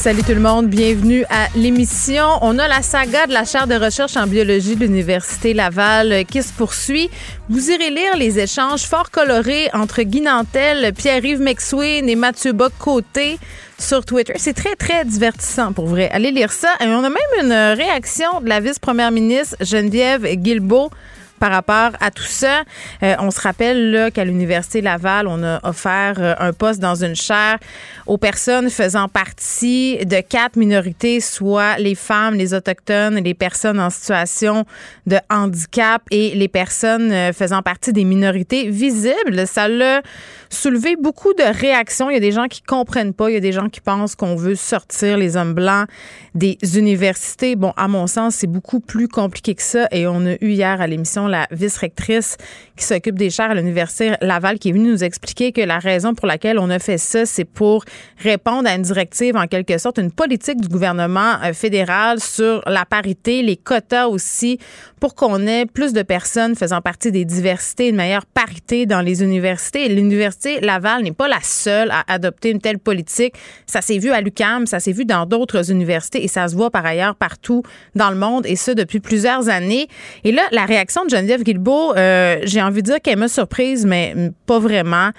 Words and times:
Salut 0.00 0.22
tout 0.22 0.32
le 0.32 0.38
monde, 0.38 0.68
bienvenue 0.68 1.24
à 1.28 1.48
l'émission. 1.56 2.24
On 2.40 2.56
a 2.60 2.68
la 2.68 2.82
saga 2.82 3.26
de 3.26 3.32
la 3.32 3.44
chaire 3.44 3.66
de 3.66 3.74
recherche 3.74 4.16
en 4.16 4.28
biologie 4.28 4.76
de 4.76 4.84
l'Université 4.86 5.54
Laval 5.54 6.24
qui 6.24 6.40
se 6.40 6.52
poursuit. 6.52 7.10
Vous 7.48 7.68
irez 7.68 7.90
lire 7.90 8.16
les 8.16 8.38
échanges 8.38 8.84
fort 8.84 9.10
colorés 9.10 9.68
entre 9.74 10.02
Guy 10.02 10.20
Nantel, 10.20 10.94
Pierre-Yves 10.94 11.40
McSween 11.40 12.08
et 12.08 12.14
Mathieu 12.14 12.52
Bock-Côté 12.52 13.40
sur 13.76 14.04
Twitter. 14.04 14.34
C'est 14.36 14.54
très, 14.54 14.76
très 14.76 15.04
divertissant 15.04 15.72
pour 15.72 15.86
vrai. 15.88 16.08
Allez 16.12 16.30
lire 16.30 16.52
ça. 16.52 16.74
Et 16.80 16.86
on 16.86 17.02
a 17.02 17.10
même 17.10 17.18
une 17.42 17.52
réaction 17.76 18.40
de 18.40 18.48
la 18.48 18.60
vice-première 18.60 19.10
ministre 19.10 19.56
Geneviève 19.60 20.24
Guilbeault 20.36 20.90
par 21.38 21.50
rapport 21.50 21.90
à 22.00 22.10
tout 22.10 22.22
ça. 22.22 22.62
Euh, 23.02 23.14
on 23.20 23.30
se 23.30 23.40
rappelle 23.40 24.10
qu'à 24.12 24.24
l'Université 24.24 24.80
Laval, 24.80 25.26
on 25.26 25.42
a 25.42 25.60
offert 25.62 26.16
euh, 26.18 26.34
un 26.38 26.52
poste 26.52 26.80
dans 26.80 27.02
une 27.02 27.14
chaire 27.14 27.58
aux 28.06 28.18
personnes 28.18 28.70
faisant 28.70 29.08
partie 29.08 29.98
de 30.04 30.20
quatre 30.20 30.56
minorités, 30.56 31.20
soit 31.20 31.78
les 31.78 31.94
femmes, 31.94 32.34
les 32.34 32.54
autochtones, 32.54 33.16
les 33.16 33.34
personnes 33.34 33.78
en 33.80 33.90
situation 33.90 34.64
de 35.06 35.18
handicap 35.30 36.02
et 36.10 36.34
les 36.34 36.48
personnes 36.48 37.12
euh, 37.12 37.32
faisant 37.32 37.62
partie 37.62 37.92
des 37.92 38.04
minorités 38.04 38.68
visibles. 38.70 39.46
Ça 39.46 39.68
l'a 39.68 40.02
soulevé 40.50 40.96
beaucoup 40.96 41.34
de 41.34 41.42
réactions. 41.42 42.10
Il 42.10 42.14
y 42.14 42.16
a 42.16 42.20
des 42.20 42.32
gens 42.32 42.48
qui 42.48 42.62
comprennent 42.62 43.14
pas, 43.14 43.30
il 43.30 43.34
y 43.34 43.36
a 43.36 43.40
des 43.40 43.52
gens 43.52 43.68
qui 43.68 43.80
pensent 43.80 44.14
qu'on 44.14 44.36
veut 44.36 44.54
sortir 44.54 45.16
les 45.18 45.36
hommes 45.36 45.54
blancs 45.54 45.86
des 46.34 46.58
universités. 46.76 47.56
Bon, 47.56 47.72
à 47.76 47.88
mon 47.88 48.06
sens, 48.06 48.36
c'est 48.36 48.46
beaucoup 48.46 48.80
plus 48.80 49.08
compliqué 49.08 49.54
que 49.54 49.62
ça 49.62 49.88
et 49.92 50.06
on 50.06 50.24
a 50.26 50.32
eu 50.40 50.50
hier 50.50 50.80
à 50.80 50.86
l'émission 50.86 51.27
la 51.28 51.46
vice-rectrice 51.50 52.36
qui 52.78 52.84
s'occupe 52.84 53.18
des 53.18 53.28
chaires 53.28 53.50
à 53.50 53.54
l'Université 53.54 54.12
Laval 54.22 54.58
qui 54.58 54.70
est 54.70 54.72
venue 54.72 54.92
nous 54.92 55.04
expliquer 55.04 55.52
que 55.52 55.60
la 55.60 55.78
raison 55.78 56.14
pour 56.14 56.26
laquelle 56.26 56.58
on 56.58 56.70
a 56.70 56.78
fait 56.78 56.96
ça, 56.96 57.26
c'est 57.26 57.44
pour 57.44 57.84
répondre 58.16 58.68
à 58.68 58.74
une 58.74 58.82
directive, 58.82 59.36
en 59.36 59.46
quelque 59.46 59.76
sorte, 59.76 59.98
une 59.98 60.12
politique 60.12 60.60
du 60.60 60.68
gouvernement 60.68 61.34
euh, 61.44 61.52
fédéral 61.52 62.20
sur 62.20 62.62
la 62.66 62.84
parité, 62.84 63.42
les 63.42 63.56
quotas 63.56 64.06
aussi, 64.06 64.58
pour 65.00 65.14
qu'on 65.14 65.46
ait 65.46 65.66
plus 65.66 65.92
de 65.92 66.02
personnes 66.02 66.54
faisant 66.54 66.80
partie 66.80 67.12
des 67.12 67.24
diversités, 67.24 67.88
une 67.88 67.96
meilleure 67.96 68.26
parité 68.26 68.86
dans 68.86 69.00
les 69.00 69.22
universités. 69.22 69.88
L'Université 69.88 70.60
Laval 70.60 71.02
n'est 71.02 71.12
pas 71.12 71.28
la 71.28 71.40
seule 71.42 71.90
à 71.90 72.04
adopter 72.08 72.50
une 72.50 72.60
telle 72.60 72.78
politique. 72.78 73.34
Ça 73.66 73.80
s'est 73.80 73.98
vu 73.98 74.10
à 74.10 74.20
l'UCAM, 74.20 74.66
ça 74.66 74.80
s'est 74.80 74.92
vu 74.92 75.04
dans 75.04 75.26
d'autres 75.26 75.70
universités 75.70 76.22
et 76.24 76.28
ça 76.28 76.48
se 76.48 76.54
voit 76.54 76.70
par 76.70 76.86
ailleurs 76.86 77.14
partout 77.14 77.62
dans 77.94 78.10
le 78.10 78.16
monde 78.16 78.46
et 78.46 78.56
ça 78.56 78.74
depuis 78.74 79.00
plusieurs 79.00 79.48
années. 79.48 79.88
Et 80.24 80.32
là, 80.32 80.42
la 80.52 80.64
réaction 80.64 81.04
de 81.04 81.10
Geneviève 81.10 81.42
Guilbeault, 81.42 81.94
euh, 81.96 82.38
j'ai 82.44 82.62
envie 82.68 82.82
de 82.82 82.86
dire 82.86 83.00
qu'elle 83.02 83.18
m'a 83.18 83.28
surprise, 83.28 83.84
mais 83.86 84.14
pas 84.46 84.58
vraiment. 84.58 85.10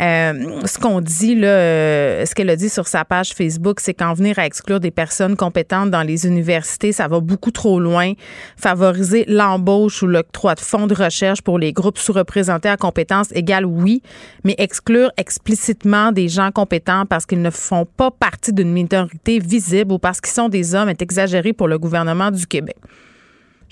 Euh, 0.00 0.60
ce 0.64 0.78
qu'on 0.78 1.00
dit, 1.00 1.34
là, 1.34 1.48
euh, 1.48 2.26
ce 2.26 2.34
qu'elle 2.34 2.50
a 2.50 2.56
dit 2.56 2.68
sur 2.68 2.86
sa 2.88 3.04
page 3.04 3.32
Facebook, 3.34 3.80
c'est 3.80 3.94
qu'en 3.94 4.14
venir 4.14 4.38
à 4.38 4.46
exclure 4.46 4.80
des 4.80 4.90
personnes 4.90 5.36
compétentes 5.36 5.90
dans 5.90 6.02
les 6.02 6.26
universités, 6.26 6.92
ça 6.92 7.08
va 7.08 7.20
beaucoup 7.20 7.50
trop 7.50 7.78
loin. 7.78 8.12
Favoriser 8.56 9.24
l'embauche 9.28 10.02
ou 10.02 10.06
l'octroi 10.06 10.54
de 10.54 10.60
fonds 10.60 10.86
de 10.86 10.94
recherche 10.94 11.42
pour 11.42 11.58
les 11.58 11.72
groupes 11.72 11.98
sous-représentés 11.98 12.68
à 12.68 12.76
compétences 12.76 13.28
égales, 13.32 13.66
oui, 13.66 14.02
mais 14.44 14.54
exclure 14.58 15.10
explicitement 15.16 16.12
des 16.12 16.28
gens 16.28 16.50
compétents 16.50 17.06
parce 17.06 17.26
qu'ils 17.26 17.42
ne 17.42 17.50
font 17.50 17.86
pas 17.86 18.10
partie 18.10 18.52
d'une 18.52 18.72
minorité 18.72 19.38
visible 19.38 19.92
ou 19.92 19.98
parce 19.98 20.20
qu'ils 20.20 20.32
sont 20.32 20.48
des 20.48 20.74
hommes 20.74 20.88
est 20.88 21.02
exagéré 21.02 21.52
pour 21.52 21.68
le 21.68 21.78
gouvernement 21.78 22.30
du 22.30 22.46
Québec. 22.46 22.76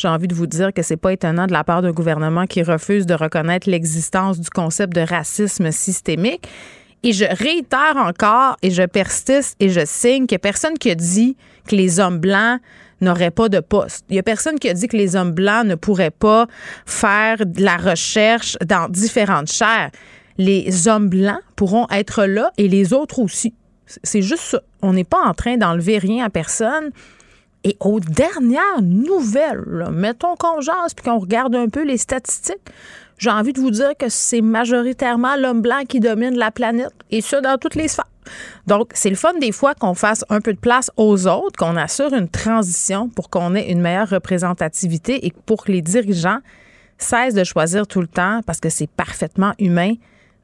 J'ai 0.03 0.09
envie 0.09 0.27
de 0.27 0.35
vous 0.35 0.49
dire 0.49 0.73
que 0.73 0.83
c'est 0.83 0.97
pas 0.97 1.13
étonnant 1.13 1.47
de 1.47 1.53
la 1.53 1.63
part 1.63 1.81
d'un 1.81 1.93
gouvernement 1.93 2.49
qui 2.49 2.65
refuse 2.65 3.07
de 3.07 3.15
reconnaître 3.15 3.71
l'existence 3.71 4.41
du 4.41 4.51
concept 4.51 4.93
de 4.97 5.01
racisme 5.01 5.71
systémique. 5.71 6.49
Et 7.05 7.13
je 7.13 7.25
réitère 7.25 7.97
encore 7.97 8.57
et 8.63 8.73
je 8.73 8.83
persiste 8.83 9.55
et 9.61 9.69
je 9.69 9.83
signe 9.85 10.27
que 10.27 10.35
personne 10.35 10.77
qui 10.77 10.91
a 10.91 10.97
dit 10.97 11.37
que 11.69 11.77
les 11.77 12.01
hommes 12.01 12.19
blancs 12.19 12.59
n'auraient 13.01 13.31
pas 13.31 13.49
de 13.49 13.61
poste. 13.61 14.05
Il 14.11 14.17
y 14.17 14.19
a 14.19 14.25
personne 14.25 14.59
qui 14.59 14.69
a 14.69 14.75
dit 14.75 14.89
que 14.89 14.97
les 14.97 15.15
hommes 15.15 15.31
blancs 15.31 15.67
ne 15.67 15.77
pourraient 15.77 16.11
pas 16.11 16.49
faire 16.85 17.47
de 17.47 17.63
la 17.63 17.77
recherche 17.77 18.59
dans 18.67 18.89
différentes 18.89 19.53
chaires. 19.53 19.93
Les 20.37 20.89
hommes 20.89 21.11
blancs 21.11 21.43
pourront 21.55 21.87
être 21.91 22.25
là 22.25 22.51
et 22.59 22.67
les 22.67 22.93
autres 22.93 23.21
aussi. 23.21 23.55
C'est 23.87 24.23
juste 24.23 24.43
ça. 24.43 24.63
On 24.81 24.95
n'est 24.95 25.05
pas 25.05 25.23
en 25.25 25.33
train 25.33 25.57
d'enlever 25.59 25.99
rien 25.99 26.25
à 26.25 26.31
personne. 26.31 26.91
Et 27.65 27.77
aux 27.81 28.01
dernières 28.01 28.83
nouvelles, 28.83 29.89
mettons 29.93 30.35
qu'on 30.37 30.61
jase 30.61 30.95
puis 30.95 31.05
qu'on 31.05 31.19
regarde 31.19 31.55
un 31.55 31.69
peu 31.69 31.85
les 31.85 31.97
statistiques, 31.97 32.57
j'ai 33.19 33.31
envie 33.31 33.53
de 33.53 33.61
vous 33.61 33.71
dire 33.71 33.93
que 33.97 34.09
c'est 34.09 34.41
majoritairement 34.41 35.37
l'homme 35.37 35.63
blanc 35.63 35.83
qui 35.89 36.01
domine 36.01 36.37
la 36.37 36.51
planète, 36.51 36.93
et 37.11 37.21
ça 37.21 37.41
dans 37.41 37.57
toutes 37.57 37.77
les 37.77 37.87
sphères. 37.87 38.07
Donc, 38.67 38.91
c'est 38.95 39.11
le 39.11 39.17
fun 39.17 39.35
des 39.41 39.53
fois 39.53 39.75
qu'on 39.75 39.95
fasse 39.95 40.25
un 40.29 40.41
peu 40.41 40.53
de 40.53 40.59
place 40.59 40.91
aux 40.97 41.27
autres, 41.29 41.57
qu'on 41.57 41.77
assure 41.77 42.13
une 42.15 42.29
transition 42.29 43.09
pour 43.09 43.31
qu'on 43.31 43.55
ait 43.55 43.71
une 43.71 43.81
meilleure 43.81 44.09
représentativité 44.09 45.27
et 45.27 45.33
pour 45.47 45.65
que 45.65 45.73
les 45.73 45.83
dirigeants 45.83 46.39
cessent 46.99 47.35
de 47.35 47.45
choisir 47.45 47.87
tout 47.87 48.01
le 48.01 48.07
temps, 48.09 48.41
parce 48.47 48.61
que 48.61 48.71
c'est 48.71 48.89
parfaitement 48.89 49.53
humain, 49.59 49.95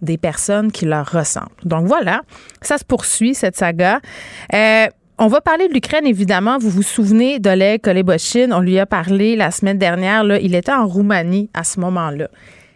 des 0.03 0.19
personnes 0.19 0.71
qui 0.71 0.85
leur 0.85 1.11
ressemblent. 1.11 1.51
Donc 1.65 1.87
voilà, 1.87 2.23
ça 2.63 2.79
se 2.79 2.85
poursuit, 2.85 3.35
cette 3.35 3.57
saga. 3.57 4.01
Euh, 4.55 4.87
on 5.19 5.27
va 5.27 5.41
parler 5.41 5.67
de 5.69 5.73
l'Ukraine, 5.73 6.07
évidemment. 6.07 6.59
Vous 6.59 6.71
vous 6.71 6.83
souvenez 6.83 7.41
d'Oleg 7.41 7.81
Kolebochine. 7.81 8.53
On 8.53 8.61
lui 8.61 8.79
a 8.79 8.87
parlé 8.87 9.35
la 9.35 9.51
semaine 9.51 9.79
dernière. 9.79 10.23
Là. 10.23 10.39
Il 10.39 10.55
était 10.55 10.73
en 10.73 10.87
Roumanie 10.87 11.51
à 11.55 11.65
ce 11.65 11.81
moment-là. 11.81 12.29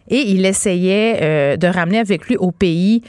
Et 0.08 0.30
il 0.30 0.44
essayait 0.44 1.18
euh, 1.22 1.56
de 1.56 1.66
ramener 1.68 2.00
avec 2.00 2.26
lui 2.26 2.36
au 2.36 2.50
pays 2.50 3.02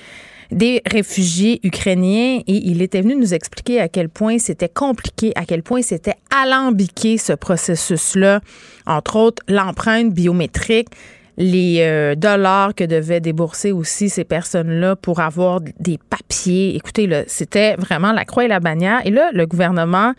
des 0.52 0.84
réfugiés 0.86 1.60
ukrainiens 1.64 2.42
et 2.46 2.68
il 2.68 2.84
était 2.84 3.02
venu 3.02 3.16
nous 3.16 3.34
expliquer 3.34 3.82
à 3.82 3.88
quel 3.88 4.08
point 4.08 4.38
c'était 4.38 4.70
compliqué, 4.70 5.32
à 5.36 5.46
quel 5.46 5.64
point 5.64 5.82
c'était 5.82 6.14
alambiqué 6.30 7.18
ce 7.18 7.34
processus-là, 7.34 8.42
entre 8.86 9.16
autres 9.16 9.42
l'empreinte 9.48 10.14
biométrique, 10.14 10.90
les 11.38 11.78
euh, 11.82 12.16
dollars 12.16 12.76
que 12.76 12.84
devaient 12.84 13.20
débourser 13.20 13.72
aussi 13.72 14.10
ces 14.10 14.24
personnes-là 14.24 14.96
pour 14.96 15.20
avoir 15.20 15.62
des 15.80 15.98
papiers. 16.10 16.76
Écoutez, 16.76 17.24
c'était 17.28 17.76
vraiment 17.76 18.12
la 18.12 18.26
croix 18.26 18.46
et 18.46 18.48
la 18.48 18.60
bannière. 18.60 19.02
Et 19.06 19.10
là, 19.10 19.32
le 19.34 19.46
gouvernement 19.46 20.14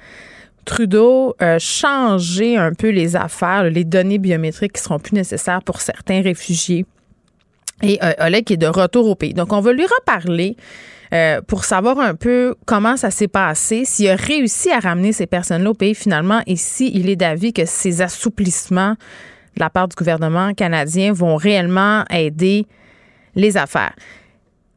Trudeau 0.64 1.34
a 1.38 1.58
changé 1.58 2.56
un 2.56 2.72
peu 2.72 2.88
les 2.88 3.16
affaires, 3.16 3.64
les 3.64 3.84
données 3.84 4.18
biométriques 4.18 4.72
qui 4.72 4.82
seront 4.82 4.98
plus 4.98 5.14
nécessaires 5.14 5.62
pour 5.62 5.80
certains 5.80 6.22
réfugiés. 6.22 6.86
Et 7.82 7.98
euh, 8.02 8.12
Oleg 8.20 8.50
est 8.50 8.56
de 8.56 8.66
retour 8.66 9.06
au 9.06 9.14
pays. 9.14 9.34
Donc, 9.34 9.52
on 9.52 9.60
va 9.60 9.72
lui 9.72 9.86
reparler. 9.86 10.56
Euh, 11.12 11.40
pour 11.42 11.64
savoir 11.64 12.00
un 12.00 12.14
peu 12.14 12.56
comment 12.64 12.96
ça 12.96 13.12
s'est 13.12 13.28
passé, 13.28 13.84
s'il 13.84 14.08
a 14.08 14.16
réussi 14.16 14.70
à 14.70 14.80
ramener 14.80 15.12
ces 15.12 15.26
personnes-là 15.26 15.70
au 15.70 15.74
pays 15.74 15.94
finalement 15.94 16.40
et 16.46 16.56
s'il 16.56 17.08
est 17.08 17.14
d'avis 17.14 17.52
que 17.52 17.66
ces 17.66 18.02
assouplissements 18.02 18.96
de 19.56 19.60
la 19.60 19.70
part 19.70 19.88
du 19.88 19.96
gouvernement 19.96 20.54
canadien 20.54 21.12
vont 21.12 21.36
réellement 21.36 22.04
aider 22.10 22.66
les 23.34 23.56
affaires. 23.56 23.94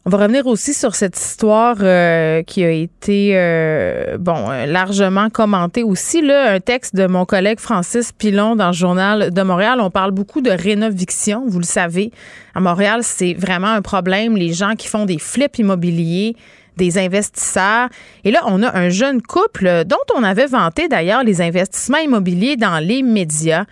On 0.07 0.09
va 0.09 0.19
revenir 0.19 0.47
aussi 0.47 0.73
sur 0.73 0.95
cette 0.95 1.17
histoire 1.19 1.75
euh, 1.81 2.41
qui 2.41 2.63
a 2.63 2.71
été 2.71 3.31
euh, 3.33 4.17
bon 4.17 4.49
euh, 4.49 4.65
largement 4.65 5.29
commentée 5.29 5.83
aussi 5.83 6.21
là 6.21 6.53
un 6.53 6.61
texte 6.61 6.95
de 6.95 7.07
mon 7.07 7.25
collègue 7.25 7.59
Francis 7.59 8.13
Pilon 8.13 8.55
dans 8.55 8.67
le 8.67 8.73
journal 8.73 9.33
de 9.33 9.41
Montréal. 9.41 9.81
On 9.81 9.89
parle 9.89 10.11
beaucoup 10.11 10.39
de 10.39 10.49
rénoviction, 10.49 11.43
vous 11.45 11.59
le 11.59 11.65
savez. 11.65 12.13
À 12.55 12.61
Montréal, 12.61 13.01
c'est 13.03 13.33
vraiment 13.33 13.67
un 13.67 13.81
problème. 13.81 14.37
Les 14.37 14.53
gens 14.53 14.75
qui 14.75 14.87
font 14.87 15.03
des 15.03 15.19
flips 15.19 15.59
immobiliers, 15.59 16.37
des 16.77 16.97
investisseurs. 16.97 17.89
Et 18.23 18.31
là, 18.31 18.43
on 18.45 18.63
a 18.63 18.77
un 18.77 18.87
jeune 18.87 19.21
couple 19.21 19.83
dont 19.85 19.97
on 20.15 20.23
avait 20.23 20.47
vanté 20.47 20.87
d'ailleurs 20.87 21.25
les 21.25 21.41
investissements 21.41 21.97
immobiliers 21.97 22.55
dans 22.55 22.79
les 22.81 23.03
médias. 23.03 23.65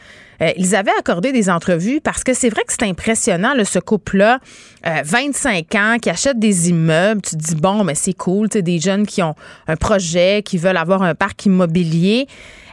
Euh, 0.46 0.52
ils 0.58 0.76
avaient 0.76 0.92
accordé 1.00 1.32
des 1.32 1.50
entrevues 1.50 2.02
parce 2.02 2.24
que 2.24 2.34
c'est 2.34 2.50
vrai 2.50 2.64
que 2.64 2.74
c'est 2.74 2.84
impressionnant, 2.84 3.54
ce 3.64 3.80
couple-là, 3.80 4.40
25 4.84 5.76
euh, 5.76 5.80
ans, 5.80 5.98
qui 6.00 6.10
achète 6.10 6.38
des 6.38 6.70
immeubles. 6.70 7.22
Tu 7.22 7.36
te 7.36 7.42
dis, 7.42 7.56
bon, 7.56 7.84
mais 7.84 7.96
c'est 7.96 8.14
cool, 8.14 8.50
tu 8.50 8.62
des 8.62 8.80
jeunes 8.80 9.06
qui 9.08 9.24
ont 9.24 9.36
un 9.68 9.76
projet, 9.76 10.44
qui 10.44 10.58
veulent 10.58 10.78
avoir 10.78 11.02
un 11.02 11.16
parc 11.16 11.46
immobilier. 11.46 12.28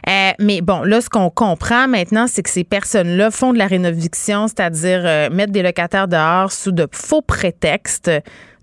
Euh, 0.07 0.31
mais 0.39 0.61
bon, 0.61 0.81
là, 0.83 1.01
ce 1.01 1.09
qu'on 1.09 1.29
comprend 1.29 1.87
maintenant, 1.87 2.27
c'est 2.27 2.43
que 2.43 2.49
ces 2.49 2.63
personnes-là 2.63 3.31
font 3.31 3.53
de 3.53 3.57
la 3.57 3.67
rénoviction, 3.67 4.47
c'est-à-dire 4.47 5.31
mettre 5.31 5.51
des 5.51 5.63
locataires 5.63 6.07
dehors 6.07 6.51
sous 6.51 6.71
de 6.71 6.87
faux 6.91 7.21
prétextes 7.21 8.11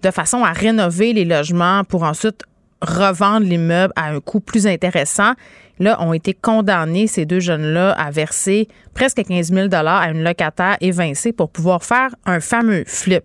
de 0.02 0.10
façon 0.10 0.44
à 0.44 0.52
rénover 0.52 1.12
les 1.12 1.24
logements 1.24 1.84
pour 1.84 2.04
ensuite 2.04 2.44
revendre 2.82 3.46
l'immeuble 3.46 3.92
à 3.96 4.10
un 4.10 4.20
coût 4.20 4.40
plus 4.40 4.66
intéressant. 4.66 5.32
Là, 5.80 6.00
ont 6.02 6.12
été 6.12 6.34
condamnés, 6.34 7.06
ces 7.06 7.24
deux 7.24 7.40
jeunes-là, 7.40 7.92
à 7.92 8.10
verser 8.10 8.68
presque 8.94 9.24
15 9.24 9.52
000 9.52 9.68
à 9.72 10.10
une 10.10 10.22
locataire 10.22 10.76
évincée 10.80 11.32
pour 11.32 11.50
pouvoir 11.50 11.82
faire 11.82 12.14
un 12.26 12.38
fameux 12.40 12.84
flip. 12.86 13.24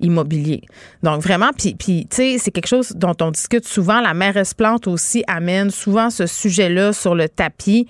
immobilier. 0.00 0.62
Donc 1.02 1.22
vraiment, 1.22 1.50
puis, 1.56 1.74
tu 1.76 2.06
sais, 2.10 2.36
c'est 2.38 2.52
quelque 2.52 2.68
chose 2.68 2.92
dont 2.94 3.16
on 3.20 3.32
discute 3.32 3.66
souvent. 3.66 4.00
La 4.00 4.14
mairesse 4.14 4.54
Plante 4.54 4.86
aussi 4.86 5.24
amène 5.26 5.70
souvent 5.70 6.08
ce 6.08 6.26
sujet-là 6.26 6.92
sur 6.92 7.16
le 7.16 7.28
tapis. 7.28 7.88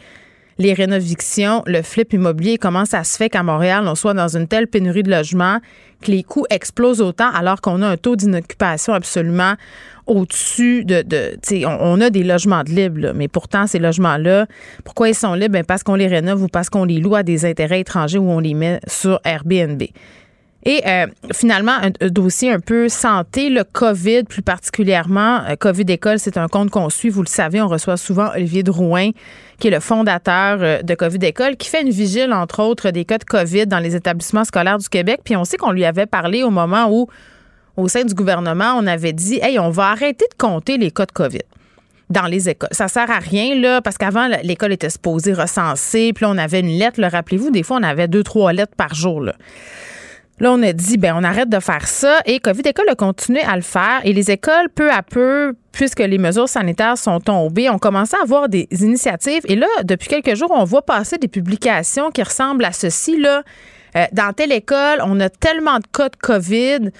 Les 0.58 0.72
rénovictions, 0.72 1.62
le 1.66 1.82
flip 1.82 2.12
immobilier, 2.12 2.58
comment 2.58 2.84
ça 2.84 3.04
se 3.04 3.16
fait 3.16 3.28
qu'à 3.28 3.44
Montréal, 3.44 3.84
on 3.86 3.94
soit 3.94 4.14
dans 4.14 4.36
une 4.36 4.48
telle 4.48 4.66
pénurie 4.66 5.04
de 5.04 5.10
logements, 5.10 5.58
que 6.02 6.10
les 6.10 6.22
coûts 6.22 6.46
explosent 6.50 7.00
autant 7.00 7.30
alors 7.32 7.60
qu'on 7.60 7.80
a 7.82 7.86
un 7.86 7.96
taux 7.96 8.16
d'inoccupation 8.16 8.92
absolument 8.92 9.54
au-dessus 10.06 10.84
de, 10.84 11.04
on, 11.66 12.00
a 12.00 12.10
des 12.10 12.24
logements 12.24 12.64
de 12.64 12.70
libres, 12.70 13.12
mais 13.14 13.28
pourtant 13.28 13.66
ces 13.66 13.78
logements-là, 13.78 14.46
pourquoi 14.84 15.08
ils 15.08 15.14
sont 15.14 15.34
libres? 15.34 15.52
Ben 15.52 15.64
parce 15.64 15.82
qu'on 15.82 15.94
les 15.94 16.06
rénove 16.06 16.42
ou 16.42 16.48
parce 16.48 16.70
qu'on 16.70 16.84
les 16.84 16.98
loue 16.98 17.14
à 17.14 17.22
des 17.22 17.44
intérêts 17.44 17.80
étrangers 17.80 18.18
ou 18.18 18.30
on 18.30 18.40
les 18.40 18.54
met 18.54 18.80
sur 18.86 19.20
Airbnb. 19.24 19.82
Et 20.64 20.82
euh, 20.86 21.06
finalement, 21.32 21.76
un, 21.80 22.08
dossier 22.08 22.50
un 22.50 22.58
peu 22.58 22.88
santé, 22.88 23.48
le 23.48 23.62
COVID 23.64 24.24
plus 24.24 24.42
particulièrement. 24.42 25.40
Euh, 25.48 25.54
COVID 25.54 25.84
École, 25.88 26.18
c'est 26.18 26.36
un 26.36 26.48
compte 26.48 26.70
qu'on 26.70 26.90
suit. 26.90 27.10
Vous 27.10 27.22
le 27.22 27.28
savez, 27.28 27.60
on 27.60 27.68
reçoit 27.68 27.96
souvent 27.96 28.30
Olivier 28.34 28.64
Drouin, 28.64 29.10
qui 29.60 29.68
est 29.68 29.70
le 29.70 29.80
fondateur 29.80 30.58
euh, 30.60 30.82
de 30.82 30.94
COVID 30.94 31.24
École, 31.24 31.56
qui 31.56 31.68
fait 31.68 31.82
une 31.82 31.90
vigile, 31.90 32.32
entre 32.32 32.60
autres, 32.60 32.90
des 32.90 33.04
cas 33.04 33.18
de 33.18 33.24
COVID 33.24 33.66
dans 33.66 33.78
les 33.78 33.94
établissements 33.94 34.44
scolaires 34.44 34.78
du 34.78 34.88
Québec. 34.88 35.20
Puis 35.24 35.36
on 35.36 35.44
sait 35.44 35.58
qu'on 35.58 35.70
lui 35.70 35.84
avait 35.84 36.06
parlé 36.06 36.42
au 36.42 36.50
moment 36.50 36.90
où, 36.90 37.06
au 37.76 37.86
sein 37.86 38.04
du 38.04 38.14
gouvernement, 38.14 38.74
on 38.76 38.86
avait 38.88 39.12
dit, 39.12 39.38
hey, 39.40 39.60
on 39.60 39.70
va 39.70 39.90
arrêter 39.90 40.26
de 40.28 40.36
compter 40.36 40.76
les 40.76 40.90
cas 40.90 41.06
de 41.06 41.12
COVID 41.12 41.42
dans 42.10 42.26
les 42.26 42.48
écoles. 42.48 42.70
Ça 42.72 42.88
sert 42.88 43.10
à 43.10 43.18
rien, 43.18 43.54
là, 43.54 43.80
parce 43.80 43.96
qu'avant, 43.96 44.28
l'école 44.42 44.72
était 44.72 44.90
supposée 44.90 45.34
recenser, 45.34 46.12
puis 46.12 46.24
là, 46.24 46.30
on 46.30 46.38
avait 46.38 46.60
une 46.60 46.78
lettre, 46.78 47.00
rappelez-vous, 47.00 47.50
des 47.50 47.62
fois, 47.62 47.78
on 47.78 47.82
avait 47.82 48.08
deux, 48.08 48.24
trois 48.24 48.52
lettres 48.52 48.74
par 48.76 48.94
jour, 48.94 49.20
là. 49.20 49.34
Là, 50.40 50.52
on 50.52 50.62
a 50.62 50.72
dit, 50.72 50.98
ben, 50.98 51.14
on 51.16 51.24
arrête 51.24 51.48
de 51.48 51.58
faire 51.58 51.86
ça. 51.88 52.20
Et 52.24 52.38
COVID 52.38 52.62
École 52.64 52.88
a 52.88 52.94
continué 52.94 53.40
à 53.42 53.56
le 53.56 53.62
faire. 53.62 54.00
Et 54.04 54.12
les 54.12 54.30
écoles, 54.30 54.68
peu 54.72 54.90
à 54.90 55.02
peu, 55.02 55.54
puisque 55.72 56.00
les 56.00 56.18
mesures 56.18 56.48
sanitaires 56.48 56.96
sont 56.96 57.18
tombées, 57.20 57.68
ont 57.68 57.78
commencé 57.78 58.16
à 58.16 58.22
avoir 58.22 58.48
des 58.48 58.68
initiatives. 58.70 59.42
Et 59.46 59.56
là, 59.56 59.66
depuis 59.82 60.08
quelques 60.08 60.36
jours, 60.36 60.52
on 60.54 60.64
voit 60.64 60.82
passer 60.82 61.18
des 61.18 61.28
publications 61.28 62.10
qui 62.10 62.22
ressemblent 62.22 62.64
à 62.64 62.72
ceci. 62.72 63.18
Là. 63.18 63.42
Euh, 63.96 64.04
dans 64.12 64.32
telle 64.32 64.52
école, 64.52 65.00
on 65.04 65.18
a 65.18 65.28
tellement 65.28 65.78
de 65.78 65.86
cas 65.92 66.08
de 66.08 66.16
COVID 66.16 66.90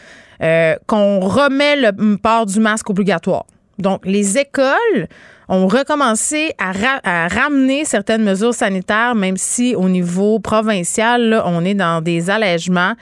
euh, 0.43 0.77
qu'on 0.87 1.21
remet 1.21 1.77
le 1.77 2.17
port 2.17 2.47
du 2.47 2.59
masque 2.59 2.91
obligatoire. 2.91 3.45
Donc, 3.79 4.01
les 4.05 4.39
écoles 4.39 5.07
ont 5.49 5.69
recommencé 5.69 6.53
à, 6.59 6.73
à, 7.05 7.29
ramener 7.29 7.85
certaines 7.85 8.23
mesures 8.23 8.55
sanitaires, 8.55 9.15
même 9.15 9.37
si 9.37 9.75
au 9.77 9.89
niveau 9.89 10.41
provincial, 10.41 11.29
là, 11.29 11.45
on 11.47 11.65
est 11.65 11.75
dans 11.75 12.03
des 12.03 12.29
allègements 12.29 12.95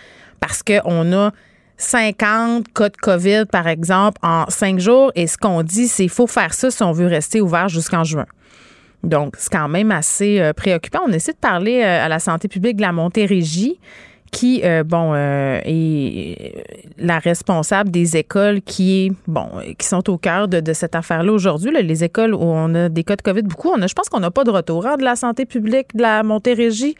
parce 0.47 0.63
qu'on 0.63 1.13
a 1.13 1.33
50 1.77 2.73
cas 2.73 2.89
de 2.89 2.97
COVID, 2.97 3.45
par 3.51 3.67
exemple, 3.67 4.19
en 4.23 4.45
cinq 4.49 4.79
jours. 4.79 5.11
Et 5.17 5.27
ce 5.27 5.37
qu'on 5.37 5.65
dit, 5.65 5.89
c'est 5.89 6.05
qu'il 6.05 6.11
faut 6.11 6.29
faire 6.29 6.55
ça 6.55 6.71
si 6.71 6.83
on 6.85 6.93
veut 6.93 7.09
rester 7.09 7.41
ouvert 7.41 7.69
jusqu'en 7.69 8.05
juin. 8.05 8.27
Donc, 9.03 9.35
c'est 9.39 9.51
quand 9.51 9.69
même 9.69 9.91
assez 9.91 10.41
euh, 10.41 10.53
préoccupant. 10.53 11.01
On 11.07 11.13
essaie 11.13 11.33
de 11.33 11.39
parler 11.39 11.83
euh, 11.83 12.05
à 12.05 12.09
la 12.09 12.21
santé 12.21 12.47
publique 12.47 12.77
de 12.77 12.83
la 12.83 12.93
Montérégie 12.93 13.79
qui, 14.31 14.61
euh, 14.65 14.85
bon, 14.85 15.13
euh, 15.15 15.61
est 15.65 16.65
la 16.99 17.19
responsable 17.19 17.91
des 17.91 18.17
écoles 18.17 18.61
qui 18.63 19.07
est, 19.07 19.13
bon, 19.27 19.49
qui 19.79 19.87
sont 19.87 20.09
au 20.11 20.19
cœur 20.19 20.49
de, 20.49 20.73
cette 20.73 20.95
affaire-là 20.95 21.33
aujourd'hui. 21.33 21.71
Les 21.83 22.05
écoles 22.05 22.35
où 22.35 22.43
on 22.43 22.75
a 22.75 22.89
des 22.89 23.05
cas 23.05 23.17
de 23.17 23.23
COVID, 23.23 23.43
beaucoup, 23.43 23.71
on 23.71 23.81
a, 23.83 23.87
je 23.87 23.95
pense 23.95 24.09
qu'on 24.09 24.21
n'a 24.21 24.31
pas 24.31 24.45
de 24.45 24.51
retour 24.51 24.87
hein, 24.87 24.97
de 24.97 25.05
la 25.05 25.17
santé 25.17 25.47
publique 25.47 25.95
de 25.95 26.03
la 26.03 26.23
Montérégie? 26.23 26.95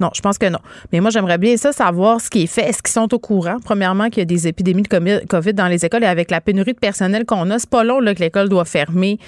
Non, 0.00 0.10
je 0.14 0.20
pense 0.20 0.38
que 0.38 0.46
non. 0.46 0.58
Mais 0.92 1.00
moi, 1.00 1.10
j'aimerais 1.10 1.38
bien 1.38 1.56
ça, 1.56 1.72
savoir 1.72 2.20
ce 2.20 2.28
qui 2.28 2.42
est 2.42 2.46
fait. 2.46 2.62
Est-ce 2.62 2.82
qu'ils 2.82 2.92
sont 2.92 3.12
au 3.14 3.18
courant? 3.18 3.58
Premièrement, 3.64 4.08
qu'il 4.08 4.18
y 4.18 4.22
a 4.22 4.26
des 4.26 4.48
épidémies 4.48 4.82
de 4.82 5.26
COVID 5.26 5.54
dans 5.54 5.68
les 5.68 5.84
écoles 5.84 6.02
et 6.02 6.08
avec 6.08 6.30
la 6.30 6.40
pénurie 6.40 6.72
de 6.72 6.78
personnel 6.78 7.24
qu'on 7.24 7.50
a, 7.50 7.58
c'est 7.58 7.70
pas 7.70 7.84
long 7.84 8.00
là, 8.00 8.14
que 8.14 8.20
l'école 8.20 8.48
doit 8.48 8.64
fermer 8.64 9.18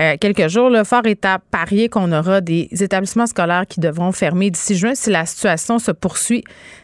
euh, 0.00 0.16
quelques 0.18 0.48
jours. 0.48 0.70
Le 0.70 0.84
fort 0.84 1.06
est 1.06 1.24
à 1.24 1.38
parier 1.38 1.88
qu'on 1.88 2.12
aura 2.12 2.40
des 2.40 2.68
établissements 2.70 3.26
scolaires 3.26 3.66
qui 3.68 3.80
devront 3.80 4.12
fermer 4.12 4.50
d'ici 4.50 4.74
juin 4.74 4.94
si 4.94 5.10
la 5.10 5.26
situation 5.26 5.78
se 5.78 5.90
poursuit 5.90 6.44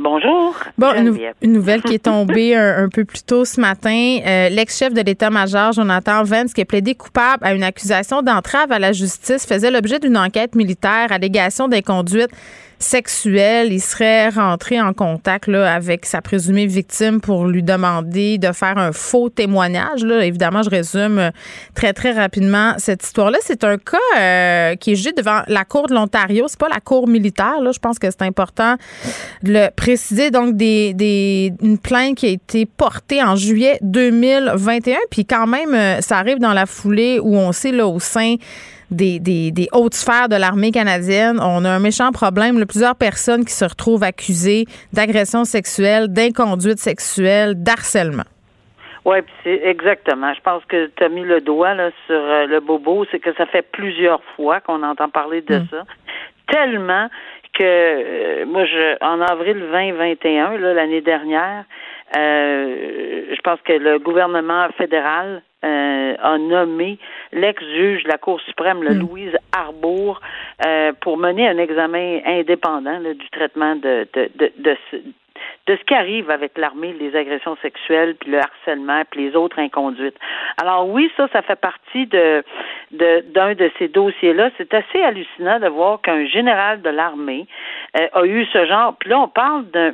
Bonjour. 0.00 0.54
Bon, 0.78 0.92
une, 0.94 1.52
nouvelle 1.52 1.82
qui 1.82 1.94
est 1.94 2.04
tombée 2.04 2.54
un, 2.56 2.88
peu 2.88 3.04
plus 3.04 3.24
tôt 3.24 3.44
ce 3.44 3.60
matin. 3.60 4.18
Euh, 4.24 4.48
l'ex-chef 4.48 4.94
de 4.94 5.00
l'état-major, 5.00 5.72
Jonathan 5.72 6.22
Vance, 6.22 6.52
qui 6.52 6.60
est 6.60 6.64
plaidé 6.64 6.94
coupable 6.94 7.44
à 7.44 7.52
une 7.52 7.64
accusation 7.64 8.22
d'entrave 8.22 8.70
à 8.70 8.78
la 8.78 8.92
justice, 8.92 9.44
faisait 9.44 9.72
l'objet 9.72 9.98
d'une 9.98 10.16
enquête 10.16 10.54
militaire, 10.54 11.10
allégation 11.10 11.66
d'inconduite 11.66 12.30
sexuel. 12.78 13.72
Il 13.72 13.80
serait 13.80 14.28
rentré 14.28 14.80
en 14.80 14.92
contact 14.92 15.46
là, 15.46 15.72
avec 15.72 16.06
sa 16.06 16.22
présumée 16.22 16.66
victime 16.66 17.20
pour 17.20 17.46
lui 17.46 17.62
demander 17.62 18.38
de 18.38 18.52
faire 18.52 18.78
un 18.78 18.92
faux 18.92 19.28
témoignage. 19.28 20.04
Là. 20.04 20.24
Évidemment, 20.24 20.62
je 20.62 20.70
résume 20.70 21.18
euh, 21.18 21.30
très, 21.74 21.92
très 21.92 22.12
rapidement 22.12 22.74
cette 22.78 23.04
histoire-là. 23.04 23.38
C'est 23.42 23.64
un 23.64 23.78
cas 23.78 23.98
euh, 24.18 24.74
qui 24.76 24.92
est 24.92 24.94
jugé 24.94 25.12
devant 25.12 25.42
la 25.48 25.64
Cour 25.64 25.88
de 25.88 25.94
l'Ontario. 25.94 26.46
C'est 26.48 26.58
pas 26.58 26.68
la 26.68 26.80
Cour 26.80 27.08
militaire. 27.08 27.60
Là. 27.60 27.72
Je 27.72 27.78
pense 27.78 27.98
que 27.98 28.10
c'est 28.10 28.22
important 28.22 28.76
de 29.42 29.52
le 29.52 29.68
préciser. 29.74 30.30
Donc, 30.30 30.56
des, 30.56 30.94
des, 30.94 31.52
une 31.62 31.78
plainte 31.78 32.16
qui 32.16 32.26
a 32.26 32.30
été 32.30 32.66
portée 32.66 33.22
en 33.22 33.36
juillet 33.36 33.78
2021. 33.82 34.96
Puis 35.10 35.24
quand 35.24 35.46
même, 35.46 35.74
euh, 35.74 36.00
ça 36.00 36.18
arrive 36.18 36.38
dans 36.38 36.52
la 36.52 36.66
foulée 36.66 37.18
où 37.20 37.36
on 37.36 37.52
sait 37.52 37.72
là, 37.72 37.86
au 37.86 38.00
sein 38.00 38.36
des, 38.90 39.18
des, 39.20 39.68
hautes 39.72 39.94
sphères 39.94 40.28
de 40.28 40.36
l'armée 40.36 40.70
canadienne. 40.70 41.38
On 41.40 41.64
a 41.64 41.70
un 41.70 41.78
méchant 41.78 42.10
problème. 42.12 42.64
plusieurs 42.66 42.96
personnes 42.96 43.44
qui 43.44 43.52
se 43.52 43.64
retrouvent 43.64 44.02
accusées 44.02 44.64
d'agression 44.92 45.44
sexuelle, 45.44 46.08
d'inconduite 46.08 46.78
sexuelle, 46.78 47.62
d'harcèlement. 47.62 48.24
Oui, 49.04 49.18
c'est 49.42 49.62
exactement. 49.64 50.34
Je 50.34 50.40
pense 50.40 50.62
que 50.66 50.90
tu 50.94 51.02
as 51.02 51.08
mis 51.08 51.22
le 51.22 51.40
doigt 51.40 51.74
là, 51.74 51.90
sur 52.06 52.16
euh, 52.16 52.46
le 52.46 52.60
bobo. 52.60 53.06
C'est 53.10 53.20
que 53.20 53.32
ça 53.34 53.46
fait 53.46 53.62
plusieurs 53.62 54.22
fois 54.36 54.60
qu'on 54.60 54.82
entend 54.82 55.08
parler 55.08 55.40
de 55.40 55.56
mm. 55.56 55.66
ça. 55.70 55.84
Tellement 56.46 57.08
que 57.54 57.62
euh, 57.62 58.46
moi, 58.46 58.64
je, 58.66 59.02
en 59.02 59.20
avril 59.22 59.58
2021, 59.58 60.58
l'année 60.58 61.00
dernière, 61.00 61.64
euh, 62.16 63.34
je 63.34 63.40
pense 63.42 63.60
que 63.62 63.72
le 63.72 63.98
gouvernement 63.98 64.68
fédéral 64.76 65.42
euh, 65.64 66.14
a 66.22 66.38
nommé 66.38 66.98
l'ex-juge 67.32 68.04
de 68.04 68.08
la 68.08 68.18
Cour 68.18 68.40
suprême, 68.42 68.82
le 68.82 68.94
hmm. 68.94 69.00
Louise 69.00 69.36
Arbour, 69.52 70.20
euh, 70.64 70.92
pour 71.00 71.18
mener 71.18 71.48
un 71.48 71.58
examen 71.58 72.20
indépendant 72.24 73.00
du 73.00 73.30
traitement 73.30 73.76
de, 73.76 74.06
de, 74.14 74.30
de, 74.36 74.52
de, 74.58 74.76
de 75.66 75.76
ce 75.76 75.84
qui 75.84 75.94
arrive 75.94 76.30
avec 76.30 76.56
l'armée, 76.56 76.94
les 76.98 77.14
agressions 77.14 77.56
sexuelles, 77.60 78.14
puis 78.18 78.30
le 78.30 78.38
harcèlement, 78.38 79.02
puis 79.10 79.28
les 79.28 79.36
autres 79.36 79.58
inconduites. 79.58 80.16
Alors 80.56 80.88
oui, 80.88 81.10
ça, 81.16 81.28
ça 81.32 81.42
fait 81.42 81.60
partie 81.60 82.06
de 82.06 82.42
d'un 82.90 83.54
de, 83.54 83.70
ces 83.78 83.88
dossiers-là. 83.88 84.50
C'est 84.56 84.72
assez 84.72 85.02
hallucinant 85.02 85.60
de 85.60 85.68
voir 85.68 86.00
qu'un 86.00 86.24
général 86.26 86.80
de 86.80 86.88
l'armée 86.88 87.46
euh, 87.98 88.08
a 88.14 88.24
eu 88.24 88.46
ce 88.46 88.64
genre. 88.64 88.96
Puis 88.98 89.10
là, 89.10 89.20
on 89.20 89.28
parle 89.28 89.66
d'un 89.66 89.92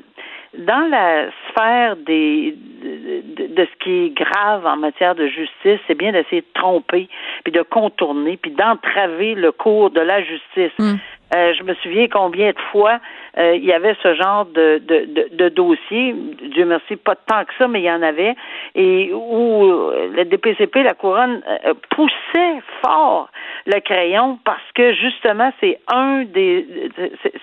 dans 0.58 0.88
la 0.90 1.26
sphère 1.48 1.96
des 1.96 2.56
de, 2.84 3.46
de, 3.54 3.64
ce 3.64 3.84
qui 3.84 4.06
est 4.06 4.10
grave 4.10 4.66
en 4.66 4.76
matière 4.76 5.14
de 5.14 5.26
justice, 5.26 5.80
c'est 5.86 5.96
bien 5.96 6.12
d'essayer 6.12 6.42
de 6.42 6.52
tromper, 6.54 7.08
puis 7.42 7.52
de 7.52 7.62
contourner, 7.62 8.36
puis 8.36 8.50
d'entraver 8.50 9.34
le 9.34 9.52
cours 9.52 9.90
de 9.90 10.00
la 10.00 10.22
justice. 10.22 10.72
Hmm. 10.78 10.96
Euh, 11.34 11.52
je 11.58 11.64
me 11.64 11.74
souviens 11.76 12.06
combien 12.08 12.50
de 12.50 12.60
fois 12.70 13.00
euh, 13.38 13.56
il 13.56 13.64
y 13.64 13.72
avait 13.72 13.96
ce 14.02 14.14
genre 14.14 14.44
de, 14.44 14.80
de, 14.86 15.06
de, 15.06 15.28
de, 15.32 15.48
dossier. 15.48 16.14
Dieu 16.54 16.64
merci, 16.64 16.96
pas 16.96 17.16
tant 17.16 17.44
que 17.44 17.52
ça, 17.58 17.66
mais 17.66 17.80
il 17.80 17.84
y 17.84 17.90
en 17.90 18.02
avait. 18.02 18.36
Et 18.74 19.10
où 19.12 19.64
euh, 19.64 20.10
le 20.14 20.24
DPCP, 20.26 20.82
la 20.82 20.94
couronne, 20.94 21.42
poussait 21.90 22.62
fort 22.84 23.30
le 23.66 23.80
crayon 23.80 24.38
parce 24.44 24.70
que 24.74 24.92
justement, 24.92 25.52
c'est 25.60 25.80
un 25.88 26.24
des 26.24 26.66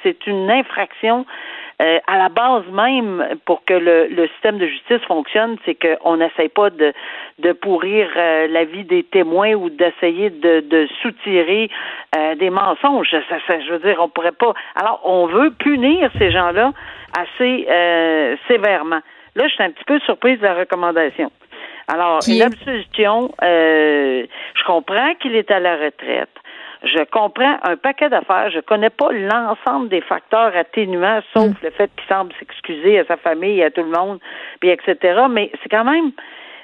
c'est 0.03 0.25
une 0.27 0.49
infraction 0.49 1.25
euh, 1.81 1.99
à 2.05 2.17
la 2.17 2.29
base 2.29 2.63
même, 2.71 3.37
pour 3.45 3.65
que 3.65 3.73
le, 3.73 4.07
le 4.07 4.27
système 4.29 4.59
de 4.59 4.67
justice 4.67 5.01
fonctionne, 5.07 5.57
c'est 5.65 5.75
qu'on 5.75 6.17
n'essaye 6.17 6.49
pas 6.49 6.69
de, 6.69 6.93
de 7.39 7.51
pourrir 7.53 8.07
euh, 8.15 8.47
la 8.47 8.65
vie 8.65 8.83
des 8.83 9.03
témoins 9.03 9.53
ou 9.53 9.69
d'essayer 9.69 10.29
de, 10.29 10.59
de 10.59 10.87
soutirer 11.01 11.69
euh, 12.15 12.35
des 12.35 12.49
mensonges. 12.49 13.09
Ça, 13.11 13.37
ça, 13.47 13.59
je 13.59 13.71
veux 13.71 13.79
dire, 13.79 13.97
on 13.99 14.09
pourrait 14.09 14.31
pas. 14.31 14.53
Alors, 14.75 15.01
on 15.03 15.25
veut 15.25 15.51
punir 15.51 16.11
ces 16.19 16.31
gens-là 16.31 16.71
assez 17.17 17.67
sévèrement. 18.47 19.01
Là, 19.35 19.47
je 19.47 19.53
suis 19.53 19.63
un 19.63 19.71
petit 19.71 19.83
peu 19.85 19.99
surprise 20.01 20.39
de 20.39 20.45
la 20.45 20.53
recommandation. 20.53 21.31
Alors, 21.87 22.19
une 22.27 22.41
absolution, 22.41 23.31
je 23.41 24.63
comprends 24.65 25.13
qu'il 25.15 25.35
est 25.35 25.51
à 25.51 25.59
la 25.59 25.75
retraite. 25.75 26.29
Je 26.83 27.03
comprends 27.11 27.57
un 27.63 27.77
paquet 27.77 28.09
d'affaires. 28.09 28.49
Je 28.51 28.59
connais 28.59 28.89
pas 28.89 29.11
l'ensemble 29.11 29.89
des 29.89 30.01
facteurs 30.01 30.55
atténuants, 30.55 31.21
sauf 31.33 31.49
mm. 31.49 31.55
le 31.63 31.69
fait 31.71 31.91
qu'il 31.95 32.07
semble 32.07 32.33
s'excuser 32.39 32.99
à 32.99 33.05
sa 33.05 33.17
famille, 33.17 33.61
à 33.63 33.69
tout 33.69 33.83
le 33.83 33.91
monde, 33.91 34.19
puis 34.59 34.69
etc. 34.69 35.21
Mais 35.29 35.51
c'est 35.61 35.69
quand 35.69 35.85
même 35.85 36.11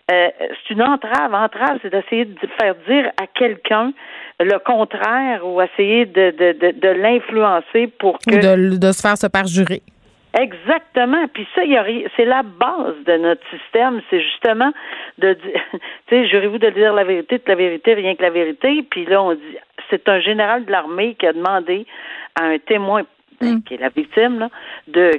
euh, 0.10 0.28
c'est 0.40 0.74
une 0.74 0.84
entrave. 0.84 1.34
Entrave, 1.34 1.80
c'est 1.82 1.92
d'essayer 1.92 2.26
de 2.26 2.48
faire 2.60 2.76
dire 2.88 3.12
à 3.22 3.28
quelqu'un 3.28 3.92
le 4.40 4.58
contraire 4.60 5.46
ou 5.46 5.62
essayer 5.62 6.06
de, 6.06 6.32
de, 6.32 6.54
de, 6.54 6.80
de 6.80 6.90
l'influencer 6.90 7.88
pour 8.00 8.18
que. 8.20 8.36
de, 8.36 8.78
de 8.78 8.92
se 8.92 9.02
faire 9.02 9.18
se 9.18 9.28
perjurer. 9.28 9.82
Exactement. 10.40 11.28
Puis 11.34 11.48
ça, 11.56 11.62
c'est 12.16 12.26
la 12.26 12.44
base 12.44 12.96
de 13.06 13.18
notre 13.18 13.44
système. 13.50 14.02
C'est 14.10 14.22
justement 14.22 14.72
de 15.18 15.34
dire, 15.34 15.62
tu 15.72 15.80
sais, 16.10 16.28
jurez-vous 16.28 16.60
de 16.60 16.70
dire 16.70 16.94
la 16.94 17.04
vérité, 17.04 17.38
de 17.38 17.44
la 17.48 17.56
vérité, 17.56 17.94
rien 17.96 18.16
que 18.16 18.22
la 18.22 18.30
vérité. 18.30 18.84
Puis 18.90 19.06
là, 19.06 19.22
on 19.24 19.34
dit, 19.34 19.58
c'est 19.90 20.08
un 20.10 20.20
général 20.20 20.66
de 20.66 20.72
l'armée 20.72 21.16
qui 21.16 21.26
a 21.26 21.34
demandé 21.34 21.86
à 22.40 22.46
un 22.46 22.60
témoin 22.60 23.04
mm. 23.42 23.62
qui 23.62 23.74
est 23.76 23.78
la 23.78 23.90
victime, 23.90 24.40
là, 24.40 24.50
de 24.88 25.12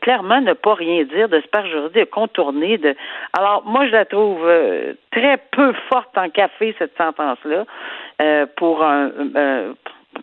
clairement 0.00 0.40
ne 0.42 0.52
pas 0.52 0.74
rien 0.74 1.04
dire, 1.04 1.28
de 1.28 1.40
se 1.40 1.48
perjurer, 1.48 1.88
de 1.88 2.04
contourner. 2.04 2.76
De... 2.76 2.94
Alors, 3.32 3.62
moi, 3.64 3.86
je 3.86 3.92
la 3.92 4.04
trouve 4.04 4.46
euh, 4.46 4.92
très 5.10 5.38
peu 5.52 5.72
forte 5.88 6.16
en 6.18 6.28
café, 6.28 6.74
cette 6.78 6.96
sentence-là, 6.98 7.64
euh, 8.20 8.46
pour 8.56 8.84
un, 8.84 9.10
euh, 9.36 9.72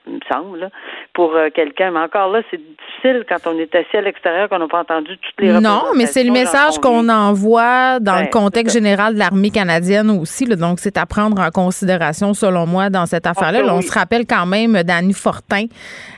il 0.07 0.13
me 0.13 0.19
semble, 0.31 0.69
pour 1.13 1.35
euh, 1.35 1.49
quelqu'un. 1.53 1.91
Mais 1.91 1.99
encore 1.99 2.31
là, 2.31 2.41
c'est 2.49 2.57
difficile 2.57 3.25
quand 3.27 3.37
on 3.45 3.57
est 3.57 3.73
assis 3.75 3.97
à 3.97 4.01
l'extérieur, 4.01 4.49
qu'on 4.49 4.59
n'a 4.59 4.67
pas 4.67 4.81
entendu 4.81 5.17
toutes 5.17 5.45
les 5.45 5.59
Non, 5.59 5.83
mais 5.95 6.05
c'est 6.05 6.23
le 6.23 6.31
message 6.31 6.79
qu'on 6.79 7.07
envoie 7.09 7.99
dans 7.99 8.19
le 8.19 8.27
contexte 8.27 8.73
général 8.73 9.13
de 9.13 9.19
l'armée 9.19 9.49
canadienne 9.49 10.09
aussi. 10.09 10.45
donc, 10.45 10.79
c'est 10.79 10.97
à 10.97 11.05
prendre 11.05 11.39
en 11.41 11.49
considération, 11.49 12.33
selon 12.33 12.65
moi, 12.65 12.89
dans 12.89 13.05
cette 13.05 13.27
affaire-là. 13.27 13.61
on 13.73 13.81
se 13.81 13.91
rappelle 13.91 14.25
quand 14.25 14.45
même 14.45 14.83
d'Annie 14.83 15.13
Fortin, 15.13 15.65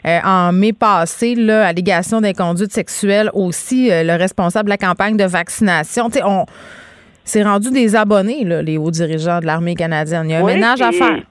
euh, 0.06 0.20
en 0.24 0.52
mai 0.52 0.74
passé, 0.74 1.36
là, 1.36 1.68
allégation 1.68 2.22
d'inconduite 2.22 2.72
sexuelle 2.72 3.30
aussi, 3.34 3.92
euh, 3.92 4.04
le 4.04 4.14
responsable 4.14 4.66
de 4.66 4.72
la 4.72 4.78
campagne 4.78 5.18
de 5.18 5.26
vaccination. 5.26 6.10
Tu 6.10 6.20
sais, 6.20 6.24
on... 6.24 6.46
C'est 7.28 7.42
rendu 7.42 7.72
des 7.72 7.96
abonnés, 7.96 8.44
là, 8.44 8.62
les 8.62 8.78
hauts 8.78 8.92
dirigeants 8.92 9.40
de 9.40 9.48
l'armée 9.48 9.74
canadienne. 9.74 10.30
Il 10.30 10.34
y 10.34 10.36
a 10.36 10.42
un 10.42 10.46
ménage 10.46 10.80
à 10.82 10.92
faire. 10.92 11.24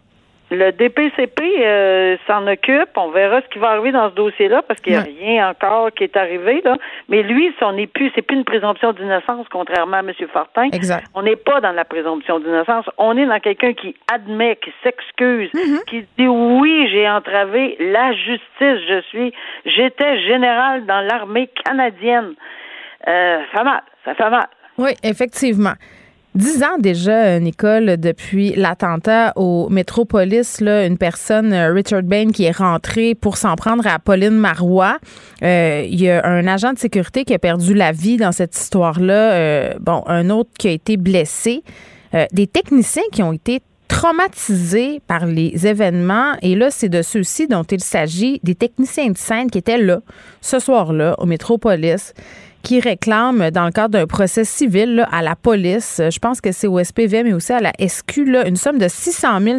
Le 0.51 0.73
DPCP 0.73 1.43
euh, 1.43 2.17
s'en 2.27 2.47
occupe. 2.47 2.91
On 2.97 3.11
verra 3.11 3.41
ce 3.41 3.49
qui 3.49 3.59
va 3.59 3.71
arriver 3.71 3.93
dans 3.93 4.11
ce 4.11 4.15
dossier-là 4.15 4.63
parce 4.63 4.81
qu'il 4.81 4.93
n'y 4.93 4.99
a 4.99 5.03
rien 5.03 5.49
encore 5.49 5.91
qui 5.93 6.05
est 6.05 6.17
arrivé. 6.17 6.61
Là. 6.65 6.77
Mais 7.09 7.23
lui, 7.23 7.53
son 7.59 7.73
n'est 7.73 7.87
plus, 7.87 8.13
c'est 8.15 8.23
plus 8.23 8.37
une 8.37 8.45
présomption 8.45 8.93
d'innocence, 8.93 9.47
contrairement 9.51 9.97
à 9.97 10.01
M. 10.01 10.13
Fortin. 10.33 10.69
Exact. 10.73 11.07
On 11.15 11.23
n'est 11.23 11.37
pas 11.37 11.61
dans 11.61 11.73
la 11.73 11.85
présomption 11.85 12.41
d'innocence. 12.41 12.85
On 12.99 13.17
est 13.17 13.27
dans 13.27 13.41
quelqu'un 13.41 13.73
qui 13.73 13.97
admet, 14.13 14.57
qui 14.57 14.73
s'excuse, 14.83 15.51
mm-hmm. 15.55 15.85
qui 15.87 16.05
dit 16.19 16.29
oui, 16.29 16.89
j'ai 16.91 17.09
entravé 17.09 17.77
la 17.81 18.13
justice. 18.13 18.45
Je 18.61 19.01
suis, 19.09 19.33
j'étais 19.65 20.21
général 20.27 20.85
dans 20.87 21.01
l'armée 21.01 21.49
canadienne. 21.65 22.35
Euh, 23.09 23.41
ça 23.53 23.59
fait 23.59 23.65
mal. 23.65 23.83
Ça 24.05 24.15
fait 24.15 24.31
mal. 24.31 24.47
Oui, 24.77 24.91
effectivement. 25.03 25.75
Dix 26.35 26.65
ans 26.65 26.79
déjà, 26.81 27.39
Nicole, 27.39 27.97
depuis 27.97 28.55
l'attentat 28.57 29.33
au 29.37 29.69
Métropolis, 29.69 30.61
là, 30.61 30.85
une 30.85 30.99
personne, 30.99 31.53
euh, 31.53 31.73
Richard 31.73 32.03
Bain, 32.03 32.33
qui 32.33 32.43
est 32.43 32.57
rentré 32.57 33.15
pour 33.15 33.37
s'en 33.37 33.55
prendre 33.55 33.87
à 33.87 34.01
Pauline 34.01 34.37
Marois. 34.37 34.99
Euh, 35.45 35.87
il 35.89 36.01
y 36.03 36.11
a 36.11 36.27
un 36.27 36.45
agent 36.49 36.73
de 36.73 36.79
sécurité 36.81 37.25
qui 37.25 37.35
a 37.35 37.39
perdu 37.39 37.73
la 37.73 37.93
vie 37.93 38.17
dans 38.17 38.33
cette 38.33 38.57
histoire-là. 38.57 39.33
Euh, 39.33 39.75
bon, 39.79 40.03
un 40.09 40.29
autre 40.29 40.51
qui 40.59 40.67
a 40.67 40.73
été 40.73 40.97
blessé. 40.97 41.63
des 42.33 42.47
techniciens 42.47 43.03
qui 43.11 43.25
ont 43.25 43.33
été 43.33 43.61
traumatisés 43.89 45.01
par 45.07 45.27
les 45.27 45.67
événements. 45.67 46.35
Et 46.43 46.55
là, 46.55 46.71
c'est 46.71 46.89
de 46.89 47.03
ceux-ci 47.03 47.49
dont 47.49 47.65
il 47.65 47.81
s'agit, 47.81 48.41
des 48.45 48.55
techniciens 48.55 49.11
de 49.11 49.19
scène 49.19 49.51
qui 49.51 49.59
étaient 49.59 49.79
là, 49.79 50.01
ce 50.41 50.61
soir-là, 50.61 51.17
au 51.19 51.27
Métropolis 51.27 52.15
qui 52.65 52.81
réclame, 52.81 53.51
dans 53.51 53.67
le 53.67 53.71
cadre 53.71 53.91
d'un 53.91 54.07
procès 54.07 54.45
civil 54.45 55.07
à 55.13 55.23
la 55.23 55.37
police, 55.37 56.01
je 56.11 56.19
pense 56.19 56.41
que 56.41 56.51
c'est 56.51 56.67
au 56.67 56.83
SPV, 56.83 57.23
mais 57.23 57.35
aussi 57.35 57.53
à 57.53 57.61
la 57.61 57.73
SQ, 57.79 58.21
une 58.47 58.57
somme 58.57 58.79
de 58.79 58.89
600 58.89 59.41
000 59.41 59.59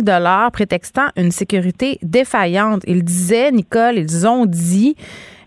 prétextant 0.52 1.06
une 1.16 1.32
sécurité 1.32 2.00
défaillante. 2.02 2.82
Ils 2.88 3.04
disaient, 3.04 3.52
Nicole, 3.52 4.00
ils 4.00 4.28
ont 4.28 4.48
dit 4.48 4.96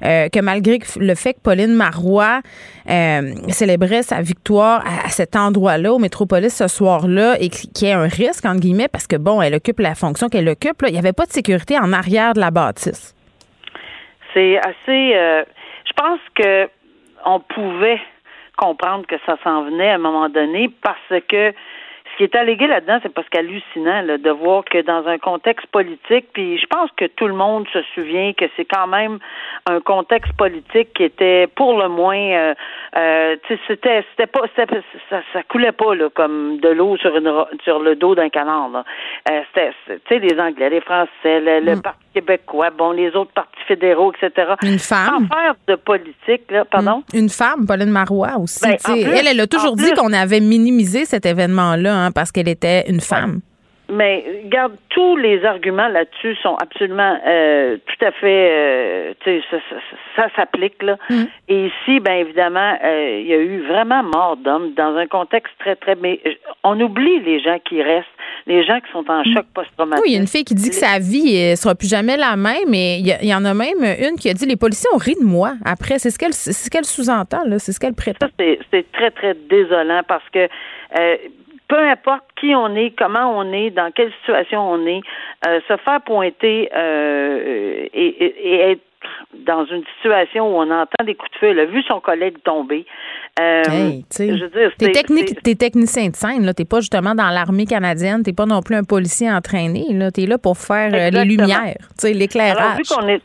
euh, 0.04 0.28
que 0.28 0.40
malgré 0.40 0.78
le 1.00 1.14
fait 1.16 1.34
que 1.34 1.40
Pauline 1.40 1.74
Marois 1.74 2.40
euh, 2.88 3.34
célébrait 3.48 4.02
sa 4.02 4.22
victoire 4.22 4.84
à, 4.86 5.08
cet 5.08 5.34
endroit-là, 5.34 5.92
au 5.92 5.98
Métropolis, 5.98 6.54
ce 6.54 6.68
soir-là, 6.68 7.36
et 7.40 7.48
qu'il 7.48 7.88
y 7.88 7.90
ait 7.90 7.94
un 7.94 8.06
risque, 8.06 8.44
entre 8.44 8.60
guillemets, 8.60 8.88
parce 8.88 9.08
que, 9.08 9.16
bon, 9.16 9.42
elle 9.42 9.56
occupe 9.56 9.80
la 9.80 9.96
fonction 9.96 10.28
qu'elle 10.28 10.48
occupe, 10.48 10.84
il 10.86 10.92
n'y 10.92 10.98
avait 10.98 11.12
pas 11.12 11.26
de 11.26 11.32
sécurité 11.32 11.76
en 11.76 11.92
arrière 11.92 12.34
de 12.34 12.40
la 12.40 12.52
bâtisse. 12.52 13.16
C'est 14.32 14.58
assez... 14.58 15.16
Euh, 15.16 15.42
je 15.84 15.92
pense 15.96 16.20
que 16.36 16.68
on 17.24 17.40
pouvait 17.40 18.00
comprendre 18.56 19.06
que 19.06 19.16
ça 19.24 19.36
s'en 19.44 19.64
venait 19.64 19.90
à 19.90 19.94
un 19.94 19.98
moment 19.98 20.28
donné 20.28 20.68
parce 20.82 21.22
que 21.28 21.54
qui 22.18 22.24
est 22.24 22.34
allégué 22.34 22.66
là-dedans, 22.66 22.98
c'est 23.00 23.14
parce 23.14 23.28
qu'hallucinant 23.28 24.02
là, 24.02 24.18
de 24.18 24.30
voir 24.30 24.64
que 24.64 24.82
dans 24.82 25.06
un 25.06 25.18
contexte 25.18 25.66
politique, 25.68 26.26
puis 26.32 26.58
je 26.58 26.66
pense 26.66 26.90
que 26.96 27.04
tout 27.04 27.28
le 27.28 27.34
monde 27.34 27.64
se 27.72 27.78
souvient 27.94 28.32
que 28.32 28.44
c'est 28.56 28.64
quand 28.64 28.88
même 28.88 29.20
un 29.70 29.80
contexte 29.80 30.32
politique 30.32 30.92
qui 30.94 31.04
était 31.04 31.46
pour 31.46 31.78
le 31.78 31.88
moins, 31.88 32.18
euh, 32.18 32.54
euh, 32.96 33.36
c'était, 33.68 34.04
c'était 34.10 34.26
pas, 34.26 34.40
ça, 34.56 34.64
ça 35.32 35.42
coulait 35.44 35.70
pas 35.70 35.94
là 35.94 36.08
comme 36.12 36.58
de 36.58 36.68
l'eau 36.70 36.96
sur 36.96 37.16
une 37.16 37.32
sur 37.62 37.78
le 37.78 37.94
dos 37.94 38.16
d'un 38.16 38.30
canard. 38.30 38.68
Là. 38.70 38.84
Euh, 39.30 39.40
c'était, 39.54 39.70
tu 39.86 40.00
sais, 40.08 40.18
les 40.18 40.40
Anglais, 40.40 40.70
les 40.70 40.80
Français, 40.80 41.08
le, 41.24 41.76
mm. 41.76 41.82
Parti 41.82 41.98
québécois, 42.14 42.70
bon, 42.70 42.90
les 42.90 43.14
autres 43.14 43.30
partis 43.32 43.62
fédéraux, 43.68 44.12
etc. 44.12 44.54
Une 44.64 44.80
femme. 44.80 45.28
De 45.68 45.76
politique, 45.76 46.50
là, 46.50 46.64
pardon? 46.64 47.04
Mm. 47.12 47.18
Une 47.18 47.28
femme, 47.28 47.66
Pauline 47.66 47.90
Marois 47.90 48.38
aussi. 48.38 48.64
Ben, 48.64 48.76
elle, 48.88 49.28
elle 49.28 49.40
a 49.40 49.46
toujours 49.46 49.76
dit 49.76 49.92
qu'on 49.92 50.12
avait 50.12 50.40
minimisé 50.40 51.04
cet 51.04 51.26
événement-là 51.26 51.94
hein, 51.94 52.07
parce 52.12 52.32
qu'elle 52.32 52.48
était 52.48 52.88
une 52.88 53.00
femme. 53.00 53.40
Mais 53.90 54.42
regarde, 54.44 54.74
tous 54.90 55.16
les 55.16 55.42
arguments 55.46 55.88
là-dessus 55.88 56.36
sont 56.42 56.56
absolument 56.56 57.18
euh, 57.26 57.78
tout 57.86 58.04
à 58.04 58.12
fait, 58.12 58.50
euh, 58.50 59.14
tu 59.20 59.40
sais, 59.40 59.44
ça, 59.50 59.56
ça, 60.14 60.28
s'applique 60.36 60.82
là. 60.82 60.98
Mm. 61.08 61.22
Et 61.48 61.66
ici, 61.66 61.98
ben 62.00 62.18
évidemment, 62.18 62.76
euh, 62.84 63.18
il 63.18 63.26
y 63.26 63.32
a 63.32 63.38
eu 63.38 63.62
vraiment 63.62 64.02
mort 64.02 64.36
d'hommes 64.36 64.74
dans 64.74 64.94
un 64.94 65.06
contexte 65.06 65.54
très 65.58 65.74
très. 65.74 65.94
Mais 65.94 66.20
on 66.64 66.78
oublie 66.78 67.20
les 67.20 67.40
gens 67.40 67.58
qui 67.66 67.82
restent, 67.82 68.06
les 68.46 68.62
gens 68.62 68.78
qui 68.80 68.92
sont 68.92 69.10
en 69.10 69.22
mm. 69.22 69.32
choc 69.32 69.46
post-traumatique. 69.54 70.04
Oui, 70.04 70.10
il 70.10 70.14
y 70.16 70.18
a 70.18 70.20
une 70.20 70.26
fille 70.26 70.44
qui 70.44 70.54
dit 70.54 70.68
que 70.68 70.74
sa 70.74 70.98
vie 70.98 71.52
ne 71.52 71.56
sera 71.56 71.74
plus 71.74 71.88
jamais 71.88 72.18
la 72.18 72.36
même, 72.36 72.68
mais 72.68 72.98
il 73.00 73.06
y, 73.06 73.34
en 73.34 73.44
a 73.46 73.54
même 73.54 73.82
une 74.00 74.16
qui 74.18 74.28
a 74.28 74.34
dit 74.34 74.44
les 74.44 74.56
policiers 74.56 74.90
ont 74.92 74.98
ri 74.98 75.14
de 75.18 75.24
moi. 75.24 75.54
Après, 75.64 75.98
c'est 75.98 76.10
ce 76.10 76.18
qu'elle, 76.18 76.34
c'est 76.34 76.52
ce 76.52 76.68
qu'elle 76.68 76.84
sous-entend 76.84 77.44
là, 77.46 77.58
c'est 77.58 77.72
ce 77.72 77.80
qu'elle 77.80 77.94
prétend. 77.94 78.26
C'est 78.38 78.92
très 78.92 79.10
très 79.12 79.34
désolant 79.48 80.02
parce 80.06 80.28
que 80.30 80.46
peu 81.68 81.78
importe 81.78 82.24
qui 82.40 82.54
on 82.54 82.74
est, 82.74 82.90
comment 82.98 83.36
on 83.38 83.52
est, 83.52 83.70
dans 83.70 83.90
quelle 83.92 84.12
situation 84.20 84.60
on 84.70 84.86
est, 84.86 85.02
euh, 85.46 85.60
se 85.68 85.76
faire 85.76 86.00
pointer 86.02 86.70
euh, 86.74 87.86
et, 87.92 88.06
et, 88.06 88.52
et, 88.52 88.70
être 88.70 88.82
dans 89.34 89.64
une 89.66 89.84
situation 89.96 90.48
où 90.48 90.60
on 90.60 90.70
entend 90.70 91.04
des 91.04 91.14
coups 91.14 91.30
de 91.32 91.38
feu, 91.38 91.46
elle 91.48 91.60
a 91.60 91.64
vu 91.66 91.82
son 91.82 92.00
collègue 92.00 92.38
tomber. 92.42 92.86
Euh, 93.40 93.62
hey, 93.70 94.04
je 94.18 94.44
veux 94.44 94.48
dire, 94.48 94.72
t'es, 94.78 94.90
technique, 94.90 95.42
t'es 95.42 95.54
technicien 95.54 96.08
de 96.08 96.16
scène, 96.16 96.44
là. 96.44 96.54
T'es 96.54 96.64
pas 96.64 96.80
justement 96.80 97.14
dans 97.14 97.28
l'armée 97.28 97.66
canadienne, 97.66 98.22
t'es 98.24 98.32
pas 98.32 98.46
non 98.46 98.62
plus 98.62 98.74
un 98.74 98.82
policier 98.82 99.30
entraîné, 99.30 99.84
là. 99.92 100.10
T'es 100.10 100.26
là 100.26 100.38
pour 100.38 100.56
faire 100.58 100.90
euh, 100.92 101.10
les 101.10 101.24
lumières, 101.24 101.76
l'éclairage, 102.02 102.78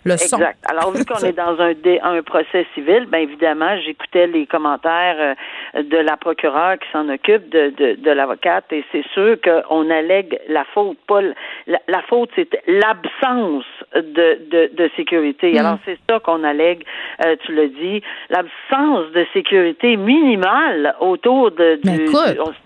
le 0.05 0.17
son. 0.17 0.37
Exact. 0.37 0.59
Alors, 0.69 0.91
vu 0.91 1.03
qu'on 1.05 1.25
est 1.25 1.33
dans 1.33 1.57
un, 1.59 1.73
un 2.03 2.21
procès 2.21 2.67
civil, 2.75 3.07
bien 3.11 3.21
évidemment, 3.21 3.75
j'écoutais 3.83 4.27
les 4.27 4.45
commentaires 4.45 5.35
euh, 5.75 5.83
de 5.83 5.97
la 5.97 6.15
procureure 6.17 6.77
qui 6.77 6.87
s'en 6.91 7.09
occupe, 7.09 7.49
de, 7.49 7.73
de, 7.75 7.95
de 7.99 8.11
l'avocate, 8.11 8.65
et 8.71 8.83
c'est 8.91 9.05
sûr 9.13 9.37
qu'on 9.41 9.89
allègue 9.89 10.37
la 10.47 10.65
faute. 10.73 10.97
Pas 11.07 11.21
la, 11.65 11.79
la 11.87 12.01
faute, 12.03 12.29
c'est 12.35 12.49
l'absence 12.67 13.65
de, 13.95 14.39
de, 14.51 14.69
de 14.75 14.91
sécurité. 14.95 15.57
Alors, 15.57 15.79
c'est 15.85 15.97
ça 16.09 16.19
qu'on 16.19 16.43
allègue, 16.43 16.83
euh, 17.25 17.35
tu 17.45 17.53
le 17.53 17.69
dis, 17.69 18.01
l'absence 18.29 19.11
de 19.13 19.25
sécurité 19.33 19.97
minimale 20.03 20.95
autour 20.99 21.51
de, 21.51 21.79
du, 21.83 22.07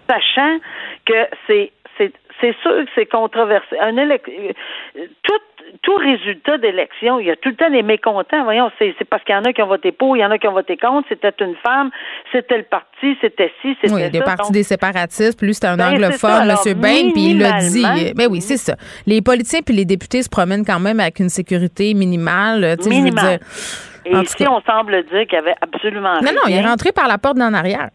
sachant 0.09 0.59
que 1.05 1.27
c'est 1.47 1.71
c'est 2.39 2.55
sûr 2.61 2.71
que 2.85 2.89
c'est 2.93 3.07
controversé. 3.07 3.75
Un 3.81 3.97
élect... 3.97 4.29
tout 5.23 5.41
tout 5.81 5.95
résultat 5.95 6.57
d'élection, 6.57 7.19
il 7.19 7.27
y 7.27 7.31
a 7.31 7.35
tout 7.35 7.49
le 7.49 7.55
temps 7.55 7.69
des 7.69 7.83
mécontents. 7.83 8.43
Voyons, 8.43 8.71
c'est, 8.79 8.93
parce 9.09 9.23
qu'il 9.23 9.35
y 9.35 9.37
en 9.37 9.43
a 9.43 9.53
qui 9.53 9.61
ont 9.61 9.67
voté 9.67 9.91
pour, 9.91 10.15
il 10.15 10.21
y 10.21 10.25
en 10.25 10.31
a 10.31 10.37
qui 10.37 10.47
ont 10.47 10.53
voté 10.53 10.77
contre, 10.77 11.07
c'était 11.09 11.33
une 11.41 11.55
femme, 11.55 11.91
c'était 12.31 12.57
le 12.57 12.63
parti, 12.63 13.17
c'était 13.21 13.51
ci, 13.61 13.75
c'était 13.81 13.93
oui, 13.93 14.01
ça. 14.01 14.09
des 14.09 14.21
partis 14.21 14.51
des 14.51 14.63
séparatistes, 14.63 15.37
puis 15.37 15.47
lui, 15.47 15.53
c'était 15.53 15.67
un 15.67 15.77
ben, 15.77 15.93
anglophone, 15.93 16.49
M. 16.49 16.73
Bain, 16.75 17.11
puis 17.13 17.31
il 17.31 17.39
l'a 17.39 17.59
dit. 17.59 18.13
Ben 18.15 18.27
oui, 18.29 18.41
c'est 18.41 18.57
ça. 18.57 18.75
Les 19.05 19.21
politiciens 19.21 19.61
puis 19.65 19.75
les 19.75 19.85
députés 19.85 20.21
se 20.23 20.29
promènent 20.29 20.65
quand 20.65 20.79
même 20.79 20.99
avec 20.99 21.19
une 21.19 21.29
sécurité 21.29 21.93
minimale. 21.93 22.77
Minimale. 22.85 23.39
Et 24.07 24.23
ici, 24.23 24.45
on 24.47 24.61
semble 24.61 25.03
dire 25.03 25.21
qu'il 25.21 25.33
y 25.33 25.37
avait 25.37 25.55
absolument 25.61 26.19
rien. 26.19 26.21
Non, 26.21 26.31
non, 26.33 26.41
il 26.47 26.55
est 26.55 26.65
rentré 26.65 26.91
par 26.91 27.07
la 27.07 27.17
porte 27.17 27.37
d'en 27.37 27.53
arrière. 27.53 27.89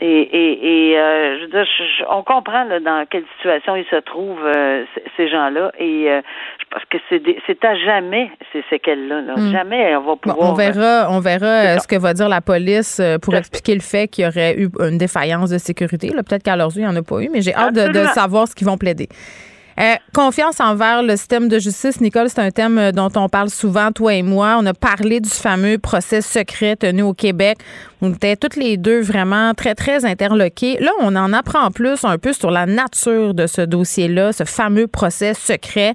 Et, 0.00 0.06
et, 0.06 0.90
et 0.90 0.98
euh, 0.98 1.38
je 1.38 1.42
veux 1.44 1.50
dire, 1.50 1.66
on 2.10 2.24
comprend 2.24 2.64
là, 2.64 2.80
dans 2.80 3.06
quelle 3.08 3.24
situation 3.36 3.76
ils 3.76 3.84
se 3.84 4.00
trouvent 4.00 4.44
euh, 4.44 4.84
ces 5.16 5.28
gens-là. 5.28 5.70
Et 5.78 6.10
euh, 6.10 6.20
je 6.58 6.64
pense 6.68 6.82
que 6.90 6.98
c'est 7.46 7.64
à 7.64 7.76
jamais 7.76 8.28
ces 8.52 8.64
séquelles-là. 8.70 9.22
Hmm. 9.36 9.52
Jamais 9.52 9.94
on 9.94 10.00
va 10.00 10.16
pouvoir. 10.16 10.50
on 10.50 10.54
verra, 10.54 11.06
on 11.10 11.20
verra 11.20 11.78
ce 11.78 11.86
que 11.86 11.96
va 11.96 12.12
dire 12.12 12.28
la 12.28 12.40
police 12.40 13.00
pour 13.22 13.36
expliquer 13.36 13.74
le 13.74 13.80
fait 13.80 14.08
qu'il 14.08 14.24
y 14.24 14.26
aurait 14.26 14.56
eu 14.58 14.68
une 14.80 14.98
défaillance 14.98 15.50
de 15.50 15.58
sécurité. 15.58 16.08
Peut-être 16.10 16.42
qu'à 16.42 16.56
leurs 16.56 16.74
yeux, 16.74 16.82
il 16.82 16.88
n'y 16.88 16.92
en 16.92 16.96
a 16.96 17.02
pas 17.02 17.20
eu, 17.20 17.28
mais 17.32 17.40
j'ai 17.40 17.54
hâte 17.54 17.74
de, 17.74 17.92
de 17.92 18.04
savoir 18.06 18.48
ce 18.48 18.54
qu'ils 18.56 18.66
vont 18.66 18.76
plaider. 18.76 19.08
Euh, 19.80 19.94
confiance 20.12 20.60
envers 20.60 21.02
le 21.02 21.16
système 21.16 21.48
de 21.48 21.58
justice, 21.58 22.00
Nicole, 22.00 22.28
c'est 22.28 22.40
un 22.40 22.50
thème 22.50 22.78
euh, 22.78 22.92
dont 22.92 23.10
on 23.16 23.28
parle 23.28 23.50
souvent, 23.50 23.90
toi 23.90 24.14
et 24.14 24.22
moi. 24.22 24.56
On 24.60 24.66
a 24.66 24.74
parlé 24.74 25.20
du 25.20 25.28
fameux 25.30 25.78
procès 25.78 26.20
secret 26.20 26.76
tenu 26.76 27.02
au 27.02 27.12
Québec. 27.12 27.58
On 28.00 28.12
était 28.12 28.36
toutes 28.36 28.56
les 28.56 28.76
deux 28.76 29.00
vraiment 29.00 29.52
très, 29.54 29.74
très 29.74 30.04
interloqués. 30.04 30.78
Là, 30.78 30.90
on 31.00 31.16
en 31.16 31.32
apprend 31.32 31.70
plus 31.70 32.04
un 32.04 32.18
peu 32.18 32.32
sur 32.32 32.50
la 32.50 32.66
nature 32.66 33.34
de 33.34 33.46
ce 33.46 33.62
dossier-là, 33.62 34.32
ce 34.32 34.44
fameux 34.44 34.86
procès 34.86 35.34
secret. 35.34 35.94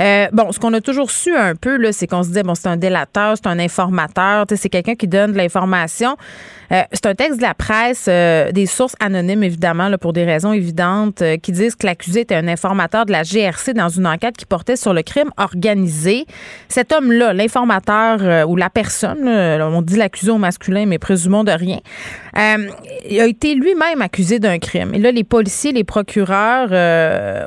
Euh, 0.00 0.26
bon, 0.32 0.52
ce 0.52 0.58
qu'on 0.58 0.72
a 0.74 0.80
toujours 0.80 1.10
su 1.10 1.34
un 1.34 1.54
peu, 1.54 1.76
là, 1.76 1.92
c'est 1.92 2.06
qu'on 2.06 2.24
se 2.24 2.28
disait, 2.28 2.42
bon, 2.42 2.54
c'est 2.54 2.68
un 2.68 2.76
délateur, 2.76 3.36
c'est 3.36 3.48
un 3.48 3.58
informateur, 3.58 4.44
c'est 4.54 4.68
quelqu'un 4.68 4.96
qui 4.96 5.08
donne 5.08 5.32
de 5.32 5.38
l'information. 5.38 6.16
Euh, 6.72 6.82
c'est 6.92 7.06
un 7.06 7.14
texte 7.14 7.38
de 7.38 7.42
la 7.42 7.54
presse, 7.54 8.06
euh, 8.08 8.50
des 8.52 8.66
sources 8.66 8.96
anonymes, 9.00 9.42
évidemment, 9.42 9.88
là, 9.88 9.98
pour 9.98 10.12
des 10.12 10.24
raisons 10.24 10.52
évidentes, 10.52 11.22
euh, 11.22 11.36
qui 11.36 11.52
disent 11.52 11.76
que 11.76 11.86
l'accusé 11.86 12.20
était 12.20 12.34
un 12.34 12.48
informateur 12.48 13.06
de 13.06 13.12
la 13.14 13.22
GRC 13.22 13.74
dans 13.74 13.88
une 13.88 14.06
enquête 14.06 14.36
qui 14.36 14.44
portait 14.44 14.76
sur 14.76 14.92
le 14.92 15.02
crime 15.02 15.30
organisé. 15.36 16.26
Cet 16.68 16.92
homme-là, 16.92 17.32
l'informateur 17.32 18.48
ou 18.48 18.56
la 18.56 18.70
personne, 18.70 19.28
on 19.28 19.82
dit 19.82 19.96
l'accusé 19.96 20.30
au 20.30 20.38
masculin, 20.38 20.86
mais 20.86 20.98
présumons 20.98 21.44
de 21.44 21.52
rien, 21.52 21.78
il 22.36 23.20
a 23.20 23.26
été 23.26 23.54
lui-même 23.54 24.02
accusé 24.02 24.38
d'un 24.38 24.58
crime. 24.58 24.94
Et 24.94 24.98
là, 24.98 25.12
les 25.12 25.24
policiers, 25.24 25.72
les 25.72 25.84
procureurs, 25.84 26.68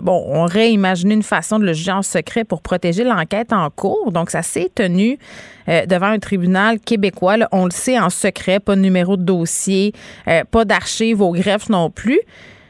bon, 0.02 0.42
auraient 0.44 0.72
imaginé 0.72 1.14
une 1.16 1.24
façon 1.24 1.60
de 1.60 1.66
le 1.66 1.74
juger 1.74 1.92
en 1.92 2.02
secret 2.02 2.44
pour 2.44 2.62
protéger 2.62 3.04
l'enquête 3.04 3.52
en 3.52 3.70
cours. 3.70 4.12
Donc, 4.12 4.30
ça 4.30 4.42
s'est 4.42 4.72
tenu 4.74 5.18
devant 5.68 6.08
un 6.08 6.20
tribunal 6.20 6.80
québécois. 6.80 7.36
on 7.52 7.66
le 7.66 7.72
sait 7.72 8.00
en 8.00 8.10
secret, 8.10 8.60
pas 8.60 8.76
de 8.76 8.82
numéro 8.82 9.18
de 9.18 9.24
dossier, 9.24 9.94
euh, 10.28 10.44
pas 10.50 10.66
d'archives 10.66 11.22
au 11.22 11.32
greffe 11.32 11.70
non 11.70 11.90
plus. 11.90 12.20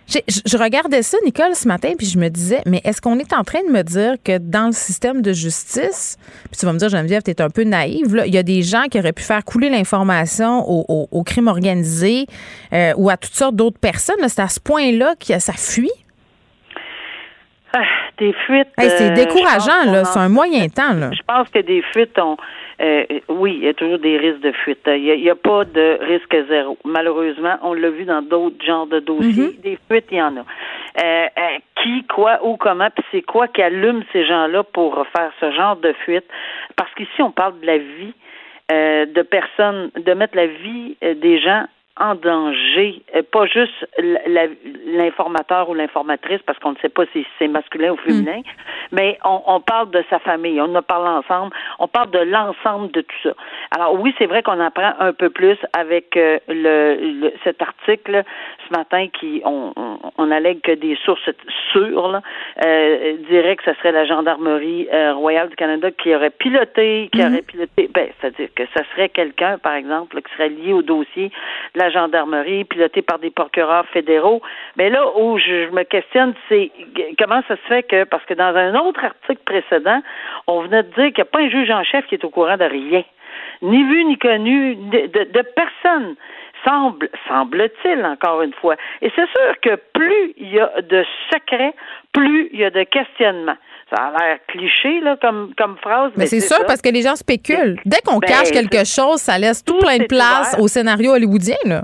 Je, 0.07 0.57
regardais 0.57 1.01
ça, 1.01 1.17
Nicole, 1.25 1.53
ce 1.53 1.67
matin, 1.67 1.91
puis 1.97 2.07
je 2.07 2.17
me 2.17 2.29
disais, 2.29 2.61
mais 2.65 2.79
est-ce 2.85 3.01
qu'on 3.01 3.19
est 3.19 3.33
en 3.33 3.43
train 3.43 3.59
de 3.67 3.71
me 3.71 3.81
dire 3.83 4.15
que 4.23 4.37
dans 4.37 4.67
le 4.67 4.71
système 4.71 5.21
de 5.21 5.33
justice, 5.33 6.17
puis 6.45 6.57
tu 6.57 6.65
vas 6.65 6.71
me 6.71 6.77
dire, 6.77 6.87
Geneviève, 6.87 7.23
tu 7.23 7.31
es 7.31 7.41
un 7.41 7.49
peu 7.49 7.63
naïve, 7.63 8.23
il 8.25 8.33
y 8.33 8.37
a 8.37 8.43
des 8.43 8.61
gens 8.61 8.83
qui 8.89 8.99
auraient 8.99 9.11
pu 9.11 9.23
faire 9.23 9.43
couler 9.43 9.69
l'information 9.69 10.63
au, 10.65 11.23
crime 11.23 11.47
organisé 11.47 12.25
euh, 12.71 12.93
ou 12.95 13.09
à 13.09 13.17
toutes 13.17 13.33
sortes 13.33 13.55
d'autres 13.55 13.79
personnes. 13.79 14.15
C'est 14.27 14.41
à 14.41 14.47
ce 14.47 14.61
point-là 14.61 15.15
que 15.15 15.39
ça 15.39 15.53
fuit? 15.53 15.91
Ah, 17.75 17.81
des 18.17 18.33
fuites. 18.45 18.69
c'est 18.79 19.11
euh, 19.11 19.13
décourageant, 19.13 19.91
là. 19.91 20.05
C'est 20.05 20.19
un 20.19 20.29
moyen 20.29 20.69
temps, 20.69 20.93
là. 20.93 21.11
Je 21.11 21.21
pense 21.27 21.49
que 21.49 21.59
des 21.59 21.83
fuites 21.91 22.17
ont 22.17 22.37
euh, 22.79 23.05
oui, 23.29 23.55
il 23.57 23.65
y 23.65 23.67
a 23.67 23.73
toujours 23.73 23.97
des 23.97 24.17
risques 24.17 24.41
de 24.41 24.51
fuite. 24.51 24.81
Il 24.85 25.01
n'y 25.01 25.29
a, 25.29 25.35
pas 25.35 25.65
de 25.65 25.97
risque 26.01 26.35
zéro. 26.47 26.77
Malheureusement, 26.85 27.57
on 27.63 27.73
l'a 27.73 27.89
vu 27.89 28.05
dans 28.05 28.21
d'autres 28.21 28.63
genres 28.63 28.87
de 28.87 28.99
dossiers. 28.99 29.47
Mhm. 29.47 29.61
Des 29.63 29.79
fuites, 29.89 30.05
il 30.11 30.17
y 30.17 30.21
en 30.21 30.37
a. 30.37 30.41
Euh, 30.41 31.27
euh, 31.37 31.57
qui, 31.81 32.05
quoi, 32.05 32.39
où, 32.43 32.57
comment, 32.57 32.89
puis 32.89 33.03
c'est 33.11 33.21
quoi 33.23 33.47
qui 33.47 33.61
allume 33.61 34.03
ces 34.13 34.25
gens-là 34.25 34.63
pour 34.63 35.05
faire 35.15 35.31
ce 35.39 35.51
genre 35.51 35.75
de 35.77 35.93
fuite? 36.05 36.25
Parce 36.75 36.93
qu'ici, 36.93 37.21
on 37.21 37.31
parle 37.31 37.59
de 37.59 37.65
la 37.65 37.77
vie 37.77 38.13
de 38.69 39.21
personnes, 39.21 39.91
de 39.95 40.13
mettre 40.13 40.35
la 40.35 40.47
vie 40.47 40.97
des 41.01 41.39
gens 41.39 41.67
en 41.99 42.15
danger, 42.15 43.01
euh, 43.15 43.21
pas 43.31 43.45
juste 43.45 43.87
l'informateur 44.85 45.69
ou 45.69 45.73
l'informatrice, 45.73 46.41
parce 46.45 46.57
qu'on 46.59 46.71
ne 46.71 46.77
sait 46.77 46.89
pas 46.89 47.03
si 47.13 47.25
c'est 47.39 47.47
masculin 47.47 47.91
ou 47.93 47.97
féminin, 47.97 48.39
mm. 48.39 48.43
mais 48.91 49.17
on, 49.23 49.59
parle 49.61 49.91
de 49.91 50.03
sa 50.09 50.19
famille, 50.19 50.61
on 50.61 50.73
en 50.75 50.81
parle 50.81 51.07
ensemble, 51.07 51.53
on 51.79 51.87
parle 51.87 52.11
de 52.11 52.19
l'ensemble 52.19 52.91
de 52.91 53.01
tout 53.01 53.15
ça. 53.23 53.33
Alors 53.75 53.99
oui, 53.99 54.13
c'est 54.17 54.27
vrai 54.27 54.43
qu'on 54.43 54.59
apprend 54.59 54.93
un 54.99 55.13
peu 55.13 55.29
plus 55.29 55.57
avec 55.77 56.15
euh, 56.15 56.39
le, 56.47 57.31
cet 57.43 57.61
article 57.61 58.23
ce 58.67 58.77
matin 58.77 59.07
qui 59.07 59.41
on, 59.45 59.73
on, 60.17 60.31
allègue 60.31 60.61
que 60.61 60.73
des 60.73 60.97
sources 61.03 61.29
sûres 61.71 62.09
là, 62.09 62.21
euh, 62.65 63.17
diraient 63.29 63.55
que 63.55 63.63
ce 63.63 63.73
serait 63.75 63.91
la 63.91 64.05
gendarmerie 64.05 64.87
euh, 64.93 65.13
royale 65.13 65.49
du 65.49 65.55
Canada 65.55 65.89
qui 65.91 66.13
aurait 66.13 66.29
piloté, 66.31 67.09
qui 67.11 67.19
mm-hmm. 67.19 67.31
aurait 67.31 67.41
piloté, 67.41 67.89
ben 67.93 68.09
c'est-à-dire 68.19 68.49
que 68.55 68.63
ce 68.75 68.83
serait 68.91 69.09
quelqu'un, 69.09 69.57
par 69.57 69.73
exemple, 69.73 70.21
qui 70.21 70.33
serait 70.33 70.49
lié 70.49 70.73
au 70.73 70.81
dossier 70.81 71.31
de 71.75 71.79
la 71.79 71.86
gendarmerie, 71.89 72.65
pilotée 72.65 73.01
par 73.01 73.19
des 73.19 73.29
procureurs 73.29 73.85
fédéraux. 73.87 74.41
Mais 74.75 74.89
là 74.89 75.05
où 75.17 75.37
je, 75.37 75.69
me 75.71 75.83
questionne, 75.83 76.33
c'est 76.49 76.71
comment 77.17 77.41
ça 77.47 77.55
se 77.55 77.61
fait 77.67 77.83
que, 77.83 78.03
parce 78.03 78.23
que 78.25 78.33
dans 78.33 78.55
un 78.55 78.75
autre 78.75 79.03
article 79.03 79.41
précédent, 79.45 80.01
on 80.47 80.61
venait 80.61 80.83
de 80.83 80.89
dire 80.89 81.13
qu'il 81.13 81.17
n'y 81.17 81.21
a 81.21 81.25
pas 81.25 81.39
un 81.39 81.49
juge 81.49 81.71
en 81.71 81.83
chef 81.83 82.05
qui 82.07 82.15
est 82.15 82.23
au 82.23 82.29
courant 82.29 82.57
de 82.57 82.65
rien, 82.65 83.03
ni 83.61 83.83
vu 83.83 84.05
ni 84.05 84.17
connu 84.17 84.75
de, 84.75 85.07
de, 85.07 85.41
personne 85.55 86.15
semble, 86.65 87.09
semble-t-il, 87.27 88.05
encore 88.05 88.41
une 88.41 88.53
fois. 88.53 88.75
Et 89.01 89.11
c'est 89.15 89.27
sûr 89.29 89.59
que 89.61 89.75
plus 89.93 90.33
il 90.37 90.53
y 90.53 90.59
a 90.59 90.81
de 90.81 91.05
secrets, 91.31 91.73
plus 92.13 92.49
il 92.51 92.59
y 92.59 92.65
a 92.65 92.69
de 92.69 92.83
questionnements. 92.83 93.57
Ça 93.89 94.03
a 94.07 94.11
l'air 94.11 94.37
cliché 94.47 94.99
là, 95.01 95.15
comme, 95.21 95.53
comme 95.57 95.77
phrase. 95.77 96.11
Mais, 96.17 96.25
c'est 96.25 96.41
sûr 96.41 96.65
parce 96.67 96.81
que 96.81 96.89
les 96.89 97.03
gens 97.03 97.15
spéculent. 97.15 97.79
Dès 97.85 98.01
qu'on 98.05 98.19
ben, 98.19 98.27
cache 98.27 98.51
quelque 98.51 98.83
chose, 98.85 99.19
ça 99.19 99.37
laisse 99.37 99.63
tout, 99.63 99.79
plein 99.79 99.97
de 99.97 100.05
place 100.05 100.55
au 100.59 100.67
scénario 100.67 101.13
hollywoodien. 101.13 101.55
Là. 101.65 101.83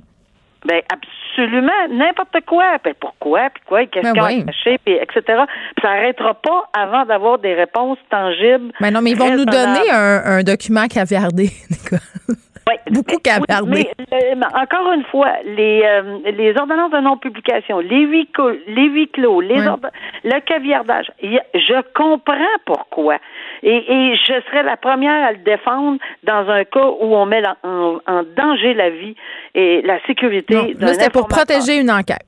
Ben 0.66 0.82
absolument 0.92 1.72
n'importe 1.92 2.38
quoi. 2.46 2.78
Ben 2.84 2.94
pourquoi, 3.00 3.50
puis 3.54 3.64
quoi, 3.66 3.86
qu'est-ce 3.86 4.14
ben 4.14 4.14
qu'on 4.14 4.26
a 4.26 4.44
caché, 4.44 4.80
puis 4.84 4.96
etc. 4.96 5.22
Puis 5.26 5.82
ça 5.82 5.90
n'arrêtera 5.90 6.34
pas 6.36 6.70
avant 6.74 7.06
d'avoir 7.06 7.40
des 7.40 7.54
réponses 7.54 7.98
tangibles. 8.10 8.72
Mais 8.80 8.88
ben 8.88 8.92
non, 8.92 9.02
mais 9.02 9.12
ils 9.12 9.18
vont 9.18 9.36
nous 9.36 9.46
donner 9.46 9.90
un, 9.92 10.22
un 10.26 10.44
document 10.44 10.88
caviardé, 10.88 11.50
Oui, 12.70 12.76
beaucoup 12.92 13.18
caviardé. 13.18 13.90
Mais, 14.12 14.36
encore 14.56 14.94
une 14.94 15.04
fois, 15.06 15.32
les, 15.46 15.82
euh, 15.84 16.20
les 16.32 16.56
ordonnances 16.58 16.92
de 16.92 17.00
non-publication, 17.00 17.80
les 17.80 18.02
huit, 18.02 18.30
les 18.68 18.88
huit 18.88 19.12
clos, 19.12 19.42
les 19.42 19.56
le 19.56 20.40
caviardage, 20.42 21.12
je 21.22 21.82
comprends 21.94 22.36
pourquoi. 22.66 23.18
Et, 23.64 23.76
et, 23.76 24.16
je 24.16 24.42
serais 24.48 24.64
la 24.64 24.78
première 24.78 25.28
à 25.28 25.32
le 25.32 25.40
défendre 25.40 26.00
dans 26.24 26.50
un 26.50 26.64
cas 26.64 26.86
où 26.86 27.16
on 27.16 27.26
met 27.26 27.44
en, 27.64 28.00
en 28.08 28.24
danger 28.36 28.74
la 28.74 28.90
vie 28.90 29.16
et 29.56 29.82
la 29.82 30.00
sécurité. 30.06 30.76
Là, 30.80 30.94
c'est 30.94 31.12
pour 31.12 31.28
protéger 31.28 31.80
une 31.80 31.92
enquête. 31.92 32.26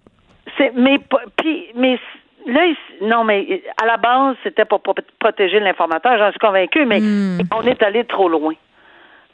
C'est, 0.58 0.72
mais, 0.76 1.00
puis, 1.38 1.66
mais 1.76 2.00
là, 2.46 2.62
non, 3.02 3.24
mais 3.24 3.62
à 3.82 3.86
la 3.86 3.98
base, 3.98 4.36
c'était 4.44 4.66
pour 4.66 4.82
protéger 5.20 5.60
l'informateur, 5.60 6.18
j'en 6.18 6.30
suis 6.30 6.40
convaincu, 6.40 6.86
mais 6.86 7.00
hmm. 7.00 7.40
on 7.54 7.62
est 7.64 7.82
allé 7.84 8.04
trop 8.06 8.30
loin. 8.30 8.54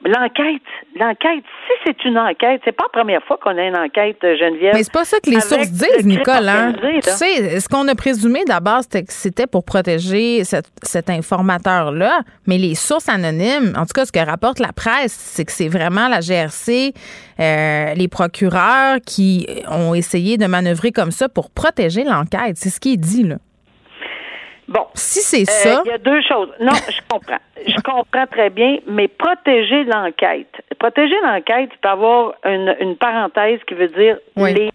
L'enquête, 0.03 0.61
l'enquête, 0.99 1.43
si 1.67 1.73
c'est 1.85 2.05
une 2.05 2.17
enquête, 2.17 2.61
c'est 2.65 2.71
pas 2.71 2.85
la 2.85 3.01
première 3.01 3.23
fois 3.23 3.37
qu'on 3.37 3.55
a 3.55 3.63
une 3.63 3.77
enquête, 3.77 4.17
euh, 4.23 4.35
Geneviève. 4.35 4.73
Mais 4.73 4.81
c'est 4.81 4.91
pas 4.91 5.05
ça 5.05 5.19
que 5.19 5.29
les 5.29 5.39
sources 5.41 5.69
disent, 5.69 6.05
Nicole. 6.05 6.49
Hein? 6.49 6.73
Tu 6.81 7.09
sais, 7.09 7.59
ce 7.59 7.69
qu'on 7.69 7.87
a 7.87 7.93
présumé 7.93 8.43
d'abord, 8.45 8.81
c'était 8.81 9.03
que 9.03 9.13
c'était 9.13 9.45
pour 9.45 9.63
protéger 9.63 10.43
cet 10.43 11.09
informateur-là, 11.09 12.21
mais 12.47 12.57
les 12.57 12.73
sources 12.73 13.09
anonymes, 13.09 13.73
en 13.77 13.85
tout 13.85 13.93
cas, 13.93 14.05
ce 14.05 14.11
que 14.11 14.19
rapporte 14.19 14.59
la 14.59 14.73
presse, 14.73 15.13
c'est 15.13 15.45
que 15.45 15.51
c'est 15.51 15.69
vraiment 15.69 16.07
la 16.07 16.19
GRC, 16.21 16.93
euh, 17.39 17.93
les 17.93 18.07
procureurs 18.07 18.97
qui 19.05 19.45
ont 19.69 19.93
essayé 19.93 20.37
de 20.37 20.47
manœuvrer 20.47 20.91
comme 20.91 21.11
ça 21.11 21.29
pour 21.29 21.51
protéger 21.51 22.03
l'enquête. 22.03 22.57
C'est 22.57 22.69
ce 22.69 22.79
qui 22.79 22.93
est 22.93 22.97
dit, 22.97 23.23
là. 23.23 23.35
Bon. 24.67 24.85
Si 24.93 25.19
c'est 25.19 25.41
euh, 25.41 25.75
ça. 25.75 25.81
Il 25.85 25.89
y 25.89 25.93
a 25.93 25.97
deux 25.97 26.21
choses. 26.21 26.49
Non, 26.59 26.73
je 26.73 27.01
comprends. 27.09 27.39
Je 27.65 27.81
comprends 27.81 28.27
très 28.27 28.49
bien, 28.49 28.77
mais 28.87 29.07
protéger 29.07 29.83
l'enquête. 29.83 30.51
Protéger 30.79 31.15
l'enquête, 31.23 31.69
c'est 31.73 31.89
avoir 31.89 32.33
une, 32.45 32.75
une, 32.79 32.95
parenthèse 32.95 33.59
qui 33.67 33.73
veut 33.73 33.89
dire 33.89 34.17
oui. 34.37 34.53
les. 34.53 34.69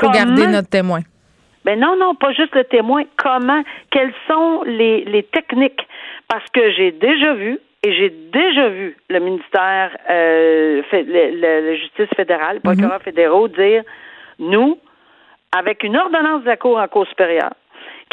Faut 0.00 0.10
garder 0.10 0.46
notre 0.46 0.68
témoin. 0.68 1.00
Ben 1.64 1.78
non, 1.78 1.96
non, 1.96 2.14
pas 2.14 2.32
juste 2.32 2.54
le 2.54 2.64
témoin. 2.64 3.04
Comment? 3.16 3.62
Quelles 3.90 4.12
sont 4.28 4.62
les, 4.66 5.04
les 5.04 5.22
techniques? 5.22 5.86
Parce 6.28 6.44
que 6.50 6.72
j'ai 6.72 6.92
déjà 6.92 7.34
vu, 7.34 7.58
et 7.84 7.92
j'ai 7.92 8.10
déjà 8.10 8.68
vu 8.68 8.96
le 9.08 9.20
ministère, 9.20 9.96
euh, 10.10 10.82
la 10.92 11.76
justice 11.76 12.08
fédérale, 12.16 12.56
le 12.56 12.60
procureur 12.60 13.00
fédéraux 13.02 13.48
dire, 13.48 13.82
nous, 14.38 14.78
avec 15.56 15.82
une 15.84 15.96
ordonnance 15.96 16.42
de 16.42 16.48
la 16.48 16.56
Cour 16.56 16.78
en 16.78 16.88
Cour 16.88 17.06
supérieure, 17.06 17.52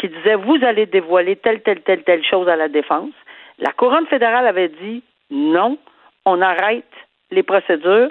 qui 0.02 0.08
disait 0.08 0.34
vous 0.34 0.58
allez 0.62 0.86
dévoiler 0.86 1.36
telle, 1.36 1.62
telle, 1.62 1.80
telle, 1.82 2.02
telle 2.02 2.24
chose 2.24 2.48
à 2.48 2.56
la 2.56 2.68
défense. 2.68 3.14
La 3.60 3.70
couronne 3.70 4.06
fédérale 4.06 4.48
avait 4.48 4.68
dit 4.68 5.02
non, 5.30 5.78
on 6.26 6.42
arrête 6.42 6.92
les 7.30 7.44
procédures, 7.44 8.10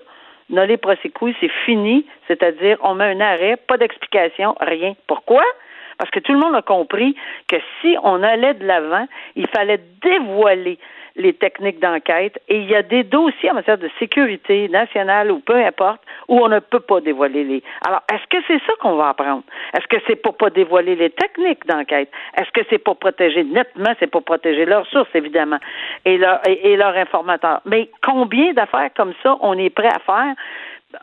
non 0.49 0.63
les 0.63 0.77
procédures, 0.77 1.35
c'est 1.41 1.51
fini, 1.65 2.05
c'est-à-dire 2.29 2.77
on 2.81 2.95
met 2.95 3.11
un 3.11 3.19
arrêt, 3.19 3.57
pas 3.57 3.77
d'explication, 3.77 4.55
rien. 4.61 4.93
Pourquoi? 5.05 5.43
Parce 5.97 6.09
que 6.11 6.19
tout 6.19 6.31
le 6.31 6.39
monde 6.39 6.55
a 6.55 6.61
compris 6.61 7.13
que 7.49 7.57
si 7.81 7.97
on 8.03 8.23
allait 8.23 8.53
de 8.53 8.65
l'avant, 8.65 9.05
il 9.35 9.47
fallait 9.47 9.81
dévoiler 10.01 10.79
les 11.15 11.33
techniques 11.33 11.79
d'enquête 11.79 12.41
et 12.47 12.57
il 12.57 12.69
y 12.69 12.75
a 12.75 12.81
des 12.81 13.03
dossiers 13.03 13.51
en 13.51 13.55
matière 13.55 13.77
de 13.77 13.89
sécurité 13.99 14.69
nationale 14.69 15.31
ou 15.31 15.39
peu 15.39 15.55
importe 15.55 16.01
où 16.27 16.39
on 16.39 16.47
ne 16.47 16.59
peut 16.59 16.79
pas 16.79 17.01
dévoiler 17.01 17.43
les. 17.43 17.63
Alors, 17.85 18.01
est-ce 18.11 18.25
que 18.29 18.43
c'est 18.47 18.59
ça 18.65 18.73
qu'on 18.79 18.95
va 18.95 19.09
apprendre? 19.09 19.43
Est-ce 19.73 19.87
que 19.87 20.01
c'est 20.07 20.15
pour 20.15 20.37
pas 20.37 20.49
dévoiler 20.49 20.95
les 20.95 21.09
techniques 21.09 21.65
d'enquête? 21.65 22.09
Est-ce 22.37 22.51
que 22.51 22.61
c'est 22.69 22.77
pour 22.77 22.97
protéger 22.97 23.43
nettement, 23.43 23.93
c'est 23.99 24.07
pour 24.07 24.23
protéger 24.23 24.65
leurs 24.65 24.87
sources, 24.87 25.13
évidemment, 25.13 25.59
et 26.05 26.17
leur, 26.17 26.39
et, 26.47 26.71
et 26.71 26.77
leurs 26.77 26.95
informateurs? 26.95 27.61
Mais 27.65 27.89
combien 28.03 28.53
d'affaires 28.53 28.89
comme 28.95 29.13
ça 29.23 29.37
on 29.41 29.57
est 29.57 29.69
prêt 29.69 29.89
à 29.89 29.99
faire 29.99 30.35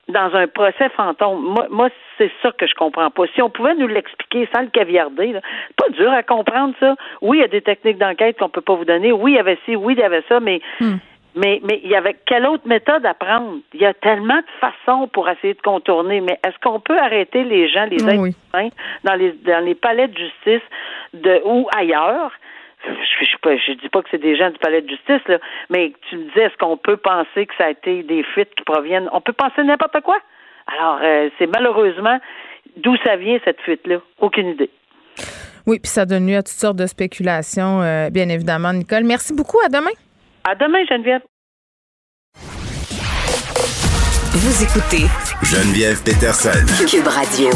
dans 0.08 0.34
un 0.34 0.46
procès 0.46 0.88
fantôme. 0.90 1.42
Moi, 1.42 1.66
moi 1.70 1.88
c'est 2.16 2.30
ça 2.42 2.50
que 2.52 2.66
je 2.66 2.74
comprends 2.74 3.10
pas. 3.10 3.24
Si 3.34 3.42
on 3.42 3.50
pouvait 3.50 3.74
nous 3.74 3.86
l'expliquer 3.86 4.48
sans 4.54 4.62
le 4.62 4.68
caviarder, 4.68 5.32
là, 5.32 5.40
pas 5.76 5.88
dur 5.90 6.10
à 6.10 6.22
comprendre 6.22 6.74
ça. 6.80 6.96
Oui, 7.22 7.38
il 7.38 7.40
y 7.40 7.44
a 7.44 7.48
des 7.48 7.62
techniques 7.62 7.98
d'enquête 7.98 8.38
qu'on 8.38 8.48
peut 8.48 8.60
pas 8.60 8.74
vous 8.74 8.84
donner. 8.84 9.12
Oui, 9.12 9.32
il 9.32 9.36
y 9.36 9.38
avait 9.38 9.58
ci, 9.64 9.76
oui, 9.76 9.94
il 9.94 10.00
y 10.00 10.02
avait 10.02 10.24
ça, 10.28 10.40
mais 10.40 10.60
hmm. 10.80 10.96
mais 11.34 11.60
mais 11.64 11.80
il 11.84 11.90
y 11.90 11.96
avait 11.96 12.16
quelle 12.26 12.46
autre 12.46 12.66
méthode 12.66 13.04
à 13.06 13.14
prendre? 13.14 13.58
Il 13.74 13.80
y 13.80 13.86
a 13.86 13.94
tellement 13.94 14.38
de 14.38 14.50
façons 14.60 15.08
pour 15.08 15.28
essayer 15.28 15.54
de 15.54 15.62
contourner. 15.62 16.20
Mais 16.20 16.38
est-ce 16.44 16.58
qu'on 16.62 16.80
peut 16.80 16.98
arrêter 16.98 17.44
les 17.44 17.68
gens, 17.68 17.84
les 17.84 18.02
oh, 18.02 18.28
dans 19.04 19.14
les 19.14 19.32
dans 19.44 19.64
les 19.64 19.74
palais 19.74 20.08
de 20.08 20.18
justice 20.18 20.68
de 21.14 21.40
ou 21.44 21.68
ailleurs? 21.76 22.32
Je, 22.84 23.24
je, 23.24 23.56
je, 23.66 23.72
dis 23.72 23.88
pas 23.88 24.02
que 24.02 24.08
c'est 24.10 24.20
des 24.20 24.36
gens 24.36 24.50
du 24.50 24.58
palais 24.58 24.82
de 24.82 24.88
justice, 24.88 25.26
là, 25.26 25.38
mais 25.70 25.92
tu 26.08 26.16
me 26.16 26.24
disais, 26.24 26.44
est-ce 26.44 26.56
qu'on 26.56 26.76
peut 26.76 26.96
penser 26.96 27.46
que 27.46 27.54
ça 27.56 27.66
a 27.66 27.70
été 27.70 28.02
des 28.02 28.22
fuites 28.22 28.54
qui 28.54 28.64
proviennent? 28.64 29.08
On 29.12 29.20
peut 29.20 29.32
penser 29.32 29.62
n'importe 29.62 30.00
quoi. 30.02 30.18
Alors, 30.66 31.00
euh, 31.02 31.28
c'est 31.38 31.46
malheureusement 31.46 32.18
d'où 32.76 32.96
ça 33.04 33.16
vient 33.16 33.38
cette 33.44 33.60
fuite-là? 33.62 33.96
Aucune 34.18 34.48
idée. 34.48 34.70
Oui, 35.66 35.78
puis 35.80 35.90
ça 35.90 36.06
donne 36.06 36.26
lieu 36.26 36.36
à 36.36 36.42
toutes 36.42 36.58
sortes 36.58 36.76
de 36.76 36.86
spéculations, 36.86 37.82
euh, 37.82 38.10
bien 38.10 38.28
évidemment, 38.28 38.72
Nicole. 38.72 39.04
Merci 39.04 39.34
beaucoup. 39.34 39.58
À 39.64 39.68
demain. 39.68 39.90
À 40.48 40.54
demain, 40.54 40.84
Geneviève. 40.88 41.22
Vous 44.32 44.62
écoutez 44.62 45.04
Geneviève 45.42 46.02
Peterson. 46.04 46.64
Cube 46.86 47.08
Radio 47.08 47.50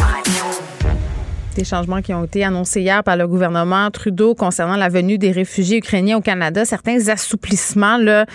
des 1.55 1.65
changements 1.65 2.03
qui 2.03 2.15
ont 2.15 2.25
été 2.25 2.45
annoncés 2.45 2.81
hier 2.81 3.03
par 3.05 3.17
le 3.17 3.27
gouvernement 3.27 3.91
Trudeau 3.91 4.35
concernant 4.35 4.77
la 4.77 4.89
venue 4.89 5.19
des 5.19 5.31
réfugiés 5.31 5.79
ukrainiens 5.79 6.17
au 6.17 6.21
Canada, 6.21 6.65
certains 6.65 7.09
assouplissements, 7.09 7.97
là, 7.97 8.27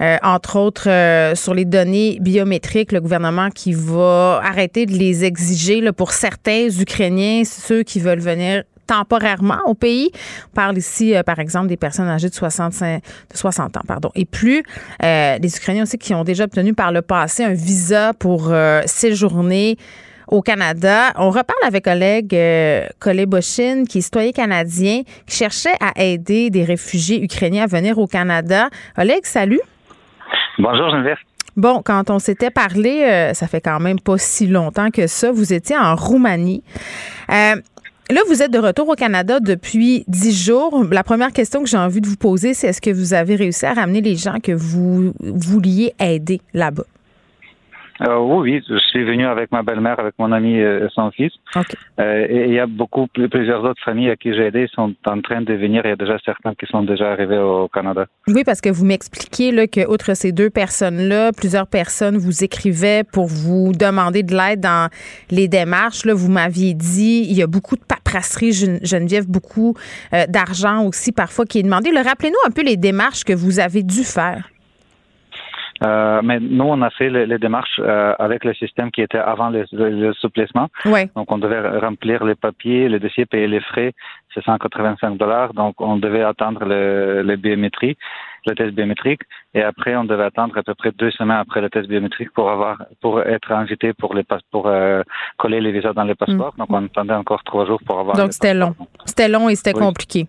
euh, 0.00 0.16
entre 0.22 0.56
autres 0.56 0.88
euh, 0.88 1.34
sur 1.34 1.54
les 1.54 1.64
données 1.64 2.18
biométriques, 2.20 2.92
le 2.92 3.00
gouvernement 3.00 3.50
qui 3.50 3.72
va 3.72 4.40
arrêter 4.42 4.86
de 4.86 4.92
les 4.92 5.24
exiger 5.24 5.80
là, 5.80 5.92
pour 5.92 6.12
certains 6.12 6.68
Ukrainiens, 6.68 7.42
ceux 7.44 7.82
qui 7.82 8.00
veulent 8.00 8.20
venir 8.20 8.64
temporairement 8.86 9.60
au 9.66 9.74
pays. 9.74 10.10
On 10.52 10.54
parle 10.54 10.78
ici, 10.78 11.14
euh, 11.14 11.22
par 11.22 11.38
exemple, 11.38 11.68
des 11.68 11.76
personnes 11.76 12.08
âgées 12.08 12.28
de 12.28 12.34
65, 12.34 13.02
de 13.30 13.36
60 13.36 13.76
ans, 13.76 13.82
pardon, 13.86 14.10
et 14.14 14.24
plus. 14.24 14.62
les 15.00 15.56
Ukrainiens 15.56 15.82
aussi 15.82 15.98
qui 15.98 16.14
ont 16.14 16.24
déjà 16.24 16.44
obtenu 16.44 16.74
par 16.74 16.92
le 16.92 17.02
passé 17.02 17.44
un 17.44 17.54
visa 17.54 18.12
pour 18.14 18.52
séjourner 18.86 19.76
au 20.28 20.42
Canada. 20.42 21.12
On 21.16 21.30
reparle 21.30 21.62
avec 21.66 21.84
collègue 21.84 22.34
euh, 22.34 22.86
Colé 22.98 23.26
Bochin, 23.26 23.84
qui 23.88 23.98
est 23.98 24.02
citoyen 24.02 24.32
canadien, 24.32 25.02
qui 25.26 25.36
cherchait 25.36 25.76
à 25.80 25.92
aider 26.02 26.50
des 26.50 26.64
réfugiés 26.64 27.22
ukrainiens 27.22 27.64
à 27.64 27.66
venir 27.66 27.98
au 27.98 28.06
Canada. 28.06 28.68
Oleg, 28.96 29.24
salut. 29.24 29.60
Bonjour 30.58 30.90
Geneviève. 30.90 31.18
Bon, 31.56 31.82
quand 31.84 32.08
on 32.08 32.18
s'était 32.18 32.50
parlé, 32.50 33.02
euh, 33.02 33.34
ça 33.34 33.46
fait 33.46 33.60
quand 33.60 33.78
même 33.78 34.00
pas 34.00 34.16
si 34.16 34.46
longtemps 34.46 34.90
que 34.90 35.06
ça, 35.06 35.30
vous 35.30 35.52
étiez 35.52 35.76
en 35.76 35.94
Roumanie. 35.94 36.62
Euh, 37.30 37.56
là, 38.10 38.20
vous 38.26 38.42
êtes 38.42 38.50
de 38.50 38.58
retour 38.58 38.88
au 38.88 38.94
Canada 38.94 39.38
depuis 39.38 40.04
dix 40.08 40.46
jours. 40.46 40.84
La 40.90 41.04
première 41.04 41.32
question 41.32 41.62
que 41.62 41.68
j'ai 41.68 41.76
envie 41.76 42.00
de 42.00 42.06
vous 42.06 42.16
poser, 42.16 42.54
c'est 42.54 42.68
est-ce 42.68 42.80
que 42.80 42.90
vous 42.90 43.12
avez 43.12 43.36
réussi 43.36 43.66
à 43.66 43.74
ramener 43.74 44.00
les 44.00 44.16
gens 44.16 44.40
que 44.42 44.52
vous 44.52 45.12
vouliez 45.20 45.92
aider 46.00 46.40
là-bas? 46.54 46.84
Euh, 48.06 48.18
oui, 48.18 48.52
oui, 48.52 48.64
je 48.68 48.78
suis 48.78 49.04
venu 49.04 49.26
avec 49.26 49.52
ma 49.52 49.62
belle-mère, 49.62 49.98
avec 50.00 50.14
mon 50.18 50.32
ami 50.32 50.56
et 50.56 50.86
son 50.94 51.10
fils. 51.10 51.32
Euh, 52.00 52.26
et 52.28 52.46
il 52.48 52.54
y 52.54 52.58
a 52.58 52.66
beaucoup, 52.66 53.06
plusieurs 53.06 53.62
autres 53.64 53.82
familles 53.84 54.10
à 54.10 54.16
qui 54.16 54.32
j'ai 54.34 54.46
aidé 54.46 54.66
sont 54.74 54.94
en 55.06 55.20
train 55.20 55.42
de 55.42 55.54
venir. 55.54 55.82
Il 55.84 55.88
y 55.88 55.92
a 55.92 55.96
déjà 55.96 56.18
certains 56.24 56.54
qui 56.54 56.66
sont 56.66 56.82
déjà 56.82 57.12
arrivés 57.12 57.38
au 57.38 57.68
Canada. 57.68 58.06
Oui, 58.26 58.42
parce 58.44 58.60
que 58.60 58.70
vous 58.70 58.84
m'expliquez 58.84 59.68
que, 59.68 59.88
outre 59.88 60.14
ces 60.14 60.32
deux 60.32 60.50
personnes-là, 60.50 61.32
plusieurs 61.32 61.66
personnes 61.66 62.16
vous 62.16 62.42
écrivaient 62.42 63.04
pour 63.04 63.26
vous 63.26 63.72
demander 63.72 64.22
de 64.22 64.34
l'aide 64.34 64.60
dans 64.60 64.88
les 65.30 65.48
démarches. 65.48 66.04
Là, 66.04 66.14
vous 66.14 66.30
m'aviez 66.30 66.74
dit, 66.74 67.26
il 67.28 67.36
y 67.36 67.42
a 67.42 67.46
beaucoup 67.46 67.76
de 67.76 67.84
paperasserie, 67.84 68.52
Geneviève, 68.82 69.26
beaucoup 69.28 69.74
euh, 70.12 70.26
d'argent 70.28 70.84
aussi 70.86 71.12
parfois 71.12 71.44
qui 71.44 71.60
est 71.60 71.62
demandé. 71.62 71.90
Rappelez-nous 71.90 72.48
un 72.48 72.50
peu 72.50 72.62
les 72.62 72.76
démarches 72.76 73.24
que 73.24 73.32
vous 73.32 73.60
avez 73.60 73.82
dû 73.82 74.02
faire. 74.02 74.48
Euh, 75.84 76.20
mais 76.22 76.38
nous, 76.40 76.64
on 76.64 76.80
a 76.82 76.90
fait 76.90 77.10
les, 77.10 77.38
démarches 77.38 77.80
euh, 77.80 78.14
avec 78.18 78.44
le 78.44 78.54
système 78.54 78.90
qui 78.90 79.00
était 79.00 79.18
avant 79.18 79.50
le, 79.50 79.64
le, 79.72 80.12
souplissement. 80.14 80.68
Donc, 81.16 81.32
on 81.32 81.38
devait 81.38 81.78
remplir 81.78 82.24
les 82.24 82.34
papiers, 82.34 82.88
le 82.88 83.00
dossier, 83.00 83.26
payer 83.26 83.48
les 83.48 83.60
frais, 83.60 83.92
c'est 84.34 84.44
185 84.44 85.16
dollars. 85.16 85.54
Donc, 85.54 85.80
on 85.80 85.96
devait 85.96 86.22
attendre 86.22 86.64
le, 86.64 87.22
le 87.22 87.36
biométrie, 87.36 87.96
le 88.46 88.54
test 88.54 88.74
biométrique, 88.74 89.22
et 89.54 89.62
après, 89.62 89.96
on 89.96 90.04
devait 90.04 90.24
attendre 90.24 90.56
à 90.56 90.62
peu 90.62 90.74
près 90.74 90.92
deux 90.92 91.10
semaines 91.10 91.38
après 91.38 91.60
le 91.60 91.70
test 91.70 91.88
biométrique 91.88 92.32
pour 92.32 92.50
avoir, 92.50 92.82
pour 93.00 93.20
être 93.20 93.52
invité 93.52 93.92
pour 93.92 94.14
les 94.14 94.24
pour 94.50 94.66
euh, 94.66 95.02
coller 95.38 95.60
les 95.60 95.72
visas 95.72 95.92
dans 95.92 96.04
les 96.04 96.14
passeports. 96.14 96.54
Mm. 96.54 96.58
Donc, 96.58 96.68
on 96.70 96.84
attendait 96.86 97.14
encore 97.14 97.42
trois 97.44 97.66
jours 97.66 97.80
pour 97.84 97.98
avoir. 97.98 98.16
Donc, 98.16 98.32
c'était 98.32 98.54
long. 98.54 98.74
C'était 99.04 99.28
long 99.28 99.48
et 99.48 99.54
c'était 99.56 99.72
compliqué. 99.72 100.26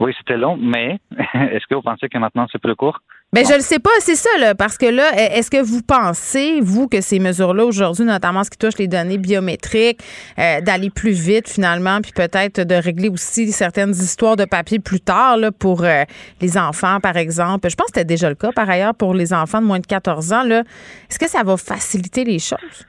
Oui, 0.00 0.14
c'était 0.18 0.38
long, 0.38 0.56
mais 0.58 0.98
est-ce 1.34 1.66
que 1.66 1.74
vous 1.74 1.82
pensez 1.82 2.08
que 2.08 2.16
maintenant 2.16 2.46
c'est 2.50 2.60
plus 2.60 2.74
court? 2.74 3.00
Ben, 3.32 3.46
je 3.46 3.54
le 3.54 3.60
sais 3.60 3.78
pas, 3.78 3.90
c'est 4.00 4.16
ça, 4.16 4.28
là, 4.40 4.56
parce 4.56 4.76
que 4.76 4.86
là, 4.86 5.12
e, 5.12 5.38
est-ce 5.38 5.52
que 5.52 5.62
vous 5.62 5.82
pensez, 5.82 6.60
vous, 6.60 6.88
que 6.88 7.00
ces 7.00 7.20
mesures-là 7.20 7.64
aujourd'hui, 7.64 8.04
notamment 8.04 8.42
ce 8.42 8.50
qui 8.50 8.58
touche 8.58 8.76
les 8.76 8.88
données 8.88 9.18
biométriques, 9.18 10.00
euh, 10.40 10.60
d'aller 10.60 10.90
plus 10.90 11.12
vite 11.12 11.48
finalement, 11.48 12.00
puis 12.00 12.10
peut-être 12.10 12.62
de 12.62 12.74
régler 12.74 13.08
aussi 13.08 13.52
certaines 13.52 13.92
histoires 13.92 14.34
de 14.34 14.46
papier 14.46 14.80
plus 14.80 15.00
tard 15.00 15.36
là, 15.36 15.52
pour 15.52 15.84
euh, 15.84 16.02
les 16.40 16.58
enfants, 16.58 16.98
par 16.98 17.16
exemple? 17.16 17.70
Je 17.70 17.76
pense 17.76 17.86
que 17.86 17.92
c'était 17.94 18.04
déjà 18.04 18.28
le 18.28 18.34
cas, 18.34 18.50
par 18.50 18.68
ailleurs, 18.68 18.96
pour 18.96 19.14
les 19.14 19.32
enfants 19.32 19.60
de 19.60 19.66
moins 19.66 19.78
de 19.78 19.86
14 19.86 20.32
ans. 20.32 20.42
Là. 20.42 20.64
Est-ce 21.08 21.20
que 21.20 21.30
ça 21.30 21.44
va 21.44 21.56
faciliter 21.56 22.24
les 22.24 22.40
choses? 22.40 22.84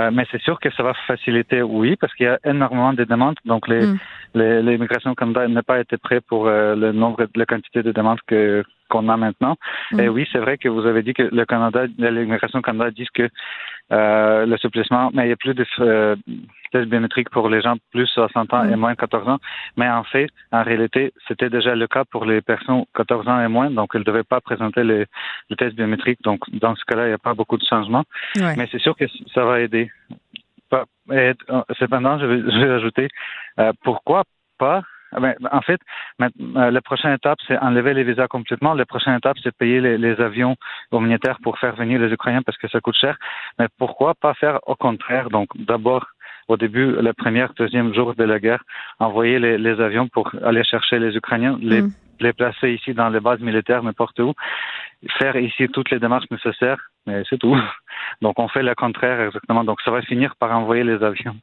Euh, 0.00 0.10
mais 0.12 0.26
c'est 0.30 0.42
sûr 0.42 0.58
que 0.58 0.70
ça 0.72 0.82
va 0.82 0.94
faciliter, 1.06 1.62
oui, 1.62 1.96
parce 1.96 2.12
qu'il 2.14 2.26
y 2.26 2.28
a 2.28 2.38
énormément 2.44 2.92
de 2.92 3.04
demandes. 3.04 3.36
Donc, 3.44 3.68
les, 3.68 3.86
mm. 3.86 3.98
l'immigration 4.34 5.14
Canada 5.14 5.46
n'a 5.48 5.62
pas 5.62 5.80
été 5.80 5.96
prêt 5.96 6.20
pour 6.20 6.46
le 6.46 6.92
nombre, 6.92 7.26
la 7.34 7.46
quantité 7.46 7.82
de 7.82 7.92
demandes 7.92 8.20
que 8.26 8.64
qu'on 8.88 9.08
a 9.08 9.16
maintenant. 9.16 9.56
Mm. 9.92 10.00
Et 10.00 10.08
oui, 10.08 10.28
c'est 10.30 10.38
vrai 10.38 10.58
que 10.58 10.68
vous 10.68 10.86
avez 10.86 11.02
dit 11.02 11.14
que 11.14 11.22
le 11.22 11.44
Canada, 11.44 11.86
l'immigration 11.98 12.60
Canada 12.62 12.90
dit 12.90 13.08
que 13.14 13.28
euh, 13.92 14.46
le 14.46 14.56
mais 15.14 15.24
il 15.24 15.26
n'y 15.26 15.32
a 15.32 15.36
plus 15.36 15.54
de 15.54 15.66
euh, 15.80 16.16
tests 16.74 16.90
biométriques 16.90 17.30
pour 17.30 17.48
les 17.48 17.62
gens 17.62 17.76
plus 17.92 18.06
60 18.08 18.52
ans 18.52 18.64
et 18.64 18.74
mm. 18.74 18.80
moins 18.80 18.94
14 18.94 19.28
ans. 19.28 19.38
Mais 19.76 19.88
en 19.88 20.04
fait, 20.04 20.28
en 20.52 20.62
réalité, 20.62 21.12
c'était 21.28 21.48
déjà 21.48 21.74
le 21.74 21.86
cas 21.86 22.04
pour 22.04 22.24
les 22.24 22.40
personnes 22.40 22.84
14 22.94 23.28
ans 23.28 23.40
et 23.40 23.48
moins, 23.48 23.70
donc 23.70 23.90
elles 23.94 24.00
ne 24.00 24.04
devaient 24.04 24.24
pas 24.24 24.40
présenter 24.40 24.82
les, 24.82 25.06
le 25.50 25.56
test 25.56 25.76
biométrique. 25.76 26.20
Donc, 26.22 26.40
dans 26.50 26.74
ce 26.74 26.84
cas-là, 26.84 27.04
il 27.06 27.08
n'y 27.08 27.14
a 27.14 27.18
pas 27.18 27.34
beaucoup 27.34 27.56
de 27.56 27.64
changements. 27.64 28.04
Mais 28.36 28.68
c'est 28.70 28.80
sûr 28.80 28.96
que 28.96 29.04
ça 29.32 29.44
va 29.44 29.60
aider. 29.60 29.90
cependant, 31.78 32.18
je 32.18 32.26
vais, 32.26 32.50
je 32.50 32.58
vais 32.58 32.72
ajouter 32.72 33.08
euh, 33.60 33.72
pourquoi 33.82 34.24
pas 34.58 34.82
ah 35.14 35.20
ben, 35.20 35.34
en 35.52 35.60
fait, 35.60 35.80
euh, 36.20 36.70
la 36.70 36.80
prochaine 36.80 37.12
étape, 37.12 37.38
c'est 37.46 37.56
enlever 37.58 37.94
les 37.94 38.02
visas 38.02 38.26
complètement. 38.26 38.74
La 38.74 38.84
prochaine 38.84 39.16
étape, 39.16 39.36
c'est 39.42 39.56
payer 39.56 39.80
les, 39.80 40.20
avions 40.20 40.56
humanitaires 40.92 41.38
pour 41.42 41.58
faire 41.58 41.76
venir 41.76 42.00
les 42.00 42.12
Ukrainiens 42.12 42.42
parce 42.42 42.58
que 42.58 42.68
ça 42.68 42.80
coûte 42.80 42.96
cher. 42.96 43.16
Mais 43.58 43.68
pourquoi 43.78 44.14
pas 44.14 44.34
faire 44.34 44.58
au 44.66 44.74
contraire? 44.74 45.30
Donc, 45.30 45.48
d'abord, 45.54 46.06
au 46.48 46.56
début, 46.56 46.92
le 46.92 47.12
premier, 47.12 47.46
deuxième 47.56 47.94
jour 47.94 48.14
de 48.14 48.24
la 48.24 48.38
guerre, 48.38 48.62
envoyer 48.98 49.38
les, 49.38 49.80
avions 49.80 50.08
pour 50.08 50.30
aller 50.44 50.64
chercher 50.64 50.98
les 50.98 51.16
Ukrainiens, 51.16 51.58
les, 51.60 51.82
mm. 51.82 51.92
les 52.20 52.32
placer 52.32 52.70
ici 52.70 52.94
dans 52.94 53.08
les 53.08 53.20
bases 53.20 53.40
militaires, 53.40 53.82
n'importe 53.82 54.18
où, 54.20 54.34
faire 55.18 55.36
ici 55.36 55.68
toutes 55.68 55.90
les 55.90 55.98
démarches 55.98 56.30
nécessaires, 56.30 56.90
mais 57.06 57.22
c'est 57.28 57.38
tout. 57.38 57.56
Donc, 58.22 58.38
on 58.38 58.48
fait 58.48 58.62
le 58.62 58.74
contraire 58.74 59.20
exactement. 59.20 59.64
Donc, 59.64 59.80
ça 59.82 59.90
va 59.90 60.02
finir 60.02 60.34
par 60.36 60.50
envoyer 60.56 60.84
les 60.84 61.02
avions. 61.02 61.36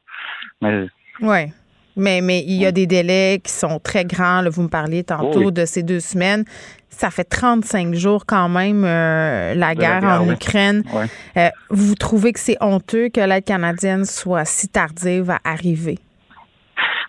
Mais 0.60 0.86
Ouais. 1.20 1.52
Mais, 1.96 2.20
mais 2.22 2.40
il 2.40 2.54
y 2.54 2.66
a 2.66 2.72
des 2.72 2.86
délais 2.86 3.40
qui 3.42 3.52
sont 3.52 3.78
très 3.78 4.04
grands. 4.04 4.42
vous 4.50 4.62
me 4.62 4.68
parliez 4.68 5.04
tantôt 5.04 5.50
de 5.50 5.64
ces 5.64 5.82
deux 5.82 6.00
semaines. 6.00 6.44
Ça 6.88 7.10
fait 7.10 7.24
35 7.24 7.94
jours 7.94 8.26
quand 8.26 8.48
même, 8.48 8.84
euh, 8.84 9.54
la, 9.54 9.74
guerre 9.74 10.04
en 10.04 10.30
Ukraine. 10.30 10.82
Euh, 11.36 11.48
vous 11.70 11.94
trouvez 11.94 12.32
que 12.32 12.38
c'est 12.38 12.58
honteux 12.60 13.08
que 13.08 13.20
l'aide 13.20 13.44
canadienne 13.44 14.04
soit 14.04 14.44
si 14.44 14.68
tardive 14.68 15.30
à 15.30 15.38
arriver? 15.44 15.98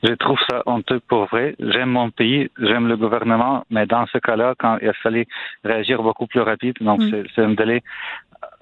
Je 0.03 0.13
trouve 0.13 0.37
ça 0.49 0.63
honteux 0.65 0.99
pour 1.07 1.25
vrai. 1.27 1.55
J'aime 1.59 1.89
mon 1.89 2.11
pays, 2.11 2.49
j'aime 2.59 2.87
le 2.87 2.97
gouvernement, 2.97 3.65
mais 3.69 3.85
dans 3.85 4.05
ce 4.07 4.17
cas-là, 4.17 4.53
quand 4.59 4.77
il 4.81 4.89
a 4.89 4.93
fallu 4.93 5.25
réagir 5.63 6.03
beaucoup 6.03 6.27
plus 6.27 6.41
rapide, 6.41 6.75
donc 6.81 7.01
mm. 7.01 7.23
c'est 7.35 7.41
un 7.41 7.53
délai 7.53 7.81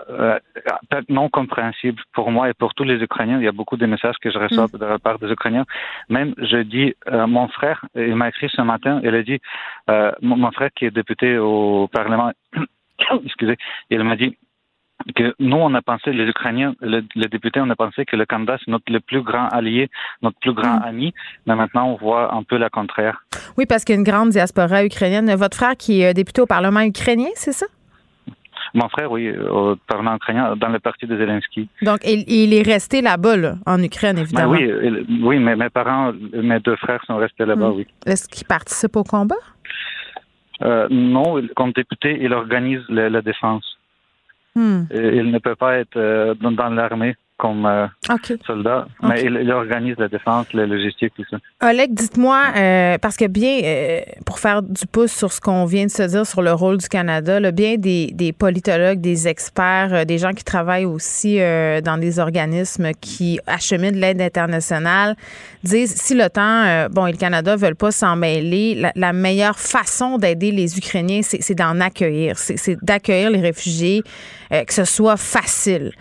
euh, 0.10 0.40
non 1.10 1.30
compréhensible 1.30 2.02
pour 2.14 2.32
moi 2.32 2.50
et 2.50 2.54
pour 2.54 2.74
tous 2.74 2.84
les 2.84 3.02
Ukrainiens. 3.02 3.38
Il 3.40 3.44
y 3.44 3.48
a 3.48 3.52
beaucoup 3.52 3.78
de 3.78 3.86
messages 3.86 4.16
que 4.22 4.32
je 4.32 4.38
reçois 4.38 4.66
mm. 4.66 4.78
de 4.78 4.86
la 4.86 5.00
part 5.00 5.20
des 5.20 5.30
Ukrainiens. 5.30 5.66
Même, 6.10 6.34
je 6.38 6.58
dis, 6.58 6.94
euh, 7.12 7.28
mon 7.28 7.48
frère, 7.48 7.86
il 7.96 8.16
m'a 8.16 8.30
écrit 8.30 8.50
ce 8.50 8.62
matin, 8.62 9.00
il 9.04 9.14
a 9.14 9.24
dit, 9.24 9.40
euh, 9.90 10.12
mon, 10.22 10.52
frère 10.52 10.70
qui 10.76 10.86
est 10.86 10.92
député 10.92 11.38
au 11.38 11.88
Parlement, 11.88 12.32
excusez, 13.26 13.58
il 13.90 14.04
m'a 14.04 14.16
dit, 14.16 14.38
que 15.16 15.34
nous, 15.40 15.58
on 15.58 15.74
a 15.74 15.82
pensé, 15.82 16.12
les 16.12 16.26
Ukrainiens, 16.26 16.76
les, 16.82 17.02
députés, 17.28 17.60
on 17.60 17.70
a 17.72 17.76
pensé 17.76 18.06
que 18.06 18.16
le 18.16 18.26
Canada, 18.28 18.58
c'est 18.60 18.70
notre 18.70 18.92
le 18.92 19.00
plus 19.00 19.24
grand 19.24 19.48
allié, 19.48 19.90
notre 20.22 20.38
plus 20.40 20.54
grand 20.54 20.80
mm. 20.80 20.84
ami, 20.84 21.14
mais 21.48 21.56
maintenant, 21.56 21.90
on 21.90 21.96
voit 21.96 22.34
un 22.36 22.44
peu 22.44 22.58
le 22.58 22.70
contraire. 22.70 23.26
Oui, 23.58 23.66
parce 23.66 23.84
qu'il 23.84 23.96
y 23.96 23.98
a 23.98 24.00
une 24.00 24.06
grande 24.06 24.30
diaspora 24.30 24.86
ukrainienne. 24.86 25.34
Votre 25.36 25.58
frère 25.58 25.76
qui 25.76 26.02
est 26.02 26.14
député 26.14 26.42
au 26.42 26.46
Parlement 26.46 26.82
ukrainien, 26.82 27.30
c'est 27.36 27.52
ça? 27.52 27.66
Mon 28.74 28.88
frère, 28.90 29.12
oui, 29.12 29.32
au 29.38 29.76
Parlement 29.88 30.16
ukrainien, 30.16 30.56
dans 30.56 30.70
le 30.70 30.80
parti 30.80 31.06
de 31.06 31.18
Zelensky. 31.18 31.68
Donc, 31.82 32.00
il, 32.06 32.54
est 32.54 32.62
resté 32.62 33.02
là-bas, 33.02 33.56
en 33.66 33.84
Ukraine, 33.84 34.16
ben 34.16 34.22
évidemment. 34.22 34.52
oui, 34.52 34.72
oui, 35.22 35.40
mais 35.40 35.56
mes 35.56 35.70
parents, 35.70 36.14
mes 36.34 36.60
deux 36.60 36.78
frères 36.78 37.04
sont 37.06 37.18
restés 37.18 37.46
là-bas, 37.46 37.70
mm. 37.70 37.76
oui. 37.76 37.88
Est-ce 38.06 38.30
qu'il 38.30 38.48
participe 38.48 38.96
au 38.96 39.04
combat? 39.04 39.36
Euh, 40.64 40.88
non, 40.90 41.42
comme 41.56 41.72
député, 41.72 42.18
il 42.22 42.34
organise 42.34 42.82
la 42.90 43.22
défense. 43.22 43.66
Hmm. 44.56 44.84
Il 44.94 45.32
ne 45.32 45.40
peut 45.40 45.56
pas 45.56 45.78
être 45.78 45.96
euh, 45.96 46.36
dans 46.36 46.70
l'armée 46.70 47.16
comme 47.42 47.66
euh, 47.66 47.88
soldat, 48.46 48.86
mais 49.02 49.24
il, 49.24 49.52
organise 49.52 49.96
la 49.98 50.08
défense, 50.08 50.46
la 50.54 50.68
logistique, 50.68 51.12
tout 51.16 51.26
ça. 51.28 51.38
Oleg, 51.68 51.92
dites-moi, 51.92 52.40
euh, 52.56 53.00
parce 53.00 53.18
que 53.18 53.26
bien, 53.26 53.62
euh, 53.64 54.02
pour 54.28 54.38
faire 54.38 54.62
du 54.62 54.86
pouce 54.86 55.12
sur 55.12 55.32
ce 55.32 55.42
qu'on 55.42 55.66
vient 55.66 55.88
de 55.88 55.92
se 55.92 56.04
dire 56.04 56.24
sur 56.24 56.44
le 56.44 56.54
rôle 56.54 56.78
du 56.78 56.88
Canada, 56.88 57.40
là, 57.40 57.52
bien 57.52 57.78
des, 57.78 58.12
des, 58.14 58.32
politologues, 58.32 59.02
des 59.02 59.28
experts, 59.28 60.06
des 60.06 60.20
gens 60.20 60.34
qui 60.34 60.44
travaillent 60.44 60.86
aussi 60.86 61.40
dans 61.84 62.00
des 62.00 62.20
organismes 62.20 62.92
qui 63.02 63.40
acheminent 63.48 63.96
de 63.96 64.02
l'aide 64.02 64.22
internationale 64.22 65.16
disent 65.64 65.96
si 65.96 66.14
l'OTAN, 66.14 66.90
bon, 66.92 67.08
et 67.08 67.12
le 67.12 67.18
Canada 67.18 67.56
veulent 67.56 67.76
pas 67.76 67.92
s'en 67.92 68.16
mêler, 68.16 68.76
la, 68.76 68.92
la, 68.96 69.14
meilleure 69.14 69.58
façon 69.58 70.20
d'aider 70.20 70.52
les 70.52 70.78
Ukrainiens, 70.78 71.22
c'est 71.24 71.56
d'en 71.56 71.80
accueillir, 71.80 72.38
c'est 72.38 72.78
d'accueillir 72.84 73.32
les 73.32 73.42
réfugiés, 73.42 74.04
que 74.52 74.74
ce 74.74 74.86
soit 74.86 75.18
facile. 75.18 75.92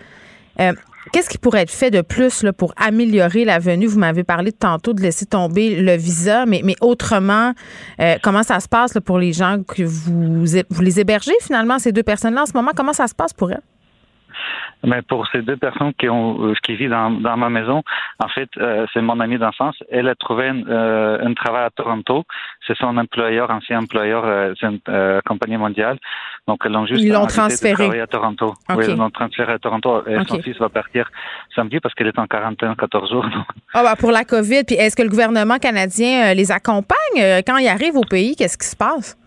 Qu'est-ce 1.11 1.29
qui 1.29 1.37
pourrait 1.37 1.63
être 1.63 1.71
fait 1.71 1.91
de 1.91 2.01
plus 2.01 2.41
là, 2.43 2.53
pour 2.53 2.73
améliorer 2.77 3.43
la 3.43 3.59
venue? 3.59 3.85
Vous 3.85 3.99
m'avez 3.99 4.23
parlé 4.23 4.53
tantôt 4.53 4.93
de 4.93 5.01
laisser 5.01 5.25
tomber 5.25 5.81
le 5.81 5.95
visa, 5.97 6.45
mais, 6.45 6.61
mais 6.63 6.75
autrement, 6.79 7.53
euh, 7.99 8.15
comment 8.23 8.43
ça 8.43 8.59
se 8.61 8.69
passe 8.69 8.97
pour 9.03 9.19
les 9.19 9.33
gens 9.33 9.61
que 9.63 9.83
vous, 9.83 10.45
vous 10.69 10.81
les 10.81 10.99
hébergez 10.99 11.33
finalement, 11.41 11.79
ces 11.79 11.91
deux 11.91 12.03
personnes-là 12.03 12.43
en 12.43 12.45
ce 12.45 12.53
moment? 12.53 12.71
Comment 12.75 12.93
ça 12.93 13.07
se 13.07 13.15
passe 13.15 13.33
pour 13.33 13.51
elles? 13.51 13.61
Mais 14.83 15.01
pour 15.01 15.27
ces 15.27 15.41
deux 15.41 15.57
personnes 15.57 15.93
qui 15.93 16.09
ont 16.09 16.47
euh, 16.47 16.53
qui 16.63 16.75
vivent 16.75 16.89
dans, 16.89 17.11
dans 17.11 17.37
ma 17.37 17.49
maison, 17.49 17.83
en 18.19 18.27
fait, 18.27 18.49
euh, 18.57 18.85
c'est 18.93 19.01
mon 19.01 19.19
amie 19.19 19.37
d'enfance. 19.37 19.75
Elle 19.91 20.07
a 20.07 20.15
trouvé 20.15 20.47
un, 20.47 20.63
euh, 20.67 21.19
un, 21.23 21.33
travail 21.33 21.65
à 21.65 21.69
Toronto. 21.69 22.23
C'est 22.65 22.75
son 22.77 22.97
employeur, 22.97 23.51
ancien 23.51 23.79
employeur, 23.79 24.55
c'est 24.59 24.67
une 24.67 25.21
compagnie 25.25 25.57
mondiale. 25.57 25.97
Donc, 26.47 26.61
ils 26.65 26.71
l'ont 26.71 26.85
juste 26.85 27.01
ils 27.03 27.11
l'ont 27.11 27.27
transféré 27.27 27.99
à 28.01 28.07
Toronto. 28.07 28.53
Oui, 28.69 28.85
ils 28.87 28.95
l'ont 28.95 29.09
transféré 29.09 29.53
à 29.53 29.59
Toronto. 29.59 30.03
Et 30.07 30.17
son 30.27 30.41
fils 30.41 30.57
va 30.57 30.69
partir 30.69 31.09
samedi 31.55 31.79
parce 31.79 31.93
qu'il 31.95 32.07
est 32.07 32.17
en 32.17 32.27
quarantaine 32.27 32.75
14 32.75 33.09
jours. 33.09 33.25
Ah 33.73 33.83
bah 33.83 33.95
pour 33.97 34.11
la 34.11 34.25
COVID. 34.25 34.63
Puis 34.65 34.75
est-ce 34.75 34.95
que 34.95 35.03
le 35.03 35.09
gouvernement 35.09 35.57
canadien 35.57 36.33
les 36.33 36.51
accompagne 36.51 37.41
quand 37.45 37.57
ils 37.57 37.67
arrivent 37.67 37.97
au 37.97 38.03
pays 38.03 38.35
Qu'est-ce 38.35 38.57
qui 38.57 38.67
se 38.67 38.75
passe? 38.75 39.17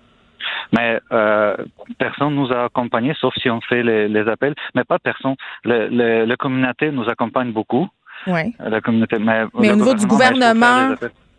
Mais 0.72 1.00
euh, 1.12 1.56
personne 1.98 2.34
nous 2.34 2.52
a 2.52 2.64
accompagnés, 2.64 3.14
sauf 3.20 3.34
si 3.36 3.50
on 3.50 3.60
fait 3.60 3.82
les, 3.82 4.08
les 4.08 4.28
appels. 4.28 4.54
Mais 4.74 4.84
pas 4.84 4.98
personne. 4.98 5.34
Le, 5.64 5.88
le, 5.88 6.24
la 6.24 6.36
communauté 6.36 6.90
nous 6.90 7.08
accompagne 7.08 7.52
beaucoup. 7.52 7.88
Oui. 8.26 8.54
La 8.58 8.80
communauté, 8.80 9.18
mais, 9.18 9.44
mais 9.58 9.70
au 9.72 9.76
niveau 9.76 9.94
du 9.94 10.06
gouvernement, 10.06 10.94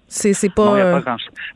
c'est 0.08 0.34
c'est 0.34 0.54
pas. 0.54 0.76
Euh, 0.76 1.02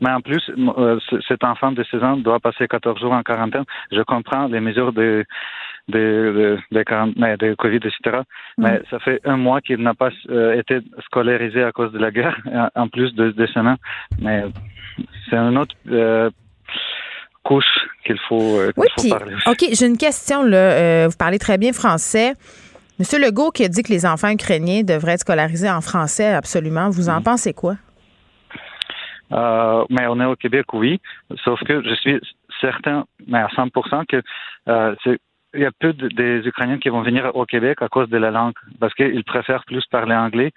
mais 0.00 0.10
en 0.10 0.20
plus, 0.20 0.42
euh, 0.58 0.98
cet 1.28 1.44
enfant 1.44 1.72
de 1.72 1.84
16 1.84 2.02
ans 2.02 2.16
doit 2.16 2.40
passer 2.40 2.66
14 2.66 2.98
jours 3.00 3.12
en 3.12 3.22
quarantaine. 3.22 3.64
Je 3.92 4.02
comprends 4.02 4.46
les 4.48 4.60
mesures 4.60 4.92
de 4.92 5.24
de, 5.88 6.58
de, 6.72 6.78
de, 6.78 7.36
de 7.36 7.54
Covid, 7.54 7.76
etc. 7.76 8.22
Mm. 8.58 8.62
Mais 8.62 8.82
ça 8.90 8.98
fait 8.98 9.20
un 9.24 9.36
mois 9.36 9.60
qu'il 9.60 9.78
n'a 9.78 9.94
pas 9.94 10.10
euh, 10.30 10.58
été 10.58 10.80
scolarisé 11.06 11.62
à 11.62 11.72
cause 11.72 11.92
de 11.92 11.98
la 11.98 12.10
guerre, 12.10 12.36
en 12.74 12.88
plus 12.88 13.14
de, 13.14 13.30
de 13.30 13.46
semaines. 13.46 13.78
Mais 14.20 14.44
c'est 15.28 15.36
un 15.36 15.56
autre 15.56 15.74
couche 17.42 17.64
qu'il 18.04 18.18
faut, 18.28 18.58
euh, 18.58 18.72
oui, 18.76 18.86
parler. 19.08 19.34
OK, 19.46 19.64
j'ai 19.72 19.86
une 19.86 19.96
question. 19.96 20.42
Là. 20.42 20.56
Euh, 20.56 21.08
vous 21.08 21.16
parlez 21.16 21.38
très 21.38 21.58
bien 21.58 21.72
français. 21.72 22.34
Monsieur 22.98 23.18
Legault 23.18 23.50
qui 23.50 23.64
a 23.64 23.68
dit 23.68 23.82
que 23.82 23.92
les 23.92 24.04
enfants 24.04 24.30
ukrainiens 24.30 24.82
devraient 24.82 25.12
être 25.12 25.20
scolarisés 25.20 25.70
en 25.70 25.80
français, 25.80 26.32
absolument. 26.34 26.90
Vous 26.90 27.08
en 27.08 27.22
pensez 27.22 27.54
quoi? 27.54 27.76
Euh, 29.32 29.84
mais 29.88 30.06
on 30.06 30.20
est 30.20 30.24
au 30.26 30.36
Québec, 30.36 30.66
oui. 30.74 31.00
Sauf 31.44 31.60
que 31.64 31.82
je 31.82 31.94
suis 31.94 32.20
certain, 32.60 33.06
mais 33.26 33.38
à 33.38 33.48
100% 33.48 34.04
que 34.06 34.22
c'est 35.02 35.18
il 35.54 35.60
y 35.60 35.64
a 35.64 35.70
peu 35.72 35.92
de, 35.92 36.08
des 36.08 36.46
Ukrainiens 36.46 36.78
qui 36.78 36.88
vont 36.88 37.02
venir 37.02 37.30
au 37.34 37.44
Québec 37.44 37.78
à 37.82 37.88
cause 37.88 38.08
de 38.08 38.16
la 38.16 38.30
langue, 38.30 38.54
parce 38.78 38.94
qu'ils 38.94 39.24
préfèrent 39.24 39.64
plus 39.64 39.84
parler 39.86 40.14
anglais 40.14 40.52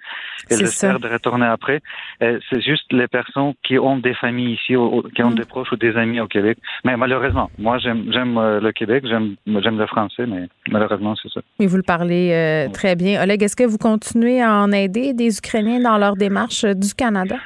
et 0.50 0.54
espèrent 0.54 1.00
de 1.00 1.08
retourner 1.08 1.46
après. 1.46 1.80
C'est 2.20 2.60
juste 2.60 2.92
les 2.92 3.08
personnes 3.08 3.54
qui 3.62 3.78
ont 3.78 3.98
des 3.98 4.14
familles 4.14 4.54
ici, 4.54 4.74
qui 5.14 5.22
ont 5.22 5.30
mm. 5.30 5.34
des 5.34 5.44
proches 5.44 5.72
ou 5.72 5.76
des 5.76 5.96
amis 5.96 6.20
au 6.20 6.26
Québec. 6.26 6.58
Mais 6.84 6.96
malheureusement, 6.96 7.50
moi 7.58 7.78
j'aime 7.78 8.38
euh, 8.38 8.60
le 8.60 8.72
Québec, 8.72 9.04
j'aime 9.06 9.36
le 9.46 9.86
français, 9.86 10.26
mais 10.26 10.48
malheureusement 10.68 11.14
c'est 11.20 11.30
ça. 11.30 11.40
Oui, 11.58 11.66
vous 11.66 11.76
le 11.76 11.82
parlez 11.82 12.32
euh, 12.32 12.72
très 12.72 12.96
bien. 12.96 13.22
Oleg, 13.22 13.42
est-ce 13.42 13.56
que 13.56 13.64
vous 13.64 13.78
continuez 13.78 14.42
à 14.42 14.54
en 14.54 14.72
aider 14.72 15.12
des 15.12 15.38
Ukrainiens 15.38 15.80
dans 15.80 15.98
leur 15.98 16.16
démarche 16.16 16.64
du 16.64 16.94
Canada? 16.94 17.36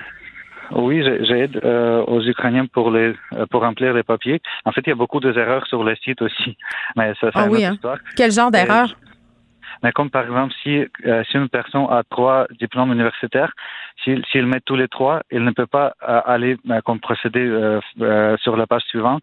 Oui, 0.72 1.02
j'aide 1.02 1.61
euh, 1.64 2.04
aux 2.07 2.22
Ukrainiens 2.22 2.66
pour 2.66 2.90
les 2.90 3.14
euh, 3.33 3.46
pour 3.50 3.62
remplir 3.62 3.94
les 3.94 4.02
papiers. 4.02 4.40
En 4.64 4.72
fait, 4.72 4.83
il 4.87 4.90
y 4.90 4.92
a 4.92 4.96
beaucoup 4.96 5.20
d'erreurs 5.20 5.66
sur 5.66 5.83
le 5.83 5.94
site 5.96 6.22
aussi, 6.22 6.57
mais 6.96 7.14
ça 7.20 7.31
c'est 7.33 7.38
ah, 7.38 7.46
oui, 7.48 7.64
hein? 7.64 7.74
histoire. 7.74 7.98
Quel 8.16 8.31
genre 8.33 8.50
d'erreurs 8.50 8.96
Mais 9.83 9.92
comme 9.92 10.11
par 10.11 10.24
exemple, 10.24 10.54
si 10.62 10.85
euh, 11.07 11.24
si 11.31 11.37
une 11.37 11.48
personne 11.48 11.87
a 11.90 12.02
trois 12.09 12.46
diplômes 12.59 12.92
universitaires, 12.92 13.52
s'il 14.04 14.46
met 14.46 14.61
tous 14.61 14.76
les 14.76 14.88
trois, 14.88 15.22
il 15.31 15.44
ne 15.44 15.50
peut 15.50 15.66
pas 15.66 15.92
aller 16.00 16.57
comme 16.85 17.00
procéder 17.00 17.46
sur 18.40 18.57
la 18.57 18.66
page 18.66 18.83
suivante. 18.83 19.22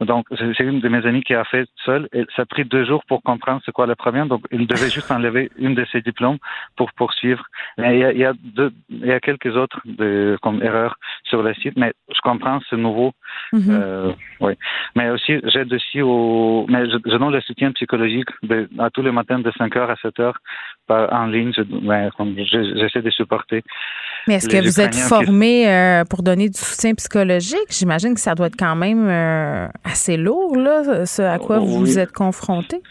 Donc, 0.00 0.26
c'est 0.36 0.64
une 0.64 0.80
de 0.80 0.88
mes 0.88 1.04
amies 1.06 1.22
qui 1.22 1.34
a 1.34 1.44
fait 1.44 1.68
seule. 1.84 2.08
Et 2.12 2.24
ça 2.34 2.42
a 2.42 2.46
pris 2.46 2.64
deux 2.64 2.84
jours 2.84 3.04
pour 3.06 3.22
comprendre 3.22 3.60
c'est 3.64 3.72
quoi 3.72 3.86
le 3.86 3.94
problème. 3.94 4.28
Donc, 4.28 4.42
il 4.50 4.66
devait 4.66 4.90
juste 4.90 5.10
enlever 5.10 5.50
une 5.58 5.74
de 5.74 5.84
ses 5.92 6.00
diplômes 6.00 6.38
pour 6.76 6.92
poursuivre. 6.92 7.44
il, 7.78 7.84
y 7.84 8.04
a, 8.04 8.12
il, 8.12 8.18
y 8.18 8.24
a 8.24 8.32
deux, 8.42 8.72
il 8.90 9.06
y 9.06 9.12
a 9.12 9.20
quelques 9.20 9.54
autres 9.56 9.80
de, 9.84 10.36
comme 10.42 10.62
erreurs 10.62 10.96
sur 11.24 11.42
le 11.42 11.54
site, 11.54 11.76
mais 11.76 11.92
je 12.08 12.20
comprends, 12.22 12.60
c'est 12.68 12.76
nouveau. 12.76 13.12
Mm-hmm. 13.52 13.70
euh, 13.70 14.12
oui. 14.40 14.54
Mais 14.94 15.10
aussi, 15.10 15.40
j'aide 15.44 15.72
aussi 15.72 16.02
au, 16.02 16.66
mais 16.68 16.88
je, 16.90 16.96
je, 17.04 17.16
donne 17.16 17.32
le 17.32 17.40
soutien 17.40 17.72
psychologique 17.72 18.28
de, 18.42 18.68
à 18.78 18.90
tous 18.90 19.02
les 19.02 19.12
matins 19.12 19.38
de 19.38 19.50
5h 19.50 19.90
à 19.90 19.96
7h 20.88 21.08
en 21.12 21.26
ligne. 21.26 21.52
J'essaie 21.54 23.02
de 23.02 23.10
supporter. 23.10 23.62
Mais 24.26 24.34
est-ce 24.34 24.48
que 24.48 24.62
vous 24.62 24.80
êtes 24.80 24.94
formé 24.94 25.68
euh, 25.68 26.04
pour 26.04 26.22
donner 26.22 26.48
du 26.48 26.58
soutien 26.58 26.94
psychologique? 26.94 27.68
J'imagine 27.70 28.14
que 28.14 28.20
ça 28.20 28.34
doit 28.34 28.46
être 28.46 28.56
quand 28.58 28.76
même 28.76 29.06
euh, 29.08 29.68
assez 29.84 30.16
lourd, 30.16 30.56
là, 30.56 31.04
ce 31.04 31.22
à 31.22 31.38
quoi 31.38 31.58
vous 31.58 31.78
vous 31.78 31.98
êtes 31.98 32.12
confronté. 32.12 32.82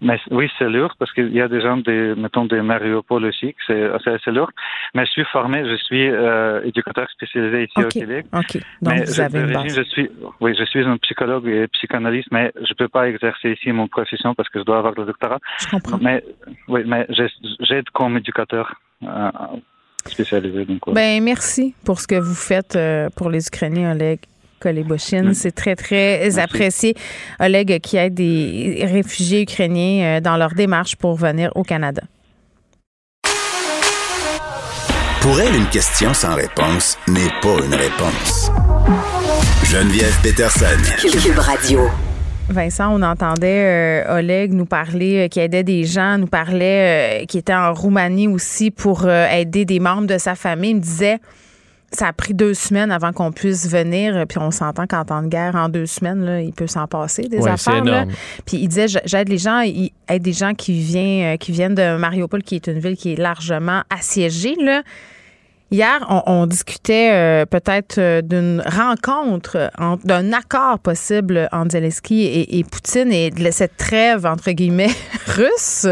Mais 0.00 0.18
oui, 0.30 0.48
c'est 0.58 0.68
lourd 0.68 0.94
parce 0.98 1.12
qu'il 1.12 1.32
y 1.34 1.40
a 1.40 1.48
des 1.48 1.60
gens, 1.60 1.76
des, 1.78 2.14
mettons, 2.16 2.44
des 2.44 2.62
Mariupol 2.62 3.24
aussi, 3.24 3.54
c'est 3.66 3.90
assez 4.06 4.30
lourd. 4.30 4.50
Mais 4.94 5.04
je 5.06 5.10
suis 5.10 5.24
formé, 5.24 5.68
je 5.68 5.76
suis 5.76 6.08
euh, 6.08 6.62
éducateur 6.64 7.08
spécialisé 7.10 7.64
ici 7.64 7.84
au 7.84 7.88
Québec. 7.88 8.26
OK. 8.32 8.58
Donc, 8.80 8.94
mais 8.94 9.04
vous 9.04 9.20
avez 9.20 9.40
une 9.40 9.52
base. 9.52 9.74
Je 9.74 9.82
suis, 9.82 10.10
oui, 10.40 10.54
je 10.58 10.64
suis 10.64 10.84
un 10.84 10.96
psychologue 10.98 11.48
et 11.48 11.66
psychanalyste, 11.68 12.28
mais 12.30 12.52
je 12.62 12.74
peux 12.74 12.88
pas 12.88 13.08
exercer 13.08 13.52
ici 13.52 13.72
mon 13.72 13.88
profession 13.88 14.34
parce 14.34 14.48
que 14.48 14.60
je 14.60 14.64
dois 14.64 14.78
avoir 14.78 14.94
le 14.96 15.04
doctorat. 15.04 15.38
Je 15.60 15.68
comprends. 15.68 15.98
Mais, 16.00 16.22
oui, 16.68 16.82
mais 16.86 17.06
j'aide 17.60 17.90
comme 17.90 18.16
éducateur. 18.16 18.72
Euh, 19.02 19.30
spécialisé. 20.06 20.64
Donc, 20.64 20.92
Ben, 20.92 21.22
merci 21.22 21.74
pour 21.84 22.00
ce 22.00 22.06
que 22.06 22.16
vous 22.16 22.34
faites 22.34 22.76
euh, 22.76 23.08
pour 23.16 23.30
les 23.30 23.46
Ukrainiens, 23.46 23.92
Oleg. 23.92 24.20
Kolebochine. 24.58 25.34
C'est 25.34 25.52
très, 25.52 25.76
très 25.76 26.38
apprécié. 26.38 26.94
Oleg 27.40 27.80
qui 27.80 27.96
aide 27.96 28.14
des 28.14 28.84
réfugiés 28.90 29.42
ukrainiens 29.42 30.04
euh, 30.04 30.20
dans 30.20 30.36
leur 30.36 30.54
démarche 30.54 30.96
pour 30.96 31.14
venir 31.14 31.50
au 31.54 31.62
Canada. 31.62 32.02
Pour 35.20 35.40
elle, 35.40 35.54
une 35.54 35.66
question 35.66 36.14
sans 36.14 36.34
réponse 36.34 36.96
n'est 37.08 37.32
pas 37.42 37.56
une 37.64 37.74
réponse. 37.74 38.50
Geneviève 39.64 40.16
Peterson. 40.22 40.66
Cube 41.00 41.38
Radio. 41.38 41.80
Vincent, 42.48 42.94
on 42.94 43.02
entendait 43.02 44.04
euh, 44.06 44.18
Oleg 44.18 44.54
nous 44.54 44.64
parler, 44.64 45.26
euh, 45.26 45.28
qui 45.28 45.40
aidait 45.40 45.64
des 45.64 45.84
gens, 45.84 46.16
nous 46.16 46.26
parlait, 46.26 47.26
qui 47.28 47.36
était 47.36 47.54
en 47.54 47.74
Roumanie 47.74 48.28
aussi 48.28 48.70
pour 48.70 49.06
aider 49.06 49.66
des 49.66 49.80
membres 49.80 50.06
de 50.06 50.16
sa 50.16 50.34
famille. 50.34 50.70
Il 50.70 50.76
me 50.76 50.80
disait, 50.80 51.18
ça 51.90 52.08
a 52.08 52.12
pris 52.12 52.34
deux 52.34 52.52
semaines 52.54 52.90
avant 52.90 53.12
qu'on 53.12 53.32
puisse 53.32 53.68
venir. 53.68 54.24
Puis 54.28 54.38
on 54.38 54.50
s'entend 54.50 54.86
qu'en 54.86 55.04
temps 55.04 55.22
de 55.22 55.28
guerre, 55.28 55.54
en 55.54 55.68
deux 55.68 55.86
semaines, 55.86 56.24
là, 56.24 56.40
il 56.40 56.52
peut 56.52 56.66
s'en 56.66 56.86
passer 56.86 57.22
des 57.28 57.38
Ouais, 57.38 57.50
affaires. 57.50 57.82
là. 57.84 58.04
Puis 58.46 58.58
il 58.58 58.68
disait, 58.68 58.86
j'aide 59.04 59.28
les 59.28 59.38
gens, 59.38 59.60
il 59.60 59.90
aide 60.08 60.22
des 60.22 60.32
gens 60.34 60.52
qui 60.54 60.80
viennent, 60.80 61.34
euh, 61.34 61.36
qui 61.38 61.50
viennent 61.52 61.74
de 61.74 61.96
Mariupol, 61.96 62.42
qui 62.42 62.56
est 62.56 62.66
une 62.66 62.78
ville 62.78 62.96
qui 62.96 63.12
est 63.14 63.16
largement 63.16 63.82
assiégée. 63.90 64.54
Là. 64.60 64.82
Hier, 65.70 66.06
on, 66.08 66.22
on 66.26 66.46
discutait 66.46 67.10
euh, 67.12 67.44
peut-être 67.46 67.98
euh, 67.98 68.22
d'une 68.22 68.62
rencontre, 68.66 69.70
en- 69.78 69.96
d'un 70.02 70.32
accord 70.32 70.78
possible 70.78 71.46
entre 71.52 71.72
Zelensky 71.72 72.22
et, 72.22 72.58
et 72.58 72.64
Poutine 72.64 73.12
et 73.12 73.30
de 73.30 73.50
cette 73.50 73.76
trêve, 73.76 74.24
entre 74.24 74.50
guillemets, 74.52 74.88
russe. 75.26 75.86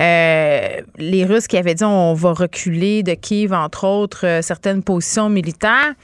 Euh, 0.00 0.80
les 0.98 1.24
Russes 1.24 1.46
qui 1.46 1.56
avaient 1.56 1.74
dit 1.74 1.84
on 1.84 2.14
va 2.14 2.32
reculer 2.32 3.02
de 3.02 3.14
Kiev, 3.14 3.52
entre 3.52 3.86
autres, 3.86 4.26
euh, 4.26 4.42
certaines 4.42 4.82
positions 4.82 5.28
militaires. 5.28 5.94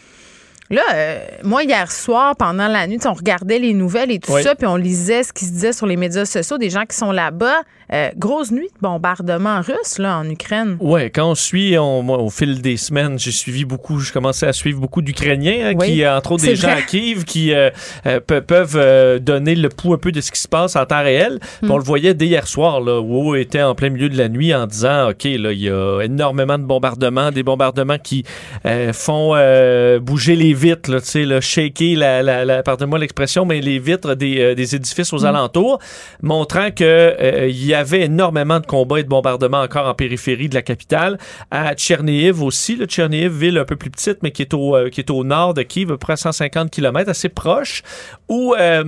Là, 0.70 0.83
euh, 0.94 1.18
moi, 1.44 1.62
hier 1.64 1.90
soir, 1.90 2.37
pendant 2.37 2.68
la 2.68 2.87
nuit, 2.87 2.98
on 3.07 3.12
regardait 3.14 3.59
les 3.59 3.72
nouvelles 3.72 4.11
et 4.11 4.18
tout 4.18 4.33
Oui. 4.33 4.42
ça, 4.42 4.54
puis 4.54 4.66
on 4.66 4.76
lisait 4.76 5.22
ce 5.22 5.33
qui 5.33 5.44
se 5.46 5.50
disait 5.52 5.72
sur 5.72 5.87
les 5.87 5.96
médias 5.96 6.26
sociaux, 6.26 6.59
des 6.59 6.68
gens 6.70 6.85
qui 6.85 6.96
sont 6.96 7.11
là-bas. 7.12 7.62
Euh, 7.90 8.11
grosse 8.18 8.50
nuit 8.50 8.66
de 8.76 8.81
bombardement 8.83 9.62
russe, 9.62 9.98
là, 9.98 10.18
en 10.18 10.28
Ukraine. 10.28 10.76
Ouais, 10.78 11.09
quand 11.09 11.31
on 11.31 11.35
suit, 11.35 11.78
on- 11.78 12.02
moi, 12.02 12.18
au 12.18 12.28
fil 12.28 12.61
des 12.61 12.76
semaines, 12.76 13.18
j'ai 13.18 13.31
suivi 13.31 13.64
beaucoup, 13.64 13.98
je 13.98 14.12
commençais 14.12 14.46
à 14.46 14.52
suivre 14.52 14.78
beaucoup 14.78 15.00
d'Ukrainiens, 15.00 15.68
hein, 15.70 15.72
Oui, 15.74 15.87
qui, 15.94 16.07
entre 16.07 16.33
autres, 16.33 16.44
des 16.44 16.54
gens 16.54 16.68
vrai. 16.68 16.81
à 16.81 16.83
Kiev, 16.83 17.24
qui 17.24 17.54
euh, 17.54 17.70
euh, 18.04 18.20
pe- 18.20 18.40
peuvent 18.42 18.76
euh, 18.76 19.18
donner 19.18 19.54
le 19.54 19.70
pouls 19.70 19.94
un 19.94 19.98
peu 19.98 20.12
de 20.12 20.20
ce 20.20 20.31
qui 20.31 20.38
se 20.40 20.48
passe 20.48 20.76
en 20.76 20.85
temps 20.85 21.02
réel. 21.02 21.38
Hmm. 21.62 21.70
On 21.70 21.78
le 21.78 21.83
voyait 21.83 22.12
dès 22.12 22.26
hier 22.26 22.46
soir, 22.46 22.83
là, 22.83 23.00
où 23.00 23.35
était 23.37 23.62
en 23.62 23.74
plein 23.74 23.88
milieu 23.88 24.11
de 24.11 24.18
la 24.18 24.28
nuit 24.28 24.54
en 24.54 24.66
disant, 24.66 25.09
OK, 25.09 25.24
là, 25.24 25.52
il 25.52 25.61
y 25.62 25.70
a 25.70 26.02
énormément 26.02 26.59
de 26.59 26.64
bombardements, 26.64 27.31
des 27.31 27.42
bombardements 27.42 27.96
qui 27.98 28.22
euh, 28.66 28.92
font 28.92 29.31
euh, 29.35 29.98
bouger 29.98 30.37
les 30.37 30.52
vitres, 30.58 30.90
là, 30.90 31.00
tu 31.00 31.06
sais, 31.06 31.24
là, 31.24 31.40
shaker, 31.40 31.96
la, 31.96 32.22
la, 32.22 32.44
la- 32.44 32.62
pardonnez-moi 32.62 32.98
l'expression, 32.98 33.46
mais 33.46 33.60
les 33.60 33.78
vitres 33.78 34.14
des, 34.14 34.40
euh, 34.40 34.54
des 34.54 34.74
édifices 34.74 35.12
aux 35.12 35.24
alentours, 35.24 35.78
montrant 36.22 36.70
que 36.70 36.84
euh, 36.84 37.48
y 37.48 37.72
avait 37.74 38.02
énormément 38.02 38.60
de 38.60 38.66
combats 38.66 39.00
et 39.00 39.04
de 39.04 39.08
bombardements 39.08 39.62
encore 39.62 39.86
en 39.86 39.94
périphérie 39.94 40.48
de 40.48 40.54
la 40.54 40.62
capitale. 40.62 41.18
À 41.50 41.74
Tchernihiv 41.74 42.42
aussi, 42.42 42.76
le 42.76 42.86
Tchernihiv, 42.86 43.32
ville 43.32 43.58
un 43.58 43.64
peu 43.64 43.76
plus 43.76 43.90
petite, 43.90 44.18
mais 44.22 44.32
qui 44.32 44.42
est 44.42 44.52
au, 44.52 44.76
euh, 44.76 44.90
qui 44.90 45.00
est 45.00 45.10
au 45.10 45.24
nord 45.24 45.54
de 45.54 45.62
Kiev, 45.62 45.88
à 45.90 45.92
peu 45.94 45.98
près 45.98 46.16
150 46.16 46.70
km, 46.70 47.08
assez 47.08 47.28
proche, 47.28 47.82
où 48.28 48.54
euh, 48.58 48.82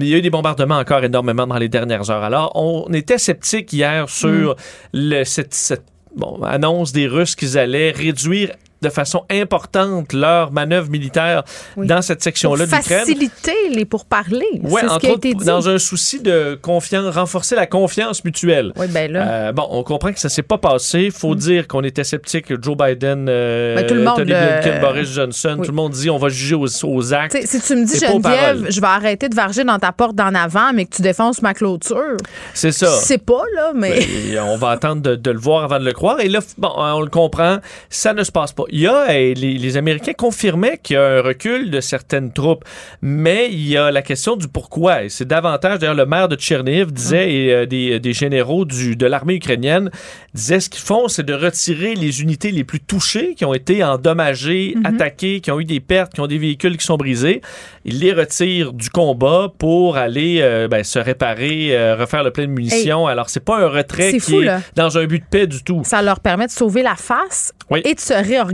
il 0.00 0.06
y 0.08 0.14
a 0.14 0.18
eu 0.18 0.22
des 0.22 0.30
bombardements 0.30 0.78
encore 0.78 1.02
énormément 1.04 1.46
dans 1.46 1.58
les 1.58 1.68
dernières 1.68 2.10
heures. 2.10 2.22
Alors, 2.22 2.52
on 2.54 2.92
était 2.92 3.18
sceptique 3.18 3.72
hier 3.72 4.08
sur 4.08 4.56
le, 4.92 5.24
cette, 5.24 5.54
cette 5.54 5.84
bon, 6.16 6.42
annonce 6.42 6.92
des 6.92 7.06
Russes 7.06 7.34
qu'ils 7.34 7.56
allaient 7.58 7.90
réduire 7.90 8.50
de 8.84 8.90
façon 8.90 9.24
importante 9.30 10.12
leur 10.12 10.52
manœuvre 10.52 10.90
militaire 10.90 11.42
Oui. 11.76 11.86
dans 11.86 12.02
cette 12.02 12.22
section-là 12.22 12.66
d'Ukraine. 12.66 12.82
faciliter 13.00 13.52
les 13.70 13.84
pourparlers. 13.84 14.44
Ouais, 14.62 14.80
c'est 14.82 14.86
ce 14.88 14.92
entre 14.92 15.00
qui 15.00 15.06
a 15.06 15.10
autres, 15.10 15.26
été 15.26 15.34
dit. 15.34 15.44
dans 15.44 15.68
un 15.68 15.78
souci 15.78 16.20
de 16.20 16.58
confiance, 16.60 17.14
renforcer 17.14 17.54
la 17.56 17.66
confiance 17.66 18.24
mutuelle. 18.24 18.72
Oui, 18.76 18.86
ben 18.88 19.10
là. 19.10 19.26
Euh, 19.28 19.52
bon, 19.52 19.66
on 19.70 19.82
comprend 19.82 20.12
que 20.12 20.20
ça 20.20 20.28
s'est 20.28 20.42
pas 20.42 20.58
passé. 20.58 21.10
Faut 21.10 21.34
dire 21.34 21.66
qu'on 21.66 21.82
était 21.82 22.04
sceptique. 22.04 22.52
Joe 22.62 22.76
Biden, 22.76 23.26
euh, 23.28 23.76
Ben, 23.76 23.86
tout 23.86 23.94
le 23.94 24.02
monde, 24.04 24.16
Tony 24.16 24.32
euh, 24.34 24.60
Blinken, 24.60 24.80
Boris 24.80 25.08
Johnson, 25.12 25.56
oui. 25.58 25.66
tout 25.66 25.72
le 25.72 25.76
monde 25.76 25.92
dit 25.92 26.10
on 26.10 26.18
va 26.18 26.28
juger 26.28 26.54
aux, 26.54 26.84
aux 26.84 27.14
actes. 27.14 27.36
Si 27.46 27.60
tu 27.60 27.76
me 27.76 27.84
dis, 27.86 27.98
Geneviève, 27.98 28.66
je 28.68 28.80
vais 28.80 28.86
arrêter 28.86 29.28
de 29.28 29.34
varger 29.34 29.64
dans 29.64 29.78
ta 29.78 29.92
porte 29.92 30.14
d'en 30.14 30.34
avant, 30.34 30.72
mais 30.74 30.84
que 30.84 30.94
tu 30.96 31.02
défonces 31.02 31.40
ma 31.42 31.54
clôture, 31.54 32.16
C'est 32.52 32.72
ça. 32.72 32.86
c'est 33.02 33.18
pas, 33.24 33.42
là, 33.56 33.72
mais. 33.74 33.98
Et 34.30 34.38
on 34.40 34.56
va 34.56 34.70
attendre 34.70 35.00
de, 35.02 35.14
de 35.16 35.30
le 35.30 35.38
voir 35.38 35.64
avant 35.64 35.78
de 35.78 35.84
le 35.84 35.92
croire. 35.92 36.20
Et 36.20 36.28
là, 36.28 36.40
bon, 36.58 36.70
on 36.76 37.00
le 37.00 37.08
comprend, 37.08 37.58
ça 37.88 38.12
ne 38.12 38.22
se 38.22 38.30
passe 38.32 38.52
pas. 38.52 38.64
Il 38.76 38.80
y 38.80 38.88
a, 38.88 39.08
euh, 39.08 39.34
les, 39.34 39.34
les 39.34 39.76
Américains 39.76 40.14
confirmaient 40.14 40.78
qu'il 40.82 40.94
y 40.94 40.96
a 40.98 41.04
un 41.18 41.22
recul 41.22 41.70
de 41.70 41.80
certaines 41.80 42.32
troupes, 42.32 42.64
mais 43.02 43.46
il 43.48 43.68
y 43.68 43.76
a 43.76 43.92
la 43.92 44.02
question 44.02 44.34
du 44.34 44.48
pourquoi. 44.48 45.04
Et 45.04 45.08
c'est 45.10 45.28
davantage, 45.28 45.78
d'ailleurs, 45.78 45.94
le 45.94 46.06
maire 46.06 46.26
de 46.28 46.34
Tcherniv 46.34 46.90
disait, 46.92 47.32
et 47.32 47.52
euh, 47.52 47.66
des, 47.66 48.00
des 48.00 48.12
généraux 48.12 48.64
du, 48.64 48.96
de 48.96 49.06
l'armée 49.06 49.34
ukrainienne 49.36 49.92
disaient 50.34 50.58
ce 50.58 50.68
qu'ils 50.68 50.82
font, 50.82 51.06
c'est 51.06 51.22
de 51.22 51.34
retirer 51.34 51.94
les 51.94 52.20
unités 52.20 52.50
les 52.50 52.64
plus 52.64 52.80
touchées, 52.80 53.36
qui 53.36 53.44
ont 53.44 53.54
été 53.54 53.84
endommagées, 53.84 54.74
attaquées, 54.82 55.38
qui 55.40 55.52
ont 55.52 55.60
eu 55.60 55.64
des 55.64 55.78
pertes, 55.78 56.12
qui 56.14 56.20
ont 56.20 56.26
des 56.26 56.38
véhicules 56.38 56.76
qui 56.76 56.84
sont 56.84 56.96
brisés. 56.96 57.42
Ils 57.84 58.00
les 58.00 58.12
retirent 58.12 58.72
du 58.72 58.90
combat 58.90 59.52
pour 59.56 59.98
aller 59.98 60.38
euh, 60.40 60.66
ben, 60.66 60.82
se 60.82 60.98
réparer, 60.98 61.76
euh, 61.76 61.94
refaire 61.94 62.24
le 62.24 62.32
plein 62.32 62.46
de 62.46 62.50
munitions. 62.50 63.06
Alors, 63.06 63.30
c'est 63.30 63.44
pas 63.44 63.58
un 63.58 63.68
retrait 63.68 64.10
qui 64.10 64.18
fou, 64.18 64.42
est 64.42 64.46
là. 64.46 64.60
dans 64.74 64.98
un 64.98 65.04
but 65.04 65.20
de 65.20 65.28
paix 65.30 65.46
du 65.46 65.62
tout. 65.62 65.82
Ça 65.84 66.02
leur 66.02 66.18
permet 66.18 66.46
de 66.46 66.50
sauver 66.50 66.82
la 66.82 66.96
face 66.96 67.52
Oui. 67.70 67.80
et 67.84 67.94
de 67.94 68.00
se 68.00 68.14
réorganiser. 68.14 68.53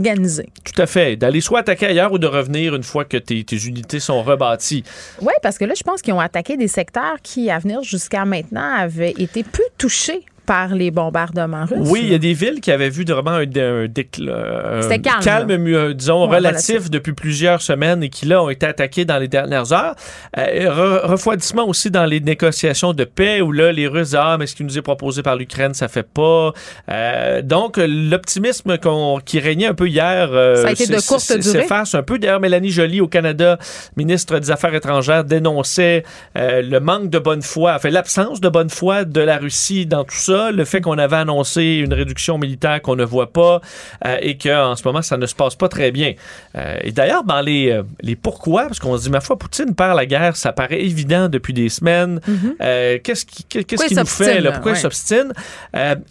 Tout 0.63 0.81
à 0.81 0.85
fait. 0.85 1.15
D'aller 1.15 1.41
soit 1.41 1.59
attaquer 1.59 1.87
ailleurs 1.87 2.11
ou 2.11 2.17
de 2.17 2.27
revenir 2.27 2.75
une 2.75 2.83
fois 2.83 3.05
que 3.05 3.17
tes, 3.17 3.43
tes 3.43 3.57
unités 3.57 3.99
sont 3.99 4.21
rebâties. 4.23 4.83
Oui, 5.21 5.33
parce 5.41 5.57
que 5.57 5.65
là, 5.65 5.73
je 5.75 5.83
pense 5.83 6.01
qu'ils 6.01 6.13
ont 6.13 6.19
attaqué 6.19 6.57
des 6.57 6.67
secteurs 6.67 7.17
qui, 7.21 7.49
à 7.49 7.59
venir 7.59 7.83
jusqu'à 7.83 8.25
maintenant, 8.25 8.75
avaient 8.77 9.13
été 9.17 9.43
peu 9.43 9.63
touchés 9.77 10.25
par 10.45 10.73
les 10.75 10.91
bombardements 10.91 11.65
russes. 11.65 11.87
Oui, 11.89 12.01
il 12.03 12.11
y 12.11 12.15
a 12.15 12.17
des 12.17 12.33
villes 12.33 12.59
qui 12.61 12.71
avaient 12.71 12.89
vu 12.89 13.03
vraiment 13.05 13.31
un, 13.31 13.41
un 13.43 13.85
décl- 13.85 14.29
un 14.29 14.99
calme, 15.21 15.49
là. 15.49 15.57
mieux, 15.57 15.93
disons, 15.93 16.27
Ouais, 16.27 16.37
relatif, 16.37 16.69
relatif. 16.75 16.89
depuis 16.91 17.13
plusieurs 17.13 17.61
semaines 17.61 18.03
et 18.03 18.09
qui, 18.09 18.25
là, 18.25 18.43
ont 18.43 18.49
été 18.49 18.65
attaqués 18.65 19.05
dans 19.05 19.17
les 19.17 19.27
dernières 19.27 19.71
heures. 19.71 19.95
Euh, 20.37 20.43
re- 20.69 21.05
refroidissement 21.11 21.67
aussi 21.67 21.91
dans 21.91 22.05
les 22.05 22.19
négociations 22.19 22.93
de 22.93 23.03
paix 23.03 23.41
où, 23.41 23.51
là, 23.51 23.71
les 23.71 23.87
Russes 23.87 24.09
disent, 24.09 24.19
ah, 24.19 24.37
mais 24.39 24.47
ce 24.47 24.55
qui 24.55 24.63
nous 24.63 24.77
est 24.77 24.81
proposé 24.81 25.21
par 25.23 25.35
l'Ukraine, 25.35 25.73
ça 25.73 25.87
fait 25.87 26.03
pas. 26.07 26.53
Euh, 26.89 27.41
donc, 27.41 27.77
l'optimisme 27.77 28.77
qui 29.25 29.39
régnait 29.39 29.67
un 29.67 29.73
peu 29.73 29.87
hier 29.87 30.29
euh, 30.31 30.55
Ça 30.57 30.67
a 30.69 30.71
été 30.71 30.87
de 30.87 30.99
courte 31.07 31.27
durée. 31.31 31.41
s'efface 31.61 31.95
un 31.95 32.03
peu. 32.03 32.19
D'ailleurs, 32.19 32.39
Mélanie 32.39 32.71
Joly, 32.71 32.99
au 33.01 33.07
Canada, 33.07 33.57
ministre 33.95 34.39
des 34.39 34.51
Affaires 34.51 34.73
étrangères, 34.75 35.23
dénonçait 35.23 36.03
euh, 36.37 36.61
le 36.61 36.79
manque 36.79 37.09
de 37.09 37.19
bonne 37.19 37.41
foi, 37.41 37.73
enfin, 37.75 37.89
l'absence 37.89 38.41
de 38.41 38.49
bonne 38.49 38.69
foi 38.69 39.05
de 39.05 39.21
la 39.21 39.37
Russie 39.37 39.85
dans 39.85 40.03
tout 40.03 40.15
ça, 40.15 40.30
le 40.31 40.65
fait 40.65 40.81
qu'on 40.81 40.97
avait 40.97 41.17
annoncé 41.17 41.81
une 41.83 41.93
réduction 41.93 42.37
militaire 42.37 42.81
qu'on 42.81 42.95
ne 42.95 43.03
voit 43.03 43.31
pas 43.31 43.61
euh, 44.05 44.17
et 44.21 44.37
qu'en 44.37 44.75
ce 44.75 44.83
moment, 44.85 45.01
ça 45.01 45.17
ne 45.17 45.25
se 45.25 45.35
passe 45.35 45.55
pas 45.55 45.69
très 45.69 45.91
bien. 45.91 46.13
Euh, 46.55 46.77
et 46.81 46.91
d'ailleurs, 46.91 47.23
dans 47.23 47.41
les, 47.41 47.71
euh, 47.71 47.83
les 48.01 48.15
pourquoi, 48.15 48.63
parce 48.67 48.79
qu'on 48.79 48.97
se 48.97 49.03
dit, 49.03 49.09
ma 49.09 49.21
foi, 49.21 49.37
Poutine 49.37 49.75
perd 49.75 49.95
la 49.95 50.05
guerre, 50.05 50.35
ça 50.35 50.51
paraît 50.53 50.81
évident 50.81 51.29
depuis 51.29 51.53
des 51.53 51.69
semaines. 51.69 52.19
Euh, 52.61 52.97
qu'est-ce 53.03 53.25
qui, 53.25 53.43
qu'est-ce 53.43 53.85
qui 53.85 53.95
nous 53.95 54.05
fait, 54.05 54.41
là? 54.41 54.51
Pourquoi 54.53 54.71
il 54.71 54.77
s'obstine? 54.77 55.33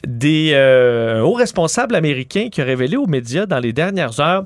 Des 0.06 1.20
hauts 1.22 1.34
responsables 1.34 1.94
américains 1.94 2.48
qui 2.50 2.62
ont 2.62 2.66
révélé 2.66 2.96
aux 2.96 3.06
médias 3.06 3.46
dans 3.46 3.58
les 3.58 3.72
dernières 3.72 4.20
heures 4.20 4.44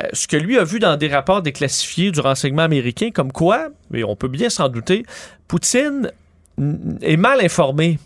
euh, 0.00 0.06
ce 0.12 0.26
que 0.26 0.36
lui 0.36 0.58
a 0.58 0.64
vu 0.64 0.78
dans 0.78 0.96
des 0.96 1.08
rapports 1.08 1.42
déclassifiés 1.42 2.10
du 2.10 2.20
renseignement 2.20 2.62
américain, 2.62 3.10
comme 3.12 3.30
quoi, 3.30 3.68
et 3.92 4.04
on 4.04 4.16
peut 4.16 4.28
bien 4.28 4.48
s'en 4.48 4.68
douter, 4.68 5.04
Poutine 5.48 6.10
est 7.02 7.16
mal 7.16 7.40
informé 7.44 7.98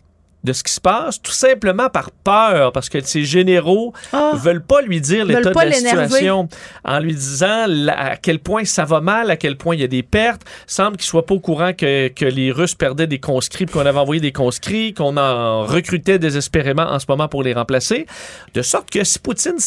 de 0.46 0.52
ce 0.52 0.62
qui 0.62 0.72
se 0.72 0.80
passe, 0.80 1.20
tout 1.20 1.32
simplement 1.32 1.90
par 1.90 2.10
peur, 2.12 2.70
parce 2.72 2.88
que 2.88 3.00
ses 3.02 3.24
généraux 3.24 3.92
Ah. 4.12 4.32
veulent 4.36 4.64
pas 4.64 4.80
lui 4.80 5.00
dire 5.00 5.24
l'état 5.26 5.50
de 5.50 5.54
la 5.58 5.72
situation, 6.06 6.48
en 6.84 6.98
lui 7.00 7.14
disant 7.14 7.66
à 7.88 8.16
quel 8.16 8.38
point 8.38 8.64
ça 8.64 8.84
va 8.84 9.00
mal, 9.00 9.30
à 9.30 9.36
quel 9.36 9.56
point 9.56 9.74
il 9.74 9.80
y 9.80 9.84
a 9.84 9.88
des 9.88 10.04
pertes. 10.04 10.42
Semble 10.68 10.96
qu'il 10.96 11.06
soit 11.06 11.26
pas 11.26 11.34
au 11.34 11.40
courant 11.40 11.72
que, 11.72 12.08
que 12.08 12.24
les 12.24 12.52
Russes 12.52 12.76
perdaient 12.76 13.08
des 13.08 13.18
conscrits, 13.18 13.66
qu'on 13.66 13.84
avait 13.84 13.98
envoyé 13.98 14.20
des 14.20 14.32
conscrits, 14.32 14.94
qu'on 14.94 15.16
en 15.16 15.64
recrutait 15.66 16.18
désespérément 16.20 16.84
en 16.84 17.00
ce 17.00 17.06
moment 17.08 17.26
pour 17.26 17.42
les 17.42 17.52
remplacer. 17.52 18.06
De 18.54 18.62
sorte 18.62 18.88
que 18.88 19.02
si 19.02 19.18
Poutine 19.18 19.58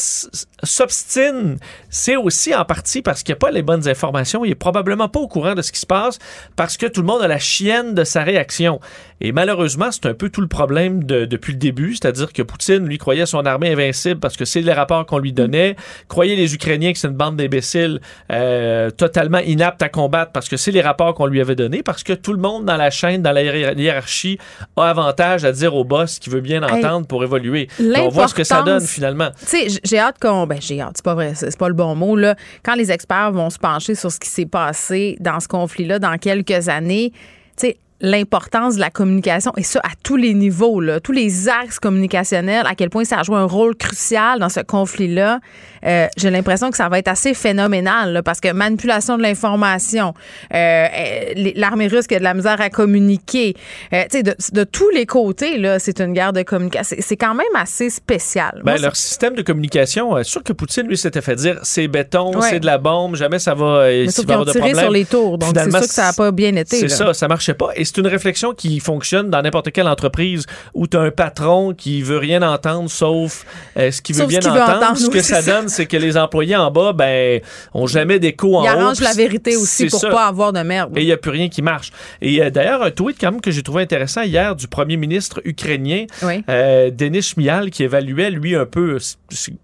s'obstine, 0.64 1.58
c'est 1.90 2.16
aussi 2.16 2.56
en 2.56 2.64
partie 2.64 3.02
parce 3.02 3.24
qu'il 3.24 3.34
n'y 3.34 3.38
a 3.38 3.40
pas 3.40 3.52
les 3.52 3.64
bonnes 3.64 3.88
informations. 3.88 4.46
Il 4.46 4.52
est 4.52 4.56
probablement 4.56 5.10
pas 5.10 5.20
au 5.20 5.28
courant 5.28 5.56
de 5.56 5.62
ce 5.62 5.74
qui 5.74 5.80
se 5.80 5.86
passe 5.86 6.20
parce 6.56 6.78
que 6.78 6.86
tout 6.86 7.02
le 7.02 7.08
monde 7.08 7.22
a 7.22 7.28
la 7.28 7.40
chienne 7.40 7.94
de 7.94 8.04
sa 8.06 8.24
réaction. 8.24 8.80
Et 9.22 9.34
malheureusement, 9.34 9.92
c'est 9.92 10.06
un 10.06 10.14
peu 10.14 10.30
tout 10.30 10.40
le 10.42 10.48
problème 10.48 10.69
de- 10.70 11.26
depuis 11.26 11.54
le 11.54 11.60
début, 11.60 11.96
c'est-à-dire 11.96 12.32
que 12.34 12.42
Poutine, 12.42 12.86
lui, 12.86 12.98
croyait 12.98 13.26
son 13.26 13.46
armée 13.46 13.72
invincible 13.72 14.20
parce 14.20 14.38
que 14.38 14.46
c'est 14.46 14.62
les 14.62 14.74
rapports 14.74 15.06
qu'on 15.06 15.18
lui 15.18 15.34
donnait, 15.34 15.76
croyait 16.08 16.36
les 16.36 16.54
Ukrainiens 16.56 16.92
que 16.94 16.98
c'est 17.00 17.08
une 17.08 17.14
bande 17.16 17.36
d'imbéciles 17.38 18.00
euh, 18.32 18.90
totalement 18.92 19.40
inaptes 19.40 19.82
à 19.82 19.90
combattre 19.90 20.32
parce 20.32 20.48
que 20.48 20.58
c'est 20.58 20.72
les 20.72 20.82
rapports 20.82 21.14
qu'on 21.14 21.26
lui 21.26 21.42
avait 21.42 21.56
donnés, 21.56 21.84
parce 21.84 22.04
que 22.04 22.14
tout 22.14 22.34
le 22.34 22.40
monde 22.40 22.66
dans 22.66 22.78
la 22.78 22.90
chaîne, 22.90 23.22
dans 23.22 23.32
la 23.32 23.44
hiér- 23.44 23.78
hiérarchie, 23.80 24.38
a 24.78 24.90
avantage 24.90 25.46
à 25.46 25.52
dire 25.52 25.76
au 25.76 25.84
boss 25.84 26.20
qui 26.20 26.30
veut 26.30 26.42
bien 26.42 26.62
Hey, 26.64 26.74
entendre 26.86 27.08
pour 27.08 27.24
évoluer. 27.24 27.68
Donc, 27.80 27.98
on 27.98 28.10
voit 28.10 28.28
ce 28.28 28.34
que 28.36 28.44
ça 28.44 28.62
donne 28.64 28.82
finalement. 28.82 29.30
Tu 29.40 29.70
sais, 29.70 29.80
j'ai 29.84 30.00
hâte 30.00 30.18
qu'on. 30.22 30.46
Ben, 30.48 30.60
j'ai 30.62 30.80
hâte, 30.82 30.94
c'est 30.96 31.06
pas 31.06 31.16
vrai, 31.16 31.34
c'est 31.36 31.50
c'est 31.52 31.58
pas 31.60 31.68
le 31.68 31.74
bon 31.74 31.96
mot, 31.96 32.16
là. 32.16 32.36
Quand 32.64 32.76
les 32.76 32.92
experts 32.92 33.32
vont 33.32 33.50
se 33.50 33.58
pencher 33.58 33.96
sur 33.96 34.12
ce 34.12 34.20
qui 34.20 34.30
s'est 34.30 34.46
passé 34.46 35.18
dans 35.20 35.40
ce 35.40 35.48
conflit-là 35.48 36.00
dans 36.00 36.18
quelques 36.18 36.70
années, 36.70 37.12
tu 37.12 37.68
sais, 37.68 37.78
l'importance 38.02 38.76
de 38.76 38.80
la 38.80 38.90
communication, 38.90 39.52
et 39.58 39.64
ça 39.64 39.80
à 39.84 39.92
tous 40.04 40.16
les 40.16 40.34
niveaux, 40.34 40.82
tous 41.00 41.12
les 41.12 41.50
axes 41.50 41.80
communicationnels, 41.80 42.66
à 42.66 42.76
quel 42.76 42.90
point 42.90 43.04
ça 43.04 43.20
a 43.20 43.24
joué 43.24 43.36
un 43.38 43.46
rôle 43.46 43.76
crucial 43.76 44.40
dans 44.40 44.50
ce 44.50 44.62
conflit-là. 44.62 45.40
Euh, 45.86 46.08
j'ai 46.18 46.30
l'impression 46.30 46.72
que 46.72 46.78
ça 46.78 46.90
va 46.90 47.00
être 47.00 47.08
assez 47.08 47.34
phénoménal 47.34 48.14
là, 48.14 48.24
parce 48.24 48.40
que 48.40 48.52
manipulation 48.52 49.18
de 49.18 49.24
l'information, 49.24 50.14
euh, 50.54 50.58
euh, 50.58 51.52
l'armée 51.56 51.88
russe 51.88 52.08
qui 52.08 52.16
a 52.16 52.20
de 52.20 52.24
la 52.24 52.34
misère 52.34 52.60
à 52.62 52.70
communiquer, 52.70 53.56
euh, 53.94 54.04
de, 54.14 54.36
de, 54.52 54.64
tous 54.64 54.90
les 54.90 55.06
côtés, 55.06 55.58
là, 55.58 55.80
c'est 55.80 56.00
une 56.00 56.14
guerre 56.14 56.34
de 56.34 56.42
communication. 56.44 56.98
C'est 57.00 57.18
quand 57.18 57.36
même 57.36 57.48
assez 57.56 57.90
spécial. 57.90 58.62
Ben, 58.64 58.74
Moi, 58.74 58.82
leur 58.82 58.96
système 58.96 59.36
de 59.36 59.42
communication, 59.42 60.16
euh, 60.16 60.24
sûr 60.24 60.44
que 60.44 60.54
Poutine, 60.54 60.88
lui, 60.88 60.98
s'était 60.98 61.22
fait 61.22 61.36
dire 61.36 61.60
c'est 61.64 61.88
béton, 61.88 62.36
ouais. 62.36 62.50
c'est 62.50 62.60
de 62.60 62.66
la 62.66 62.78
bombe, 62.78 63.16
jamais 63.16 63.40
ça 63.40 63.54
va. 63.54 63.88
Mais 63.88 64.10
sauf 64.10 64.26
qu'ils 64.26 64.36
ont 64.36 64.46
tiré 64.46 64.74
sur 64.74 64.92
les 64.92 65.06
tours, 65.06 65.38
donc 65.38 65.52
c'est 65.56 65.72
sûr 65.72 65.80
que 65.80 65.86
ça 65.88 66.06
n'a 66.08 66.14
pas 66.14 66.32
bien 66.32 66.56
été. 66.56 66.78
C'est 66.78 66.90
ça, 66.90 67.14
ça 67.14 67.28
marchait 67.28 67.54
pas. 67.54 67.70
Et 67.76 67.86
c'est 67.86 67.98
une 67.98 68.08
réflexion 68.08 68.54
qui 68.54 68.80
fonctionne 68.80 69.30
dans 69.30 69.42
n'importe 69.42 69.72
quelle 69.72 69.88
entreprise 69.88 70.46
où 70.74 70.88
tu 70.88 70.98
as 70.98 71.02
un 71.02 71.12
patron 71.12 71.74
qui 71.74 72.02
veut 72.02 72.18
rien 72.18 72.42
entendre 72.42 72.90
sauf 72.90 73.46
euh, 73.78 73.92
ce 73.92 74.02
qu'il 74.02 74.16
veut 74.16 74.26
bien 74.26 74.40
qu 74.40 74.48
entendre. 74.48 74.78
entendre. 74.78 74.98
Ce 74.98 75.10
que 75.10 75.22
ça, 75.22 75.42
ça 75.42 75.52
donne, 75.52 75.69
c'est 75.70 75.86
que 75.86 75.98
les 75.98 76.18
employés 76.18 76.56
en 76.56 76.72
bas, 76.72 76.94
ben, 76.94 77.40
ont 77.74 77.88
jamais 77.88 78.20
d'écho 78.20 78.56
en 78.56 78.64
Ils 78.64 78.68
haut. 78.68 78.70
arrangent 78.80 79.02
la 79.02 79.14
vérité 79.14 79.56
aussi 79.56 79.88
pour 79.88 80.00
ça. 80.00 80.10
pas 80.10 80.26
avoir 80.28 80.52
de 80.54 80.62
merde. 80.62 80.98
Et 80.98 81.02
il 81.02 81.06
n'y 81.06 81.12
a 81.12 81.18
plus 81.18 81.32
rien 81.32 81.48
qui 81.50 81.62
marche. 81.62 81.92
Et 82.22 82.42
euh, 82.42 82.50
d'ailleurs, 82.50 82.84
un 82.84 82.92
tweet 82.92 83.18
quand 83.20 83.32
même 83.32 83.42
que 83.42 83.52
j'ai 83.52 83.64
trouvé 83.64 83.84
intéressant 83.84 84.22
hier 84.24 84.56
du 84.56 84.68
premier 84.68 84.98
ministre 84.98 85.42
ukrainien, 85.46 86.06
oui. 86.24 86.44
euh, 86.50 86.90
Denis 86.92 87.22
Shmyhal, 87.22 87.70
qui 87.70 87.84
évaluait, 87.84 88.32
lui, 88.32 88.56
un 88.56 88.66
peu 88.66 88.98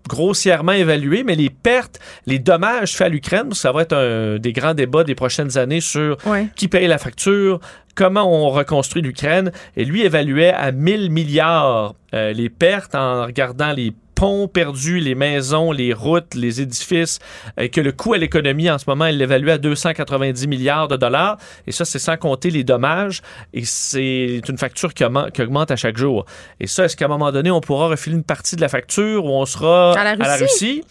grossièrement 0.07 0.71
évalué, 0.73 1.23
mais 1.23 1.35
les 1.35 1.49
pertes, 1.49 1.99
les 2.25 2.39
dommages 2.39 2.93
faits 2.95 3.07
à 3.07 3.09
l'Ukraine, 3.09 3.53
ça 3.53 3.71
va 3.71 3.81
être 3.81 3.95
un 3.95 4.37
des 4.39 4.53
grands 4.53 4.73
débats 4.73 5.03
des 5.03 5.15
prochaines 5.15 5.57
années 5.57 5.81
sur 5.81 6.17
oui. 6.25 6.47
qui 6.55 6.67
paye 6.67 6.87
la 6.87 6.97
facture, 6.97 7.59
comment 7.95 8.23
on 8.31 8.49
reconstruit 8.49 9.01
l'Ukraine. 9.01 9.51
Et 9.77 9.85
lui 9.85 10.03
évaluait 10.03 10.53
à 10.53 10.71
1000 10.71 11.09
milliards 11.09 11.95
euh, 12.13 12.33
les 12.33 12.49
pertes 12.49 12.95
en 12.95 13.25
regardant 13.25 13.71
les 13.71 13.93
ponts 14.15 14.47
perdus, 14.47 14.99
les 14.99 15.13
maisons, 15.13 15.71
les 15.71 15.93
routes, 15.93 16.33
les 16.33 16.61
édifices, 16.61 17.19
euh, 17.59 17.67
que 17.67 17.81
le 17.81 17.91
coût 17.91 18.13
à 18.13 18.17
l'économie 18.17 18.69
en 18.69 18.77
ce 18.77 18.85
moment, 18.87 19.05
il 19.05 19.17
l'évalue 19.17 19.49
à 19.49 19.57
290 19.57 20.47
milliards 20.47 20.87
de 20.87 20.95
dollars. 20.95 21.37
Et 21.67 21.71
ça, 21.71 21.85
c'est 21.85 21.99
sans 21.99 22.17
compter 22.17 22.49
les 22.49 22.63
dommages. 22.63 23.21
Et 23.53 23.65
c'est 23.65 24.41
une 24.47 24.57
facture 24.57 24.93
qui, 24.93 25.03
augmente 25.03 25.71
à 25.71 25.75
chaque 25.75 25.97
jour. 25.97 26.25
Et 26.59 26.67
ça, 26.67 26.85
est-ce 26.85 26.95
qu'à 26.95 27.05
un 27.05 27.09
moment 27.09 27.31
donné, 27.31 27.51
on 27.51 27.61
pourra 27.61 27.89
refiler 27.89 28.15
une 28.15 28.23
partie 28.23 28.55
de 28.55 28.61
la 28.61 28.69
facture 28.69 29.25
où 29.25 29.29
on 29.29 29.45
sera 29.45 29.93
à 29.93 30.03
la 30.03 30.11
Russie? 30.11 30.23
À 30.23 30.27
la 30.27 30.37
Russie? 30.37 30.83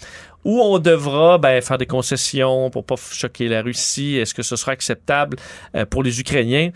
Où 0.45 0.61
on 0.61 0.79
devra 0.79 1.39
ben, 1.39 1.63
faire 1.63 1.79
des 1.79 1.87
concessions 1.87 2.69
pour 2.69 2.85
pas 2.85 2.97
choquer 2.97 3.49
la 3.49 3.63
Russie? 3.63 4.17
Est-ce 4.17 4.35
que 4.35 4.43
ce 4.43 4.57
sera 4.57 4.73
acceptable 4.73 5.39
euh, 5.75 5.87
pour 5.87 6.03
les 6.03 6.21
Ukrainiens? 6.21 6.71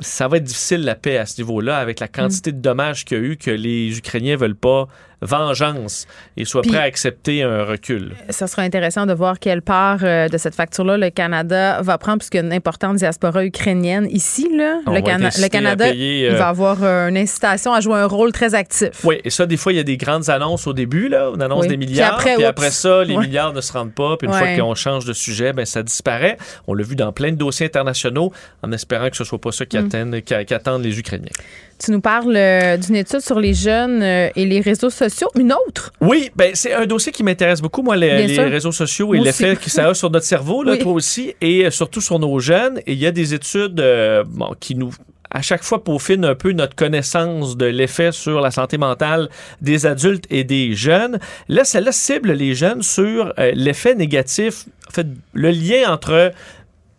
Ça 0.00 0.28
va 0.28 0.36
être 0.36 0.44
difficile 0.44 0.84
la 0.84 0.94
paix 0.94 1.16
à 1.16 1.24
ce 1.24 1.40
niveau-là 1.40 1.78
avec 1.78 2.00
la 2.00 2.08
quantité 2.08 2.52
mm. 2.52 2.56
de 2.56 2.60
dommages 2.60 3.04
qu'il 3.06 3.16
y 3.16 3.20
a 3.20 3.24
eu 3.24 3.36
que 3.38 3.50
les 3.50 3.96
Ukrainiens 3.96 4.36
veulent 4.36 4.54
pas 4.54 4.88
vengeance 5.22 6.06
et 6.36 6.44
soient 6.44 6.62
Puis, 6.62 6.70
prêts 6.70 6.80
à 6.80 6.84
accepter 6.84 7.42
un 7.42 7.64
recul. 7.64 8.14
Ça 8.30 8.46
sera 8.46 8.62
intéressant 8.62 9.06
de 9.06 9.12
voir 9.12 9.38
quelle 9.38 9.62
part 9.62 10.00
euh, 10.02 10.28
de 10.28 10.38
cette 10.38 10.54
facture-là 10.54 10.96
le 10.96 11.10
Canada 11.10 11.80
va 11.82 11.98
prendre, 11.98 12.18
puisqu'il 12.18 12.38
y 12.38 12.40
a 12.40 12.44
une 12.44 12.52
importante 12.52 12.96
diaspora 12.96 13.44
ukrainienne 13.44 14.06
ici. 14.10 14.48
Là. 14.54 14.80
Le, 14.86 14.92
va 14.92 15.02
Cana 15.02 15.30
le 15.38 15.48
Canada 15.48 15.90
payer, 15.90 16.28
euh... 16.28 16.32
il 16.32 16.36
va 16.36 16.48
avoir 16.48 16.82
euh, 16.82 17.08
une 17.08 17.16
incitation 17.16 17.72
à 17.72 17.80
jouer 17.80 17.98
un 17.98 18.06
rôle 18.06 18.32
très 18.32 18.54
actif. 18.54 19.04
Oui, 19.04 19.20
et 19.24 19.30
ça, 19.30 19.46
des 19.46 19.56
fois, 19.56 19.72
il 19.72 19.76
y 19.76 19.80
a 19.80 19.84
des 19.84 19.96
grandes 19.96 20.28
annonces 20.28 20.66
au 20.66 20.72
début. 20.72 21.08
Là. 21.08 21.30
On 21.34 21.40
annonce 21.40 21.62
oui. 21.62 21.68
des 21.68 21.76
milliards, 21.76 22.18
puis 22.18 22.30
après, 22.30 22.34
puis 22.36 22.44
après 22.44 22.70
ça, 22.70 23.04
les 23.04 23.16
ouais. 23.16 23.26
milliards 23.26 23.52
ne 23.52 23.60
se 23.60 23.72
rendent 23.72 23.94
pas. 23.94 24.16
Puis 24.16 24.28
une 24.28 24.34
ouais. 24.34 24.56
fois 24.56 24.64
qu'on 24.64 24.74
change 24.74 25.04
de 25.04 25.12
sujet, 25.12 25.52
ben, 25.52 25.64
ça 25.64 25.82
disparaît. 25.82 26.36
On 26.66 26.74
l'a 26.74 26.84
vu 26.84 26.96
dans 26.96 27.12
plein 27.12 27.30
de 27.30 27.36
dossiers 27.36 27.66
internationaux, 27.66 28.32
en 28.62 28.72
espérant 28.72 29.08
que 29.08 29.16
ce 29.16 29.22
ne 29.22 29.26
soit 29.28 29.40
pas 29.40 29.52
ça 29.52 29.64
qui, 29.64 29.76
Mm. 29.76 29.86
atteignent, 29.86 30.20
qui, 30.22 30.44
qui 30.44 30.54
attendent 30.54 30.84
les 30.84 30.98
Ukrainiens. 30.98 31.32
Tu 31.78 31.90
nous 31.90 32.00
parles 32.00 32.36
euh, 32.36 32.76
d'une 32.76 32.96
étude 32.96 33.20
sur 33.20 33.38
les 33.38 33.54
jeunes 33.54 34.02
euh, 34.02 34.28
et 34.34 34.46
les 34.46 34.60
réseaux 34.60 34.90
sociaux. 34.90 35.28
Une 35.38 35.52
autre? 35.52 35.92
Oui, 36.00 36.30
ben 36.34 36.52
c'est 36.54 36.72
un 36.72 36.86
dossier 36.86 37.12
qui 37.12 37.22
m'intéresse 37.22 37.60
beaucoup, 37.60 37.82
moi, 37.82 37.96
les, 37.96 38.26
les 38.26 38.38
réseaux 38.44 38.72
sociaux 38.72 39.14
et 39.14 39.18
l'effet 39.18 39.56
que 39.56 39.70
ça 39.70 39.88
a 39.88 39.94
sur 39.94 40.10
notre 40.10 40.26
cerveau, 40.26 40.62
là, 40.62 40.72
oui. 40.72 40.78
toi 40.78 40.92
aussi, 40.92 41.34
et 41.40 41.70
surtout 41.70 42.00
sur 42.00 42.18
nos 42.18 42.38
jeunes. 42.38 42.78
Et 42.86 42.92
il 42.92 42.98
y 42.98 43.06
a 43.06 43.12
des 43.12 43.34
études 43.34 43.80
euh, 43.80 44.24
bon, 44.26 44.54
qui 44.58 44.74
nous 44.74 44.90
à 45.30 45.42
chaque 45.42 45.62
fois 45.62 45.82
peaufinent 45.82 46.24
un 46.24 46.34
peu 46.34 46.52
notre 46.52 46.74
connaissance 46.74 47.56
de 47.56 47.66
l'effet 47.66 48.12
sur 48.12 48.40
la 48.40 48.50
santé 48.50 48.78
mentale 48.78 49.28
des 49.60 49.84
adultes 49.84 50.24
et 50.30 50.44
des 50.44 50.74
jeunes. 50.74 51.18
Là, 51.48 51.64
celle-là 51.64 51.92
cible 51.92 52.32
les 52.32 52.54
jeunes 52.54 52.82
sur 52.82 53.34
euh, 53.38 53.52
l'effet 53.54 53.94
négatif, 53.94 54.64
en 54.88 54.92
fait, 54.92 55.06
le 55.32 55.50
lien 55.50 55.92
entre 55.92 56.32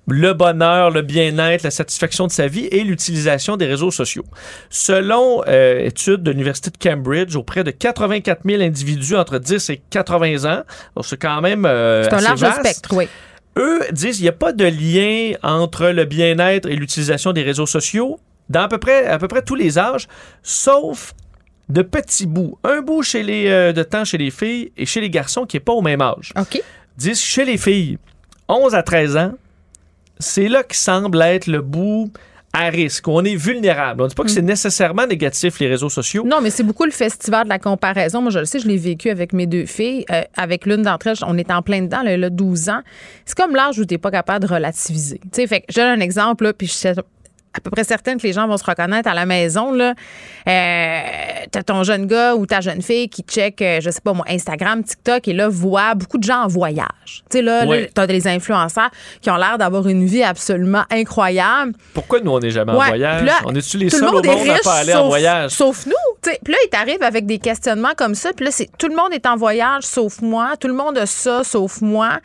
le 0.08 0.34
bonheur, 0.34 0.89
le 0.89 1.01
bien-être, 1.01 1.64
la 1.64 1.72
satisfaction 1.72 2.28
de 2.28 2.32
sa 2.32 2.47
vie 2.47 2.66
et 2.72 2.84
l'utilisation 2.84 3.58
des 3.58 3.66
réseaux 3.66 3.91
sociaux. 3.91 4.24
Selon 4.70 5.43
euh, 5.47 5.86
études 5.86 6.24
de 6.24 6.32
l'Université 6.32 6.70
de 6.72 6.78
Cambridge, 6.78 7.36
auprès 7.36 7.64
de 7.64 7.72
84 7.72 8.41
000 8.45 8.62
individus 8.64 9.16
entre 9.18 9.38
10 9.38 9.70
et 9.70 9.82
80 9.89 10.45
ans, 10.51 10.64
c'est 11.03 11.18
quand 11.18 11.41
même 11.41 11.66
euh, 11.66 12.03
C'est 12.03 12.14
un 12.14 12.22
large 12.22 12.39
vaste. 12.39 12.60
spectre, 12.60 12.95
oui. 12.95 13.08
Eux 13.58 13.82
disent 13.91 14.16
qu'il 14.18 14.24
n'y 14.24 14.30
a 14.30 14.34
pas 14.34 14.53
de 14.53 14.66
lien 14.66 15.36
entre 15.43 15.88
le 15.88 16.05
bien-être 16.05 16.70
et 16.70 16.76
l'utilisation 16.76 17.34
des 17.34 17.43
réseaux 17.43 17.66
sociaux 17.66 18.20
dans 18.49 18.62
à 18.62 18.68
peu 18.70 18.78
près, 18.78 19.05
à 19.08 19.18
peu 19.18 19.28
près 19.28 19.41
tous 19.41 19.55
les 19.55 19.78
âges, 19.78 20.08
sauf 20.41 21.14
de 21.68 21.82
petits 21.82 22.28
bouts. 22.28 22.58
Un 22.64 22.82
bout 22.82 23.03
chez 23.03 23.24
les, 23.24 23.47
euh, 23.49 23.74
de 23.74 23.84
temps 23.84 24.05
chez 24.05 24.18
les 24.18 24.32
filles 24.32 24.72
et 24.78 24.86
chez 24.86 25.01
les 25.01 25.10
garçons 25.10 25.45
qui 25.45 25.58
n'est 25.58 25.62
pas 25.62 25.74
au 25.74 25.82
même 25.82 26.01
âge. 26.01 26.32
OK. 26.39 26.62
Disent 26.97 27.20
que 27.20 27.28
chez 27.28 27.43
les 27.45 27.58
filles, 27.58 27.97
11 28.47 28.74
à 28.74 28.84
13 28.84 29.18
ans, 29.18 29.34
c'est 30.20 30.47
là 30.47 30.63
qui 30.63 30.78
semble 30.78 31.22
être 31.22 31.47
le 31.47 31.61
bout 31.61 32.11
à 32.53 32.70
risque. 32.70 33.07
On 33.07 33.24
est 33.24 33.36
vulnérable. 33.36 34.01
On 34.01 34.05
ne 34.05 34.09
dit 34.09 34.15
pas 34.15 34.24
que 34.24 34.32
c'est 34.32 34.41
nécessairement 34.41 35.05
négatif, 35.05 35.59
les 35.59 35.68
réseaux 35.68 35.89
sociaux. 35.89 36.24
Non, 36.26 36.41
mais 36.41 36.49
c'est 36.49 36.63
beaucoup 36.63 36.86
le 36.86 36.91
festival 36.91 37.43
de 37.43 37.49
la 37.49 37.59
comparaison. 37.59 38.22
Moi, 38.22 38.32
je 38.32 38.39
le 38.39 38.45
sais, 38.45 38.59
je 38.59 38.68
l'ai 38.68 38.78
vécu 38.78 39.09
avec 39.09 39.34
mes 39.34 39.45
deux 39.45 39.65
filles. 39.65 40.05
Euh, 40.11 40.24
avec 40.36 40.65
l'une 40.65 40.82
d'entre 40.82 41.07
elles, 41.07 41.18
on 41.26 41.38
est 41.38 41.51
en 41.51 41.61
plein 41.61 41.82
dedans, 41.82 42.01
elle 42.05 42.24
a 42.24 42.30
12 42.30 42.70
ans. 42.70 42.82
C'est 43.26 43.38
comme 43.38 43.55
l'âge 43.55 43.78
où 43.80 43.86
tu 43.86 43.93
n'es 43.93 43.97
pas 43.97 44.11
capable 44.11 44.47
de 44.47 44.53
relativiser. 44.53 45.20
Tu 45.24 45.30
sais, 45.34 45.47
fait 45.47 45.61
que 45.61 45.65
je 45.70 45.76
donne 45.76 45.99
un 45.99 46.01
exemple, 46.01 46.45
là, 46.45 46.53
puis 46.53 46.68
je 46.68 46.74
sais 46.74 46.95
à 47.58 47.60
peu 47.60 47.72
près 47.72 47.84
certaine 47.84 48.18
que 48.20 48.24
les 48.28 48.34
gens 48.34 48.47
vont 48.47 48.58
se 48.58 48.64
reconnaître 48.64 49.10
à 49.10 49.14
la 49.14 49.26
maison. 49.26 49.72
Là. 49.72 49.93
Euh, 50.47 50.99
t'as 51.51 51.64
ton 51.64 51.84
jeune 51.84 52.05
gars 52.05 52.36
ou 52.36 52.45
ta 52.45 52.62
jeune 52.62 52.82
fille 52.82 53.10
qui 53.10 53.24
check, 53.24 53.62
euh, 53.62 53.80
je 53.82 53.89
sais 53.89 54.01
pas 54.01 54.14
moi, 54.14 54.26
Instagram, 54.30 54.84
TikTok, 54.84 55.28
et 55.28 55.34
là, 55.34 55.49
voit 55.49 55.95
beaucoup 55.95 56.18
de 56.18 56.24
gens 56.24 56.43
en 56.43 56.47
voyage. 56.47 56.88
Tu 57.30 57.38
sais, 57.38 57.41
là, 57.41 57.66
Ouais. 57.66 57.82
là 57.82 57.88
t'as 57.93 58.08
des 58.08 58.28
influenceurs 58.28 58.89
qui 59.22 59.30
ont 59.32 59.36
l'air 59.38 59.58
d'avoir 59.58 59.88
une 59.88 60.05
vie 60.05 60.24
absolument 60.24 60.84
incroyable. 60.91 61.74
Pourquoi 61.93 62.20
nous, 62.20 62.32
on 62.32 62.39
n'est 62.39 62.51
jamais 62.51 62.72
en 62.72 62.76
voyage? 62.76 63.24
là, 63.24 63.34
on 63.45 63.55
est-tu 63.55 63.78
les 63.78 63.89
seuls 63.89 64.01
le 64.03 64.08
au 64.10 64.24
monde 64.24 64.49
à 64.49 64.60
pas 64.64 64.76
aller 64.76 64.91
sauf, 64.91 65.01
en 65.01 65.08
voyage? 65.08 65.51
Sauf 65.51 65.86
nous. 65.86 65.93
Puis 66.22 66.53
là, 66.53 66.58
il 66.66 66.70
t'arrive 66.70 67.01
avec 67.01 67.26
des 67.26 67.39
questionnements 67.39 67.93
comme 67.97 68.16
ça. 68.16 68.32
Puis 68.36 68.45
là, 68.45 68.51
c'est 68.51 68.70
tout 68.78 68.88
le 68.88 68.95
monde 68.95 69.14
est 69.14 69.26
en 69.26 69.36
voyage 69.36 69.84
sauf 69.84 70.22
moi. 70.22 70.55
Tout 70.60 70.68
le 70.68 70.74
monde 70.74 70.97
a 70.97 71.05
ça 71.05 71.43
sauf 71.43 71.82
moi. 71.82 72.20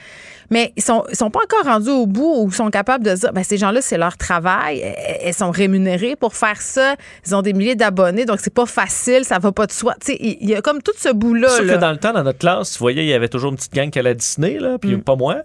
Mais 0.51 0.73
ils 0.77 0.83
sont, 0.83 1.05
ils 1.09 1.17
sont 1.17 1.31
pas 1.31 1.41
encore 1.45 1.65
rendus 1.65 1.89
au 1.89 2.05
bout 2.07 2.43
où 2.43 2.49
ils 2.49 2.55
sont 2.55 2.69
capables 2.69 3.03
de 3.05 3.15
dire, 3.15 3.33
ben, 3.33 3.43
ces 3.43 3.57
gens-là, 3.57 3.81
c'est 3.81 3.97
leur 3.97 4.19
travail. 4.19 4.83
Elles 5.25 5.35
sont 5.35 5.51
rémunérées 5.51 6.17
pour 6.17 6.35
faire 6.35 6.61
ça. 6.61 6.97
Ils 7.27 7.35
ont 7.35 7.43
des 7.43 7.53
milliers 7.53 7.75
d'abonnés, 7.77 8.25
donc 8.25 8.39
c'est 8.41 8.53
pas 8.53 8.67
facile, 8.67 9.25
ça 9.25 9.39
va 9.39 9.53
pas 9.53 9.67
de 9.67 9.73
soi. 9.73 9.95
Tu 10.05 10.13
sais, 10.13 10.19
il 10.21 10.49
y 10.49 10.55
a 10.55 10.61
comme 10.63 10.83
tout 10.83 10.93
ce 10.97 11.11
bout-là. 11.13 11.61
Là. 11.63 11.75
que 11.75 11.81
dans 11.81 11.91
le 11.93 11.97
temps, 11.99 12.13
dans 12.13 12.23
notre 12.23 12.39
classe, 12.39 12.73
tu 12.73 12.79
voyais, 12.79 13.03
il 13.05 13.09
y 13.09 13.15
avait 13.15 13.29
toujours 13.29 13.51
une 13.51 13.57
petite 13.57 13.73
gang 13.75 13.91
qui 13.91 13.99
allait 13.99 14.11
à 14.11 14.15
Disney, 14.15 14.59
là, 14.59 14.79
puis 14.79 14.97
pas 14.99 15.17
moi. 15.17 15.37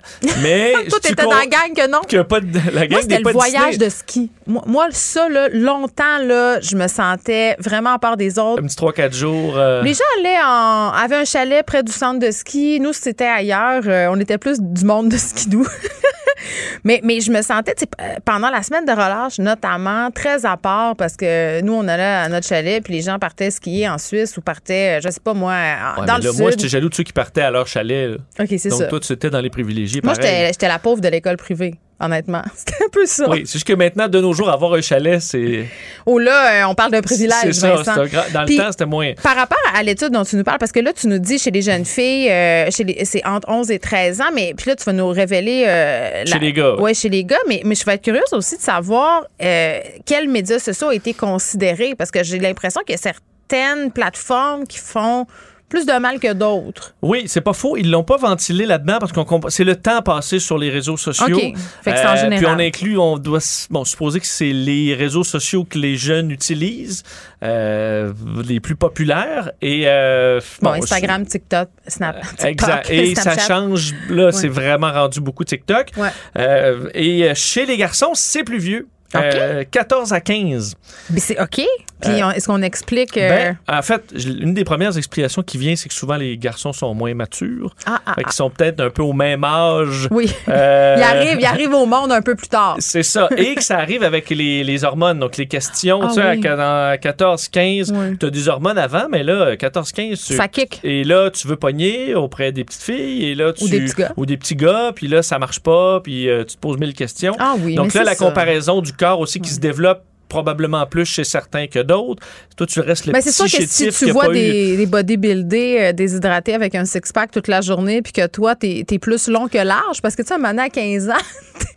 Mais. 0.41 0.73
Mm. 0.85 0.87
Toi, 0.89 0.99
t'étais 1.01 1.23
dans 1.23 1.29
la 1.31 1.45
gang 1.45 1.73
que 1.75 1.87
non. 1.89 2.01
que 2.07 2.21
pas 2.21 2.39
de- 2.39 2.47
la 2.73 2.81
gang 2.87 2.91
Moi, 2.91 3.01
c'était 3.01 3.17
le 3.17 3.23
pas 3.23 3.31
voyage 3.31 3.69
Disney. 3.77 3.85
de 3.85 3.89
ski. 3.89 4.31
Moi, 4.45 4.63
moi, 4.65 4.87
ça, 4.91 5.27
là, 5.29 5.49
longtemps, 5.49 6.17
là, 6.23 6.59
je 6.61 6.75
me 6.75 6.87
sentais 6.87 7.55
vraiment 7.59 7.93
à 7.93 7.99
part 7.99 8.17
des 8.17 8.39
autres. 8.39 8.61
Un 8.61 8.67
petit 8.67 8.75
3-4 8.75 9.13
jours. 9.13 9.57
euh, 9.57 9.81
Les 9.83 9.93
gens 9.93 10.03
allaient 10.19 10.39
en, 10.45 10.91
avaient 10.91 11.15
un 11.17 11.25
chalet 11.25 11.65
près 11.65 11.83
du 11.83 11.91
centre 11.91 12.19
de 12.19 12.31
ski. 12.31 12.79
Nous, 12.79 12.93
c'était 12.93 13.25
ailleurs. 13.25 13.83
Euh, 13.85 14.07
on 14.09 14.19
était 14.19 14.37
plus 14.37 14.59
du 14.59 14.85
monde 14.85 15.09
de 15.09 15.17
skidoo. 15.17 15.65
mais, 16.83 17.01
mais 17.03 17.19
je 17.21 17.31
me 17.31 17.41
sentais, 17.41 17.75
euh, 17.99 18.15
pendant 18.25 18.49
la 18.49 18.63
semaine 18.63 18.85
de 18.85 18.91
relâche, 18.91 19.39
notamment, 19.61 20.11
très 20.11 20.45
à 20.45 20.57
part 20.57 20.95
parce 20.95 21.15
que 21.15 21.61
nous, 21.61 21.73
on 21.73 21.87
allait 21.87 22.03
à 22.03 22.29
notre 22.29 22.47
chalet, 22.47 22.83
puis 22.83 22.93
les 22.93 23.01
gens 23.01 23.19
partaient 23.19 23.51
skier 23.51 23.89
en 23.89 23.97
Suisse 23.97 24.37
ou 24.37 24.41
partaient, 24.41 24.97
euh, 24.97 25.01
je 25.03 25.09
sais 25.09 25.19
pas 25.19 25.33
moi, 25.33 25.53
ouais, 25.99 26.05
dans 26.05 26.17
le 26.17 26.23
là, 26.23 26.31
Moi, 26.37 26.51
sud. 26.51 26.59
j'étais 26.59 26.69
jaloux 26.69 26.89
de 26.89 26.95
ceux 26.95 27.03
qui 27.03 27.13
partaient 27.13 27.41
à 27.41 27.51
leur 27.51 27.67
chalet. 27.67 28.11
là. 28.11 28.17
OK, 28.39 28.47
c'est 28.57 28.69
Donc, 28.69 28.79
ça. 28.79 28.87
toi, 28.87 28.99
tu 28.99 29.11
étais 29.13 29.29
dans 29.29 29.41
les 29.41 29.49
privilégiés. 29.49 30.01
Moi, 30.03 30.13
j'étais 30.13 30.67
la 30.67 30.79
pauvre 30.79 31.01
de 31.01 31.07
l'école 31.09 31.37
privée, 31.37 31.75
honnêtement. 31.99 32.43
C'était 32.55 32.83
un 32.85 32.89
peu 32.91 33.05
ça. 33.05 33.29
Oui, 33.29 33.43
c'est 33.45 33.53
juste 33.53 33.67
que 33.67 33.73
maintenant, 33.73 34.07
de 34.07 34.19
nos 34.21 34.33
jours, 34.33 34.49
avoir 34.49 34.73
un 34.73 34.81
chalet, 34.81 35.19
c'est. 35.21 35.65
Oh 36.05 36.19
là, 36.19 36.63
euh, 36.65 36.69
on 36.69 36.75
parle 36.75 36.91
d'un 36.91 37.01
privilège, 37.01 37.35
C'est 37.41 37.53
ça. 37.53 37.75
Vincent. 37.75 37.95
Dans 38.33 38.45
Puis- 38.45 38.57
le 38.57 38.63
temps, 38.63 38.71
c'était 38.71 38.85
moins. 38.85 39.13
Par 39.23 39.35
rapport 39.35 39.57
à 39.75 39.83
l'étude 39.83 40.09
dont 40.11 40.23
tu 40.23 40.35
nous 40.35 40.43
parles, 40.43 40.59
parce 40.59 40.71
que 40.71 40.79
là, 40.79 40.93
tu 40.93 41.07
nous 41.07 41.19
dis 41.19 41.37
chez 41.39 41.51
les 41.51 41.61
jeunes 41.61 41.85
filles, 41.85 42.29
euh, 42.29 42.69
chez 42.71 42.83
les- 42.83 43.05
c'est 43.05 43.25
entre 43.25 43.49
11 43.49 43.71
et 43.71 43.79
13 43.79 44.21
ans, 44.21 44.31
mais 44.33 44.53
puis 44.55 44.69
là, 44.69 44.75
tu 44.75 44.83
vas 44.83 44.93
nous 44.93 45.09
révéler. 45.09 45.65
euh, 45.67 46.23
Chez 46.25 46.39
les 46.39 46.53
gars, 46.53 46.73
ouais. 46.75 46.81
Oui, 46.81 46.93
chez 46.95 47.09
les 47.09 47.23
gars, 47.23 47.37
mais, 47.47 47.61
mais 47.65 47.75
je 47.75 47.83
vais 47.85 47.93
être 47.95 48.03
curieuse 48.03 48.31
aussi 48.33 48.57
de 48.57 48.61
savoir 48.61 49.25
quels 49.39 50.27
médias 50.29 50.59
sociaux 50.59 50.87
ont 50.87 50.91
été 50.91 51.13
considérés, 51.13 51.95
parce 51.95 52.11
que 52.11 52.23
j'ai 52.23 52.39
l'impression 52.39 52.81
qu'il 52.85 52.95
y 52.95 52.99
a 52.99 53.01
certaines 53.01 53.91
plateformes 53.91 54.65
qui 54.67 54.77
font 54.77 55.25
plus 55.69 55.85
de 55.85 55.93
mal 55.99 56.19
que 56.19 56.33
d'autres. 56.33 56.93
Oui, 57.01 57.23
c'est 57.27 57.41
pas 57.41 57.53
faux. 57.53 57.77
Ils 57.77 57.91
l'ont 57.91 58.03
pas 58.03 58.17
ventilé 58.17 58.65
là-dedans 58.65 58.97
parce 58.99 59.11
qu'on 59.11 59.49
c'est 59.49 59.63
le 59.63 59.75
temps 59.75 60.01
passé 60.01 60.39
sur 60.39 60.57
les 60.57 60.69
réseaux 60.69 60.97
sociaux. 60.97 61.37
OK. 61.37 61.57
Fait 61.83 61.91
que 61.91 61.97
c'est 61.97 62.07
en 62.07 62.15
général. 62.15 62.37
Puis 62.37 62.45
on 62.45 62.59
inclut, 62.59 62.97
on 62.97 63.17
doit 63.17 63.67
bon, 63.69 63.83
supposer 63.83 64.19
que 64.19 64.27
c'est 64.27 64.53
les 64.53 64.95
réseaux 64.95 65.23
sociaux 65.23 65.65
que 65.65 65.77
les 65.77 65.95
jeunes 65.97 66.31
utilisent, 66.31 67.03
euh, 67.43 68.13
les 68.47 68.59
plus 68.59 68.75
populaires. 68.75 69.51
Et 69.61 69.83
euh, 69.87 70.39
Bon, 70.61 70.71
bon, 70.71 70.83
Instagram, 70.83 71.25
TikTok, 71.25 71.69
Snap, 71.87 72.21
TikTok, 72.21 72.45
Exact. 72.45 72.89
Et 72.89 73.15
ça 73.15 73.37
change. 73.37 73.93
Là, 74.09 74.31
c'est 74.31 74.47
vraiment 74.47 74.91
rendu 74.91 75.19
beaucoup 75.19 75.43
TikTok. 75.43 75.91
Ouais. 75.97 76.09
Euh, 76.37 76.89
et 76.93 77.29
euh, 77.29 77.33
chez 77.35 77.65
les 77.65 77.77
garçons, 77.77 78.11
c'est 78.13 78.43
plus 78.43 78.59
vieux. 78.59 78.87
Euh, 79.15 79.63
14 79.71 80.11
à 80.13 80.19
15. 80.21 80.75
Mais 81.11 81.19
c'est 81.19 81.39
OK. 81.41 81.61
Puis 82.01 82.23
on- 82.23 82.29
est-ce 82.31 82.45
qu'on 82.47 82.61
explique. 82.61 83.17
euh, 83.17 83.53
Ben, 83.67 83.77
en 83.77 83.81
fait, 83.81 84.03
une 84.13 84.53
des 84.53 84.63
premières 84.63 84.95
explications 84.97 85.41
qui 85.41 85.57
vient, 85.57 85.75
c'est 85.75 85.87
que 85.89 85.95
souvent 85.95 86.15
les 86.17 86.37
garçons 86.37 86.73
sont 86.73 86.93
moins 86.93 87.13
matures. 87.15 87.73
ah, 87.85 87.99
ah, 88.05 88.13
Fait 88.15 88.23
ah. 88.25 88.31
sont 88.31 88.49
peut-être 88.49 88.79
un 88.81 88.89
peu 88.89 89.01
au 89.01 89.13
même 89.13 89.43
âge. 89.43 90.07
Oui. 90.11 90.31
Euh, 90.49 90.95
Il 90.97 91.03
arrive, 91.03 91.39
il 91.39 91.45
arrive 91.45 91.73
au 91.73 91.85
monde 91.85 92.11
un 92.11 92.21
peu 92.21 92.35
plus 92.35 92.49
tard. 92.49 92.75
C'est 92.79 93.01
ça. 93.03 93.29
Et 93.37 93.55
que 93.55 93.63
ça 93.63 93.77
arrive 93.79 94.03
avec 94.03 94.29
les, 94.29 94.63
les 94.63 94.83
hormones. 94.83 95.19
Donc, 95.19 95.37
les 95.37 95.47
questions, 95.47 96.01
Ah 96.03 96.07
tu 96.09 96.13
sais, 96.15 96.37
oui. 96.37 96.47
à 96.47 96.97
14, 96.97 97.47
15, 97.47 97.91
Oui. 97.95 98.17
tu 98.19 98.25
as 98.25 98.29
des 98.29 98.47
hormones 98.49 98.77
avant, 98.77 99.07
mais 99.09 99.23
là, 99.23 99.55
14, 99.57 99.91
15, 99.91 100.21
tu. 100.23 100.35
Ça 100.35 100.47
kick. 100.47 100.79
Et 100.83 101.03
là, 101.03 101.31
tu 101.31 101.47
veux 101.47 101.55
pogner 101.55 102.13
auprès 102.13 102.51
des 102.51 102.63
petites 102.63 102.83
filles, 102.83 103.25
et 103.25 103.35
là, 103.35 103.53
tu. 103.53 103.63
Ou 103.63 103.69
des 103.69 103.81
petits 103.81 103.95
gars. 103.95 104.11
Ou 104.17 104.25
des 104.25 104.37
petits 104.37 104.55
gars, 104.55 104.91
puis 104.93 105.07
là, 105.07 105.23
ça 105.23 105.39
marche 105.39 105.61
pas, 105.61 105.99
puis 106.01 106.29
euh, 106.29 106.43
tu 106.43 106.55
te 106.55 106.59
poses 106.61 106.77
mille 106.77 106.93
questions. 106.93 107.35
Ah 107.39 107.55
oui, 107.59 107.73
Donc 107.75 107.93
là, 107.93 108.03
la 108.03 108.13
ça. 108.15 108.25
comparaison 108.25 108.81
du 108.81 108.93
corps 108.97 109.19
aussi 109.19 109.39
qui 109.39 109.49
se 109.49 109.59
développe 109.59 110.03
probablement 110.29 110.85
plus 110.85 111.05
chez 111.05 111.23
certains 111.23 111.67
que 111.67 111.79
d'autres. 111.79 112.21
Toi, 112.57 112.67
tu 112.67 112.81
restes 112.81 113.05
le 113.05 113.13
Ben, 113.13 113.19
petit 113.21 113.31
c'est 113.31 113.47
sûr 113.47 113.59
que 113.59 113.65
si 113.65 113.87
tu 114.05 114.11
vois 114.11 114.29
eu- 114.29 114.33
des, 114.33 114.75
des 114.75 114.85
bodybuildés 114.85 115.77
euh, 115.79 115.93
déshydratés 115.93 116.53
avec 116.53 116.75
un 116.75 116.83
six-pack 116.83 117.31
toute 117.31 117.47
la 117.47 117.61
journée, 117.61 118.01
puis 118.01 118.11
que 118.11 118.27
toi, 118.27 118.53
t'es 118.53 118.83
es 118.91 118.99
plus 118.99 119.29
long 119.29 119.47
que 119.47 119.57
large, 119.57 120.01
parce 120.01 120.17
que 120.17 120.23
tu 120.23 120.27
sais, 120.27 120.37
maintenant, 120.37 120.63
à 120.65 120.69
15 120.69 121.09
ans, 121.09 121.13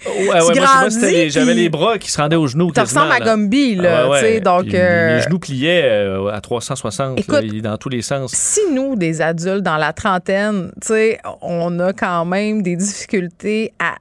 Ouais, 0.05 0.13
ouais, 0.19 0.27
moi, 0.27 0.41
moi, 0.43 0.53
grandis, 0.55 1.01
les- 1.01 1.31
j'avais 1.31 1.55
les 1.55 1.69
bras 1.69 1.97
qui 1.99 2.11
se 2.11 2.21
rendaient 2.21 2.35
aux 2.35 2.49
genoux. 2.49 2.73
tu 2.75 2.81
ressembles 2.81 3.13
à. 3.13 3.21
Gumby, 3.21 3.77
là, 3.77 4.01
Ah 4.07 4.09
ouais, 4.09 4.21
tu 4.21 4.27
sais, 4.27 4.41
donc... 4.41 4.65
Les- 4.65 4.73
euh, 4.75 5.17
Les 5.19 5.23
genoux 5.23 5.39
pliaient 5.39 5.83
euh, 5.85 6.27
à 6.33 6.41
360 6.41 7.21
Écoute, 7.21 7.35
là, 7.45 7.61
dans 7.61 7.77
tous 7.77 7.89
les 7.91 8.03
sens. 8.03 8.33
si 8.33 8.61
nous, 8.73 8.97
des 8.97 9.21
adultes 9.21 9.63
dans 9.63 9.77
la 9.77 9.93
trentaine, 9.93 10.73
tu 10.83 10.89
sais, 10.89 11.21
on 11.43 11.79
a 11.79 11.93
quand 11.93 12.25
même 12.25 12.63
des 12.63 12.75
difficultés 12.77 13.73
à 13.79 13.95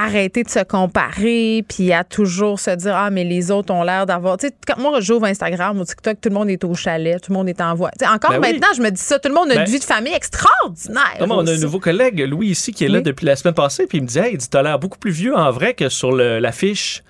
arrêter 0.00 0.42
de 0.44 0.48
se 0.48 0.62
comparer 0.64 1.64
puis 1.68 1.92
à 1.92 2.04
toujours 2.04 2.60
se 2.60 2.70
dire 2.70 2.94
ah 2.96 3.10
mais 3.10 3.24
les 3.24 3.50
autres 3.50 3.72
ont 3.74 3.82
l'air 3.82 4.06
d'avoir 4.06 4.36
tu 4.36 4.46
sais 4.46 4.54
quand 4.66 4.78
moi 4.78 5.00
j'ouvre 5.00 5.24
Instagram 5.26 5.78
ou 5.80 5.84
TikTok 5.84 6.20
tout 6.20 6.28
le 6.28 6.34
monde 6.36 6.48
est 6.50 6.62
au 6.64 6.74
chalet 6.74 7.20
tout 7.20 7.32
le 7.32 7.36
monde 7.38 7.48
est 7.48 7.60
en 7.60 7.74
voie 7.74 7.90
tu 7.98 8.04
sais 8.04 8.10
encore 8.10 8.30
Ben 8.30 8.40
oui. 8.40 8.52
maintenant 8.52 8.68
je 8.76 8.82
me 8.82 8.90
dis 8.90 9.00
ça 9.00 9.18
tout 9.18 9.28
le 9.28 9.34
monde 9.34 9.50
a 9.50 9.54
Ben- 9.56 9.64
une 9.66 9.70
vie 9.72 9.78
de 9.80 9.84
famille 9.84 10.14
extraordinaire 10.14 11.26
Non, 11.26 11.38
on 11.38 11.46
a 11.46 11.52
un 11.52 11.56
nouveau 11.58 11.80
collègue, 11.80 12.20
Louis, 12.28 12.48
ici, 12.48 12.72
qui 12.72 12.84
est 12.84 12.88
là 12.88 12.98
Oui. 12.98 13.04
depuis 13.04 13.26
la 13.26 13.34
semaine 13.36 13.54
passée, 13.54 13.86
puis 13.86 13.98
il 13.98 14.02
me 14.02 14.06
dit 14.06 14.18
Hey, 14.18 14.32
il 14.34 14.38
dit, 14.38 14.48
t'as 14.48 14.62
l'air 14.62 14.78
beaucoup 14.78 14.98
plus 14.98 15.10
vieux 15.10 15.34
en 15.36 15.50
vrai 15.50 15.74
que 15.74 15.88
sur 15.88 16.12
l'affiche. 16.12 17.02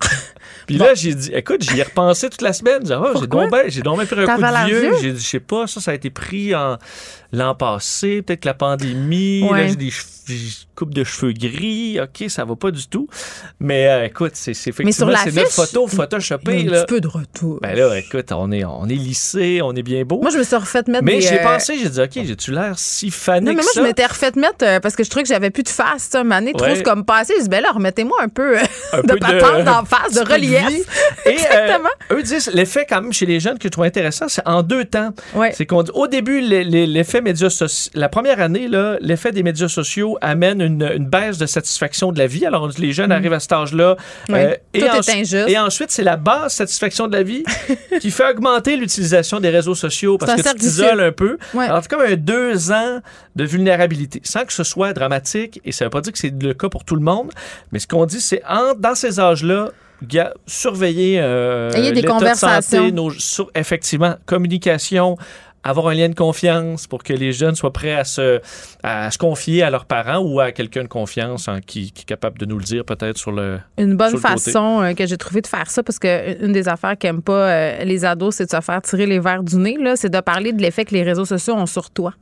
Puis 0.66 0.78
là, 0.78 0.94
j'ai 0.94 1.14
dit, 1.14 1.30
écoute, 1.34 1.62
j'y 1.62 1.78
ai 1.80 1.82
repensé 1.82 2.28
toute 2.30 2.42
la 2.42 2.52
semaine. 2.52 2.78
J'ai 2.82 2.86
dit, 2.88 2.92
Ah, 2.94 3.12
j'ai 3.20 3.26
donc 3.26 3.50
ben- 3.50 3.64
j'ai 3.68 3.82
ben 3.82 3.92
pris 4.06 4.20
un 4.20 4.26
coup 4.26 4.40
de 4.42 4.66
vieux? 4.66 4.92
J'ai 5.00 5.12
dit, 5.12 5.20
je 5.22 5.28
sais 5.28 5.40
pas, 5.40 5.66
ça, 5.66 5.80
ça 5.80 5.90
a 5.90 5.94
été 5.94 6.10
pris 6.10 6.54
en 6.54 6.76
l'an 7.32 7.54
passé, 7.54 8.22
peut-être 8.22 8.40
que 8.40 8.48
la 8.48 8.54
pandémie. 8.54 9.42
Ouais. 9.50 9.62
Là, 9.62 9.68
j'ai 9.68 9.76
des 9.76 9.90
cheveux- 9.90 10.08
j'ai 10.28 10.34
une 10.36 10.50
coupe 10.76 10.94
de 10.94 11.02
cheveux 11.02 11.32
gris. 11.32 11.98
OK, 12.00 12.28
ça 12.30 12.44
va 12.44 12.54
pas 12.54 12.70
du 12.70 12.86
tout. 12.86 13.08
Mais 13.58 13.88
euh, 13.88 14.04
écoute, 14.06 14.32
c'est 14.34 14.54
c'est 14.54 14.70
effectivement, 14.70 15.12
c'est 15.22 15.34
notre 15.34 15.50
photo 15.50 15.86
il 15.86 15.90
y 15.90 15.94
a 15.94 15.96
photoshopée. 15.96 16.66
un 16.68 16.70
Là. 16.70 16.84
petit 16.84 16.94
peu 16.94 17.00
de 17.00 17.08
retour 17.08 17.58
Ben 17.60 17.76
là, 17.76 17.98
écoute, 17.98 18.30
on 18.30 18.52
est, 18.52 18.64
on 18.64 18.86
est 18.86 18.94
lissé, 18.94 19.60
on 19.62 19.74
est 19.74 19.82
bien 19.82 20.04
beau. 20.04 20.20
moi 20.22 20.30
je 20.30 20.38
me 20.38 20.44
suis 20.44 20.54
refait 20.54 20.82
mettre 20.88 21.04
mais 21.04 21.16
des 21.16 21.22
j'ai 21.22 21.40
euh, 21.40 21.42
pensé, 21.42 21.76
j'ai 21.76 21.88
dit, 21.88 22.00
OK, 22.00 22.10
j'ai-tu 22.14 22.52
l'air 22.52 22.74
si 22.78 23.10
fané 23.10 23.46
non, 23.46 23.56
mais 23.56 23.62
moi, 23.62 23.72
ça? 23.74 23.80
je 23.80 23.84
m'étais 23.86 24.06
refait 24.06 24.30
mettre 24.38 24.64
euh, 24.64 24.78
parce 24.80 24.94
que 24.94 25.02
je 25.02 25.10
trouvais 25.10 25.24
que 25.24 25.28
j'avais 25.28 25.50
plus 25.50 25.64
de 25.64 25.68
face, 25.68 26.04
ça, 26.10 26.22
trop 26.54 26.66
Ouais. 26.66 26.76
c'est 26.76 26.82
comme 26.84 27.04
passé. 27.04 27.34
Je 27.38 27.42
dis, 27.42 27.48
ben 27.48 27.60
là, 27.60 27.72
remettez-moi 27.72 28.16
un 28.22 28.28
peu 28.28 28.58
euh, 28.58 28.62
Un 28.92 29.00
de 29.00 29.06
peu 29.08 29.14
de- 29.14 29.20
patente 29.20 29.64
d'en 29.64 29.84
face, 29.84 30.14
de 30.14 30.20
de 30.24 30.32
relief. 30.32 30.86
Et 31.26 31.30
Exactement. 31.30 31.88
eux 32.12 32.22
disent, 32.22 32.48
l'effet 32.54 32.86
quand 32.88 33.02
même 33.02 33.12
chez 33.12 33.26
les 33.26 33.40
jeunes 33.40 33.58
que 33.58 33.64
je 33.64 33.70
trouve 33.70 33.84
intéressant, 33.84 34.26
c'est 34.28 34.46
en 34.46 34.62
deux 34.62 34.84
temps. 34.84 35.10
Ouais. 35.34 35.50
C'est 35.52 35.66
qu'on 35.66 35.82
dit, 35.82 35.90
au 35.94 36.06
début, 36.06 36.40
l'effet 36.40 37.20
médias 37.22 37.48
sociaux, 37.50 37.90
la 37.94 38.08
première 38.08 38.40
année, 38.40 38.68
là, 38.68 38.96
l'effet 39.00 39.32
des 39.32 39.42
médias 39.42 39.68
sociaux 39.68 40.18
amène 40.20 40.60
une, 40.60 40.82
une 40.96 41.06
baisse 41.06 41.38
de 41.38 41.46
satisfaction 41.46 42.12
de 42.12 42.18
la 42.18 42.26
vie. 42.26 42.44
Alors, 42.44 42.68
les 42.78 42.92
jeunes 42.92 43.12
arrivent 43.12 43.32
à 43.32 43.40
cet 43.40 43.52
âge-là. 43.52 43.96
Mm. 44.28 44.34
Est 44.34 44.58
ensu- 44.88 45.10
injuste. 45.20 45.48
Et 45.48 45.58
ensuite, 45.58 45.90
c'est 45.90 46.02
la 46.02 46.16
basse 46.16 46.54
satisfaction 46.56 47.08
de 47.08 47.16
la 47.16 47.22
vie 47.22 47.44
qui 48.00 48.10
fait 48.10 48.28
augmenter 48.30 48.76
l'utilisation 48.76 49.40
des 49.40 49.50
réseaux 49.50 49.74
sociaux 49.74 50.18
parce 50.18 50.34
que 50.34 50.48
tu 50.50 50.54
t'isoles 50.56 51.00
un 51.00 51.12
peu. 51.12 51.38
Ouais. 51.54 51.64
Alors, 51.64 51.80
c'est 51.82 51.90
comme 51.90 52.02
un 52.02 52.16
deux 52.16 52.70
ans 52.72 53.00
de 53.36 53.44
vulnérabilité, 53.44 54.20
sans 54.24 54.44
que 54.44 54.52
ce 54.52 54.64
soit 54.64 54.92
dramatique, 54.92 55.60
et 55.64 55.72
ça 55.72 55.84
veut 55.84 55.90
pas 55.90 56.00
dire 56.02 56.12
que 56.12 56.18
c'est 56.18 56.34
le 56.42 56.52
cas 56.54 56.68
pour 56.68 56.84
tout 56.84 56.96
le 56.96 57.02
monde, 57.02 57.30
mais 57.72 57.78
ce 57.78 57.86
qu'on 57.86 58.04
dit, 58.06 58.20
c'est 58.20 58.42
en, 58.48 58.74
dans 58.74 58.94
ces 58.94 59.18
âges-là, 59.20 59.70
surveiller 60.46 61.18
euh, 61.20 61.70
des 61.92 62.02
de 62.02 62.06
conversations. 62.06 62.78
santé, 62.78 62.92
nos- 62.92 63.10
sur- 63.12 63.50
effectivement, 63.54 64.16
communication, 64.26 65.16
avoir 65.64 65.88
un 65.88 65.94
lien 65.94 66.08
de 66.08 66.14
confiance 66.14 66.86
pour 66.86 67.02
que 67.02 67.12
les 67.12 67.32
jeunes 67.32 67.54
soient 67.54 67.72
prêts 67.72 67.94
à 67.94 68.04
se, 68.04 68.40
à 68.82 69.10
se 69.10 69.18
confier 69.18 69.62
à 69.62 69.70
leurs 69.70 69.84
parents 69.84 70.18
ou 70.18 70.40
à 70.40 70.52
quelqu'un 70.52 70.82
de 70.82 70.88
confiance 70.88 71.48
hein, 71.48 71.60
qui, 71.64 71.92
qui 71.92 72.02
est 72.02 72.06
capable 72.06 72.38
de 72.38 72.46
nous 72.46 72.58
le 72.58 72.64
dire 72.64 72.84
peut-être 72.84 73.18
sur 73.18 73.32
le... 73.32 73.58
Une 73.78 73.96
bonne 73.96 74.12
côté. 74.12 74.22
façon 74.22 74.82
euh, 74.82 74.94
que 74.94 75.06
j'ai 75.06 75.16
trouvé 75.16 75.40
de 75.40 75.46
faire 75.46 75.70
ça, 75.70 75.82
parce 75.82 75.98
que 75.98 76.44
une 76.44 76.52
des 76.52 76.68
affaires 76.68 76.96
qu'aiment 76.98 77.22
pas 77.22 77.50
euh, 77.50 77.84
les 77.84 78.04
ados, 78.04 78.36
c'est 78.36 78.46
de 78.46 78.50
se 78.50 78.60
faire 78.60 78.82
tirer 78.82 79.06
les 79.06 79.20
verres 79.20 79.42
du 79.42 79.56
nez, 79.56 79.76
là, 79.78 79.96
c'est 79.96 80.10
de 80.10 80.20
parler 80.20 80.52
de 80.52 80.60
l'effet 80.60 80.84
que 80.84 80.94
les 80.94 81.02
réseaux 81.02 81.24
sociaux 81.24 81.54
ont 81.54 81.66
sur 81.66 81.90
toi. 81.90 82.14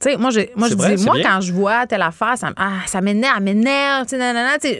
Tu 0.00 0.10
sais, 0.10 0.16
moi, 0.16 0.30
j'ai- 0.30 0.50
moi 0.56 0.68
je 0.68 0.72
C'est 0.72 0.78
vrai, 0.78 0.94
dis, 0.94 0.98
c'est 1.02 1.04
moi, 1.04 1.14
bien. 1.16 1.28
quand 1.30 1.40
je 1.42 1.52
vois 1.52 1.86
telle 1.86 2.00
affaire, 2.00 2.32
ça, 2.38 2.50
ah, 2.56 2.70
ça 2.86 3.02
m'énerve, 3.02 3.42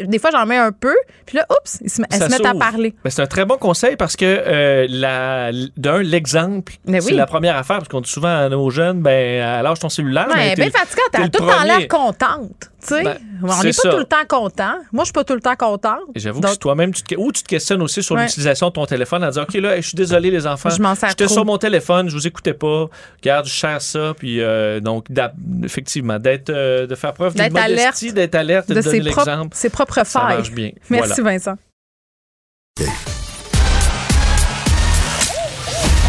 des 0.06 0.18
fois, 0.18 0.30
j'en 0.32 0.46
mets 0.46 0.56
un 0.56 0.72
peu, 0.72 0.94
puis 1.26 1.36
là, 1.36 1.46
oups, 1.50 1.78
ils 1.82 1.90
se, 1.90 2.00
elles 2.10 2.22
se 2.22 2.28
mettent 2.30 2.46
à 2.46 2.54
parler. 2.54 2.94
Ben, 3.04 3.10
c'est 3.10 3.20
un 3.20 3.26
très 3.26 3.44
bon 3.44 3.58
conseil 3.58 3.96
parce 3.96 4.16
que 4.16 4.24
euh, 4.24 4.86
la, 4.88 5.50
d'un, 5.76 6.02
l'exemple, 6.02 6.72
c'est 6.86 7.12
la 7.12 7.26
première 7.26 7.56
affaire 7.56 7.76
parce 7.78 7.88
qu'on 7.88 8.00
dit 8.00 8.10
souvent 8.10 8.34
à 8.34 8.48
nos 8.48 8.70
jeunes, 8.70 9.02
ben, 9.02 9.42
à 9.42 9.62
l'âge 9.62 9.78
ton 9.80 9.90
cellulaire. 9.90 10.28
Ouais, 10.32 10.52
est 10.52 10.56
bien 10.56 10.66
a 10.68 11.22
le 11.24 11.28
tout 11.30 11.42
le 11.44 11.50
temps 11.50 11.64
l'air 11.64 11.88
contente. 11.88 12.70
Ben, 12.90 13.18
on 13.42 13.46
n'est 13.62 13.62
pas 13.64 13.72
ça. 13.72 13.90
tout 13.90 13.98
le 13.98 14.04
temps 14.04 14.24
content. 14.26 14.72
Moi, 14.92 15.04
je 15.04 15.06
suis 15.08 15.12
pas 15.12 15.24
tout 15.24 15.34
le 15.34 15.40
temps 15.40 15.56
contente. 15.56 15.98
J'avoue 16.14 16.40
que 16.40 16.56
toi-même, 16.56 16.94
tu 16.94 17.02
te, 17.02 17.14
ou 17.14 17.30
tu 17.30 17.42
te 17.42 17.48
questionnes 17.48 17.82
aussi 17.82 18.02
sur 18.02 18.16
Ouais. 18.16 18.22
l'utilisation 18.22 18.68
de 18.68 18.72
ton 18.72 18.86
téléphone 18.86 19.22
en 19.22 19.28
disant, 19.28 19.42
OK, 19.42 19.52
là, 19.54 19.76
je 19.76 19.86
suis 19.88 19.96
désolé, 19.96 20.30
les 20.30 20.46
enfants. 20.46 20.70
Je 20.70 20.80
m'en 20.80 20.94
sers 20.94 21.10
J'étais 21.10 21.28
sur 21.28 21.44
mon 21.44 21.58
téléphone, 21.58 22.08
je 22.08 22.14
vous 22.14 22.26
écoutais 22.26 22.54
pas. 22.54 22.86
Regarde, 23.22 23.46
je 23.46 23.52
cherche 23.52 23.84
ça. 23.84 24.14
Puis, 24.16 24.40
euh, 24.40 24.80
donc, 24.80 25.09
effectivement, 25.64 26.18
d'être, 26.18 26.50
euh, 26.50 26.86
de 26.86 26.94
faire 26.94 27.12
preuve 27.14 27.34
D'être 27.34 27.52
modestie, 27.52 27.72
alerte 28.08 28.14
d'être 28.14 28.34
alerte, 28.34 28.68
de 28.68 28.74
de 28.74 28.80
donner 28.80 28.98
ses 28.98 29.10
propres, 29.10 29.26
l'exemple. 29.30 29.56
ses 29.56 29.70
propres 29.70 29.94
Ça 29.94 30.04
failles. 30.04 30.36
marche 30.36 30.50
bien. 30.52 30.70
Merci, 30.90 31.20
Voilà. 31.20 31.32
Vincent. 31.38 31.56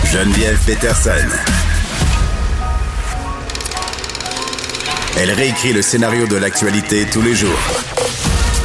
Geneviève 0.05 0.57
Peterson. 0.65 1.11
Elle 5.17 5.31
réécrit 5.31 5.73
le 5.73 5.81
scénario 5.81 6.27
de 6.27 6.35
l'actualité 6.37 7.05
tous 7.11 7.21
les 7.21 7.35
jours. 7.35 7.59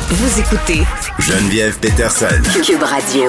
Vous 0.08 0.40
écoutez 0.40 0.82
Geneviève 1.18 1.78
Peterson. 1.78 2.26
Cube 2.64 2.82
Radio. 2.82 3.26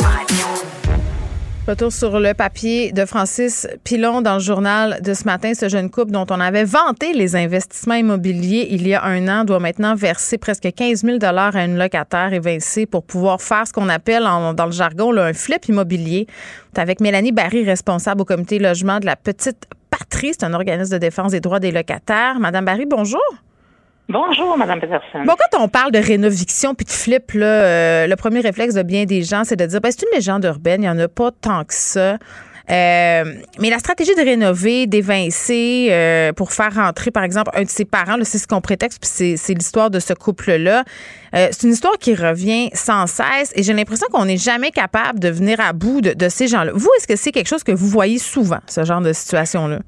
Retour 1.67 1.91
sur 1.91 2.21
le 2.21 2.33
papier 2.33 2.93
de 2.93 3.03
Francis 3.03 3.67
Pilon 3.83 4.21
dans 4.21 4.35
le 4.35 4.39
journal 4.39 5.01
de 5.01 5.13
ce 5.13 5.25
matin. 5.25 5.53
Ce 5.53 5.67
jeune 5.67 5.89
couple 5.89 6.11
dont 6.11 6.25
on 6.29 6.39
avait 6.39 6.63
vanté 6.63 7.11
les 7.11 7.35
investissements 7.35 7.95
immobiliers 7.95 8.69
il 8.71 8.87
y 8.87 8.93
a 8.93 9.03
un 9.03 9.27
an 9.27 9.43
doit 9.43 9.59
maintenant 9.59 9.93
verser 9.93 10.37
presque 10.37 10.71
15 10.73 11.03
000 11.03 11.17
à 11.21 11.65
une 11.65 11.77
locataire 11.77 12.31
évincée 12.31 12.85
pour 12.85 13.03
pouvoir 13.03 13.41
faire 13.41 13.67
ce 13.67 13.73
qu'on 13.73 13.89
appelle 13.89 14.23
dans 14.23 14.65
le 14.65 14.71
jargon 14.71 15.13
un 15.17 15.33
flip 15.33 15.67
immobilier. 15.67 16.25
C'est 16.73 16.79
avec 16.79 17.01
Mélanie 17.01 17.33
Barry, 17.33 17.65
responsable 17.65 18.21
au 18.21 18.25
comité 18.25 18.59
logement 18.59 19.01
de 19.01 19.05
la 19.05 19.17
Petite 19.17 19.65
Patrie. 19.89 20.31
C'est 20.31 20.45
un 20.45 20.53
organisme 20.53 20.93
de 20.93 20.99
défense 20.99 21.33
des 21.33 21.41
droits 21.41 21.59
des 21.59 21.73
locataires. 21.73 22.39
Madame 22.39 22.63
Barry, 22.63 22.85
bonjour. 22.85 23.19
Bonjour, 24.09 24.57
Madame 24.57 24.79
Peterson. 24.79 25.25
Bon, 25.25 25.33
quand 25.51 25.61
on 25.61 25.67
parle 25.67 25.91
de 25.91 25.99
rénoviction 25.99 26.73
puis 26.73 26.85
de 26.85 26.91
flip, 26.91 27.31
euh, 27.35 28.07
le 28.07 28.15
premier 28.15 28.39
réflexe 28.39 28.73
de 28.73 28.81
bien 28.81 29.03
des 29.03 29.21
gens, 29.21 29.43
c'est 29.43 29.57
de 29.57 29.65
dire 29.65 29.81
ben, 29.81 29.91
c'est 29.91 30.03
une 30.03 30.15
légende 30.15 30.45
urbaine, 30.45 30.81
il 30.81 30.85
n'y 30.85 30.89
en 30.89 30.97
a 30.97 31.09
pas 31.09 31.31
tant 31.31 31.65
que 31.65 31.73
ça. 31.73 32.17
Euh, 32.69 33.23
mais 33.59 33.69
la 33.69 33.79
stratégie 33.79 34.15
de 34.15 34.21
rénover, 34.21 34.87
d'évincer 34.87 35.87
euh, 35.91 36.31
pour 36.31 36.53
faire 36.53 36.73
rentrer, 36.73 37.11
par 37.11 37.23
exemple, 37.23 37.51
un 37.53 37.63
de 37.63 37.69
ses 37.69 37.83
parents, 37.83 38.15
c'est 38.23 38.37
ce 38.37 38.47
qu'on 38.47 38.61
prétexte, 38.61 38.99
puis 39.01 39.37
c'est, 39.37 39.53
l'histoire 39.53 39.89
de 39.89 39.99
ce 39.99 40.13
couple-là. 40.13 40.85
C'est 41.33 41.63
une 41.63 41.71
histoire 41.71 41.97
qui 41.99 42.15
revient 42.15 42.69
sans 42.73 43.07
cesse 43.07 43.51
et 43.55 43.63
j'ai 43.63 43.73
l'impression 43.73 44.07
qu'on 44.11 44.25
n'est 44.25 44.37
jamais 44.37 44.71
capable 44.71 45.19
de 45.19 45.29
venir 45.29 45.59
à 45.59 45.73
bout 45.73 46.01
de 46.01 46.29
ces 46.29 46.47
gens-là. 46.47 46.71
Vous, 46.73 46.89
est-ce 46.97 47.07
que 47.07 47.15
c'est 47.17 47.31
quelque 47.31 47.47
chose 47.47 47.63
que 47.63 47.73
vous 47.73 47.87
voyez 47.87 48.19
souvent, 48.19 48.59
ce 48.67 48.83
genre 48.85 49.01
de 49.01 49.13
situation-là? 49.13 49.79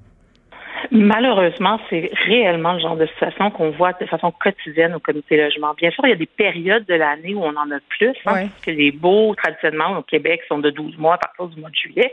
Malheureusement, 0.91 1.79
c'est 1.89 2.09
réellement 2.25 2.73
le 2.73 2.79
genre 2.79 2.95
de 2.95 3.05
situation 3.05 3.51
qu'on 3.51 3.69
voit 3.69 3.93
de 3.93 4.05
façon 4.07 4.31
quotidienne 4.31 4.95
au 4.95 4.99
comité 4.99 5.37
logement. 5.37 5.73
Bien 5.75 5.91
sûr, 5.91 6.05
il 6.05 6.09
y 6.09 6.13
a 6.13 6.15
des 6.15 6.25
périodes 6.25 6.85
de 6.85 6.95
l'année 6.95 7.35
où 7.35 7.43
on 7.43 7.55
en 7.55 7.69
a 7.69 7.79
plus, 7.89 8.09
hein, 8.09 8.13
parce 8.23 8.61
que 8.65 8.71
les 8.71 8.91
baux, 8.91 9.35
traditionnellement, 9.35 9.97
au 9.97 10.01
Québec, 10.01 10.41
sont 10.47 10.57
de 10.57 10.71
12 10.71 10.97
mois 10.97 11.15
à 11.15 11.17
partir 11.17 11.47
du 11.47 11.59
mois 11.61 11.69
de 11.69 11.75
juillet. 11.75 12.11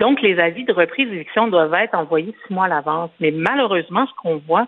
Donc, 0.00 0.20
les 0.20 0.38
avis 0.38 0.64
de 0.64 0.72
reprise 0.72 1.08
d'éviction 1.08 1.48
doivent 1.48 1.72
être 1.74 1.94
envoyés 1.94 2.34
six 2.46 2.52
mois 2.52 2.66
à 2.66 2.68
l'avance. 2.68 3.10
Mais 3.20 3.30
malheureusement, 3.30 4.06
ce 4.06 4.12
qu'on 4.22 4.36
voit, 4.36 4.66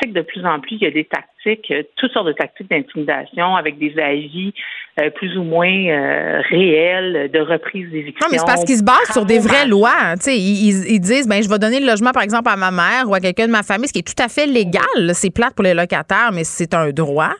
c'est 0.00 0.08
que 0.08 0.14
de 0.14 0.22
plus 0.22 0.44
en 0.44 0.60
plus, 0.60 0.76
il 0.76 0.82
y 0.82 0.86
a 0.86 0.90
des 0.90 1.04
tactiques, 1.04 1.70
euh, 1.70 1.82
toutes 1.96 2.12
sortes 2.12 2.26
de 2.26 2.32
tactiques 2.32 2.68
d'intimidation 2.68 3.54
avec 3.54 3.78
des 3.78 3.94
avis 3.98 4.52
euh, 5.00 5.10
plus 5.10 5.36
ou 5.36 5.44
moins 5.44 5.68
euh, 5.68 6.40
réels 6.50 7.30
de 7.32 7.40
reprise 7.40 7.90
d'éviction. 7.90 8.26
Non, 8.26 8.28
mais 8.32 8.38
c'est 8.38 8.46
parce 8.46 8.64
qu'ils 8.64 8.78
se 8.78 8.82
basent 8.82 9.12
sur 9.12 9.24
des 9.24 9.38
vraies 9.38 9.66
lois. 9.66 10.14
Tu 10.22 10.30
ils, 10.30 10.92
ils, 10.94 11.00
disent, 11.00 11.28
ben, 11.28 11.42
je 11.42 11.48
vais 11.48 11.58
donner 11.58 11.80
le 11.80 11.86
logement, 11.86 12.10
par 12.10 12.22
exemple, 12.22 12.48
à 12.50 12.56
ma 12.56 12.70
mère 12.70 13.08
ou 13.08 13.14
à 13.14 13.20
quelqu'un 13.20 13.46
de 13.46 13.52
ma 13.52 13.62
famille, 13.62 13.88
ce 13.88 13.92
qui 13.92 14.00
est 14.00 14.16
tout 14.16 14.22
à 14.22 14.28
fait 14.28 14.46
légal. 14.46 14.82
C'est 15.12 15.30
plate 15.30 15.54
pour 15.54 15.64
les 15.64 15.74
locataires, 15.74 16.30
mais 16.32 16.44
c'est 16.44 16.74
un 16.74 16.90
droit. 16.90 17.34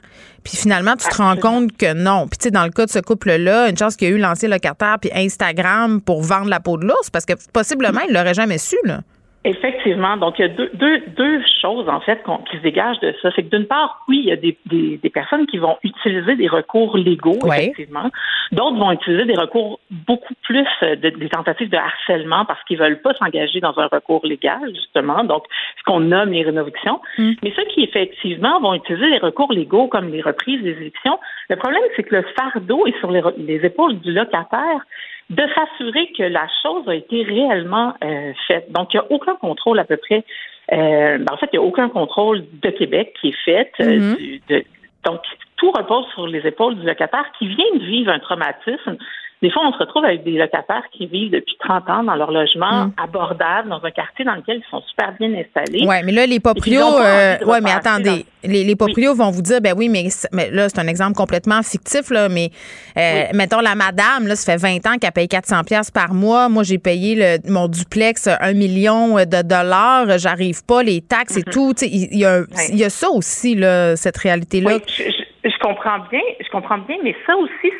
Puis 0.44 0.56
finalement, 0.56 0.94
tu 0.94 1.08
te 1.08 1.16
rends 1.16 1.36
compte 1.36 1.76
que 1.76 1.94
non. 1.94 2.28
Puis 2.28 2.38
tu 2.38 2.44
sais, 2.44 2.50
dans 2.50 2.64
le 2.64 2.70
cas 2.70 2.86
de 2.86 2.90
ce 2.90 2.98
couple-là, 2.98 3.70
une 3.70 3.78
chance 3.78 3.96
qu'il 3.96 4.08
y 4.08 4.12
a 4.12 4.14
eu 4.14 4.18
l'ancien 4.18 4.48
locataire 4.48 4.98
puis 5.00 5.10
Instagram 5.14 6.00
pour 6.02 6.22
vendre 6.22 6.50
la 6.50 6.60
peau 6.60 6.76
de 6.76 6.84
l'ours, 6.84 7.10
parce 7.10 7.24
que 7.24 7.32
possiblement, 7.52 8.00
il 8.08 8.14
l'aurait 8.14 8.34
jamais 8.34 8.58
su, 8.58 8.76
là. 8.84 9.00
Effectivement. 9.46 10.16
Donc, 10.16 10.38
il 10.38 10.42
y 10.42 10.44
a 10.46 10.48
deux, 10.48 10.70
deux, 10.72 11.00
deux 11.18 11.42
choses, 11.60 11.86
en 11.86 12.00
fait, 12.00 12.22
qui 12.50 12.56
se 12.56 12.62
dégagent 12.62 12.98
de 13.00 13.14
ça. 13.20 13.30
C'est 13.36 13.42
que 13.42 13.54
d'une 13.54 13.66
part, 13.66 14.02
oui, 14.08 14.20
il 14.24 14.28
y 14.30 14.32
a 14.32 14.36
des, 14.36 14.56
des, 14.64 14.96
des, 14.96 15.10
personnes 15.10 15.46
qui 15.46 15.58
vont 15.58 15.76
utiliser 15.82 16.34
des 16.34 16.48
recours 16.48 16.96
légaux, 16.96 17.38
effectivement. 17.46 18.10
D'autres 18.52 18.78
vont 18.78 18.90
utiliser 18.92 19.26
des 19.26 19.36
recours 19.36 19.80
beaucoup 19.90 20.32
plus 20.44 20.66
euh, 20.82 20.96
de, 20.96 21.10
des 21.10 21.28
tentatives 21.28 21.68
de 21.68 21.76
harcèlement 21.76 22.46
parce 22.46 22.62
qu'ils 22.64 22.78
veulent 22.78 23.02
pas 23.02 23.12
s'engager 23.14 23.60
dans 23.60 23.78
un 23.78 23.86
recours 23.86 24.24
légal, 24.24 24.74
justement. 24.74 25.24
Donc, 25.24 25.44
ce 25.78 25.82
qu'on 25.84 26.00
nomme 26.00 26.30
les 26.30 26.42
rénovations. 26.42 27.02
Mm. 27.18 27.32
Mais 27.42 27.52
ceux 27.54 27.64
qui, 27.66 27.84
effectivement, 27.84 28.60
vont 28.60 28.72
utiliser 28.72 29.10
les 29.10 29.18
recours 29.18 29.52
légaux 29.52 29.88
comme 29.88 30.08
les 30.08 30.22
reprises 30.22 30.62
des 30.62 30.70
élections, 30.70 31.18
le 31.50 31.56
problème, 31.56 31.82
c'est 31.96 32.04
que 32.04 32.16
le 32.16 32.24
fardeau 32.34 32.86
est 32.86 32.98
sur 32.98 33.10
les, 33.10 33.20
les 33.36 33.62
épaules 33.66 34.00
du 34.00 34.10
locataire 34.10 34.86
de 35.30 35.42
s'assurer 35.54 36.12
que 36.16 36.22
la 36.22 36.46
chose 36.62 36.88
a 36.88 36.94
été 36.94 37.22
réellement 37.22 37.94
euh, 38.04 38.32
faite. 38.46 38.70
Donc, 38.70 38.92
il 38.92 39.00
n'y 39.00 39.06
a 39.06 39.10
aucun 39.10 39.36
contrôle 39.36 39.78
à 39.78 39.84
peu 39.84 39.96
près. 39.96 40.24
Euh, 40.72 41.18
ben, 41.18 41.26
en 41.30 41.36
fait, 41.36 41.48
il 41.52 41.58
n'y 41.58 41.64
a 41.64 41.66
aucun 41.66 41.88
contrôle 41.88 42.44
de 42.62 42.70
Québec 42.70 43.14
qui 43.20 43.28
est 43.28 43.44
fait. 43.44 43.72
Euh, 43.80 44.16
mm-hmm. 44.16 44.64
donc, 45.04 45.20
tout 45.56 45.70
repose 45.70 46.06
sur 46.14 46.26
les 46.26 46.46
épaules 46.46 46.76
du 46.76 46.86
locataire 46.86 47.24
qui 47.38 47.48
vient 47.48 47.74
de 47.74 47.84
vivre 47.84 48.10
un 48.12 48.18
traumatisme 48.18 48.96
des 49.44 49.50
fois, 49.50 49.62
on 49.68 49.72
se 49.74 49.78
retrouve 49.78 50.06
avec 50.06 50.24
des 50.24 50.38
locataires 50.38 50.84
qui 50.90 51.06
vivent 51.06 51.32
depuis 51.32 51.54
30 51.58 51.90
ans 51.90 52.02
dans 52.02 52.14
leur 52.14 52.30
logement 52.30 52.86
mm. 52.86 52.92
abordable, 52.96 53.68
dans 53.68 53.84
un 53.84 53.90
quartier 53.90 54.24
dans 54.24 54.36
lequel 54.36 54.62
ils 54.66 54.70
sont 54.70 54.80
super 54.88 55.12
bien 55.20 55.34
installés. 55.34 55.84
Oui, 55.86 55.96
mais 56.02 56.12
là, 56.12 56.24
les 56.24 56.40
proprios, 56.40 56.98
euh, 56.98 57.36
ouais, 57.44 57.60
mais 57.60 57.70
attendez, 57.70 58.24
les, 58.42 58.64
les 58.64 58.74
proprios 58.74 59.14
vont 59.14 59.30
vous 59.30 59.42
dire, 59.42 59.60
ben 59.60 59.74
oui, 59.76 59.90
mais, 59.90 60.08
mais 60.32 60.50
là, 60.50 60.70
c'est 60.70 60.78
un 60.78 60.86
exemple 60.86 61.12
complètement 61.12 61.62
fictif, 61.62 62.08
là, 62.08 62.30
mais 62.30 62.52
euh, 62.96 63.24
mettons, 63.34 63.60
la 63.60 63.74
madame, 63.74 64.26
là, 64.26 64.34
ça 64.34 64.52
fait 64.52 64.58
20 64.58 64.86
ans 64.86 64.96
qu'elle 64.98 65.12
paye 65.12 65.28
400 65.28 65.64
pièces 65.64 65.90
par 65.90 66.14
mois. 66.14 66.48
Moi, 66.48 66.62
j'ai 66.62 66.78
payé 66.78 67.14
le, 67.14 67.52
mon 67.52 67.68
duplex 67.68 68.30
un 68.40 68.54
million 68.54 69.16
de 69.16 69.42
dollars. 69.42 70.16
J'arrive 70.16 70.64
pas, 70.64 70.82
les 70.82 71.02
taxes 71.02 71.36
et 71.36 71.42
mm-hmm. 71.42 71.52
tout. 71.52 71.74
Il 71.82 72.16
y, 72.16 72.24
a, 72.24 72.44
il 72.70 72.78
y 72.78 72.84
a 72.84 72.88
ça 72.88 73.10
aussi, 73.10 73.56
là, 73.56 73.94
cette 73.96 74.16
réalité-là. 74.16 74.78
Je 74.86 75.23
comprends 75.58 75.98
bien, 76.10 76.22
je 76.40 76.48
comprends 76.50 76.78
bien, 76.78 76.96
mais 77.02 77.14
ça 77.26 77.36
aussi, 77.36 77.72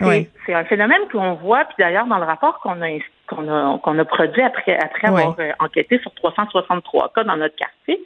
c'est 0.46 0.54
un 0.54 0.64
phénomène 0.64 1.00
qu'on 1.10 1.34
voit, 1.34 1.64
puis 1.64 1.76
d'ailleurs, 1.78 2.06
dans 2.06 2.18
le 2.18 2.24
rapport 2.24 2.60
qu'on 2.60 2.82
a 2.82 2.88
qu'on 3.26 3.48
a, 3.48 3.78
qu'on 3.78 3.98
a 3.98 4.04
produit 4.04 4.42
après, 4.42 4.76
après 4.76 5.08
avoir 5.08 5.34
euh, 5.38 5.52
enquêté 5.58 5.98
sur 6.00 6.12
363 6.14 7.12
cas 7.14 7.24
dans 7.24 7.36
notre 7.36 7.56
quartier, 7.56 7.98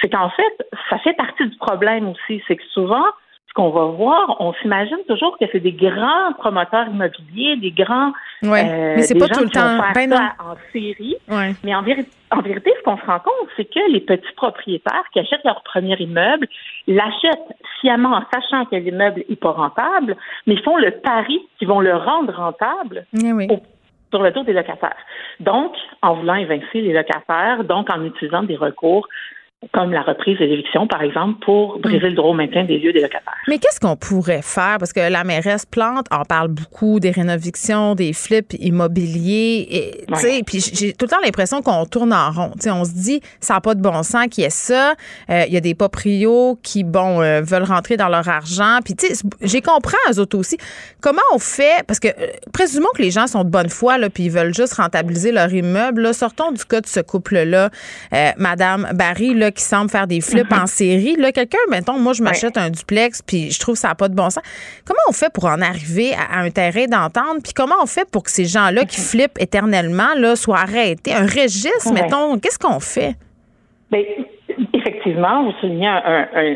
c'est 0.00 0.10
qu'en 0.10 0.30
fait, 0.30 0.68
ça 0.88 0.98
fait 0.98 1.14
partie 1.14 1.46
du 1.46 1.56
problème 1.58 2.08
aussi. 2.08 2.42
C'est 2.48 2.56
que 2.56 2.64
souvent, 2.72 3.04
qu'on 3.56 3.70
va 3.70 3.86
voir, 3.86 4.36
on 4.38 4.52
s'imagine 4.60 4.98
toujours 5.08 5.38
que 5.38 5.46
c'est 5.50 5.60
des 5.60 5.72
grands 5.72 6.34
promoteurs 6.38 6.88
immobiliers, 6.88 7.56
des 7.56 7.70
grands 7.70 8.12
ouais, 8.42 8.68
euh, 8.68 8.94
mais 8.96 9.02
c'est 9.02 9.18
pas 9.18 9.28
tout 9.28 9.44
le 9.44 9.48
temps. 9.48 9.78
ben 9.94 10.12
en 10.12 10.56
série. 10.74 11.16
Mais 11.64 11.74
en, 11.74 11.78
en 11.78 12.42
vérité, 12.42 12.72
ce 12.78 12.82
qu'on 12.84 12.98
se 12.98 13.06
rend 13.06 13.20
compte, 13.20 13.48
c'est 13.56 13.64
que 13.64 13.80
les 13.90 14.00
petits 14.00 14.32
propriétaires 14.36 15.04
qui 15.10 15.20
achètent 15.20 15.44
leur 15.44 15.62
premier 15.62 15.96
immeuble 15.98 16.46
l'achètent 16.86 17.56
sciemment 17.80 18.18
en 18.18 18.22
sachant 18.32 18.66
que 18.66 18.76
l'immeuble 18.76 19.24
n'est 19.26 19.36
pas 19.36 19.52
rentable, 19.52 20.16
mais 20.46 20.60
font 20.62 20.76
le 20.76 20.90
pari 20.90 21.40
qu'ils 21.58 21.68
vont 21.68 21.80
le 21.80 21.96
rendre 21.96 22.34
rentable 22.34 23.06
eh 23.14 23.48
sur 24.10 24.22
le 24.22 24.32
tour 24.32 24.44
des 24.44 24.52
locataires. 24.52 24.96
Donc, 25.40 25.72
en 26.02 26.14
voulant 26.14 26.34
évincer 26.34 26.82
les 26.82 26.92
locataires, 26.92 27.64
donc 27.64 27.88
en 27.90 28.04
utilisant 28.04 28.42
des 28.42 28.56
recours 28.56 29.08
comme 29.72 29.92
la 29.92 30.02
reprise 30.02 30.38
de 30.38 30.44
l'éviction, 30.44 30.86
par 30.86 31.02
exemple, 31.02 31.38
pour 31.44 31.78
briser 31.78 32.08
le 32.08 32.14
droit 32.14 32.30
au 32.30 32.34
maintien 32.34 32.64
des 32.64 32.78
lieux 32.78 32.92
des 32.92 33.00
locataires. 33.00 33.34
Mais 33.48 33.58
qu'est-ce 33.58 33.80
qu'on 33.80 33.96
pourrait 33.96 34.42
faire? 34.42 34.76
Parce 34.78 34.92
que 34.92 35.00
la 35.10 35.24
mairesse 35.24 35.66
Plante 35.66 36.06
en 36.10 36.24
parle 36.24 36.48
beaucoup 36.48 37.00
des 37.00 37.10
rénovations, 37.10 37.94
des 37.94 38.12
flips 38.12 38.54
immobiliers. 38.58 39.66
Et, 39.70 40.42
Puis 40.44 40.60
j'ai 40.72 40.92
tout 40.92 41.06
le 41.06 41.10
temps 41.10 41.20
l'impression 41.22 41.62
qu'on 41.62 41.84
tourne 41.86 42.12
en 42.12 42.30
rond. 42.30 42.52
on 42.66 42.84
se 42.84 42.92
dit, 42.92 43.20
ça 43.40 43.54
n'a 43.54 43.60
pas 43.60 43.74
de 43.74 43.80
bon 43.80 44.02
sens 44.02 44.26
qu'il 44.30 44.44
y 44.44 44.46
ait 44.46 44.50
ça. 44.50 44.94
Euh, 45.30 45.44
il 45.46 45.54
y 45.54 45.56
a 45.56 45.60
des 45.60 45.74
proprios 45.74 46.58
qui, 46.62 46.84
bon, 46.84 47.20
euh, 47.20 47.40
veulent 47.42 47.64
rentrer 47.64 47.96
dans 47.96 48.08
leur 48.08 48.28
argent. 48.28 48.78
Puis 48.84 48.94
j'ai 49.42 49.60
compris 49.60 49.96
eux 50.10 50.18
autres 50.18 50.38
aussi. 50.38 50.56
Comment 51.00 51.22
on 51.32 51.38
fait? 51.38 51.84
Parce 51.86 52.00
que 52.00 52.08
euh, 52.08 52.28
présumons 52.52 52.88
que 52.94 53.02
les 53.02 53.10
gens 53.10 53.26
sont 53.26 53.44
de 53.44 53.50
bonne 53.50 53.68
foi, 53.68 53.98
là, 53.98 54.10
puis 54.10 54.24
ils 54.24 54.30
veulent 54.30 54.54
juste 54.54 54.74
rentabiliser 54.74 55.32
leur 55.32 55.52
immeuble. 55.52 56.12
Sortons 56.14 56.52
du 56.52 56.64
cas 56.64 56.80
de 56.80 56.86
ce 56.86 57.00
couple-là. 57.00 57.70
Madame 58.36 58.88
Barry, 58.94 59.34
là, 59.34 59.50
qui 59.56 59.62
semble 59.62 59.90
faire 59.90 60.06
des 60.06 60.20
flips 60.20 60.52
en 60.52 60.66
série. 60.66 61.16
Là, 61.16 61.32
quelqu'un, 61.32 61.58
mettons, 61.70 61.98
moi, 61.98 62.12
je 62.12 62.22
m'achète 62.22 62.56
un 62.56 62.70
duplex, 62.70 63.22
puis 63.22 63.50
je 63.50 63.58
trouve 63.58 63.74
que 63.74 63.80
ça 63.80 63.88
n'a 63.88 63.94
pas 63.94 64.08
de 64.08 64.14
bon 64.14 64.30
sens. 64.30 64.42
Comment 64.86 65.00
on 65.08 65.12
fait 65.12 65.32
pour 65.32 65.46
en 65.46 65.60
arriver 65.60 66.12
à, 66.14 66.40
un 66.40 66.50
terrain 66.50 66.86
d'entente? 66.86 67.42
Puis 67.42 67.52
comment 67.54 67.76
on 67.82 67.86
fait 67.86 68.08
pour 68.10 68.22
que 68.22 68.30
ces 68.30 68.44
gens-là 68.44 68.84
qui 68.84 69.00
mm-hmm. 69.00 69.10
flippent 69.10 69.40
éternellement 69.40 70.14
là, 70.16 70.36
soient 70.36 70.58
arrêtés? 70.58 71.12
Un 71.12 71.26
registre, 71.26 71.92
mettons, 71.92 72.38
qu'est-ce 72.38 72.58
qu'on 72.58 72.80
fait? 72.80 73.14
Bien, 73.90 74.02
effectivement, 74.72 75.44
vous 75.44 75.52
soulignez 75.60 75.88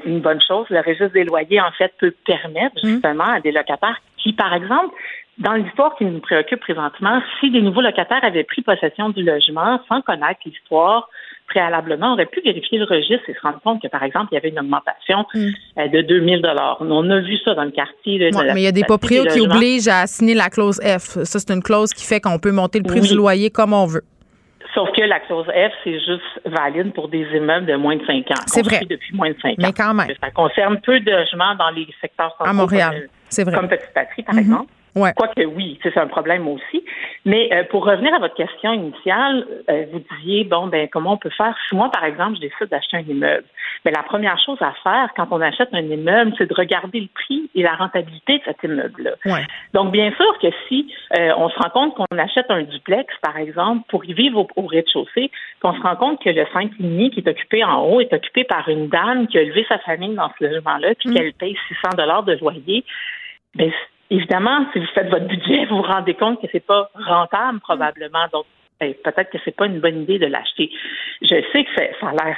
une 0.05 0.21
bonne 0.21 0.41
chose. 0.47 0.67
Le 0.71 0.81
registre 0.81 1.13
des 1.13 1.25
loyers, 1.25 1.61
en 1.61 1.73
fait, 1.73 1.93
peut 1.99 2.15
permettre 2.27 2.77
mm. 2.83 2.89
justement 2.89 3.25
à 3.25 3.41
des 3.41 3.53
locataires 3.53 4.01
qui, 4.19 4.33
par 4.33 4.53
exemple, 4.55 4.95
dans 5.39 5.55
l'histoire 5.55 5.97
qui 5.97 6.05
nous 6.05 6.21
préoccupe 6.21 6.61
présentement, 6.61 7.23
si 7.41 7.51
des 7.51 7.63
nouveaux 7.63 7.81
locataires 7.81 8.23
avaient 8.23 8.45
pris 8.45 8.61
possession 8.63 9.09
du 9.09 9.23
logement 9.23 9.81
sans 9.89 10.03
connaître 10.03 10.41
l'histoire, 10.45 11.09
préalablement, 11.51 12.15
aurait 12.15 12.27
pu 12.27 12.41
vérifier 12.41 12.79
le 12.79 12.85
registre 12.85 13.29
et 13.29 13.35
se 13.35 13.41
rendre 13.43 13.61
compte 13.63 13.83
que, 13.83 13.89
par 13.89 14.03
exemple, 14.03 14.29
il 14.31 14.37
y 14.37 14.39
avait 14.39 14.49
une 14.49 14.61
augmentation 14.61 15.27
mm. 15.35 15.49
euh, 15.79 15.89
de 15.89 16.03
2000 16.03 16.43
On 16.81 17.11
a 17.11 17.21
vu 17.21 17.37
ça 17.45 17.55
dans 17.55 17.65
le 17.65 17.73
quartier. 17.73 18.31
mais 18.55 18.61
il 18.61 18.65
y 18.65 18.67
a 18.67 18.73
des 18.73 18.85
propriétaires 18.85 19.33
qui 19.33 19.41
obligent 19.41 19.89
à 19.89 20.07
signer 20.07 20.35
la 20.35 20.49
clause 20.49 20.81
F. 20.81 21.23
Ça, 21.25 21.39
c'est 21.39 21.51
une 21.51 21.63
clause 21.63 21.93
qui 21.93 22.07
fait 22.07 22.21
qu'on 22.21 22.39
peut 22.39 22.53
monter 22.53 22.79
le 22.79 22.85
prix 22.85 23.01
du 23.01 23.15
loyer 23.15 23.51
comme 23.51 23.73
on 23.73 23.87
veut. 23.87 24.05
Sauf 24.75 24.89
que 24.93 25.03
la 25.03 25.19
clause 25.19 25.47
F, 25.47 25.73
c'est 25.83 25.99
juste 25.99 26.41
valide 26.47 26.93
pour 26.93 27.09
des 27.09 27.27
immeubles 27.35 27.67
de 27.67 27.75
moins 27.75 27.97
de 27.97 28.07
5 28.07 28.31
ans. 28.31 28.43
C'est 28.47 28.63
vrai. 28.63 28.81
depuis 28.89 29.17
moins 29.17 29.31
de 29.31 29.37
5 29.43 29.51
ans. 29.51 29.55
Mais 29.59 29.73
quand 29.73 29.95
même. 29.95 30.07
Ça 30.21 30.31
concerne 30.31 30.81
peu 30.81 31.01
de 31.01 31.11
logements 31.11 31.57
dans 31.57 31.71
les 31.71 31.89
secteurs 32.01 32.37
À 32.39 32.53
Montréal. 32.53 33.09
C'est 33.29 33.43
vrai. 33.43 33.57
Comme 33.57 33.69
Petite 33.69 33.93
Patrie, 33.93 34.23
par 34.23 34.35
mm-hmm. 34.37 34.39
exemple. 34.39 34.73
Ouais. 34.97 35.13
Quoique 35.15 35.45
oui, 35.45 35.79
c'est 35.83 35.97
un 35.97 36.07
problème 36.09 36.49
aussi. 36.49 36.85
Mais 37.25 37.49
euh, 37.53 37.65
pour 37.65 37.85
revenir 37.85 38.13
à 38.15 38.19
votre 38.19 38.35
question 38.35 38.73
initiale, 38.73 39.47
euh, 39.69 39.85
vous 39.93 40.03
disiez 40.17 40.45
bon 40.45 40.67
ben 40.67 40.89
comment 40.89 41.13
on 41.13 41.17
peut 41.17 41.31
faire? 41.31 41.55
Si 41.69 41.77
moi 41.77 41.91
par 41.91 42.05
exemple 42.05 42.37
je 42.37 42.41
décide 42.41 42.69
d'acheter 42.71 42.97
un 42.97 43.01
immeuble. 43.01 43.45
Mais 43.85 43.93
la 43.93 44.03
première 44.03 44.39
chose 44.45 44.59
à 44.61 44.73
faire 44.83 45.11
quand 45.17 45.29
on 45.31 45.41
achète 45.41 45.69
un 45.73 45.83
immeuble, 45.83 46.33
c'est 46.37 46.49
de 46.49 46.55
regarder 46.55 47.01
le 47.01 47.09
prix 47.15 47.51
et 47.55 47.63
la 47.63 47.75
rentabilité 47.75 48.39
de 48.39 48.43
cet 48.45 48.63
immeuble-là. 48.65 49.13
Ouais. 49.27 49.47
Donc 49.75 49.93
bien 49.93 50.13
sûr 50.13 50.39
que 50.41 50.49
si 50.69 50.93
euh, 51.19 51.33
on 51.37 51.49
se 51.51 51.59
rend 51.59 51.71
compte 51.71 51.95
qu'on 51.95 52.19
achète 52.19 52.47
un 52.51 52.63
duplex 52.63 53.15
par 53.23 53.37
exemple 53.37 53.85
pour 53.89 54.05
y 54.05 54.13
vivre 54.13 54.47
au, 54.57 54.67
rez-de-chaussée, 54.67 55.31
qu'on 55.63 55.75
se 55.75 55.81
rend 55.81 55.97
compte 55.97 56.23
que 56.23 56.31
le 56.31 56.43
5,5 56.43 57.11
qui 57.11 57.21
est 57.21 57.29
occupé 57.29 57.63
en 57.65 57.85
haut 57.85 58.01
est 58.01 58.13
occupé 58.13 58.45
par 58.45 58.69
une 58.69 58.89
dame 58.89 59.29
qui 59.29 59.39
a 59.39 59.43
élevé 59.43 59.65
sa 59.69 59.79
famille 59.79 60.15
dans 60.15 60.31
ce 60.39 60.45
logement-là 60.45 60.95
puis 60.99 61.11
mm. 61.11 61.15
qu'elle 61.15 61.33
paye 61.35 61.57
600 61.69 61.97
dollars 61.97 62.25
de 62.25 62.37
loyer, 62.41 62.85
ben 63.55 63.71
Évidemment, 64.11 64.67
si 64.73 64.81
vous 64.81 64.87
faites 64.95 65.09
votre 65.09 65.27
budget, 65.27 65.65
vous 65.71 65.77
vous 65.77 65.83
rendez 65.83 66.15
compte 66.15 66.41
que 66.41 66.49
c'est 66.53 66.65
pas 66.65 66.91
rentable 66.95 67.61
probablement. 67.61 68.27
Donc, 68.33 68.47
ben, 68.81 68.95
peut-être 69.05 69.31
que 69.31 69.39
c'est 69.45 69.57
pas 69.57 69.67
une 69.67 69.81
bonne 69.81 70.03
idée 70.03 70.19
de 70.19 70.27
l'acheter. 70.27 70.71
Je 71.23 71.29
sais 71.53 71.65
que 71.65 71.71
ça 72.01 72.09
a 72.09 72.13
l'air 72.13 72.37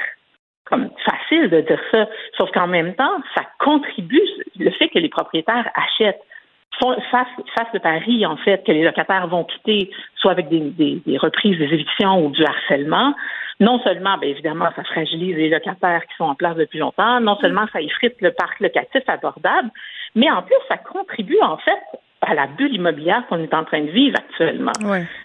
comme 0.65 0.89
facile 1.05 1.49
de 1.49 1.61
dire 1.61 1.79
ça, 1.91 2.07
sauf 2.37 2.49
qu'en 2.51 2.67
même 2.67 2.95
temps, 2.95 3.21
ça 3.35 3.43
contribue 3.59 4.21
le 4.57 4.71
fait 4.71 4.87
que 4.89 4.99
les 4.99 5.09
propriétaires 5.09 5.69
achètent 5.75 6.23
fassent, 7.11 7.73
le 7.73 7.79
pari, 7.79 8.25
en 8.25 8.37
fait, 8.37 8.63
que 8.65 8.71
les 8.71 8.83
locataires 8.83 9.27
vont 9.27 9.43
quitter, 9.43 9.91
soit 10.15 10.31
avec 10.31 10.49
des, 10.49 11.01
des, 11.05 11.17
reprises 11.17 11.57
des 11.57 11.65
évictions 11.65 12.25
ou 12.25 12.31
du 12.31 12.43
harcèlement. 12.43 13.13
Non 13.59 13.79
seulement, 13.83 14.17
bien 14.17 14.29
évidemment, 14.29 14.69
ça 14.75 14.83
fragilise 14.83 15.35
les 15.35 15.49
locataires 15.49 16.01
qui 16.07 16.15
sont 16.17 16.25
en 16.25 16.35
place 16.35 16.55
depuis 16.55 16.79
longtemps, 16.79 17.19
non 17.19 17.37
seulement 17.39 17.65
ça 17.71 17.81
effrite 17.81 18.15
le 18.21 18.31
parc 18.31 18.59
locatif 18.59 19.03
abordable, 19.07 19.69
mais 20.15 20.29
en 20.29 20.41
plus, 20.41 20.55
ça 20.67 20.77
contribue 20.77 21.39
en 21.41 21.57
fait 21.57 21.79
à 22.21 22.33
la 22.33 22.47
bulle 22.47 22.73
immobilière 22.73 23.23
qu'on 23.27 23.39
est 23.39 23.53
en 23.53 23.65
train 23.65 23.81
de 23.81 23.91
vivre 23.91 24.17
actuellement. 24.17 24.71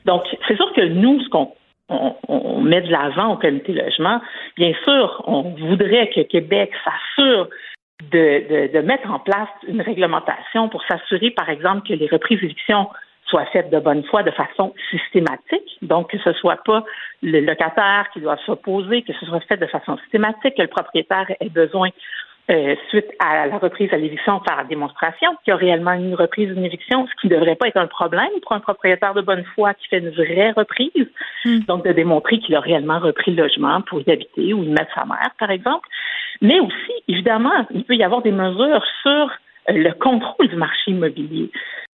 Donc, 0.04 0.22
c'est 0.46 0.56
sûr 0.56 0.72
que 0.72 0.80
nous, 0.80 1.20
ce 1.20 1.28
qu'on 1.28 1.52
on, 1.88 2.60
met 2.60 2.82
de 2.82 2.90
l'avant 2.90 3.34
au 3.34 3.36
comité 3.36 3.72
logement, 3.72 4.20
bien 4.56 4.72
sûr, 4.84 5.22
on 5.26 5.42
voudrait 5.42 6.10
que 6.10 6.20
Québec 6.22 6.72
s'assure 6.84 7.48
de, 8.12 8.72
de, 8.72 8.80
mettre 8.80 9.10
en 9.10 9.18
place 9.18 9.48
une 9.66 9.80
réglementation 9.80 10.68
pour 10.68 10.84
s'assurer, 10.84 11.30
par 11.30 11.48
exemple, 11.48 11.86
que 11.88 11.94
les 11.94 12.06
reprises 12.06 12.40
d'éviction 12.40 12.88
soient 13.26 13.46
faites 13.46 13.70
de 13.70 13.78
bonne 13.78 14.04
foi 14.04 14.22
de 14.22 14.30
façon 14.30 14.74
systématique. 14.90 15.78
Donc, 15.82 16.10
que 16.10 16.18
ce 16.18 16.32
soit 16.34 16.62
pas 16.64 16.84
le 17.22 17.40
locataire 17.40 18.06
qui 18.12 18.20
doit 18.20 18.38
s'opposer, 18.46 19.02
que 19.02 19.12
ce 19.12 19.26
soit 19.26 19.40
fait 19.40 19.56
de 19.56 19.66
façon 19.66 19.98
systématique, 19.98 20.56
que 20.56 20.62
le 20.62 20.68
propriétaire 20.68 21.26
ait 21.40 21.50
besoin 21.50 21.90
euh, 22.50 22.74
suite 22.88 23.06
à 23.18 23.46
la 23.46 23.58
reprise 23.58 23.92
à 23.92 23.96
l'éviction 23.96 24.40
par 24.40 24.64
démonstration, 24.66 25.30
qu'il 25.44 25.50
y 25.50 25.54
a 25.54 25.56
réellement 25.56 25.92
une 25.92 26.14
reprise 26.14 26.48
d'une 26.48 26.64
éviction, 26.64 27.06
ce 27.06 27.20
qui 27.20 27.28
ne 27.28 27.36
devrait 27.38 27.56
pas 27.56 27.68
être 27.68 27.76
un 27.76 27.86
problème 27.86 28.30
pour 28.42 28.52
un 28.52 28.60
propriétaire 28.60 29.14
de 29.14 29.20
bonne 29.20 29.44
foi 29.54 29.74
qui 29.74 29.86
fait 29.88 29.98
une 29.98 30.10
vraie 30.10 30.52
reprise. 30.52 31.08
Hmm. 31.44 31.60
Donc, 31.68 31.84
de 31.84 31.92
démontrer 31.92 32.38
qu'il 32.38 32.54
a 32.54 32.60
réellement 32.60 32.98
repris 32.98 33.34
le 33.34 33.42
logement 33.42 33.82
pour 33.82 34.00
y 34.00 34.10
habiter 34.10 34.54
ou 34.54 34.62
y 34.62 34.68
mettre 34.68 34.94
sa 34.94 35.04
mère, 35.04 35.30
par 35.38 35.50
exemple. 35.50 35.88
Mais 36.40 36.58
aussi, 36.60 36.92
évidemment, 37.06 37.66
il 37.70 37.84
peut 37.84 37.96
y 37.96 38.04
avoir 38.04 38.22
des 38.22 38.32
mesures 38.32 38.84
sur 39.02 39.30
le 39.68 39.92
contrôle 39.94 40.48
du 40.48 40.56
marché 40.56 40.90
immobilier. 40.90 41.50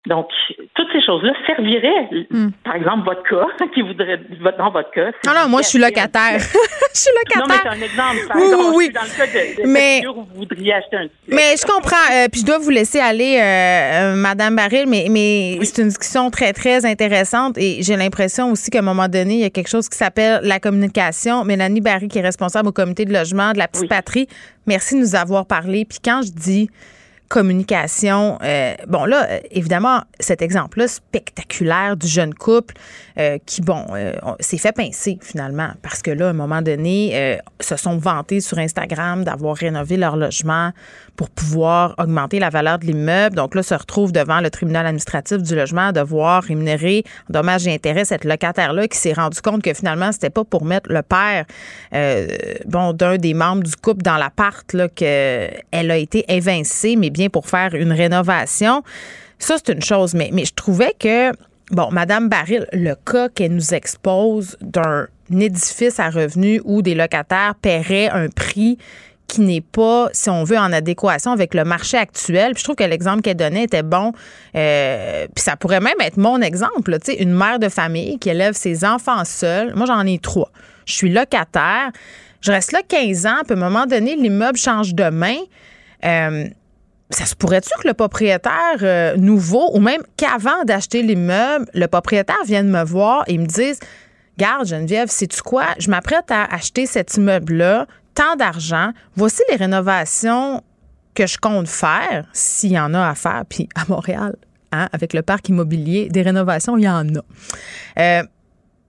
Donc, 0.07 0.27
toutes 0.75 0.87
ces 0.93 1.01
choses-là 1.03 1.33
serviraient, 1.47 2.27
hmm. 2.29 2.49
par 2.63 2.75
exemple, 2.75 3.05
votre 3.05 3.23
cas, 3.23 3.65
qui 3.73 3.81
voudrait, 3.81 4.19
dans 4.57 4.69
votre 4.69 4.91
cas. 4.91 5.11
Non, 5.25 5.33
non, 5.33 5.49
moi, 5.49 5.61
je 5.63 5.69
suis 5.69 5.79
locataire. 5.79 6.37
je 6.93 6.99
suis 6.99 7.11
locataire. 7.15 7.39
Non, 7.39 7.45
mais 7.47 7.55
c'est 7.63 7.69
un 7.69 7.81
exemple. 7.81 8.27
Par 8.27 8.37
oui, 8.37 8.73
oui. 8.75 8.89
Dans 8.93 9.01
le 9.01 9.17
cas 9.17 9.25
de, 9.25 9.67
mais, 9.67 10.05
où 10.07 10.13
vous 10.13 10.27
voudriez 10.35 10.73
acheter 10.73 10.97
un 10.97 11.07
Mais 11.27 11.55
je 11.57 11.65
comprends. 11.65 11.95
Euh, 12.13 12.27
puis 12.31 12.41
je 12.41 12.45
dois 12.45 12.59
vous 12.59 12.69
laisser 12.69 12.99
aller, 12.99 13.39
euh, 13.39 14.13
euh, 14.13 14.15
Madame 14.15 14.55
Baril, 14.55 14.85
mais, 14.87 15.07
mais 15.09 15.57
c'est 15.63 15.81
une 15.81 15.87
discussion 15.87 16.29
très, 16.29 16.53
très 16.53 16.85
intéressante 16.85 17.57
et 17.57 17.81
j'ai 17.81 17.95
l'impression 17.95 18.51
aussi 18.51 18.69
qu'à 18.69 18.79
un 18.79 18.83
moment 18.83 19.07
donné, 19.07 19.33
il 19.33 19.39
y 19.39 19.45
a 19.45 19.49
quelque 19.49 19.69
chose 19.69 19.89
qui 19.89 19.97
s'appelle 19.97 20.39
la 20.43 20.59
communication. 20.59 21.43
Mélanie 21.45 21.81
Barry, 21.81 22.09
qui 22.09 22.19
est 22.19 22.21
responsable 22.21 22.69
au 22.69 22.71
comité 22.71 23.05
de 23.05 23.13
logement 23.13 23.53
de 23.53 23.57
la 23.57 23.67
petite 23.67 23.89
patrie, 23.89 24.27
merci 24.67 24.95
de 24.95 24.99
nous 24.99 25.15
avoir 25.15 25.47
parlé. 25.47 25.85
Puis 25.85 25.97
quand 26.03 26.21
je 26.23 26.31
dis 26.31 26.69
communication. 27.27 28.37
Euh, 28.43 28.73
bon, 28.87 29.05
là, 29.05 29.27
euh, 29.29 29.39
évidemment, 29.51 30.01
cet 30.19 30.41
exemple-là 30.41 30.87
spectaculaire 30.87 31.97
du 31.97 32.07
jeune 32.07 32.33
couple 32.33 32.75
euh, 33.17 33.37
qui, 33.45 33.61
bon, 33.61 33.85
s'est 34.39 34.57
fait 34.57 34.71
pincer 34.71 35.17
finalement 35.21 35.69
parce 35.81 36.01
que 36.01 36.11
là, 36.11 36.27
à 36.27 36.29
un 36.29 36.33
moment 36.33 36.61
donné, 36.61 37.39
se 37.59 37.75
sont 37.75 37.97
vantés 37.97 38.41
sur 38.41 38.57
Instagram 38.57 39.23
d'avoir 39.23 39.55
rénové 39.55 39.97
leur 39.97 40.17
logement 40.17 40.71
pour 41.15 41.29
pouvoir 41.29 41.95
augmenter 41.97 42.39
la 42.39 42.49
valeur 42.49 42.79
de 42.79 42.85
l'immeuble. 42.85 43.35
Donc 43.35 43.55
là, 43.55 43.63
se 43.63 43.73
retrouve 43.73 44.11
devant 44.11 44.41
le 44.41 44.49
tribunal 44.49 44.85
administratif 44.85 45.37
du 45.37 45.55
logement 45.55 45.87
à 45.87 45.91
devoir 45.91 46.43
rémunérer 46.43 47.03
en 47.29 47.33
dommages 47.33 47.67
et 47.67 47.73
intérêts 47.73 48.05
cette 48.05 48.25
locataire-là 48.25 48.87
qui 48.87 48.97
s'est 48.97 49.13
rendu 49.13 49.41
compte 49.41 49.63
que 49.63 49.73
finalement, 49.73 50.11
c'était 50.11 50.29
pas 50.29 50.43
pour 50.43 50.65
mettre 50.65 50.91
le 50.91 51.01
père, 51.01 51.45
bon, 52.65 52.93
d'un 52.93 53.17
des 53.17 53.33
membres 53.33 53.63
du 53.63 53.75
couple 53.75 54.01
dans 54.01 54.17
l'appart, 54.17 54.71
là, 54.73 54.89
qu'elle 54.89 55.61
a 55.71 55.97
été 55.97 56.25
évincée, 56.27 56.95
mais 56.97 57.09
pour 57.29 57.47
faire 57.47 57.73
une 57.75 57.91
rénovation. 57.91 58.83
Ça, 59.39 59.55
c'est 59.57 59.73
une 59.73 59.81
chose, 59.81 60.13
mais, 60.13 60.31
je 60.33 60.53
trouvais 60.53 60.93
que, 60.97 61.31
bon, 61.71 61.89
Madame 61.91 62.29
Baril, 62.29 62.67
le 62.71 62.95
cas 62.95 63.29
qu'elle 63.29 63.53
nous 63.53 63.73
expose 63.73 64.57
d'un 64.61 65.07
édifice 65.31 65.99
à 65.99 66.09
revenus 66.09 66.61
où 66.63 66.81
des 66.81 66.95
locataires 66.95 67.55
paieraient 67.61 68.09
un 68.09 68.29
prix 68.29 68.77
qui 69.27 69.41
n'est 69.41 69.61
pas, 69.61 70.09
si 70.13 70.29
on 70.29 70.43
veut, 70.43 70.57
en 70.57 70.71
adéquation 70.71 71.31
avec 71.31 71.53
le 71.53 71.63
marché 71.63 71.97
actuel. 71.97 72.53
Puis 72.53 72.59
je 72.59 72.63
trouve 72.63 72.75
que 72.75 72.83
l'exemple 72.83 73.21
qu'elle 73.21 73.37
donnait 73.37 73.63
était 73.63 73.83
bon. 73.83 74.11
Euh, 74.55 75.27
puis 75.33 75.43
ça 75.43 75.55
pourrait 75.55 75.79
même 75.79 75.99
être 75.99 76.17
mon 76.17 76.41
exemple. 76.41 76.95
Sais, 77.03 77.15
une 77.15 77.33
mère 77.33 77.59
de 77.59 77.69
famille 77.69 78.19
qui 78.19 78.29
élève 78.29 78.53
ses 78.53 78.85
enfants 78.85 79.25
seuls. 79.25 79.73
Moi, 79.75 79.87
j'en 79.87 80.05
ai 80.05 80.19
trois. 80.19 80.51
Je 80.85 80.93
suis 80.93 81.09
locataire. 81.09 81.91
Je 82.41 82.51
reste 82.51 82.71
là 82.71 82.81
15 82.87 83.25
ans. 83.25 83.41
Puis 83.43 83.53
à 83.53 83.57
un 83.57 83.59
moment 83.59 83.85
donné, 83.87 84.15
l'immeuble 84.15 84.57
change 84.57 84.93
de 84.93 85.09
main. 85.09 85.37
Euh, 86.05 86.45
ça 87.09 87.25
se 87.25 87.35
pourrait-tu 87.35 87.69
que 87.81 87.87
le 87.87 87.93
propriétaire 87.93 88.77
euh, 88.81 89.15
nouveau, 89.15 89.69
ou 89.73 89.79
même 89.79 90.01
qu'avant 90.17 90.63
d'acheter 90.65 91.01
l'immeuble, 91.01 91.65
le 91.73 91.87
propriétaire 91.87 92.43
vienne 92.45 92.69
me 92.69 92.83
voir 92.83 93.23
et 93.27 93.37
me 93.37 93.45
dise 93.45 93.79
Garde, 94.37 94.67
Geneviève, 94.67 95.09
sais-tu 95.09 95.41
quoi? 95.41 95.67
Je 95.79 95.89
m'apprête 95.89 96.29
à 96.29 96.43
acheter 96.43 96.85
cet 96.85 97.15
immeuble-là, 97.15 97.87
tant 98.13 98.35
d'argent. 98.35 98.91
Voici 99.15 99.41
les 99.49 99.55
rénovations 99.55 100.61
que 101.13 101.25
je 101.25 101.37
compte 101.37 101.69
faire, 101.69 102.27
s'il 102.33 102.73
y 102.73 102.79
en 102.79 102.93
a 102.93 103.07
à 103.07 103.15
faire. 103.15 103.43
Puis 103.47 103.69
à 103.75 103.85
Montréal, 103.87 104.35
hein, 104.73 104.89
avec 104.91 105.13
le 105.13 105.21
parc 105.21 105.47
immobilier, 105.47 106.09
des 106.09 106.21
rénovations, 106.21 106.77
il 106.77 106.83
y 106.83 106.89
en 106.89 107.07
a. 107.15 107.21
Euh, 107.99 108.23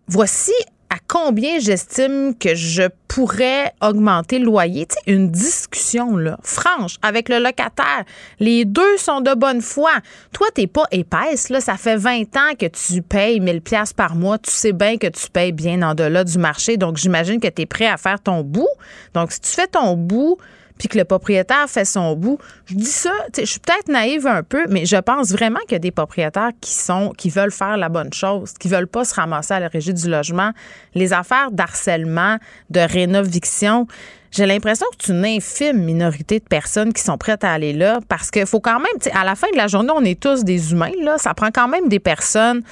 voici 0.08 0.52
à 0.90 0.96
combien 1.08 1.58
j'estime 1.58 2.34
que 2.38 2.54
je 2.54 2.84
pourrais 3.08 3.72
augmenter 3.80 4.38
le 4.38 4.44
loyer? 4.44 4.86
Tu 4.86 5.12
une 5.12 5.30
discussion, 5.30 6.16
là, 6.16 6.38
franche, 6.42 6.96
avec 7.02 7.28
le 7.28 7.38
locataire. 7.38 8.04
Les 8.38 8.64
deux 8.64 8.96
sont 8.96 9.20
de 9.20 9.34
bonne 9.34 9.60
foi. 9.60 9.90
Toi, 10.32 10.46
t'es 10.54 10.66
pas 10.66 10.86
épaisse, 10.90 11.48
là. 11.48 11.60
Ça 11.60 11.76
fait 11.76 11.96
20 11.96 12.36
ans 12.36 12.54
que 12.58 12.66
tu 12.66 13.02
payes 13.02 13.40
1000 13.40 13.60
pièces 13.62 13.92
par 13.92 14.14
mois. 14.14 14.38
Tu 14.38 14.50
sais 14.50 14.72
bien 14.72 14.96
que 14.96 15.06
tu 15.06 15.28
payes 15.30 15.52
bien 15.52 15.82
en 15.82 15.94
delà 15.94 16.24
du 16.24 16.38
marché. 16.38 16.76
Donc, 16.76 16.96
j'imagine 16.96 17.40
que 17.40 17.48
tu 17.48 17.62
es 17.62 17.66
prêt 17.66 17.86
à 17.86 17.96
faire 17.96 18.20
ton 18.20 18.42
bout. 18.42 18.68
Donc, 19.14 19.32
si 19.32 19.40
tu 19.40 19.50
fais 19.50 19.66
ton 19.66 19.96
bout, 19.96 20.38
puis 20.78 20.88
que 20.88 20.98
le 20.98 21.04
propriétaire 21.04 21.68
fait 21.68 21.84
son 21.84 22.14
bout. 22.14 22.38
Je 22.66 22.74
dis 22.74 22.84
ça, 22.84 23.12
je 23.36 23.44
suis 23.44 23.60
peut-être 23.60 23.88
naïve 23.88 24.26
un 24.26 24.42
peu, 24.42 24.66
mais 24.68 24.86
je 24.86 24.96
pense 24.96 25.30
vraiment 25.30 25.60
qu'il 25.60 25.72
y 25.72 25.76
a 25.76 25.80
des 25.80 25.90
propriétaires 25.90 26.50
qui 26.60 26.72
sont 26.72 27.12
qui 27.16 27.30
veulent 27.30 27.52
faire 27.52 27.76
la 27.76 27.88
bonne 27.88 28.12
chose, 28.12 28.52
qui 28.58 28.68
veulent 28.68 28.86
pas 28.86 29.04
se 29.04 29.14
ramasser 29.14 29.54
à 29.54 29.60
la 29.60 29.68
régie 29.68 29.94
du 29.94 30.08
logement. 30.08 30.52
Les 30.94 31.12
affaires 31.12 31.50
d'harcèlement, 31.50 32.38
de 32.70 32.80
rénoviction, 32.80 33.86
j'ai 34.30 34.44
l'impression 34.44 34.86
que 34.90 35.04
c'est 35.06 35.12
une 35.12 35.24
infime 35.24 35.82
minorité 35.82 36.40
de 36.40 36.44
personnes 36.44 36.92
qui 36.92 37.02
sont 37.02 37.16
prêtes 37.16 37.44
à 37.44 37.52
aller 37.52 37.72
là 37.72 38.00
parce 38.08 38.30
qu'il 38.30 38.46
faut 38.46 38.60
quand 38.60 38.78
même, 38.78 39.14
à 39.14 39.24
la 39.24 39.34
fin 39.34 39.46
de 39.50 39.56
la 39.56 39.66
journée, 39.66 39.92
on 39.94 40.04
est 40.04 40.20
tous 40.20 40.44
des 40.44 40.72
humains, 40.72 40.92
là. 41.02 41.16
Ça 41.16 41.32
prend 41.32 41.50
quand 41.50 41.68
même 41.68 41.88
des 41.88 42.00
personnes 42.00 42.62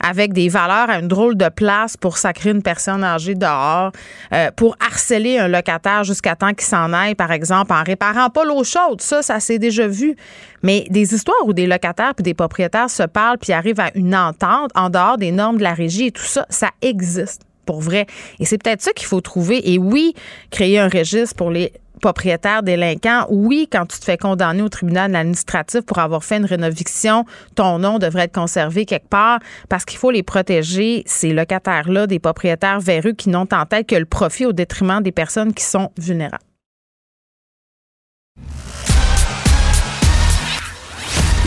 avec 0.00 0.32
des 0.32 0.48
valeurs 0.48 0.90
à 0.90 0.98
une 0.98 1.08
drôle 1.08 1.36
de 1.36 1.48
place 1.48 1.96
pour 1.96 2.18
sacrer 2.18 2.50
une 2.50 2.62
personne 2.62 3.04
âgée 3.04 3.34
dehors, 3.34 3.92
euh, 4.32 4.50
pour 4.56 4.76
harceler 4.80 5.38
un 5.38 5.48
locataire 5.48 6.04
jusqu'à 6.04 6.36
temps 6.36 6.52
qu'il 6.52 6.66
s'en 6.66 6.92
aille, 6.92 7.14
par 7.14 7.32
exemple, 7.32 7.72
en 7.72 7.82
réparant 7.82 8.30
pas 8.30 8.44
l'eau 8.44 8.64
chaude. 8.64 9.00
Ça, 9.00 9.22
ça 9.22 9.40
s'est 9.40 9.58
déjà 9.58 9.86
vu. 9.86 10.16
Mais 10.62 10.86
des 10.90 11.14
histoires 11.14 11.44
où 11.44 11.52
des 11.52 11.66
locataires 11.66 12.14
puis 12.14 12.22
des 12.22 12.34
propriétaires 12.34 12.90
se 12.90 13.02
parlent 13.02 13.38
puis 13.38 13.52
arrivent 13.52 13.80
à 13.80 13.90
une 13.94 14.14
entente 14.14 14.70
en 14.74 14.90
dehors 14.90 15.18
des 15.18 15.32
normes 15.32 15.58
de 15.58 15.62
la 15.62 15.74
régie 15.74 16.06
et 16.06 16.12
tout 16.12 16.22
ça, 16.22 16.46
ça 16.48 16.70
existe 16.82 17.42
pour 17.66 17.80
vrai. 17.80 18.06
Et 18.38 18.44
c'est 18.46 18.58
peut-être 18.58 18.80
ça 18.80 18.92
qu'il 18.92 19.06
faut 19.06 19.20
trouver. 19.20 19.72
Et 19.72 19.76
oui, 19.76 20.14
créer 20.50 20.78
un 20.78 20.88
registre 20.88 21.36
pour 21.36 21.50
les 21.50 21.72
propriétaire 22.00 22.62
délinquant, 22.62 23.26
oui, 23.30 23.68
quand 23.70 23.86
tu 23.86 23.98
te 23.98 24.04
fais 24.04 24.16
condamner 24.16 24.62
au 24.62 24.68
tribunal 24.68 25.14
administratif 25.14 25.82
pour 25.82 25.98
avoir 25.98 26.24
fait 26.24 26.36
une 26.36 26.44
rénoviction, 26.44 27.24
ton 27.54 27.78
nom 27.78 27.98
devrait 27.98 28.24
être 28.24 28.34
conservé 28.34 28.84
quelque 28.84 29.08
part 29.08 29.40
parce 29.68 29.84
qu'il 29.84 29.98
faut 29.98 30.10
les 30.10 30.22
protéger, 30.22 31.02
ces 31.06 31.32
locataires-là, 31.32 32.06
des 32.06 32.18
propriétaires 32.18 32.80
véreux 32.80 33.12
qui 33.12 33.28
n'ont 33.28 33.48
en 33.52 33.66
tête 33.66 33.86
que 33.86 33.96
le 33.96 34.04
profit 34.04 34.46
au 34.46 34.52
détriment 34.52 35.02
des 35.02 35.12
personnes 35.12 35.52
qui 35.52 35.64
sont 35.64 35.90
vulnérables. 35.98 36.42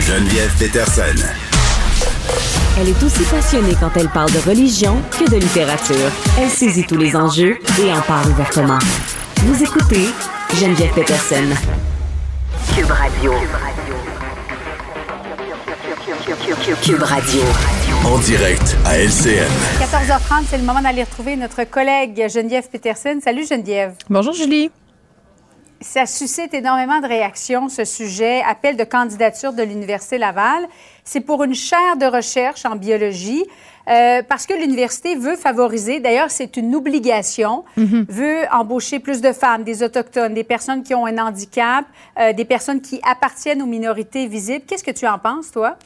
Geneviève 0.00 0.52
Peterson. 0.58 1.26
Elle 2.78 2.88
est 2.88 3.02
aussi 3.02 3.24
passionnée 3.24 3.74
quand 3.78 3.90
elle 3.96 4.08
parle 4.08 4.32
de 4.32 4.38
religion 4.38 5.00
que 5.12 5.30
de 5.30 5.36
littérature. 5.36 6.10
Elle 6.38 6.48
saisit 6.48 6.84
tous 6.84 6.96
les 6.96 7.14
enjeux 7.14 7.58
et 7.80 7.92
en 7.92 8.00
parle 8.00 8.28
ouvertement. 8.30 8.78
Vous 9.42 9.62
écoutez 9.62 10.06
Geneviève 10.54 10.92
Peterson. 10.92 11.44
Cube 12.74 12.90
Radio. 12.90 13.32
Cube 16.82 17.02
Radio. 17.02 17.42
En 18.04 18.18
direct 18.18 18.76
à 18.84 18.98
LCN. 18.98 19.46
14h30, 19.78 20.44
c'est 20.48 20.58
le 20.58 20.64
moment 20.64 20.82
d'aller 20.82 21.04
retrouver 21.04 21.36
notre 21.36 21.64
collègue 21.64 22.28
Geneviève 22.28 22.68
Peterson. 22.68 23.20
Salut 23.22 23.46
Geneviève. 23.46 23.94
Bonjour 24.10 24.32
Julie. 24.32 24.70
Ça 25.80 26.04
suscite 26.04 26.52
énormément 26.52 27.00
de 27.00 27.06
réactions, 27.06 27.68
ce 27.68 27.84
sujet. 27.84 28.42
Appel 28.42 28.76
de 28.76 28.84
candidature 28.84 29.52
de 29.52 29.62
l'Université 29.62 30.18
Laval. 30.18 30.66
C'est 31.04 31.20
pour 31.20 31.42
une 31.44 31.54
chaire 31.54 31.96
de 31.96 32.06
recherche 32.06 32.66
en 32.66 32.76
biologie. 32.76 33.44
Euh, 33.88 34.22
parce 34.28 34.46
que 34.46 34.54
l'université 34.54 35.16
veut 35.16 35.36
favoriser, 35.36 36.00
d'ailleurs, 36.00 36.30
c'est 36.30 36.56
une 36.56 36.74
obligation, 36.74 37.64
mhm. 37.76 38.06
veut 38.08 38.42
embaucher 38.52 39.00
plus 39.00 39.20
de 39.20 39.32
femmes, 39.32 39.64
des 39.64 39.82
autochtones, 39.82 40.34
des 40.34 40.44
personnes 40.44 40.82
qui 40.82 40.94
ont 40.94 41.06
un 41.06 41.18
handicap, 41.18 41.84
euh, 42.18 42.32
des 42.32 42.44
personnes 42.44 42.80
qui 42.80 43.00
appartiennent 43.08 43.62
aux 43.62 43.66
minorités 43.66 44.26
visibles. 44.26 44.64
Qu'est-ce 44.66 44.84
que 44.84 44.90
tu 44.90 45.06
en 45.06 45.18
penses, 45.18 45.50
toi? 45.50 45.76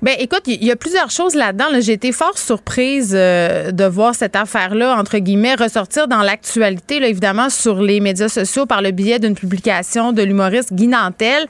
Ben, 0.00 0.14
écoute, 0.18 0.42
il 0.46 0.64
y 0.64 0.70
a 0.70 0.76
plusieurs 0.76 1.10
choses 1.10 1.34
là-dedans. 1.34 1.66
J'ai 1.80 1.92
été 1.92 2.12
fort 2.12 2.38
surprise 2.38 3.12
euh, 3.14 3.70
de 3.72 3.84
voir 3.84 4.14
cette 4.14 4.36
affaire-là, 4.36 4.96
entre 4.96 5.18
guillemets, 5.18 5.54
ressortir 5.54 6.08
dans 6.08 6.22
l'actualité, 6.22 6.96
évidemment, 7.02 7.50
sur 7.50 7.82
les 7.82 8.00
médias 8.00 8.28
sociaux 8.28 8.64
par 8.64 8.80
le 8.80 8.92
biais 8.92 9.18
d'une 9.18 9.34
publication 9.34 10.12
de 10.12 10.22
l'humoriste 10.22 10.72
Guy 10.72 10.86
Nantel 10.86 11.46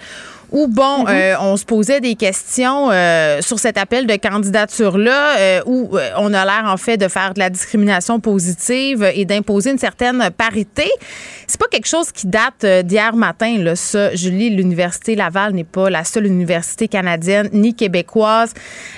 où, 0.52 0.66
bon, 0.66 1.04
mm-hmm. 1.04 1.08
euh, 1.08 1.34
on 1.40 1.56
se 1.56 1.64
posait 1.64 2.00
des 2.00 2.14
questions 2.14 2.90
euh, 2.90 3.40
sur 3.40 3.58
cet 3.58 3.78
appel 3.78 4.06
de 4.06 4.16
candidature-là, 4.16 5.38
euh, 5.38 5.60
où 5.66 5.90
on 6.16 6.34
a 6.34 6.44
l'air, 6.44 6.64
en 6.66 6.76
fait, 6.76 6.96
de 6.96 7.08
faire 7.08 7.34
de 7.34 7.38
la 7.38 7.50
discrimination 7.50 8.20
positive 8.20 9.10
et 9.14 9.24
d'imposer 9.24 9.70
une 9.70 9.78
certaine 9.78 10.30
parité. 10.36 10.90
C'est 11.46 11.58
pas 11.58 11.68
quelque 11.70 11.88
chose 11.88 12.12
qui 12.12 12.26
date 12.26 12.64
d'hier 12.84 13.14
matin, 13.16 13.58
là, 13.58 13.76
ça. 13.76 14.14
Julie, 14.14 14.50
l'Université 14.50 15.14
Laval 15.14 15.52
n'est 15.52 15.64
pas 15.64 15.90
la 15.90 16.04
seule 16.04 16.26
université 16.26 16.88
canadienne 16.88 17.48
ni 17.52 17.74
québécoise 17.74 18.52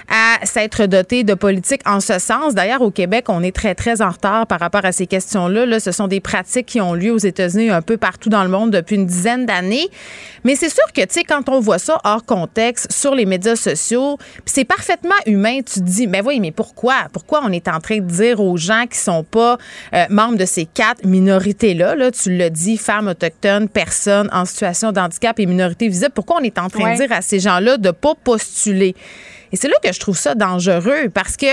à 0.08 0.44
s'être 0.44 0.86
dotée 0.86 1.24
de 1.24 1.34
politiques 1.34 1.82
en 1.86 2.00
ce 2.00 2.18
sens. 2.18 2.54
D'ailleurs, 2.54 2.82
au 2.82 2.90
Québec, 2.90 3.26
on 3.28 3.42
est 3.42 3.54
très, 3.54 3.74
très 3.74 4.02
en 4.02 4.10
retard 4.10 4.46
par 4.46 4.60
rapport 4.60 4.84
à 4.84 4.92
ces 4.92 5.06
questions-là. 5.06 5.66
Là, 5.66 5.80
ce 5.80 5.92
sont 5.92 6.08
des 6.08 6.20
pratiques 6.20 6.66
qui 6.66 6.80
ont 6.80 6.94
lieu 6.94 7.12
aux 7.12 7.18
États-Unis 7.18 7.70
un 7.70 7.82
peu 7.82 7.96
partout 7.96 8.28
dans 8.28 8.42
le 8.42 8.48
monde 8.48 8.70
depuis 8.70 8.96
une 8.96 9.06
dizaine 9.06 9.46
d'années. 9.46 9.88
Mais 10.44 10.56
c'est 10.56 10.68
sûr 10.68 10.84
que, 10.94 11.02
tu 11.02 11.06
sais, 11.10 11.24
quand 11.24 11.41
on 11.48 11.60
voit 11.60 11.78
ça 11.78 12.00
hors 12.04 12.24
contexte 12.24 12.92
sur 12.92 13.14
les 13.14 13.26
médias 13.26 13.56
sociaux, 13.56 14.18
c'est 14.46 14.64
parfaitement 14.64 15.14
humain. 15.26 15.58
Tu 15.58 15.80
te 15.80 15.84
dis, 15.84 16.06
mais 16.06 16.22
oui, 16.22 16.40
mais 16.40 16.50
pourquoi? 16.50 17.06
Pourquoi 17.12 17.42
on 17.44 17.52
est 17.52 17.68
en 17.68 17.80
train 17.80 17.98
de 17.98 18.06
dire 18.06 18.40
aux 18.40 18.56
gens 18.56 18.84
qui 18.90 18.98
sont 18.98 19.24
pas 19.24 19.58
euh, 19.94 20.04
membres 20.10 20.36
de 20.36 20.44
ces 20.44 20.66
quatre 20.66 21.04
minorités-là, 21.04 21.94
là, 21.94 22.10
tu 22.10 22.36
l'as 22.36 22.50
dit, 22.50 22.76
femmes 22.76 23.08
autochtones, 23.08 23.68
personnes 23.68 24.28
en 24.32 24.44
situation 24.44 24.92
de 24.92 25.00
handicap 25.00 25.38
et 25.38 25.46
minorités 25.46 25.88
visibles, 25.88 26.12
pourquoi 26.14 26.36
on 26.40 26.44
est 26.44 26.58
en 26.58 26.68
train 26.68 26.92
de 26.92 26.98
dire 26.98 27.12
à 27.12 27.22
ces 27.22 27.40
gens-là 27.40 27.76
de 27.76 27.90
pas 27.90 28.14
postuler? 28.22 28.94
Et 29.52 29.56
c'est 29.56 29.68
là 29.68 29.74
que 29.82 29.92
je 29.92 30.00
trouve 30.00 30.16
ça 30.16 30.34
dangereux 30.34 31.10
parce 31.12 31.36
que 31.36 31.46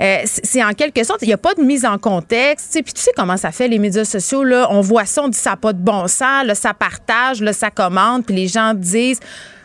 euh, 0.00 0.22
c'est 0.24 0.62
en 0.62 0.72
quelque 0.72 1.02
sorte, 1.04 1.22
il 1.22 1.28
n'y 1.28 1.34
a 1.34 1.38
pas 1.38 1.54
de 1.54 1.62
mise 1.62 1.84
en 1.84 1.98
contexte. 1.98 2.72
Puis 2.72 2.92
tu 2.92 3.00
sais 3.00 3.12
comment 3.16 3.36
ça 3.36 3.50
fait 3.50 3.68
les 3.68 3.78
médias 3.78 4.04
sociaux. 4.04 4.44
Là, 4.44 4.68
on 4.70 4.80
voit 4.80 5.06
ça, 5.06 5.22
on 5.24 5.28
dit 5.28 5.38
ça 5.38 5.50
n'a 5.50 5.56
pas 5.56 5.72
de 5.72 5.82
bon 5.82 6.06
sens, 6.06 6.44
là, 6.44 6.54
ça 6.54 6.74
partage, 6.74 7.42
là, 7.42 7.52
ça 7.52 7.70
commente, 7.70 8.26
puis 8.26 8.34
les 8.34 8.48
gens 8.48 8.74
disent, 8.74 9.20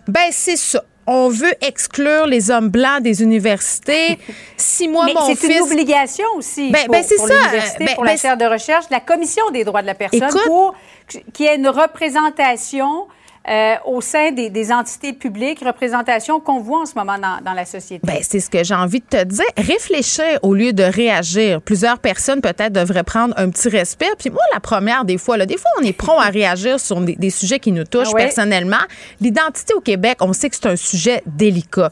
ben 0.08 0.30
c'est 0.32 0.58
ça 0.58 0.84
on 1.08 1.30
veut 1.30 1.54
exclure 1.62 2.26
les 2.26 2.50
hommes 2.50 2.70
blancs 2.70 3.02
des 3.02 3.22
universités. 3.22 4.18
Si 4.58 4.88
moi, 4.88 5.06
mon 5.14 5.28
fils... 5.28 5.40
c'est 5.40 5.56
une 5.56 5.64
obligation 5.64 6.26
aussi 6.36 6.72
ben, 6.72 6.86
pour, 6.86 6.94
ben, 6.94 7.04
pour 7.16 7.28
l'université, 7.28 7.86
ben, 7.86 7.96
pour 7.96 8.06
la 8.06 8.12
ben, 8.14 8.18
chaire 8.18 8.38
de 8.38 8.46
recherche, 8.46 8.86
la 8.90 9.00
Commission 9.00 9.50
des 9.52 9.64
droits 9.64 9.82
de 9.82 9.88
la 9.88 9.94
personne, 9.94 10.28
pour 10.46 10.76
qu'il 11.08 11.46
y 11.46 11.50
ait 11.50 11.56
une 11.56 11.68
représentation 11.68 13.08
euh, 13.48 13.76
au 13.86 14.02
sein 14.02 14.32
des, 14.32 14.72
entités 14.72 15.14
publiques, 15.14 15.60
représentation 15.64 16.40
qu'on 16.40 16.60
voit 16.60 16.82
en 16.82 16.86
ce 16.86 16.96
moment 16.96 17.18
dans, 17.20 17.54
la 17.54 17.66
société? 17.66 18.06
Bien, 18.06 18.20
c'est 18.22 18.40
ce 18.40 18.50
que 18.50 18.64
j'ai 18.64 18.74
envie 18.74 19.00
de 19.00 19.06
te 19.06 19.24
dire. 19.24 19.46
Réfléchir 19.58 20.40
au 20.42 20.54
lieu 20.54 20.74
de 20.74 20.84
réagir. 20.84 21.62
Plusieurs 21.62 22.00
personnes 22.00 22.42
peut-être 22.42 22.74
devraient 22.74 23.04
prendre 23.04 23.36
un 23.38 23.50
petit 23.50 23.70
respect. 23.70 24.10
Puis 24.18 24.30
moi, 24.30 24.42
la 24.54 24.60
première, 24.60 25.06
des 25.06 25.18
fois, 25.18 25.38
là, 25.38 25.46
des 25.46 25.58
fois, 25.58 25.70
on 25.80 25.84
est 25.84 25.94
prompt 25.94 26.20
à 26.20 26.30
réagir 26.30 26.80
sur 26.80 27.00
des, 27.02 27.30
sujets 27.30 27.60
qui 27.60 27.72
nous 27.72 27.84
touchent 27.84 28.14
ah 28.14 28.18
personnellement. 28.18 28.84
L'identité 29.22 29.74
au 29.74 29.82
Québec, 29.82 30.18
on 30.22 30.34
sait 30.34 30.50
que 30.50 30.56
c'est 30.56 30.68
un 30.68 30.76
sujet 30.76 31.22
délicat. 31.26 31.90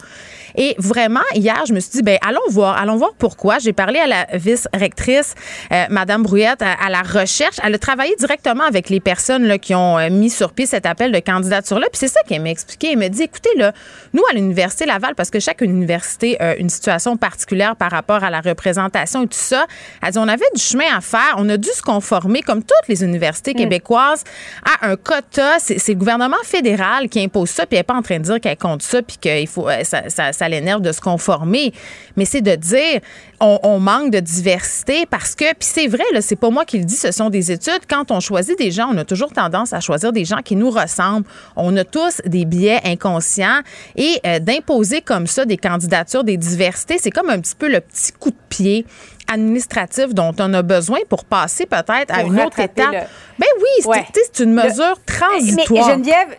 Et 0.55 0.75
vraiment, 0.77 1.21
hier, 1.33 1.63
je 1.67 1.73
me 1.73 1.79
suis 1.79 1.91
dit, 1.91 2.03
ben 2.03 2.17
allons 2.25 2.39
voir, 2.49 2.77
allons 2.77 2.97
voir 2.97 3.13
pourquoi. 3.17 3.59
J'ai 3.59 3.73
parlé 3.73 3.99
à 3.99 4.07
la 4.07 4.27
vice-rectrice, 4.33 5.35
euh, 5.71 5.85
Madame 5.89 6.23
Brouillette, 6.23 6.61
à, 6.61 6.89
la 6.89 7.01
recherche. 7.01 7.55
Elle 7.63 7.73
a 7.73 7.79
travaillé 7.79 8.15
directement 8.17 8.63
avec 8.63 8.89
les 8.89 8.99
personnes 8.99 9.45
là, 9.45 9.57
qui 9.57 9.73
ont 9.73 9.97
euh, 9.97 10.09
mis 10.09 10.29
sur 10.29 10.53
pied 10.53 10.65
cet 10.65 10.85
appel 10.85 11.11
de 11.11 11.19
candidature-là. 11.43 11.87
Puis 11.91 11.99
c'est 11.99 12.07
ça 12.07 12.21
qu'elle 12.27 12.41
m'a 12.41 12.49
expliqué. 12.49 12.91
Elle 12.91 12.99
m'a 12.99 13.09
dit, 13.09 13.23
écoutez, 13.23 13.49
là, 13.55 13.73
nous, 14.13 14.23
à 14.29 14.33
l'Université 14.33 14.85
Laval, 14.85 15.15
parce 15.15 15.29
que 15.29 15.39
chaque 15.39 15.61
université 15.61 16.39
a 16.39 16.55
une 16.55 16.69
situation 16.69 17.17
particulière 17.17 17.75
par 17.75 17.91
rapport 17.91 18.23
à 18.23 18.29
la 18.29 18.41
représentation 18.41 19.23
et 19.23 19.27
tout 19.27 19.37
ça, 19.37 19.65
elle 20.01 20.11
dit, 20.11 20.17
on 20.17 20.27
avait 20.27 20.45
du 20.55 20.61
chemin 20.61 20.95
à 20.95 21.01
faire. 21.01 21.35
On 21.37 21.47
a 21.49 21.57
dû 21.57 21.69
se 21.69 21.81
conformer, 21.81 22.41
comme 22.41 22.61
toutes 22.61 22.87
les 22.87 23.03
universités 23.03 23.53
mm. 23.53 23.57
québécoises, 23.57 24.23
à 24.65 24.87
un 24.87 24.95
quota. 24.95 25.59
C'est 25.59 25.87
le 25.87 25.95
gouvernement 25.95 26.37
fédéral 26.43 27.09
qui 27.09 27.23
impose 27.23 27.49
ça, 27.49 27.65
puis 27.65 27.75
elle 27.75 27.79
n'est 27.79 27.83
pas 27.83 27.95
en 27.95 28.01
train 28.01 28.17
de 28.17 28.23
dire 28.23 28.39
qu'elle 28.39 28.57
compte 28.57 28.81
ça, 28.81 29.01
puis 29.01 29.47
faut... 29.47 29.69
Euh, 29.69 29.83
ça, 29.83 30.09
ça 30.09 30.33
ça 30.33 30.49
l'énerve 30.49 30.81
de 30.81 30.91
se 30.91 31.01
conformer. 31.01 31.73
Mais 32.17 32.25
c'est 32.25 32.41
de 32.41 32.55
dire, 32.55 32.99
on, 33.43 33.79
manque 33.79 34.11
de 34.11 34.19
diversité 34.19 35.05
parce 35.05 35.35
que, 35.35 35.45
puis 35.53 35.67
c'est 35.67 35.87
vrai, 35.87 36.03
là, 36.13 36.21
c'est 36.21 36.35
pas 36.35 36.49
moi 36.49 36.65
qui 36.65 36.77
le 36.77 36.85
dis, 36.85 36.95
ce 36.95 37.11
sont 37.11 37.29
des 37.29 37.51
études. 37.51 37.81
Quand 37.89 38.11
on 38.11 38.19
choisit 38.19 38.57
des 38.57 38.71
gens, 38.71 38.89
on 38.91 38.97
a 38.97 39.05
toujours 39.05 39.33
tendance 39.33 39.73
à 39.73 39.79
choisir 39.79 40.13
des 40.13 40.25
gens 40.25 40.41
qui 40.43 40.55
nous 40.55 40.69
ressemblent. 40.69 41.25
On 41.55 41.75
a 41.75 41.83
tous 41.83 42.21
des 42.25 42.45
biais 42.45 42.79
inconscients 42.85 43.61
et 43.95 44.19
euh, 44.25 44.39
d'imposer 44.39 45.01
comme 45.01 45.27
ça 45.27 45.45
des 45.45 45.57
candidatures, 45.57 46.23
des 46.23 46.37
diversités, 46.37 46.97
c'est 46.97 47.11
comme 47.11 47.29
un 47.29 47.39
petit 47.39 47.55
peu 47.55 47.67
le 47.67 47.81
petit 47.81 48.11
coup 48.13 48.29
de 48.29 48.35
pied 48.49 48.85
administratif 49.31 50.13
dont 50.13 50.33
on 50.39 50.53
a 50.53 50.61
besoin 50.61 50.99
pour 51.09 51.25
passer 51.25 51.65
peut-être 51.65 52.13
à 52.13 52.23
une 52.23 52.39
autre 52.39 52.59
étape. 52.59 53.09
Ben 53.39 53.47
oui, 53.57 53.93
c'est 54.13 54.43
une 54.43 54.53
mesure 54.53 54.97
transitoire. 55.05 55.85
Mais 55.87 55.93
Geneviève, 55.93 56.37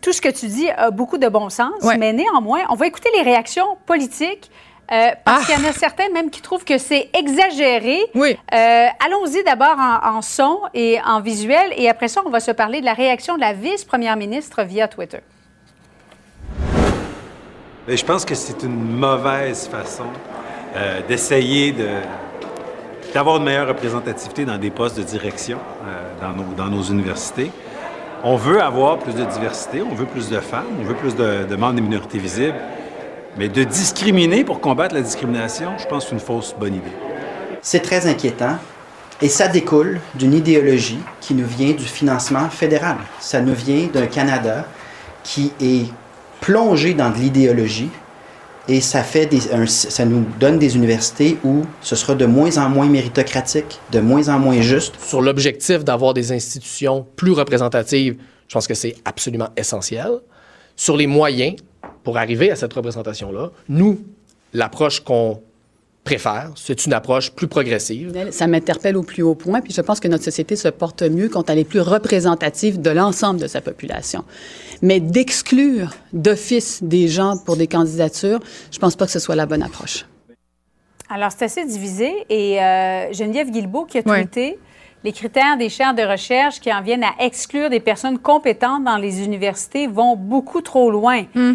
tout 0.00 0.12
ce 0.12 0.20
que 0.20 0.28
tu 0.28 0.46
dis 0.46 0.68
a 0.70 0.90
beaucoup 0.90 1.18
de 1.18 1.28
bon 1.28 1.48
sens, 1.50 1.72
mais 1.98 2.12
néanmoins, 2.12 2.60
on 2.70 2.74
va 2.74 2.86
écouter 2.86 3.10
les 3.16 3.22
réactions 3.22 3.76
politiques. 3.86 4.50
Euh, 4.92 5.10
parce 5.24 5.42
ah! 5.42 5.46
qu'il 5.46 5.62
y 5.62 5.66
en 5.66 5.68
a 5.68 5.72
certains 5.72 6.08
même 6.10 6.30
qui 6.30 6.40
trouvent 6.40 6.64
que 6.64 6.78
c'est 6.78 7.10
exagéré. 7.12 7.98
Oui. 8.14 8.36
Euh, 8.54 8.86
allons-y 9.04 9.42
d'abord 9.44 9.76
en, 9.78 10.22
son 10.22 10.60
et 10.74 10.98
en 11.04 11.20
visuel, 11.20 11.72
et 11.76 11.88
après 11.88 12.08
ça, 12.08 12.22
on 12.24 12.30
va 12.30 12.40
se 12.40 12.52
parler 12.52 12.80
de 12.80 12.84
la 12.84 12.94
réaction 12.94 13.34
de 13.34 13.40
la 13.40 13.52
vice-première 13.52 14.16
ministre 14.16 14.62
via 14.62 14.86
Twitter. 14.86 15.18
je 17.88 18.04
pense 18.04 18.24
que 18.24 18.34
c'est 18.34 18.62
une 18.62 18.98
mauvaise 18.98 19.68
façon 19.68 20.06
euh, 20.76 21.00
d'essayer 21.08 21.72
de, 21.72 21.88
d'avoir 23.12 23.38
une 23.38 23.44
meilleure 23.44 23.68
représentativité 23.68 24.44
dans 24.44 24.58
des 24.58 24.70
postes 24.70 24.98
de 24.98 25.02
direction 25.02 25.58
dans 26.20 26.30
nos, 26.30 26.54
dans, 26.56 26.66
nos, 26.66 26.82
universités. 26.82 27.50
On 28.22 28.36
veut 28.36 28.62
avoir 28.62 28.98
plus 28.98 29.14
de 29.14 29.24
diversité, 29.24 29.82
on 29.82 29.94
veut 29.94 30.06
plus 30.06 30.28
de 30.28 30.40
femmes, 30.40 30.66
on 30.80 30.84
veut 30.84 30.94
plus 30.94 31.14
de, 31.14 31.54
membres 31.56 31.74
des 31.74 31.82
minorités 31.82 32.18
visibles. 32.18 32.56
Mais 33.38 33.50
de 33.50 33.64
discriminer 33.64 34.44
pour 34.44 34.60
combattre 34.60 34.94
la 34.94 35.02
discrimination, 35.02 35.72
je 35.78 35.86
pense 35.86 36.04
que 36.04 36.10
c'est 36.10 36.14
une 36.14 36.20
fausse 36.20 36.54
bonne 36.58 36.74
idée. 36.74 36.92
C'est 37.60 37.80
très 37.80 38.06
inquiétant 38.06 38.56
et 39.20 39.28
ça 39.28 39.48
découle 39.48 40.00
d'une 40.14 40.32
idéologie 40.32 41.00
qui 41.20 41.34
nous 41.34 41.46
vient 41.46 41.72
du 41.72 41.84
financement 41.84 42.48
fédéral. 42.48 42.96
Ça 43.20 43.42
nous 43.42 43.54
vient 43.54 43.88
d'un 43.92 44.06
Canada 44.06 44.64
qui 45.22 45.52
est 45.60 45.84
plongé 46.40 46.94
dans 46.94 47.10
de 47.10 47.16
l'idéologie 47.16 47.90
et 48.68 48.80
ça, 48.80 49.02
fait 49.02 49.28
ça 49.68 50.04
nous 50.06 50.24
donne 50.40 50.58
des 50.58 50.74
universités 50.74 51.36
où 51.44 51.62
ce 51.82 51.94
sera 51.94 52.14
de 52.14 52.24
moins 52.24 52.56
en 52.56 52.70
moins 52.70 52.86
méritocratique, 52.86 53.80
de 53.92 54.00
moins 54.00 54.28
en 54.30 54.38
moins 54.38 54.62
juste. 54.62 54.94
Sur 54.98 55.20
l'objectif 55.20 55.84
d'avoir 55.84 56.14
des 56.14 56.32
institutions 56.32 57.06
plus 57.16 57.32
représentatives, 57.32 58.16
je 58.48 58.54
pense 58.54 58.66
que 58.66 58.74
c'est 58.74 58.96
absolument 59.04 59.50
essentiel. 59.58 60.20
Sur 60.74 60.96
les 60.96 61.06
moyens 61.06 61.56
pour 62.06 62.18
arriver 62.18 62.52
à 62.52 62.54
cette 62.54 62.72
représentation-là, 62.72 63.50
nous, 63.68 63.98
l'approche 64.52 65.00
qu'on 65.00 65.42
préfère. 66.04 66.52
C'est 66.54 66.86
une 66.86 66.92
approche 66.92 67.32
plus 67.32 67.48
progressive. 67.48 68.12
Ça 68.30 68.46
m'interpelle 68.46 68.96
au 68.96 69.02
plus 69.02 69.24
haut 69.24 69.34
point, 69.34 69.60
puis 69.60 69.72
je 69.72 69.80
pense 69.80 69.98
que 69.98 70.06
notre 70.06 70.22
société 70.22 70.54
se 70.54 70.68
porte 70.68 71.02
mieux 71.02 71.28
quand 71.28 71.50
elle 71.50 71.58
est 71.58 71.64
plus 71.64 71.80
représentative 71.80 72.80
de 72.80 72.90
l'ensemble 72.90 73.40
de 73.40 73.48
sa 73.48 73.60
population. 73.60 74.22
Mais 74.82 75.00
d'exclure 75.00 75.96
d'office 76.12 76.80
des 76.80 77.08
gens 77.08 77.38
pour 77.44 77.56
des 77.56 77.66
candidatures, 77.66 78.38
je 78.70 78.78
pense 78.78 78.94
pas 78.94 79.06
que 79.06 79.12
ce 79.12 79.18
soit 79.18 79.34
la 79.34 79.46
bonne 79.46 79.64
approche. 79.64 80.06
Alors, 81.10 81.32
c'est 81.36 81.46
assez 81.46 81.64
divisé. 81.64 82.12
Et 82.30 82.62
euh, 82.62 83.12
Geneviève 83.12 83.50
Guilbeault 83.50 83.86
qui 83.86 83.98
a 83.98 84.04
tweeté 84.04 84.60
les 85.02 85.12
critères 85.12 85.56
des 85.56 85.70
chaires 85.70 85.94
de 85.94 86.02
recherche 86.02 86.60
qui 86.60 86.72
en 86.72 86.82
viennent 86.82 87.04
à 87.04 87.14
exclure 87.18 87.68
des 87.68 87.80
personnes 87.80 88.20
compétentes 88.20 88.84
dans 88.84 88.96
les 88.96 89.24
universités 89.24 89.88
vont 89.88 90.14
beaucoup 90.14 90.60
trop 90.60 90.88
loin. 90.88 91.24
Hmm. 91.34 91.54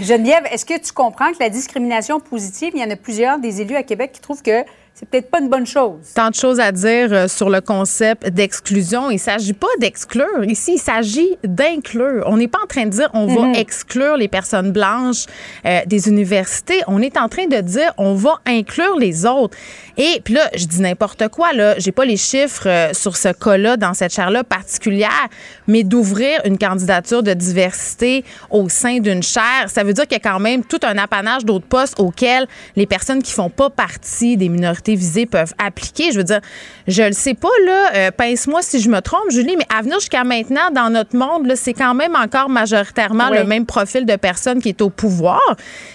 Geneviève, 0.00 0.44
est-ce 0.50 0.64
que 0.64 0.78
tu 0.78 0.92
comprends 0.92 1.30
que 1.32 1.38
la 1.40 1.50
discrimination 1.50 2.20
positive, 2.20 2.72
il 2.74 2.80
y 2.80 2.84
en 2.84 2.90
a 2.90 2.96
plusieurs 2.96 3.38
des 3.38 3.60
élus 3.60 3.76
à 3.76 3.82
Québec 3.82 4.12
qui 4.12 4.20
trouvent 4.20 4.42
que 4.42 4.64
c'est 4.94 5.08
peut-être 5.08 5.30
pas 5.30 5.40
une 5.40 5.48
bonne 5.48 5.66
chose. 5.66 6.12
Tant 6.14 6.28
de 6.28 6.34
choses 6.34 6.60
à 6.60 6.72
dire 6.72 7.10
euh, 7.10 7.26
sur 7.26 7.48
le 7.48 7.62
concept 7.62 8.28
d'exclusion. 8.28 9.10
Il 9.10 9.14
ne 9.14 9.18
s'agit 9.18 9.54
pas 9.54 9.68
d'exclure. 9.78 10.44
Ici, 10.44 10.72
il 10.74 10.78
s'agit 10.78 11.38
d'inclure. 11.42 12.24
On 12.26 12.36
n'est 12.36 12.48
pas 12.48 12.58
en 12.62 12.66
train 12.66 12.84
de 12.84 12.90
dire 12.90 13.08
on 13.14 13.26
va 13.26 13.46
mhm. 13.46 13.54
exclure 13.54 14.18
les 14.18 14.28
personnes 14.28 14.72
blanches 14.72 15.24
euh, 15.64 15.80
des 15.86 16.08
universités. 16.08 16.82
On 16.86 17.00
est 17.00 17.16
en 17.16 17.28
train 17.28 17.46
de 17.46 17.60
dire 17.62 17.94
on 17.96 18.14
va 18.14 18.40
inclure 18.44 18.98
les 18.98 19.24
autres. 19.24 19.56
Et 19.96 20.20
puis 20.22 20.34
là, 20.34 20.50
je 20.54 20.66
dis 20.66 20.82
n'importe 20.82 21.28
quoi. 21.28 21.54
Là, 21.54 21.78
j'ai 21.78 21.92
pas 21.92 22.04
les 22.04 22.18
chiffres 22.18 22.68
euh, 22.68 22.92
sur 22.92 23.16
ce 23.16 23.28
cas-là 23.32 23.78
dans 23.78 23.94
cette 23.94 24.12
chaire-là 24.12 24.44
particulière, 24.44 25.28
mais 25.66 25.82
d'ouvrir 25.82 26.42
une 26.44 26.58
candidature 26.58 27.22
de 27.22 27.32
diversité 27.32 28.22
au 28.50 28.68
sein 28.68 28.98
d'une 28.98 29.22
chaire, 29.22 29.64
ça 29.68 29.82
veut 29.82 29.94
dire 29.94 30.06
qu'il 30.06 30.18
y 30.22 30.26
a 30.26 30.30
quand 30.30 30.40
même 30.40 30.62
tout 30.62 30.80
un 30.82 30.98
apanage 30.98 31.46
d'autres 31.46 31.66
postes 31.66 31.98
auxquels 31.98 32.46
les 32.76 32.86
personnes 32.86 33.22
qui 33.22 33.32
font 33.32 33.50
pas 33.50 33.70
partie 33.70 34.36
des 34.36 34.50
minorités 34.50 34.79
visées 34.88 35.26
peuvent 35.26 35.54
appliquer. 35.58 36.12
Je 36.12 36.18
veux 36.18 36.24
dire, 36.24 36.40
je 36.86 37.02
le 37.02 37.12
sais 37.12 37.34
pas, 37.34 37.48
là, 37.66 37.90
euh, 37.94 38.10
pince-moi 38.10 38.62
si 38.62 38.80
je 38.80 38.88
me 38.88 39.00
trompe, 39.00 39.30
Julie, 39.30 39.56
mais 39.56 39.66
à 39.74 39.82
venir 39.82 39.98
jusqu'à 40.00 40.24
maintenant, 40.24 40.70
dans 40.74 40.90
notre 40.90 41.16
monde, 41.16 41.52
c'est 41.56 41.74
quand 41.74 41.94
même 41.94 42.16
encore 42.16 42.48
majoritairement 42.48 43.30
le 43.30 43.44
même 43.44 43.66
profil 43.66 44.06
de 44.06 44.16
personne 44.16 44.60
qui 44.60 44.70
est 44.70 44.80
au 44.80 44.90
pouvoir. 44.90 45.40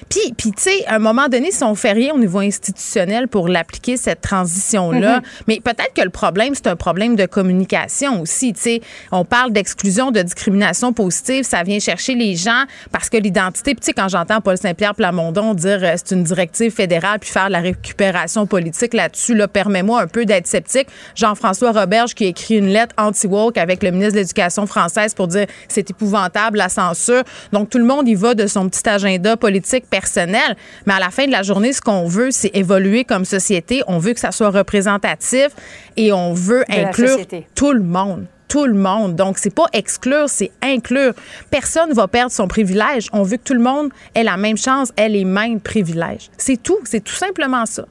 Puis, 0.10 0.34
puis 0.38 0.52
tu 0.52 0.64
sais, 0.64 0.86
à 0.88 0.96
un 0.96 1.00
moment 1.00 1.28
donné, 1.28 1.52
si 1.52 1.64
on 1.64 1.76
fait 1.76 1.92
rien 1.92 2.14
au 2.14 2.20
niveau 2.20 2.40
institutionnel 2.40 3.28
pour 3.28 3.48
l'appliquer, 3.48 3.98
cette 3.98 4.22
transition-là, 4.22 5.20
mm-hmm. 5.20 5.44
mais 5.48 5.60
peut-être 5.60 5.94
que 5.94 6.02
le 6.02 6.10
problème, 6.10 6.54
c'est 6.56 6.68
un 6.68 6.76
problème 6.76 7.16
de 7.16 7.26
communication 7.26 8.22
aussi. 8.22 8.54
Tu 8.54 8.62
sais, 8.62 8.82
on 9.12 9.26
parle 9.26 9.52
d'exclusion, 9.52 10.12
de 10.12 10.22
discrimination 10.22 10.94
positive, 10.94 11.44
ça 11.44 11.64
vient 11.64 11.80
chercher 11.80 12.16
les 12.16 12.36
gens 12.36 12.64
parce 12.92 13.10
que 13.10 13.18
l'identité, 13.18 13.76
tu 13.76 13.82
sais, 13.82 13.94
quand 13.94 14.10
j'entends 14.10 14.42
Paul 14.42 14.58
Saint-Pierre 14.58 14.96
Plamondon 14.96 15.54
dire 15.54 15.80
euh, 15.84 15.96
c'est 15.96 16.16
une 16.16 16.24
directive 16.24 16.72
fédérale 16.72 17.20
puis 17.20 17.30
faire 17.30 17.48
de 17.48 17.54
la 17.54 17.60
récupération 17.60 18.46
politique 18.46 18.75
là-dessus, 18.94 19.36
là, 19.36 19.48
permets-moi 19.48 20.02
un 20.02 20.08
peu 20.08 20.26
d'être 20.26 20.48
sceptique. 20.48 20.88
Jean-François 21.16 21.72
Roberge 21.72 22.14
qui 22.14 22.26
a 22.26 22.28
écrit 22.28 22.56
une 22.58 22.68
lettre 22.68 22.96
anti-woke 22.98 23.58
avec 23.58 23.84
le 23.84 23.92
ministre 23.92 24.14
de 24.14 24.20
l'Éducation 24.20 24.66
française 24.68 25.14
pour 25.14 25.28
dire 25.28 25.48
c'est 25.68 25.90
épouvantable 25.90 26.58
la 26.58 26.70
censure. 26.70 27.24
Donc 27.52 27.70
tout 27.70 27.78
le 27.78 27.86
monde 27.86 28.08
y 28.08 28.16
va 28.16 28.34
de 28.34 28.48
son 28.48 28.70
petit 28.70 28.88
agenda 28.88 29.38
politique 29.38 29.90
personnel, 29.90 30.56
mais 30.86 30.94
à 30.94 31.00
la 31.00 31.10
fin 31.10 31.26
de 31.26 31.32
la 31.32 31.44
journée, 31.44 31.74
ce 31.74 31.82
qu'on 31.82 32.08
veut, 32.08 32.32
c'est 32.32 32.56
évoluer 32.56 33.04
comme 33.04 33.26
société. 33.26 33.82
On 33.88 33.98
veut 33.98 34.14
que 34.14 34.20
ça 34.20 34.32
soit 34.32 34.50
représentatif 34.50 35.50
et 35.98 36.12
on 36.12 36.34
veut 36.34 36.64
inclure 36.70 37.18
tout 37.56 37.72
le 37.72 37.84
monde 37.84 38.26
tout 38.48 38.66
le 38.66 38.74
monde. 38.74 39.16
Donc, 39.16 39.38
c'est 39.38 39.54
pas 39.54 39.66
exclure, 39.74 40.30
c'est 40.30 40.52
inclure. 40.62 41.14
Personne 41.50 41.90
ne 41.90 41.96
va 41.96 42.08
perdre 42.08 42.32
son 42.32 42.48
privilège. 42.48 43.08
On 43.12 43.24
veut 43.24 43.38
que 43.38 43.44
tout 43.44 43.54
le 43.54 43.60
monde 43.60 43.90
ait 44.14 44.24
la 44.24 44.38
même 44.38 44.56
chance, 44.56 44.94
ait 44.98 45.10
les 45.10 45.26
mêmes 45.26 45.60
privilèges. 45.60 46.30
C'est 46.38 46.62
tout. 46.62 46.80
C'est 46.86 47.04
tout 47.04 47.16
simplement 47.16 47.66
ça. 47.66 47.86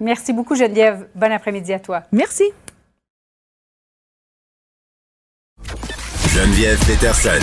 Merci 0.00 0.32
beaucoup, 0.32 0.54
Geneviève. 0.54 1.08
Bon 1.14 1.32
après-midi 1.32 1.72
à 1.72 1.80
toi. 1.80 2.02
Merci. 2.12 2.44
Geneviève 6.34 6.78
Peterson. 6.86 7.40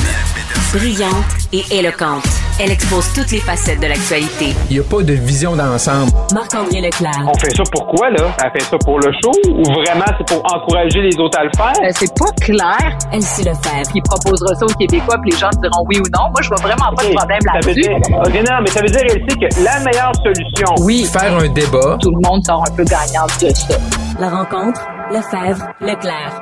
Brillante 0.73 1.25
et 1.51 1.63
éloquente. 1.71 2.44
Elle 2.57 2.71
expose 2.71 3.11
toutes 3.13 3.31
les 3.31 3.41
facettes 3.41 3.81
de 3.81 3.87
l'actualité. 3.87 4.55
Il 4.69 4.77
n'y 4.77 4.79
a 4.79 4.83
pas 4.83 5.03
de 5.03 5.11
vision 5.11 5.57
d'ensemble. 5.57 6.11
Marc-André 6.33 6.79
Leclerc. 6.79 7.27
On 7.27 7.37
fait 7.37 7.53
ça 7.53 7.63
pour 7.69 7.85
quoi, 7.87 8.09
là? 8.11 8.33
Elle 8.41 8.51
fait 8.51 8.65
ça 8.69 8.77
pour 8.77 8.97
le 8.99 9.11
show 9.11 9.33
ou 9.49 9.61
vraiment 9.73 10.05
c'est 10.17 10.25
pour 10.25 10.41
encourager 10.55 11.01
les 11.01 11.19
autres 11.19 11.37
à 11.37 11.43
le 11.43 11.51
faire? 11.57 11.73
Euh, 11.83 11.91
c'est 11.91 12.13
pas 12.17 12.31
clair. 12.39 12.97
Elle 13.11 13.21
sait 13.21 13.43
le 13.43 13.55
faire. 13.55 13.83
Il 13.93 14.01
proposera 14.03 14.55
ça 14.55 14.65
aux 14.65 14.77
Québécois 14.79 15.17
puis 15.21 15.31
les 15.31 15.37
gens 15.37 15.49
diront 15.61 15.83
oui 15.89 15.97
ou 15.99 16.07
non. 16.15 16.31
Moi, 16.31 16.41
je 16.41 16.47
vois 16.47 16.61
vraiment 16.61 16.95
pas 16.95 17.03
de 17.03 17.13
problème 17.13 17.39
là-dessus. 17.43 17.91
OK, 17.91 18.49
non, 18.49 18.57
mais 18.61 18.69
ça 18.69 18.79
veut 18.79 18.87
dire, 18.87 19.01
elle 19.03 19.23
sait 19.29 19.37
que 19.37 19.63
la 19.63 19.79
meilleure 19.81 20.15
solution... 20.23 20.75
Oui. 20.79 21.09
Faire 21.11 21.35
un 21.35 21.49
débat. 21.49 21.97
Tout 22.01 22.11
le 22.11 22.21
monde 22.23 22.45
sort 22.45 22.63
un 22.65 22.73
peu 22.73 22.85
gagnant 22.85 23.25
de 23.41 23.49
ça. 23.53 23.75
La 24.17 24.29
rencontre, 24.29 24.79
Lefebvre, 25.11 25.67
Leclerc. 25.81 26.41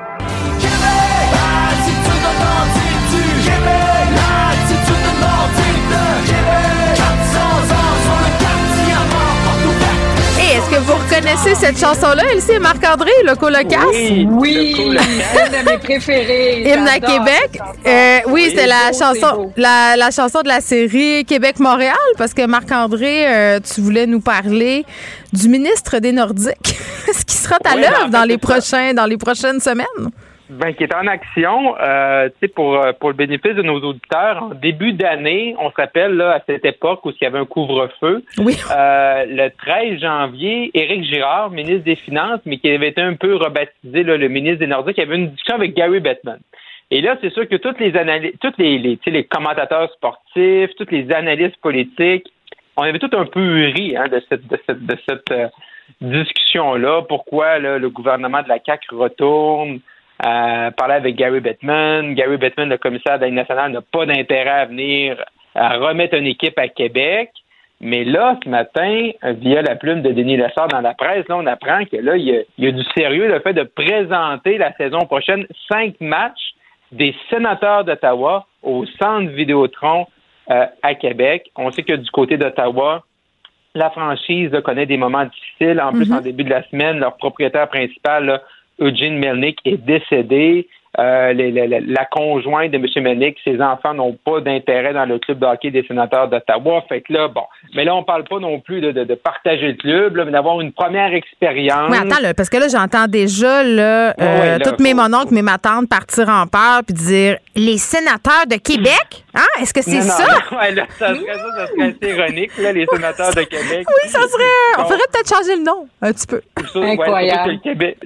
Est-ce 10.63 10.77
que 10.77 10.81
vous 10.81 10.93
reconnaissez 10.93 11.55
cette 11.55 11.77
chanson-là, 11.77 12.23
Elsie 12.31 12.53
et 12.53 12.59
Marc-André, 12.59 13.11
le 13.25 13.35
colocasse? 13.35 13.83
Oui, 13.93 14.27
oui 14.29 14.75
une 14.77 14.93
de 14.93 15.69
mes 15.69 15.77
préférées. 15.77 16.61
Hymne 16.61 16.87
à 16.87 16.99
Québec. 16.99 17.59
Euh, 17.85 18.19
oui, 18.27 18.47
c'était 18.49 18.67
la 18.67 18.91
chanson, 18.91 19.51
la, 19.57 19.95
la, 19.97 20.11
chanson 20.11 20.41
de 20.41 20.47
la 20.47 20.61
série 20.61 21.25
Québec-Montréal, 21.25 21.95
parce 22.17 22.33
que 22.33 22.45
Marc-André, 22.45 23.25
euh, 23.27 23.59
tu 23.59 23.81
voulais 23.81 24.05
nous 24.05 24.21
parler 24.21 24.85
du 25.33 25.49
ministre 25.49 25.99
des 25.99 26.11
Nordiques. 26.11 26.77
ce 27.13 27.25
qui 27.25 27.35
sera 27.35 27.57
à 27.65 27.75
l'œuvre 27.75 28.09
dans 28.09 28.23
les 28.23 28.37
prochains, 28.37 28.93
dans 28.93 29.05
les 29.05 29.17
prochaines 29.17 29.59
semaines? 29.59 30.11
Ben, 30.53 30.73
qui 30.75 30.83
est 30.83 30.93
en 30.93 31.07
action, 31.07 31.75
euh, 31.79 32.29
pour, 32.53 32.75
euh, 32.75 32.91
pour 32.93 33.09
le 33.09 33.15
bénéfice 33.15 33.55
de 33.55 33.63
nos 33.63 33.79
auditeurs. 33.81 34.43
En 34.43 34.49
début 34.49 34.93
d'année, 34.93 35.55
on 35.57 35.71
se 35.71 35.75
rappelle 35.75 36.15
là, 36.15 36.33
à 36.33 36.39
cette 36.45 36.63
époque 36.63 37.03
où 37.05 37.09
il 37.09 37.23
y 37.23 37.25
avait 37.25 37.39
un 37.39 37.45
couvre-feu. 37.45 38.23
Oui. 38.37 38.55
Euh, 38.75 39.25
le 39.27 39.49
13 39.49 39.99
janvier, 39.99 40.69
Éric 40.75 41.05
Girard, 41.05 41.49
ministre 41.49 41.83
des 41.85 41.95
Finances, 41.95 42.41
mais 42.45 42.57
qui 42.57 42.69
avait 42.69 42.89
été 42.89 43.01
un 43.01 43.15
peu 43.15 43.35
rebaptisé 43.35 44.03
le 44.03 44.27
ministre 44.27 44.59
des 44.59 44.67
Nordiques, 44.67 44.99
avait 44.99 45.15
une 45.15 45.29
discussion 45.29 45.55
avec 45.55 45.73
Gary 45.73 45.99
Bettman. 45.99 46.39
Et 46.91 47.01
là, 47.01 47.17
c'est 47.21 47.33
sûr 47.33 47.47
que 47.49 47.55
toutes 47.55 47.79
les 47.79 47.95
analyses, 47.97 48.33
tous 48.39 48.53
les, 48.59 48.77
les, 48.77 48.99
les 49.07 49.23
commentateurs 49.23 49.91
sportifs, 49.93 50.69
toutes 50.77 50.91
les 50.91 51.11
analystes 51.11 51.57
politiques, 51.61 52.31
on 52.77 52.83
avait 52.83 52.99
tout 52.99 53.09
un 53.13 53.25
peu 53.25 53.71
ri 53.75 53.97
hein, 53.97 54.07
de 54.07 54.21
cette, 54.29 54.45
de 54.47 54.59
cette, 54.67 54.85
de 54.85 54.97
cette 55.09 55.31
euh, 55.31 55.47
discussion-là. 56.01 57.01
Pourquoi 57.09 57.57
le 57.57 57.89
gouvernement 57.89 58.43
de 58.43 58.49
la 58.49 58.59
CAQ 58.63 58.95
retourne? 58.95 59.79
Euh, 60.25 60.71
parler 60.71 60.95
avec 60.95 61.15
Gary 61.15 61.39
Bettman. 61.39 62.13
Gary 62.13 62.37
Bettman, 62.37 62.69
le 62.69 62.77
commissaire 62.77 63.19
de 63.19 63.25
la 63.25 63.31
nationale, 63.31 63.71
n'a 63.71 63.81
pas 63.81 64.05
d'intérêt 64.05 64.49
à 64.49 64.65
venir 64.65 65.23
à 65.55 65.77
remettre 65.77 66.15
une 66.15 66.27
équipe 66.27 66.57
à 66.57 66.67
Québec. 66.67 67.31
Mais 67.81 68.05
là, 68.05 68.39
ce 68.41 68.47
matin, 68.47 69.11
via 69.23 69.61
la 69.61 69.75
plume 69.75 70.01
de 70.01 70.11
Denis 70.11 70.37
Lessard 70.37 70.69
dans 70.69 70.79
la 70.79 70.93
presse, 70.93 71.27
là, 71.27 71.37
on 71.37 71.45
apprend 71.45 71.83
que 71.83 71.97
là, 71.97 72.15
il 72.15 72.45
y, 72.57 72.67
a, 72.67 72.71
du 72.71 72.83
sérieux 72.95 73.27
le 73.27 73.39
fait 73.41 73.53
de 73.53 73.63
présenter 73.63 74.57
la 74.57 74.73
saison 74.77 74.99
prochaine 74.99 75.45
cinq 75.69 75.95
matchs 75.99 76.53
des 76.93 77.13
sénateurs 77.29 77.83
d'Ottawa 77.83 78.45
au 78.61 78.85
centre 78.85 79.31
Vidéotron 79.31 80.07
euh, 80.49 80.65
à 80.81 80.95
Québec. 80.95 81.51
On 81.57 81.71
sait 81.71 81.83
que 81.83 81.93
du 81.93 82.09
côté 82.11 82.37
d'Ottawa, 82.37 83.03
la 83.75 83.89
franchise 83.89 84.51
connaît 84.63 84.85
des 84.85 84.97
moments 84.97 85.25
difficiles. 85.25 85.81
En 85.81 85.91
plus, 85.91 86.09
mm-hmm. 86.09 86.17
en 86.17 86.21
début 86.21 86.43
de 86.43 86.51
la 86.51 86.63
semaine, 86.69 86.99
leur 86.99 87.17
propriétaire 87.17 87.67
principal 87.67 88.41
Eugene 88.79 89.17
Melnick 89.17 89.59
est 89.65 89.77
décédé. 89.77 90.67
Euh, 90.99 91.33
la 91.33 92.05
conjointe 92.05 92.69
de 92.69 92.77
M. 92.77 93.03
Melnick, 93.03 93.37
ses 93.43 93.59
enfants 93.59 93.95
n'ont 93.95 94.15
pas 94.23 94.41
d'intérêt 94.41 94.93
dans 94.93 95.05
le 95.05 95.17
club 95.17 95.39
de 95.39 95.45
hockey 95.47 95.71
des 95.71 95.83
sénateurs 95.87 96.27
d'Ottawa. 96.27 96.83
Fait 96.87 97.01
que 97.01 97.11
là, 97.11 97.27
bon. 97.27 97.41
Mais 97.75 97.83
là, 97.83 97.95
on 97.95 98.03
parle 98.03 98.25
pas 98.25 98.37
non 98.37 98.59
plus 98.59 98.79
de, 98.79 99.15
partager 99.15 99.69
le 99.69 99.73
club, 99.73 100.21
mais 100.23 100.31
d'avoir 100.31 100.61
une 100.61 100.71
première 100.71 101.11
expérience. 101.11 101.89
Oui, 101.89 101.97
attends, 101.97 102.31
parce 102.37 102.49
que 102.49 102.57
là, 102.57 102.67
j'entends 102.67 103.07
déjà 103.07 103.63
là, 103.63 104.13
euh, 104.21 104.59
toutes 104.63 104.81
mes 104.81 104.93
mononcles, 104.93 105.33
mes 105.33 105.41
matantes 105.41 105.89
partir 105.89 106.29
en 106.29 106.45
peur 106.45 106.81
puis 106.85 106.93
dire 106.93 107.37
les 107.55 107.77
sénateurs 107.77 108.45
de 108.47 108.57
Québec? 108.57 109.22
Hein? 109.35 109.45
Est-ce 109.59 109.73
que 109.73 109.81
c'est 109.81 110.01
ça? 110.01 110.23
Non, 110.51 110.57
ouais, 110.59 110.71
là, 110.73 110.85
ça, 110.97 111.07
serait, 111.07 111.33
ça, 111.33 111.57
ça 111.57 111.67
serait 111.67 111.83
assez 111.83 112.15
ironique, 112.15 112.51
là, 112.59 112.71
les 112.71 112.85
sénateurs 112.85 113.33
de 113.33 113.41
Québec. 113.41 113.87
Oui, 113.87 114.09
ça 114.09 114.19
serait. 114.21 114.43
On 114.77 114.85
ferait 114.85 114.99
peut-être 115.11 115.35
changer 115.35 115.55
le 115.55 115.63
nom 115.63 115.87
un 116.01 116.13
petit 116.13 116.27
peu. 116.27 116.41
Incroyable. 116.75 117.59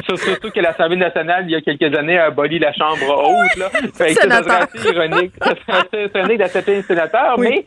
surtout, 0.07 0.51
que 0.51 0.59
l'Assemblée 0.61 0.95
nationale, 0.95 1.43
il 1.47 1.51
y 1.51 1.55
a 1.55 1.61
quelques 1.61 1.97
années, 1.97 2.17
a 2.17 2.25
aboli 2.25 2.59
la 2.59 2.71
chambre 2.71 3.03
haute. 3.09 3.57
Là. 3.57 3.69
Fait 3.93 4.13
que 4.15 4.29
ça 4.29 4.43
serait 4.43 4.55
assez 4.55 4.89
ironique. 4.89 5.31
Ça 5.41 5.55
serait 5.55 6.07
assez 6.07 6.17
ironique 6.17 6.37
d'accepter 6.37 6.77
un 6.77 6.81
sénateur, 6.83 7.37
mais 7.37 7.65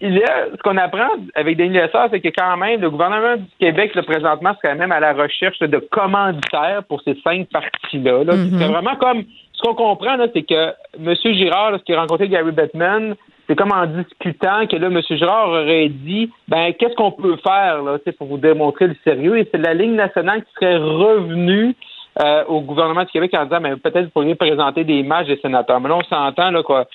il 0.00 0.14
y 0.14 0.22
a, 0.22 0.46
ce 0.52 0.62
qu'on 0.62 0.76
apprend 0.76 1.08
avec 1.34 1.56
Denis 1.56 1.78
Lessard, 1.78 2.08
c'est 2.10 2.20
que 2.20 2.28
quand 2.28 2.56
même, 2.56 2.80
le 2.80 2.90
gouvernement 2.90 3.36
du 3.36 3.48
Québec, 3.58 3.94
le 3.94 4.02
présentement, 4.02 4.54
serait 4.62 4.74
même 4.74 4.92
à 4.92 5.00
la 5.00 5.12
recherche 5.12 5.58
de 5.58 5.78
commanditaires 5.78 6.82
pour 6.88 7.02
ces 7.02 7.16
cinq 7.24 7.48
parties-là. 7.48 8.24
Là. 8.24 8.34
Mm-hmm. 8.34 8.58
C'est 8.58 8.66
vraiment 8.66 8.96
comme, 8.96 9.24
qu'on 9.62 9.74
comprend, 9.74 10.16
là, 10.16 10.26
c'est 10.34 10.42
que 10.42 10.74
M. 10.98 11.14
Girard, 11.34 11.70
lorsqu'il 11.70 11.94
a 11.94 12.00
rencontré 12.00 12.28
Gary 12.28 12.52
Bettman, 12.52 13.14
c'est 13.46 13.56
comme 13.56 13.72
en 13.72 13.86
discutant 13.86 14.66
que 14.66 14.76
là, 14.76 14.88
M. 14.88 15.00
Girard 15.10 15.48
aurait 15.48 15.88
dit, 15.88 16.30
ben, 16.48 16.72
qu'est-ce 16.74 16.94
qu'on 16.94 17.12
peut 17.12 17.36
faire, 17.36 17.82
là, 17.82 17.98
pour 18.18 18.26
vous 18.26 18.38
démontrer 18.38 18.88
le 18.88 18.96
sérieux? 19.04 19.38
Et 19.38 19.48
c'est 19.50 19.58
la 19.58 19.74
ligne 19.74 19.94
nationale 19.94 20.44
qui 20.44 20.52
serait 20.54 20.76
revenue 20.76 21.74
euh, 22.22 22.44
au 22.46 22.60
gouvernement 22.60 23.04
du 23.04 23.10
Québec 23.10 23.32
en 23.34 23.44
disant 23.44 23.60
mais 23.60 23.74
peut-être 23.76 24.04
vous 24.04 24.10
pourriez 24.10 24.34
présenter 24.34 24.84
des 24.84 24.96
images 24.96 25.28
des 25.28 25.38
sénateurs. 25.38 25.80
Mais 25.80 25.88
là, 25.88 25.96
on 25.96 26.02
s'entend 26.02 26.50
là 26.50 26.62
quoi. 26.62 26.86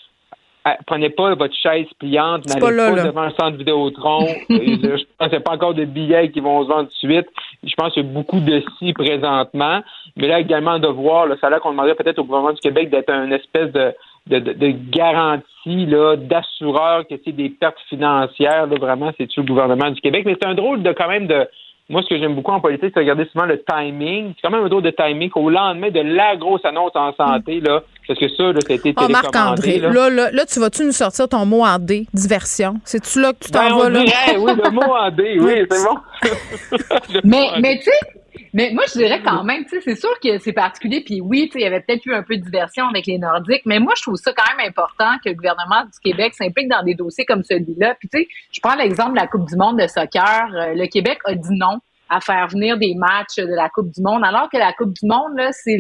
Ah, 0.70 0.76
prenez 0.86 1.09
pas 1.09 1.34
votre 1.34 1.55
chaise 1.55 1.88
pliante, 1.97 2.45
n'allez 2.45 2.59
pas, 2.59 3.05
devant 3.05 3.22
un 3.22 3.30
centre 3.30 3.55
Vidéotron. 3.57 4.28
je 4.49 5.03
pense 5.18 5.30
qu'il 5.30 5.30
n'y 5.30 5.36
a 5.36 5.39
pas 5.39 5.53
encore 5.53 5.74
de 5.74 5.86
billets 5.86 6.30
qui 6.30 6.41
vont 6.41 6.61
se 6.63 6.68
vendre 6.68 6.89
tout 6.89 7.07
de 7.07 7.13
suite. 7.13 7.28
Je 7.63 7.74
pense 7.78 7.93
qu'il 7.93 8.05
y 8.05 8.09
a 8.09 8.11
beaucoup 8.11 8.41
de 8.41 8.61
si 8.78 8.91
présentement. 8.91 9.82
Mais 10.18 10.28
là, 10.28 10.41
également, 10.41 10.78
de 10.78 10.89
voir 10.89 11.26
le 11.26 11.38
salaire 11.38 11.61
qu'on 11.61 11.72
demanderait 11.72 11.95
peut-être 11.95 12.20
au 12.20 12.26
gouvernement 12.26 12.51
du 12.51 12.59
Québec 12.59 12.89
d'être 12.89 13.09
une 13.09 13.32
espèce 13.32 13.72
de, 13.72 13.93
de, 14.28 14.39
de, 14.39 14.74
garantie 14.89 15.86
là, 15.86 16.18
d'assureur 16.18 17.07
que 17.07 17.15
c'est 17.24 17.32
des 17.32 17.47
pertes 17.47 17.80
financières. 17.88 18.68
Là, 18.68 18.76
vraiment, 18.78 19.13
c'est-tu 19.18 19.39
le 19.39 19.45
gouvernement 19.45 19.89
du 19.89 20.01
Québec? 20.01 20.24
Mais 20.26 20.36
c'est 20.41 20.49
un 20.49 20.55
drôle 20.55 20.84
de 20.84 20.91
quand 20.91 21.07
même 21.07 21.28
de 21.28 21.47
moi, 21.90 22.02
ce 22.04 22.10
que 22.10 22.20
j'aime 22.20 22.36
beaucoup 22.36 22.52
en 22.52 22.60
politique, 22.60 22.92
c'est 22.94 23.00
regarder 23.00 23.26
souvent 23.32 23.46
le 23.46 23.64
timing. 23.64 24.34
C'est 24.36 24.42
quand 24.42 24.52
même 24.52 24.66
un 24.66 24.68
drôle 24.68 24.84
de 24.84 24.92
timing 24.92 25.32
au 25.36 25.50
lendemain 25.50 25.90
de 25.90 26.02
la 26.02 26.36
grosse 26.36 26.66
annonce 26.66 26.92
en 26.96 27.14
santé, 27.16 27.62
là, 27.62 27.82
parce 28.06 28.20
que 28.20 28.28
ça, 28.28 28.44
là, 28.52 28.60
ça 28.60 28.74
a 28.74 28.76
été 28.76 28.94
oh, 28.98 29.08
Marc-André, 29.08 29.80
là. 29.80 30.10
Là, 30.10 30.32
là, 30.32 30.46
tu 30.46 30.60
vas-tu 30.60 30.84
nous 30.84 30.92
sortir 30.92 31.30
ton 31.30 31.46
mot 31.46 31.64
en 31.64 31.80
D, 31.80 32.06
diversion? 32.14 32.76
C'est-tu 32.84 33.22
là 33.22 33.32
que 33.32 33.46
tu 33.46 33.52
t'en 33.52 33.70
ben, 33.70 33.78
vas, 33.78 33.90
là? 33.90 34.00
oui, 34.38 34.52
le 34.64 34.72
mot 34.72 34.82
en 34.82 35.12
D, 35.12 35.38
oui, 35.40 35.66
c'est 35.72 35.84
bon. 35.84 35.98
mais, 37.24 37.48
mais 37.62 37.78
tu 37.78 37.84
sais, 37.84 38.16
mais 38.54 38.72
moi, 38.74 38.84
je 38.88 39.00
dirais 39.00 39.22
quand 39.24 39.44
même, 39.44 39.64
tu 39.66 39.70
sais, 39.70 39.82
c'est 39.82 39.96
sûr 39.96 40.20
que 40.22 40.38
c'est 40.40 40.54
particulier. 40.54 41.02
Puis 41.02 41.22
oui, 41.22 41.48
tu 41.48 41.54
sais, 41.54 41.60
il 41.60 41.64
y 41.64 41.66
avait 41.66 41.82
peut-être 41.82 42.06
eu 42.06 42.14
un 42.14 42.24
peu 42.24 42.38
de 42.38 42.44
diversion 42.44 42.86
avec 42.88 43.06
les 43.06 43.18
Nordiques, 43.18 43.64
mais 43.66 43.80
moi, 43.80 43.94
je 43.96 44.02
trouve 44.02 44.16
ça 44.16 44.34
quand 44.34 44.58
même 44.58 44.68
important 44.68 45.18
que 45.24 45.30
le 45.30 45.36
gouvernement 45.36 45.84
du 45.86 46.00
Québec 46.04 46.34
s'implique 46.34 46.70
dans 46.70 46.84
des 46.84 46.96
dossiers 46.96 47.26
comme 47.26 47.44
celui-là. 47.44 47.96
Puis 48.00 48.10
tu 48.10 48.20
sais, 48.20 48.28
je 48.52 48.60
prends 48.62 48.76
l'exemple 48.76 49.12
de 49.12 49.18
la 49.18 49.28
Coupe 49.28 49.48
du 49.48 49.56
monde 49.56 49.80
de 49.80 49.88
soccer. 49.88 50.50
Euh, 50.54 50.74
le 50.74 50.88
Québec 50.88 51.20
a 51.26 51.34
dit 51.34 51.50
non 51.52 51.80
à 52.10 52.20
faire 52.22 52.47
venir 52.47 52.78
des 52.78 52.95
matchs 52.95 53.38
de 53.38 53.55
la 53.55 53.70
Coupe 53.70 53.91
du 53.91 54.01
Monde, 54.01 54.24
alors 54.24 54.49
que 54.51 54.58
la 54.58 54.74
Coupe 54.74 54.93
du 54.93 55.08
Monde, 55.08 55.36
là, 55.36 55.51
c'est 55.51 55.78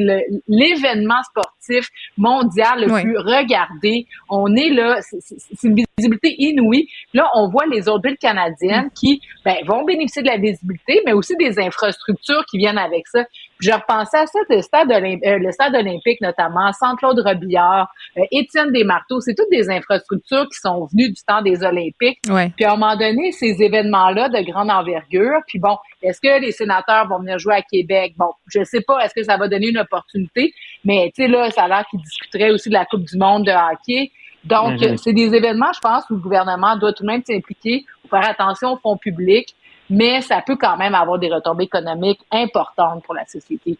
l'événement 0.47 1.21
sportif 1.23 1.89
mondial 2.17 2.81
le 2.81 3.01
plus 3.01 3.17
regardé. 3.17 4.05
On 4.29 4.55
est 4.55 4.69
là, 4.69 4.99
c'est 5.01 5.67
une 5.67 5.75
visibilité 5.97 6.35
inouïe. 6.37 6.87
Là, 7.13 7.29
on 7.35 7.49
voit 7.49 7.65
les 7.65 7.87
autres 7.89 8.07
villes 8.07 8.17
canadiennes 8.17 8.89
qui 8.93 9.21
ben, 9.45 9.57
vont 9.65 9.83
bénéficier 9.83 10.21
de 10.21 10.27
la 10.27 10.37
visibilité, 10.37 11.01
mais 11.05 11.13
aussi 11.13 11.35
des 11.37 11.59
infrastructures 11.59 12.45
qui 12.49 12.57
viennent 12.57 12.77
avec 12.77 13.07
ça. 13.07 13.25
Je 13.59 13.71
repensais 13.71 14.17
à 14.17 14.27
ça, 14.27 14.39
le 14.49 14.61
stade, 14.61 14.91
euh, 14.91 15.37
le 15.39 15.51
stade 15.51 15.75
olympique 15.75 16.21
notamment, 16.21 16.71
Centre-Claude 16.73 17.19
Robillard, 17.19 17.89
euh, 18.17 18.21
Étienne 18.31 18.71
Desmarteaux, 18.71 19.19
c'est 19.21 19.35
toutes 19.35 19.49
des 19.49 19.69
infrastructures 19.69 20.47
qui 20.49 20.59
sont 20.59 20.85
venues 20.85 21.09
du 21.09 21.21
temps 21.25 21.41
des 21.41 21.63
Olympiques. 21.63 22.19
Puis 22.21 22.65
à 22.65 22.73
un 22.73 22.77
moment 22.77 22.95
donné, 22.95 23.31
ces 23.31 23.61
événements-là 23.61 24.29
de 24.29 24.41
grande 24.49 24.69
envergure, 24.69 25.39
puis 25.47 25.59
bon, 25.59 25.77
est-ce 26.01 26.21
que 26.21 26.41
les 26.41 26.51
sénateurs 26.51 27.07
vont 27.07 27.19
venir 27.19 27.39
jouer 27.39 27.55
à 27.55 27.61
Québec? 27.61 28.13
Bon, 28.17 28.31
je 28.47 28.63
sais 28.63 28.81
pas, 28.81 28.99
est-ce 28.99 29.13
que 29.13 29.23
ça 29.23 29.37
va 29.37 29.47
donner 29.47 29.69
une 29.69 29.79
opportunité? 29.79 30.53
Mais 30.85 31.11
tu 31.15 31.23
sais, 31.23 31.27
là, 31.27 31.49
ça 31.51 31.63
a 31.63 31.67
l'air 31.67 31.85
qu'ils 31.89 32.01
discuteraient 32.01 32.51
aussi 32.51 32.69
de 32.69 32.75
la 32.75 32.85
Coupe 32.85 33.03
du 33.03 33.17
monde 33.17 33.45
de 33.45 33.51
hockey. 33.51 34.11
Donc, 34.43 34.79
mm-hmm. 34.79 34.97
c'est 34.97 35.13
des 35.13 35.33
événements, 35.35 35.73
je 35.73 35.79
pense, 35.79 36.03
où 36.09 36.13
le 36.13 36.19
gouvernement 36.19 36.77
doit 36.77 36.93
tout 36.93 37.03
de 37.03 37.07
même 37.07 37.23
s'impliquer, 37.25 37.85
faire 38.09 38.27
attention 38.29 38.73
au 38.73 38.77
fonds 38.77 38.97
public, 38.97 39.53
mais 39.89 40.21
ça 40.21 40.41
peut 40.45 40.57
quand 40.59 40.77
même 40.77 40.95
avoir 40.95 41.19
des 41.19 41.29
retombées 41.29 41.65
économiques 41.65 42.19
importantes 42.31 43.03
pour 43.03 43.15
la 43.15 43.25
société. 43.25 43.77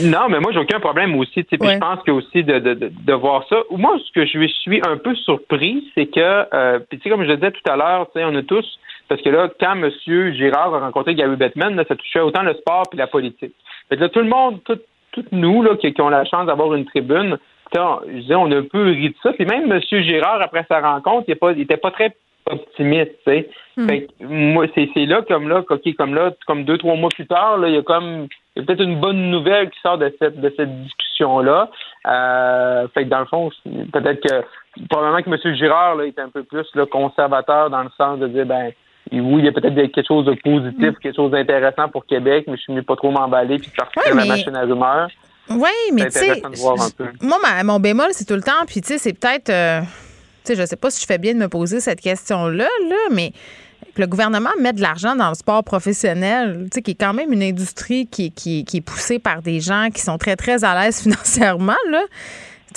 Non, 0.00 0.28
mais 0.30 0.40
moi, 0.40 0.52
j'ai 0.52 0.58
aucun 0.58 0.80
problème 0.80 1.14
aussi. 1.16 1.42
Puis 1.42 1.58
je 1.60 1.78
pense 1.78 2.02
que 2.02 2.10
aussi 2.10 2.42
de, 2.42 2.58
de, 2.58 2.74
de, 2.74 3.12
voir 3.12 3.46
ça. 3.48 3.56
Moi, 3.70 3.98
ce 3.98 4.12
que 4.12 4.24
je 4.24 4.46
suis 4.48 4.80
un 4.86 4.96
peu 4.96 5.14
surpris, 5.14 5.86
c'est 5.94 6.06
que, 6.06 6.46
euh, 6.54 6.78
puis 6.78 6.98
tu 6.98 7.04
sais, 7.04 7.10
comme 7.10 7.24
je 7.24 7.28
le 7.28 7.36
disais 7.36 7.50
tout 7.50 7.70
à 7.70 7.76
l'heure, 7.76 8.08
on 8.14 8.34
a 8.34 8.42
tous, 8.42 8.64
parce 9.08 9.20
que 9.20 9.28
là, 9.28 9.50
quand 9.60 9.72
M. 9.72 9.90
Girard 10.34 10.74
a 10.74 10.80
rencontré 10.80 11.14
Gary 11.14 11.36
Bettman, 11.36 11.76
là, 11.76 11.84
ça 11.86 11.94
touchait 11.94 12.20
autant 12.20 12.42
le 12.42 12.54
sport 12.54 12.84
puis 12.88 12.98
la 12.98 13.06
politique. 13.06 13.52
Fait 13.90 13.96
là, 13.96 14.08
tout 14.08 14.20
le 14.20 14.28
monde, 14.28 14.60
toutes 14.64 15.32
nous 15.32 15.62
là, 15.62 15.76
qui, 15.76 15.94
ont 16.00 16.08
la 16.08 16.24
chance 16.24 16.46
d'avoir 16.46 16.72
une 16.74 16.86
tribune, 16.86 17.36
je 17.74 18.20
disais, 18.20 18.34
on 18.34 18.50
a 18.50 18.56
un 18.56 18.62
peu 18.62 18.84
ri 18.84 19.10
de 19.10 19.14
ça. 19.22 19.32
Puis 19.34 19.44
même 19.44 19.70
M. 19.70 19.80
Girard, 19.90 20.40
après 20.40 20.64
sa 20.68 20.80
rencontre, 20.80 21.24
il 21.28 21.58
n'était 21.58 21.76
pas, 21.76 21.90
pas 21.90 21.94
très 21.94 22.16
optimiste, 22.52 23.12
tu 23.26 23.32
sais. 23.32 23.50
Hmm. 23.76 23.88
Fait 23.88 24.08
moi, 24.20 24.66
c'est, 24.74 25.06
là, 25.06 25.22
comme 25.22 25.48
là, 25.48 25.64
OK, 25.68 25.96
comme 25.96 26.14
là, 26.14 26.32
comme 26.46 26.64
deux, 26.64 26.78
trois 26.78 26.96
mois 26.96 27.10
plus 27.10 27.26
tard, 27.26 27.58
là, 27.58 27.68
il 27.68 27.74
y 27.74 27.78
a 27.78 27.82
comme 27.82 28.28
il 28.54 28.60
y 28.60 28.62
a 28.62 28.66
peut-être 28.66 28.82
une 28.82 29.00
bonne 29.00 29.30
nouvelle 29.30 29.70
qui 29.70 29.80
sort 29.80 29.98
de 29.98 30.14
cette 30.18 30.40
de 30.40 30.52
cette 30.56 30.82
discussion-là. 30.82 31.70
Euh, 32.06 32.88
fait 32.94 33.04
que 33.04 33.08
dans 33.08 33.20
le 33.20 33.26
fond, 33.26 33.50
peut-être 33.92 34.20
que 34.20 34.44
probablement 34.88 35.22
que 35.22 35.48
M. 35.48 35.54
Girard 35.54 35.96
là, 35.96 36.04
est 36.04 36.18
un 36.18 36.28
peu 36.28 36.42
plus 36.42 36.66
là, 36.74 36.86
conservateur 36.86 37.70
dans 37.70 37.82
le 37.82 37.90
sens 37.96 38.18
de 38.18 38.28
dire 38.28 38.46
ben 38.46 38.72
oui, 39.10 39.40
il 39.40 39.44
y 39.44 39.48
a 39.48 39.52
peut-être 39.52 39.74
quelque 39.74 40.06
chose 40.06 40.26
de 40.26 40.34
positif, 40.34 40.90
hmm. 40.90 41.00
quelque 41.02 41.16
chose 41.16 41.30
d'intéressant 41.30 41.88
pour 41.88 42.06
Québec, 42.06 42.44
mais 42.46 42.56
je 42.56 42.62
suis 42.62 42.72
mieux 42.72 42.82
pas 42.82 42.96
trop 42.96 43.10
m'emballer 43.10 43.58
puis 43.58 43.70
de 43.70 43.74
sortir 43.74 44.14
la 44.14 44.24
machine 44.24 44.54
à 44.54 44.62
rumeur. 44.62 45.08
Oui, 45.50 45.70
mais 45.92 46.04
tu 46.04 46.18
sais, 46.18 46.42
moi, 47.20 47.38
mon 47.64 47.80
bémol, 47.80 48.08
c'est 48.12 48.24
tout 48.24 48.34
le 48.34 48.42
temps, 48.42 48.64
puis 48.66 48.80
tu 48.80 48.88
sais, 48.88 48.98
c'est 48.98 49.12
peut-être, 49.12 49.50
euh, 49.50 49.80
sais, 50.44 50.56
je 50.56 50.66
sais 50.66 50.76
pas 50.76 50.90
si 50.90 51.00
je 51.00 51.06
fais 51.06 51.18
bien 51.18 51.34
de 51.34 51.38
me 51.38 51.48
poser 51.48 51.80
cette 51.80 52.00
question-là, 52.00 52.68
là, 52.88 52.96
mais 53.10 53.32
le 53.96 54.06
gouvernement 54.06 54.50
met 54.60 54.72
de 54.72 54.80
l'argent 54.80 55.14
dans 55.14 55.28
le 55.28 55.34
sport 55.34 55.64
professionnel, 55.64 56.62
tu 56.64 56.76
sais, 56.76 56.82
qui 56.82 56.92
est 56.92 57.00
quand 57.00 57.12
même 57.12 57.32
une 57.32 57.42
industrie 57.42 58.06
qui, 58.06 58.32
qui, 58.32 58.64
qui 58.64 58.78
est 58.78 58.82
poussée 58.82 59.18
par 59.18 59.42
des 59.42 59.60
gens 59.60 59.88
qui 59.92 60.00
sont 60.00 60.18
très, 60.18 60.36
très 60.36 60.64
à 60.64 60.80
l'aise 60.80 61.00
financièrement, 61.02 61.76
là 61.90 62.04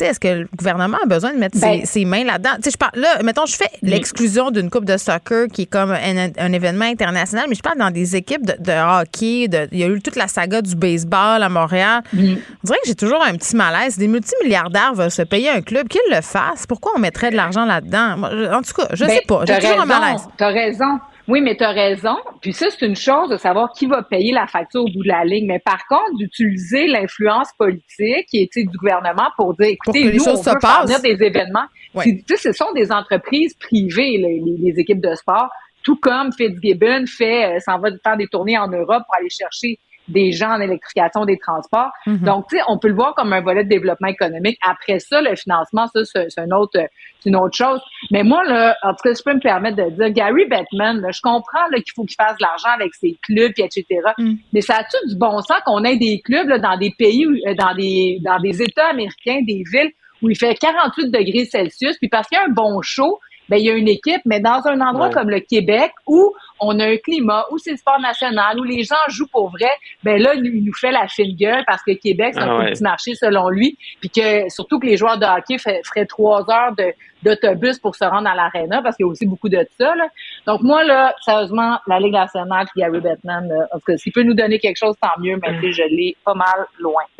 est-ce 0.02 0.20
que 0.20 0.28
le 0.28 0.48
gouvernement 0.56 0.98
a 1.04 1.06
besoin 1.06 1.34
de 1.34 1.38
mettre 1.38 1.58
ses, 1.58 2.04
ben, 2.04 2.08
mains 2.08 2.24
là-dedans? 2.24 2.52
Je 2.64 2.78
parle, 2.78 2.92
là, 2.96 3.22
mettons, 3.24 3.46
je 3.46 3.56
fais 3.56 3.70
l'exclusion 3.82 4.52
d'une 4.52 4.70
coupe 4.70 4.86
de 4.86 4.98
soccer 4.98 5.48
qui 5.48 5.64
est 5.64 5.66
comme 5.66 5.92
un, 5.92 6.54
événement 6.54 6.86
international, 6.86 7.46
mais 7.50 7.56
je 7.56 7.62
parle 7.62 7.78
dans 7.78 7.92
des 7.92 8.16
équipes 8.16 8.46
de, 8.46 9.02
hockey. 9.02 9.50
il 9.72 9.80
y 9.80 9.84
a 9.84 9.88
eu 9.88 10.02
toute 10.02 10.16
la 10.16 10.28
saga 10.28 10.62
du 10.62 10.76
baseball 10.76 11.44
à 11.44 11.50
Montréal. 11.50 12.02
On 12.14 12.18
dirait 12.64 12.80
que 12.84 12.88
j'ai 12.88 12.96
toujours 12.96 13.22
un 13.22 13.34
petit 13.36 13.56
malaise. 13.56 13.98
Des 13.98 14.08
multimilliardaires 14.08 14.94
veulent 14.94 15.12
se 15.12 15.22
payer 15.22 15.50
un 15.50 15.62
club, 15.62 15.88
qu'ils 15.88 16.02
le 16.10 16.22
fassent. 16.22 16.66
Pourquoi 16.68 16.94
on 16.96 17.00
mettrait 17.00 17.32
de 17.32 17.36
l'argent 17.36 17.66
là-dedans? 17.66 18.24
En 18.54 18.62
tout 18.62 18.74
cas, 18.74 18.88
je 18.94 19.04
ne 19.04 19.10
ben, 19.10 19.16
sais 19.16 19.24
pas. 19.28 19.44
J'ai 19.48 19.60
toujours 19.60 19.82
un 19.82 19.86
malaise. 19.86 20.22
Tu 20.38 20.44
as 20.44 20.48
raison. 20.48 21.00
Oui, 21.28 21.42
mais 21.42 21.56
tu 21.56 21.64
as 21.64 21.72
raison. 21.72 22.18
Puis 22.42 22.54
ça, 22.54 22.68
c'est 22.70 22.86
une 22.86 22.96
chose 22.96 23.30
de 23.30 23.38
savoir 23.38 23.72
qui 23.72 23.88
va 23.88 24.04
payer 24.04 24.32
la 24.32 24.46
facture 24.46 24.82
au 24.82 24.86
bout 24.86 25.04
de 25.04 25.08
la 25.08 25.26
ligne. 25.26 25.48
Mais 25.48 25.60
par 25.60 25.86
contre, 25.88 26.18
d'utiliser 26.18 26.88
l'influence 26.88 27.50
politique 27.58 28.28
qui 28.30 28.42
est 28.44 28.58
du 28.58 28.78
gouvernement 28.78 29.30
pour 29.36 29.56
dire, 29.56 29.70
écoutez, 29.70 30.14
nous, 30.14 30.24
on 30.28 30.36
veut 30.36 30.60
faire 30.62 31.02
des 31.02 31.24
événements. 31.24 31.66
Tu 32.02 32.24
sais, 32.28 32.38
ce 32.38 32.52
sont 32.52 32.72
des 32.74 32.92
entreprises 32.92 33.56
privées, 33.56 34.18
les, 34.18 34.42
les, 34.60 34.80
équipes 34.80 35.02
de 35.02 35.16
sport. 35.16 35.50
Tout 35.84 35.98
comme 35.98 36.32
Fitzgibbon 36.34 37.06
fait, 37.06 37.56
euh, 37.56 37.60
s'en 37.60 37.80
va 37.80 37.90
faire 38.04 38.18
des 38.18 38.28
tournées 38.28 38.58
en 38.58 38.68
Europe 38.68 39.04
pour 39.06 39.16
aller 39.20 39.30
chercher 39.30 39.80
des 40.08 40.32
gens 40.32 40.52
en 40.52 40.62
électrification 40.62 41.26
des 41.26 41.38
transports. 41.38 41.92
Mhm. 42.06 42.20
Donc, 42.20 42.48
tu 42.50 42.58
sais, 42.58 42.64
on 42.68 42.78
peut 42.78 42.88
le 42.88 42.96
voir 42.96 43.16
comme 43.16 43.34
un 43.34 43.42
volet 43.42 43.64
de 43.64 43.70
développement 43.70 44.08
économique. 44.08 44.58
Après 44.68 45.00
ça, 45.00 45.22
le 45.22 45.36
financement, 45.36 45.88
ça, 45.88 46.02
c'est 46.06 46.38
une 46.38 46.54
autre, 46.54 46.80
une 47.26 47.36
autre 47.36 47.56
chose. 47.56 47.82
Mais 48.12 48.24
moi, 48.24 48.44
là, 48.44 48.76
en 48.84 48.92
tout 48.92 49.04
cas, 49.04 49.14
je 49.14 49.24
peux 49.24 49.34
me 49.34 49.40
permettre 49.40 49.78
de 49.78 49.90
dire, 49.90 50.12
Gary 50.12 50.46
Bettman, 50.46 51.06
je 51.12 51.22
comprends 51.22 51.68
qu'il 51.74 51.94
faut 51.96 52.04
qu'il 52.04 52.16
fasse 52.16 52.38
de 52.38 52.44
l'argent 52.44 52.70
avec 52.76 52.94
ses 52.96 53.18
clubs, 53.24 53.54
etc. 53.58 53.86
Mm. 54.18 54.34
Mais 54.54 54.62
ça 54.62 54.76
a-tu 54.78 54.98
du 55.08 55.18
bon 55.18 55.40
sens 55.42 55.58
qu'on 55.66 55.84
ait 55.84 55.98
des 55.98 56.22
clubs 56.24 56.48
là, 56.48 56.60
dans 56.60 56.78
des 56.78 56.94
pays, 56.98 57.26
euh, 57.26 57.56
dans 57.56 57.74
des, 57.74 58.20
dans 58.24 58.40
des 58.40 58.62
États 58.62 58.90
américains, 58.90 59.42
des 59.42 59.64
villes 59.72 59.92
où 60.22 60.30
il 60.30 60.38
fait 60.38 60.56
48 60.56 61.12
degrés 61.12 61.46
Celsius, 61.46 61.98
puis 61.98 62.10
parce 62.10 62.28
qu'il 62.28 62.38
y 62.38 62.42
a 62.42 62.46
un 62.46 62.54
bon 62.54 62.82
show, 62.82 63.20
ben 63.50 63.58
il 63.58 63.66
y 63.66 63.70
a 63.70 63.74
une 63.74 63.88
équipe, 63.88 64.22
mais 64.26 64.40
dans 64.40 64.62
un 64.66 64.82
endroit 64.82 65.10
comme 65.10 65.30
le 65.30 65.40
Québec 65.40 65.92
où 66.08 66.34
on 66.60 66.80
a 66.80 66.86
un 66.86 66.98
climat, 66.98 67.46
où 67.52 67.58
c'est 67.58 67.72
le 67.72 67.78
sport 67.78 68.00
national, 68.00 68.60
où 68.60 68.64
les 68.64 68.84
gens 68.84 68.96
jouent 69.10 69.28
pour 69.28 69.50
vrai, 69.50 69.72
ben 70.04 70.22
là, 70.22 70.34
il 70.36 70.64
nous 70.64 70.74
fait 70.74 70.92
la 70.92 71.08
fine 71.08 71.36
gueule 71.36 71.64
parce 71.68 71.84
que 71.84 71.92
Québec, 71.92 72.34
c'est 72.34 72.42
un 72.42 72.60
ah 72.60 72.66
petit 72.66 72.84
marché 72.84 73.16
selon 73.16 73.50
lui, 73.50 73.78
puis 74.00 74.10
que 74.10 74.50
surtout 74.50 74.80
que 74.80 74.86
les 74.86 74.98
joueurs 74.98 75.18
de 75.18 75.26
hockey 75.26 75.58
feraient 75.58 76.06
trois 76.06 76.50
heures 76.50 76.74
de, 76.76 76.94
d'autobus 77.24 77.80
pour 77.80 77.96
se 77.96 78.06
rendre 78.06 78.30
à 78.30 78.36
l'aréna 78.36 78.82
parce 78.82 78.96
qu'il 78.96 79.06
y 79.06 79.10
a 79.10 79.12
aussi 79.12 79.26
beaucoup 79.26 79.50
de 79.50 79.68
ça. 79.80 79.96
Là. 79.96 80.08
Donc 80.46 80.62
moi, 80.62 80.84
là, 80.84 81.14
sérieusement, 81.22 81.80
la 81.88 82.00
Ligue 82.00 82.14
nationale 82.14 82.66
puis 82.72 82.82
Gary 82.82 83.00
Bettman, 83.00 83.52
en 83.74 83.80
tout 83.80 83.86
cas, 83.88 83.98
s'il 83.98 84.12
peut 84.12 84.24
nous 84.24 84.34
donner 84.34 84.60
quelque 84.60 84.78
chose, 84.78 84.96
tant 85.02 85.20
mieux, 85.20 85.38
mais 85.42 85.72
je 85.72 85.84
l'ai 85.84 86.16
pas 86.24 86.34
mal 86.34 86.68
loin. 86.80 87.04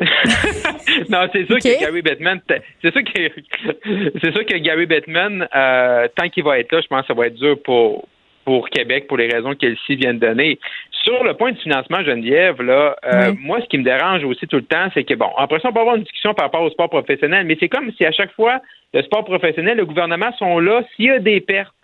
non, 1.08 1.28
c'est 1.32 1.46
sûr 1.46 1.56
que 1.56 1.80
Gary 1.80 2.02
Bettman, 2.02 2.40
c'est 2.48 2.92
sûr 2.92 3.02
que 3.02 3.10
c'est 4.22 4.32
sûr 4.32 4.46
que 4.46 4.56
Gary 4.58 4.86
Bettman, 4.86 5.48
euh, 5.54 6.08
tant 6.14 6.28
qu'il 6.28 6.44
va 6.44 6.58
être 6.58 6.72
là, 6.72 6.80
je 6.80 6.86
pense 6.86 7.02
que 7.02 7.06
ça 7.08 7.14
va 7.14 7.26
être 7.26 7.34
dur 7.34 7.56
pour 7.62 8.06
pour 8.46 8.70
Québec 8.70 9.08
pour 9.08 9.16
les 9.16 9.26
raisons 9.26 9.54
qu'elle-ci 9.54 9.96
vient 9.96 10.14
de 10.14 10.20
donner. 10.20 10.58
Sur 11.02 11.24
le 11.24 11.34
point 11.34 11.52
de 11.52 11.58
financement, 11.58 12.02
Geneviève, 12.04 12.62
là, 12.62 12.96
euh, 13.04 13.34
moi, 13.40 13.60
ce 13.60 13.66
qui 13.66 13.76
me 13.76 13.82
dérange 13.82 14.24
aussi 14.24 14.46
tout 14.46 14.56
le 14.56 14.64
temps, 14.64 14.88
c'est 14.94 15.02
que, 15.02 15.14
bon, 15.14 15.30
après 15.36 15.58
ça, 15.58 15.68
on 15.68 15.72
peut 15.72 15.80
avoir 15.80 15.96
une 15.96 16.04
discussion 16.04 16.32
par 16.32 16.46
rapport 16.46 16.62
au 16.62 16.70
sport 16.70 16.88
professionnel, 16.88 17.44
mais 17.44 17.56
c'est 17.58 17.68
comme 17.68 17.90
si 17.92 18.06
à 18.06 18.12
chaque 18.12 18.32
fois, 18.32 18.60
le 18.94 19.02
sport 19.02 19.24
professionnel, 19.24 19.76
le 19.76 19.84
gouvernement 19.84 20.32
sont 20.38 20.60
là 20.60 20.82
s'il 20.94 21.06
y 21.06 21.10
a 21.10 21.18
des 21.18 21.40
pertes. 21.40 21.74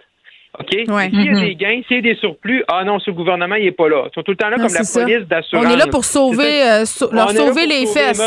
OK? 0.59 0.69
S'il 0.71 0.87
y 0.87 0.91
a 0.91 1.09
mm-hmm. 1.09 1.41
des 1.41 1.55
gains, 1.55 1.81
s'il 1.89 1.97
y 1.97 1.99
a 2.01 2.03
des 2.03 2.17
surplus, 2.17 2.63
ah 2.69 2.85
non, 2.85 2.99
ce 2.99 3.11
gouvernement, 3.11 3.55
il 3.55 3.65
n'est 3.65 3.73
pas 3.73 3.89
là. 3.89 4.05
Ils 4.11 4.15
sont 4.15 4.23
tout 4.23 4.33
le 4.33 4.37
temps 4.37 4.51
là 4.51 4.57
comme 4.57 4.67
la 4.67 5.05
police 5.05 5.27
d'assurance. 5.27 5.67
On 5.67 5.71
est 5.71 5.77
là 5.77 5.87
pour 5.87 6.05
sauver, 6.05 6.63
euh, 6.63 6.85
leur 7.11 7.31
sauver 7.31 7.67
les 7.67 7.87
fesses. 7.87 8.23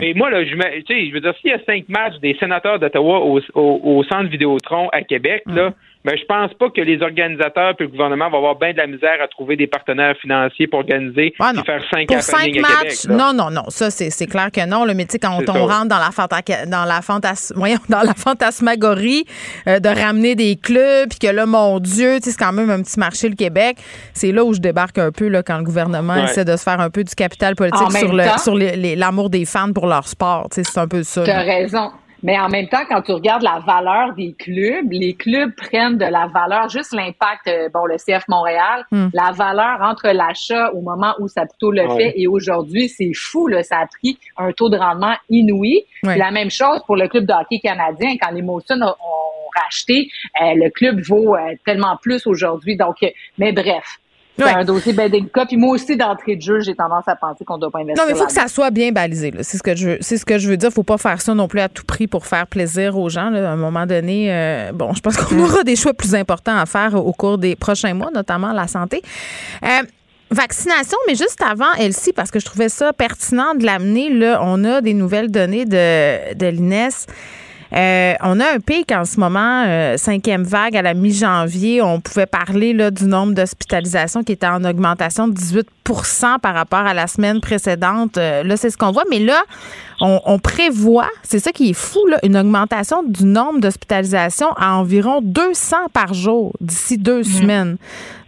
Mais 0.00 0.14
moi, 0.16 0.30
là, 0.30 0.44
je, 0.44 0.54
tu 0.54 0.82
sais, 0.86 1.08
je 1.08 1.12
veux 1.12 1.20
dire, 1.20 1.34
s'il 1.40 1.50
y 1.50 1.54
a 1.54 1.62
cinq 1.66 1.84
matchs 1.88 2.18
des 2.22 2.34
sénateurs 2.40 2.78
d'Ottawa 2.78 3.20
au, 3.20 3.40
au, 3.54 4.04
centre 4.04 4.30
Vidéotron 4.30 4.88
à 4.92 5.02
Québec, 5.02 5.42
là, 5.46 5.74
mais 6.08 6.16
je 6.16 6.24
pense 6.24 6.54
pas 6.54 6.70
que 6.70 6.80
les 6.80 7.02
organisateurs 7.02 7.74
et 7.78 7.82
le 7.82 7.88
gouvernement 7.88 8.30
vont 8.30 8.38
avoir 8.38 8.56
bien 8.56 8.72
de 8.72 8.78
la 8.78 8.86
misère 8.86 9.20
à 9.22 9.28
trouver 9.28 9.56
des 9.56 9.66
partenaires 9.66 10.16
financiers 10.16 10.66
pour 10.66 10.78
organiser 10.78 11.26
et 11.26 11.64
faire 11.64 11.84
cinq 11.90 12.08
Pour 12.08 12.22
cinq 12.22 12.54
matchs, 12.56 13.04
non, 13.08 13.34
non, 13.34 13.50
non. 13.50 13.64
Ça, 13.68 13.90
c'est 13.90 14.26
clair 14.26 14.50
que 14.50 14.66
non. 14.66 14.86
Le 14.86 14.94
mais 14.94 15.04
tu 15.04 15.12
sais, 15.12 15.18
quand 15.18 15.38
on, 15.48 15.66
rentre 15.66 15.88
dans 15.88 15.98
la, 15.98 16.66
dans 16.66 16.84
la, 16.86 17.02
fantas, 17.02 17.52
voyons, 17.54 17.78
dans 17.90 18.00
la 18.00 18.14
fantasmagorie 18.14 19.26
euh, 19.66 19.80
de 19.80 19.88
ramener 19.88 20.34
des 20.34 20.56
clubs, 20.56 21.10
puis 21.10 21.18
que 21.18 21.26
là, 21.26 21.44
mon 21.44 21.78
Dieu, 21.78 22.18
c'est 22.22 22.36
quand 22.38 22.52
même 22.52 22.70
un 22.70 22.82
petit 22.82 22.98
marché, 22.98 23.28
le 23.28 23.36
Québec, 23.36 23.76
c'est 24.14 24.32
là 24.32 24.44
où 24.44 24.54
je 24.54 24.60
débarque 24.60 24.96
un 24.96 25.12
peu 25.12 25.28
là, 25.28 25.42
quand 25.42 25.58
le 25.58 25.64
gouvernement 25.64 26.16
essaie 26.24 26.46
de 26.46 26.56
se 26.56 26.62
faire 26.62 26.80
un 26.80 26.88
peu 26.88 27.04
du 27.04 27.14
capital 27.14 27.54
politique 27.54 27.92
sur 27.92 28.12
l'amour 28.14 28.38
sur 28.38 28.56
l'amour 28.56 29.28
des 29.28 29.44
fans 29.44 29.72
pour 29.74 29.86
leur 29.86 30.08
sport. 30.08 30.48
C'est 30.52 30.78
un 30.78 30.88
peu 30.88 31.02
ça. 31.02 31.24
Tu 31.24 31.30
as 31.30 31.40
raison. 31.42 31.90
Mais 32.22 32.38
en 32.38 32.48
même 32.48 32.68
temps, 32.68 32.84
quand 32.88 33.02
tu 33.02 33.12
regardes 33.12 33.42
la 33.42 33.60
valeur 33.64 34.14
des 34.14 34.32
clubs, 34.32 34.90
les 34.90 35.14
clubs 35.14 35.54
prennent 35.54 35.98
de 35.98 36.04
la 36.04 36.26
valeur, 36.26 36.68
juste 36.68 36.92
l'impact, 36.92 37.46
euh, 37.46 37.68
bon, 37.72 37.86
le 37.86 37.96
CF 37.96 38.26
Montréal, 38.28 38.84
hmm. 38.90 39.08
la 39.12 39.30
valeur 39.32 39.80
entre 39.82 40.08
l'achat 40.08 40.72
au 40.72 40.80
moment 40.80 41.14
où 41.20 41.28
Saputo 41.28 41.70
le 41.70 41.88
fait 41.96 42.14
et 42.16 42.26
aujourd'hui, 42.26 42.88
c'est 42.88 43.12
fou, 43.14 43.46
là, 43.46 43.62
ça 43.62 43.78
a 43.78 43.86
pris 43.86 44.18
un 44.36 44.52
taux 44.52 44.68
de 44.68 44.76
rendement 44.76 45.14
inouï. 45.30 45.84
La 46.02 46.30
même 46.30 46.50
chose 46.50 46.82
pour 46.86 46.96
le 46.96 47.08
club 47.08 47.24
de 47.24 47.32
hockey 47.32 47.60
canadien, 47.60 48.16
quand 48.20 48.30
les 48.30 48.42
Molson 48.42 48.80
ont, 48.82 48.94
racheté, 49.64 50.08
euh, 50.40 50.54
le 50.54 50.70
club 50.70 51.00
vaut 51.00 51.34
euh, 51.34 51.54
tellement 51.64 51.96
plus 52.00 52.26
aujourd'hui. 52.26 52.76
Donc, 52.76 52.96
mais 53.38 53.52
bref, 53.52 53.98
c'est 54.38 54.54
un 54.54 54.64
dossier 54.64 54.92
délicat. 54.92 55.46
Puis 55.46 55.56
moi 55.56 55.74
aussi, 55.74 55.96
d'entrée 55.96 56.36
de 56.36 56.42
jeu, 56.42 56.60
j'ai 56.60 56.74
tendance 56.74 57.04
à 57.06 57.16
penser 57.16 57.44
qu'on 57.44 57.56
ne 57.56 57.60
doit 57.60 57.70
pas 57.70 57.80
investir. 57.80 58.02
Non, 58.02 58.08
mais 58.08 58.16
il 58.16 58.18
faut 58.18 58.26
que 58.26 58.32
ça 58.32 58.48
soit 58.48 58.70
bien 58.70 58.92
balisé. 58.92 59.32
C'est 59.42 59.58
ce 59.58 59.62
que 59.62 59.74
je 59.74 59.90
veux. 59.90 59.98
C'est 60.00 60.16
ce 60.16 60.24
que 60.24 60.38
je 60.38 60.48
veux 60.48 60.56
dire. 60.56 60.70
Faut 60.70 60.82
pas 60.82 60.98
faire 60.98 61.20
ça 61.20 61.34
non 61.34 61.48
plus 61.48 61.60
à 61.60 61.68
tout 61.68 61.84
prix 61.84 62.06
pour 62.06 62.26
faire 62.26 62.46
plaisir 62.46 62.98
aux 62.98 63.08
gens. 63.08 63.32
À 63.32 63.50
un 63.50 63.56
moment 63.56 63.86
donné, 63.86 64.32
euh, 64.32 64.72
bon, 64.72 64.94
je 64.94 65.00
pense 65.00 65.16
qu'on 65.16 65.34
mm. 65.34 65.40
aura 65.40 65.62
des 65.64 65.76
choix 65.76 65.94
plus 65.94 66.14
importants 66.14 66.56
à 66.56 66.66
faire 66.66 66.94
au 66.94 67.12
cours 67.12 67.38
des 67.38 67.56
prochains 67.56 67.94
mois, 67.94 68.10
notamment 68.14 68.52
la 68.52 68.66
santé. 68.66 69.02
Euh, 69.62 69.82
Vaccination, 70.30 70.98
mais 71.06 71.14
juste 71.14 71.42
avant, 71.42 71.72
Elsie, 71.78 72.12
parce 72.12 72.30
que 72.30 72.38
je 72.38 72.44
trouvais 72.44 72.68
ça 72.68 72.92
pertinent 72.92 73.54
de 73.54 73.64
l'amener, 73.64 74.10
là, 74.10 74.40
on 74.42 74.62
a 74.64 74.82
des 74.82 74.92
nouvelles 74.92 75.30
données 75.30 75.64
de, 75.64 76.34
de 76.34 76.46
l'INES. 76.48 76.90
Euh, 77.74 78.14
on 78.22 78.40
a 78.40 78.54
un 78.54 78.60
pic 78.60 78.90
en 78.92 79.04
ce 79.04 79.20
moment, 79.20 79.64
euh, 79.66 79.96
cinquième 79.98 80.42
vague 80.42 80.76
à 80.76 80.82
la 80.82 80.94
mi-janvier. 80.94 81.82
On 81.82 82.00
pouvait 82.00 82.26
parler 82.26 82.72
là, 82.72 82.90
du 82.90 83.04
nombre 83.04 83.34
d'hospitalisations 83.34 84.22
qui 84.24 84.32
était 84.32 84.46
en 84.46 84.64
augmentation 84.64 85.28
de 85.28 85.34
18% 85.34 86.38
par 86.40 86.54
rapport 86.54 86.80
à 86.80 86.94
la 86.94 87.06
semaine 87.06 87.40
précédente. 87.40 88.16
Euh, 88.16 88.42
là, 88.42 88.56
c'est 88.56 88.70
ce 88.70 88.78
qu'on 88.78 88.90
voit. 88.90 89.04
Mais 89.10 89.18
là, 89.18 89.42
on, 90.00 90.38
prévoit, 90.38 91.10
c'est 91.24 91.40
ça 91.40 91.50
qui 91.50 91.70
est 91.70 91.74
fou, 91.74 92.06
là, 92.06 92.18
une 92.22 92.36
augmentation 92.36 93.02
du 93.02 93.24
nombre 93.24 93.60
d'hospitalisations 93.60 94.52
à 94.56 94.76
environ 94.76 95.20
200 95.20 95.76
par 95.92 96.14
jour 96.14 96.54
d'ici 96.60 96.98
deux 96.98 97.20
mmh. 97.20 97.24
semaines. 97.24 97.76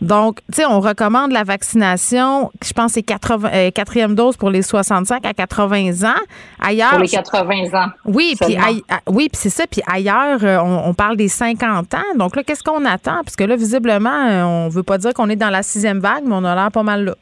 Donc, 0.01 0.41
tu 0.51 0.57
sais, 0.57 0.67
on 0.67 0.81
recommande 0.81 1.31
la 1.33 1.45
vaccination, 1.45 2.51
je 2.65 2.73
pense 2.73 2.93
c'est 2.93 3.05
euh, 3.11 3.71
quatrième 3.71 4.15
dose 4.15 4.37
pour 4.37 4.51
les 4.51 4.63
65 4.63 5.27
à 5.27 5.35
80 5.35 6.09
ans. 6.09 6.21
Ailleurs, 6.59 6.91
pour 6.91 7.01
les 7.01 7.09
80 7.09 7.75
ans. 7.75 7.89
Oui, 8.07 8.35
puis 8.41 8.57
ah, 8.59 9.01
oui, 9.09 9.29
puis 9.31 9.41
c'est 9.41 9.51
ça. 9.51 9.65
Puis 9.71 9.83
ailleurs, 9.87 10.43
euh, 10.43 10.59
on, 10.59 10.95
parle 10.95 11.17
des 11.17 11.29
50 11.29 11.95
ans. 11.95 11.99
Donc 12.17 12.35
là, 12.35 12.43
qu'est-ce 12.43 12.63
qu'on 12.63 12.85
attend? 12.85 13.23
Parce 13.25 13.37
que 13.37 13.45
là, 13.45 13.57
visiblement, 13.57 14.11
on 14.11 14.69
veut 14.69 14.83
pas 14.83 14.99
dire 14.99 15.13
qu'on 15.13 15.29
est 15.29 15.37
dans 15.37 15.51
la 15.51 15.63
sixième 15.63 16.01
vague, 16.01 16.25
mais 16.25 16.35
on 16.35 16.45
a 16.45 16.55
l'air 16.55 16.71
pas 16.71 16.83
mal 16.83 17.05
là. 17.05 17.15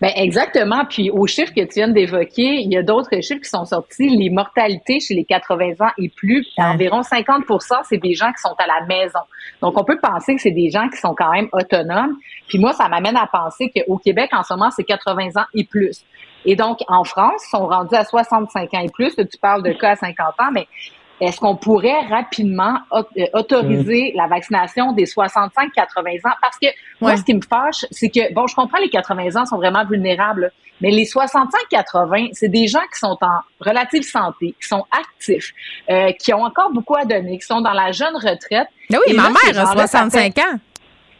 Ben 0.00 0.10
exactement. 0.16 0.84
Puis 0.88 1.10
aux 1.10 1.26
chiffres 1.26 1.52
que 1.54 1.60
tu 1.62 1.74
viens 1.74 1.88
d'évoquer, 1.88 2.60
il 2.62 2.72
y 2.72 2.76
a 2.76 2.82
d'autres 2.82 3.20
chiffres 3.20 3.42
qui 3.42 3.48
sont 3.48 3.64
sortis. 3.64 4.08
Les 4.08 4.30
mortalités 4.30 5.00
chez 5.00 5.14
les 5.14 5.24
80 5.24 5.72
ans 5.80 5.90
et 5.98 6.08
plus, 6.08 6.46
environ 6.58 7.00
50% 7.00 7.80
c'est 7.84 7.98
des 7.98 8.14
gens 8.14 8.32
qui 8.32 8.40
sont 8.40 8.54
à 8.58 8.66
la 8.66 8.86
maison. 8.86 9.20
Donc 9.60 9.78
on 9.78 9.84
peut 9.84 9.98
penser 10.00 10.34
que 10.34 10.42
c'est 10.42 10.50
des 10.50 10.70
gens 10.70 10.88
qui 10.88 10.98
sont 10.98 11.14
quand 11.14 11.32
même 11.32 11.48
autonomes. 11.52 12.16
Puis 12.48 12.58
moi, 12.58 12.72
ça 12.72 12.88
m'amène 12.88 13.16
à 13.16 13.26
penser 13.26 13.70
qu'au 13.74 13.98
Québec, 13.98 14.30
en 14.32 14.42
ce 14.42 14.54
moment, 14.54 14.70
c'est 14.70 14.84
80 14.84 15.40
ans 15.40 15.46
et 15.54 15.64
plus. 15.64 16.04
Et 16.44 16.56
donc, 16.56 16.78
en 16.88 17.04
France, 17.04 17.42
ils 17.46 17.50
sont 17.50 17.66
rendus 17.66 17.94
à 17.94 18.04
65 18.04 18.74
ans 18.74 18.80
et 18.80 18.88
plus. 18.88 19.14
tu 19.14 19.38
parles 19.40 19.62
de 19.62 19.72
cas 19.72 19.90
à 19.90 19.96
50 19.96 20.26
ans, 20.40 20.50
mais 20.52 20.66
est-ce 21.20 21.38
qu'on 21.38 21.56
pourrait 21.56 22.06
rapidement 22.08 22.78
euh, 22.92 23.02
autoriser 23.34 24.12
mm. 24.14 24.16
la 24.16 24.26
vaccination 24.26 24.92
des 24.92 25.04
65-80 25.04 26.28
ans? 26.28 26.34
Parce 26.40 26.58
que 26.60 26.68
moi, 27.00 27.16
ce 27.16 27.24
qui 27.24 27.34
me 27.34 27.42
fâche, 27.42 27.84
c'est 27.90 28.08
que, 28.08 28.32
bon, 28.32 28.46
je 28.46 28.54
comprends 28.54 28.78
les 28.78 28.88
80 28.88 29.40
ans 29.40 29.46
sont 29.46 29.56
vraiment 29.56 29.84
vulnérables, 29.84 30.52
mais 30.80 30.90
les 30.90 31.04
65-80, 31.04 32.30
c'est 32.32 32.48
des 32.48 32.66
gens 32.66 32.80
qui 32.92 32.98
sont 32.98 33.18
en 33.20 33.40
relative 33.60 34.02
santé, 34.02 34.54
qui 34.60 34.66
sont 34.66 34.84
actifs, 34.90 35.52
euh, 35.90 36.12
qui 36.12 36.32
ont 36.32 36.42
encore 36.42 36.70
beaucoup 36.72 36.96
à 36.96 37.04
donner, 37.04 37.38
qui 37.38 37.46
sont 37.46 37.60
dans 37.60 37.74
la 37.74 37.92
jeune 37.92 38.14
retraite. 38.14 38.68
Mais 38.88 38.98
oui, 39.06 39.14
ma 39.14 39.28
mère 39.28 39.68
a 39.68 39.72
65 39.72 40.38
ans. 40.38 40.58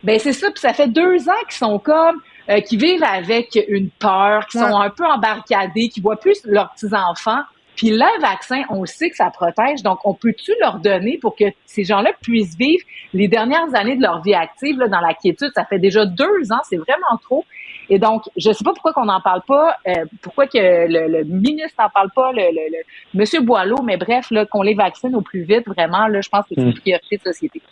Ben 0.02 0.18
c'est 0.18 0.32
ça, 0.32 0.50
puis 0.50 0.60
ça 0.60 0.72
fait 0.72 0.88
deux 0.88 1.28
ans 1.28 1.42
qu'ils 1.46 1.58
sont 1.58 1.78
comme 1.78 2.22
euh, 2.48 2.60
qui 2.60 2.78
vivent 2.78 3.04
avec 3.04 3.58
une 3.68 3.90
peur, 3.90 4.46
qui 4.46 4.58
sont 4.58 4.80
un 4.80 4.88
peu 4.88 5.04
embarcadés, 5.04 5.88
qui 5.88 6.00
voient 6.00 6.16
plus 6.16 6.40
leurs 6.44 6.70
petits 6.72 6.94
enfants. 6.94 7.42
Puis 7.76 7.90
le 7.90 8.20
vaccin, 8.20 8.62
on 8.68 8.84
sait 8.84 9.10
que 9.10 9.16
ça 9.16 9.30
protège, 9.30 9.82
donc 9.82 10.00
on 10.04 10.14
peut-tu 10.14 10.52
leur 10.60 10.78
donner 10.78 11.18
pour 11.18 11.34
que 11.34 11.44
ces 11.64 11.84
gens-là 11.84 12.12
puissent 12.20 12.56
vivre 12.56 12.84
les 13.14 13.28
dernières 13.28 13.74
années 13.74 13.96
de 13.96 14.02
leur 14.02 14.22
vie 14.22 14.34
active 14.34 14.78
là, 14.78 14.88
dans 14.88 15.00
la 15.00 15.14
quiétude? 15.14 15.50
Ça 15.54 15.64
fait 15.64 15.78
déjà 15.78 16.04
deux 16.04 16.52
ans, 16.52 16.60
c'est 16.64 16.76
vraiment 16.76 17.16
trop. 17.22 17.44
Et 17.88 17.98
donc, 17.98 18.22
je 18.36 18.50
ne 18.50 18.54
sais 18.54 18.64
pas 18.64 18.72
pourquoi 18.72 18.92
qu'on 18.92 19.06
n'en 19.06 19.20
parle 19.20 19.42
pas, 19.46 19.76
euh, 19.88 20.04
pourquoi 20.22 20.46
que 20.46 20.58
le, 20.58 21.24
ministre 21.24 21.74
n'en 21.78 21.88
parle 21.88 22.10
pas, 22.14 22.32
le, 22.32 22.42
le, 22.52 23.18
Monsieur 23.18 23.40
Boileau, 23.40 23.82
mais 23.82 23.96
bref, 23.96 24.32
qu'on 24.50 24.62
les 24.62 24.74
vaccine 24.74 25.14
au 25.16 25.22
plus 25.22 25.42
vite, 25.42 25.66
vraiment, 25.66 26.06
là, 26.06 26.20
je 26.20 26.28
pense 26.28 26.42
que 26.42 26.54
c'est 26.54 26.60
une 26.60 26.70
hmm. 26.70 26.80
priorité 26.80 27.16
de 27.16 27.22
société. 27.22 27.62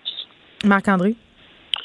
Marc-André? 0.65 1.15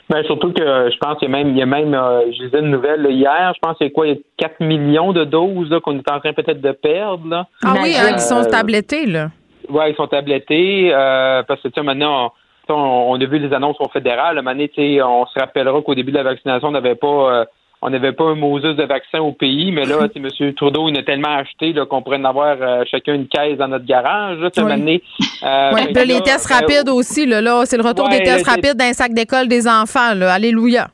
Ben, 0.10 0.24
surtout 0.26 0.52
que 0.52 0.62
je 0.62 0.98
pense 0.98 1.18
qu'il 1.18 1.30
y 1.30 1.34
a 1.34 1.38
même, 1.38 1.50
il 1.50 1.58
y 1.58 1.62
a 1.62 1.66
même 1.66 1.94
euh, 1.94 2.30
je 2.32 2.44
lisais 2.44 2.60
une 2.60 2.72
nouvelle 2.72 3.08
hier, 3.10 3.54
je 3.56 3.60
pense 3.62 3.78
qu'il 3.78 3.88
y 3.88 3.90
a 3.90 3.94
quoi, 3.94 4.08
il 4.08 4.16
y 4.16 4.18
a 4.18 4.22
4 4.38 4.60
millions 4.60 5.14
de 5.14 5.24
doses 5.24 5.74
qu'on 5.84 5.98
est 5.98 6.12
en 6.12 6.20
train 6.20 6.34
peut-être 6.34 6.60
de 6.60 6.72
perdre. 6.72 7.28
Là. 7.28 7.48
Ah 7.64 7.76
oui, 7.82 7.96
hein, 7.98 8.12
ils 8.12 8.20
sont 8.20 8.44
euh, 8.44 8.50
tablettés, 8.50 9.06
là. 9.06 9.30
Oui, 9.70 9.84
ils 9.90 9.96
sont 9.96 10.08
tablettés, 10.08 10.94
euh, 10.94 11.42
parce 11.44 11.62
que, 11.62 11.70
tu 11.70 11.76
sais, 11.76 11.84
maintenant, 11.84 12.34
on, 12.68 12.76
on, 12.76 13.22
a 13.22 13.26
vu 13.26 13.40
les 13.40 13.54
annonces 13.54 13.78
au 13.80 13.88
fédéral. 13.88 14.38
À 14.38 14.42
on 14.42 15.26
se 15.26 15.40
rappellera 15.40 15.82
qu'au 15.82 15.96
début 15.96 16.12
de 16.12 16.18
la 16.18 16.24
vaccination, 16.24 16.68
on 16.68 16.72
n'avait 16.72 16.96
pas 16.96 17.46
on 17.86 17.90
n'avait 17.90 18.14
pas 18.14 18.24
un 18.24 18.36
Moses 18.36 18.64
de 18.64 18.84
vaccin 18.84 19.20
au 19.20 19.34
pays, 19.34 19.72
mais 19.72 19.86
là, 19.86 20.08
M. 20.16 20.54
Trudeau, 20.56 20.88
il 20.88 20.98
a 20.98 21.04
tellement 21.04 21.36
acheté 21.36 21.74
qu'on 21.90 22.02
pourrait 22.02 22.18
en 22.18 22.26
avoir 22.26 22.56
euh, 22.62 22.84
chacun 22.90 23.14
une 23.14 23.28
caisse 23.28 23.58
dans 23.58 23.68
notre 23.68 23.86
garage. 23.86 24.40
Là, 24.40 24.50
oui. 24.58 25.02
euh, 25.44 26.04
les 26.06 26.22
tests 26.22 26.52
rapides 26.52 26.90
aussi, 26.90 27.26
là, 27.26 27.42
là 27.42 27.64
c'est 27.66 27.78
le 27.78 27.84
retour 27.84 28.08
des 28.08 28.24
tests 28.24 28.48
rapides 28.48 28.78
dans 28.78 28.94
sac 28.94 29.14
d'école 29.14 29.48
des 29.48 29.68
enfants. 29.68 30.14
Là. 30.16 30.34
Alléluia. 30.34 30.88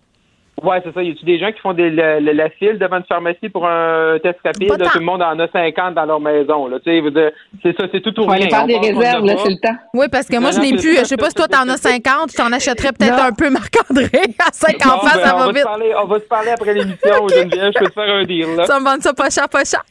Oui, 0.63 0.77
c'est 0.83 0.93
ça. 0.93 1.03
Y 1.03 1.11
a 1.11 1.13
des 1.23 1.39
gens 1.39 1.51
qui 1.51 1.59
font 1.59 1.73
des, 1.73 1.89
la, 1.89 2.49
file 2.51 2.77
devant 2.77 2.97
une 2.97 3.03
pharmacie 3.03 3.49
pour 3.49 3.67
un 3.67 4.17
test 4.21 4.39
rapide? 4.43 4.69
tout 4.69 4.99
le 4.99 5.05
monde 5.05 5.21
en 5.21 5.37
a 5.39 5.47
50 5.47 5.95
dans 5.95 6.05
leur 6.05 6.19
maison. 6.19 6.67
Là. 6.67 6.79
Tu 6.79 7.01
sais, 7.01 7.33
c'est 7.63 7.77
ça, 7.77 7.87
c'est 7.91 8.01
tout 8.01 8.17
ou 8.19 8.25
rien. 8.25 8.47
On 8.47 8.49
faire 8.49 8.65
des 8.65 8.77
réserves, 8.77 9.25
là, 9.25 9.35
c'est 9.43 9.49
le 9.49 9.59
temps. 9.59 9.75
Oui, 9.93 10.07
parce 10.11 10.27
que 10.27 10.37
moi, 10.37 10.51
je 10.51 10.59
n'ai 10.59 10.75
plus. 10.75 10.97
Je 10.97 11.03
sais 11.03 11.17
pas 11.17 11.29
si 11.29 11.35
toi, 11.35 11.47
tu 11.47 11.57
en 11.57 11.67
as 11.69 11.77
50. 11.77 12.31
Je 12.31 12.37
t'en 12.37 12.51
achèterais 12.51 12.91
peut-être 12.91 13.21
un 13.21 13.31
peu, 13.31 13.49
Marc-André. 13.49 14.09
À 14.39 14.51
5 14.53 14.85
enfants, 14.85 15.15
ben, 15.15 15.23
ça 15.23 15.35
va, 15.35 15.51
vite. 15.51 15.65
on 16.01 16.07
va 16.07 16.19
se 16.19 16.25
parler 16.25 16.51
après 16.51 16.73
l'émission, 16.73 17.27
Geneviève. 17.27 17.71
Je 17.75 17.79
peux 17.79 17.85
te 17.87 17.93
faire 17.93 18.15
un 18.15 18.23
deal. 18.23 18.55
Là. 18.55 18.65
Ça 18.65 18.79
me 18.79 18.85
vend 18.85 18.95
ça 18.99 19.13
pas 19.13 19.29
cher, 19.29 19.49
pas 19.49 19.63
cher. 19.65 19.83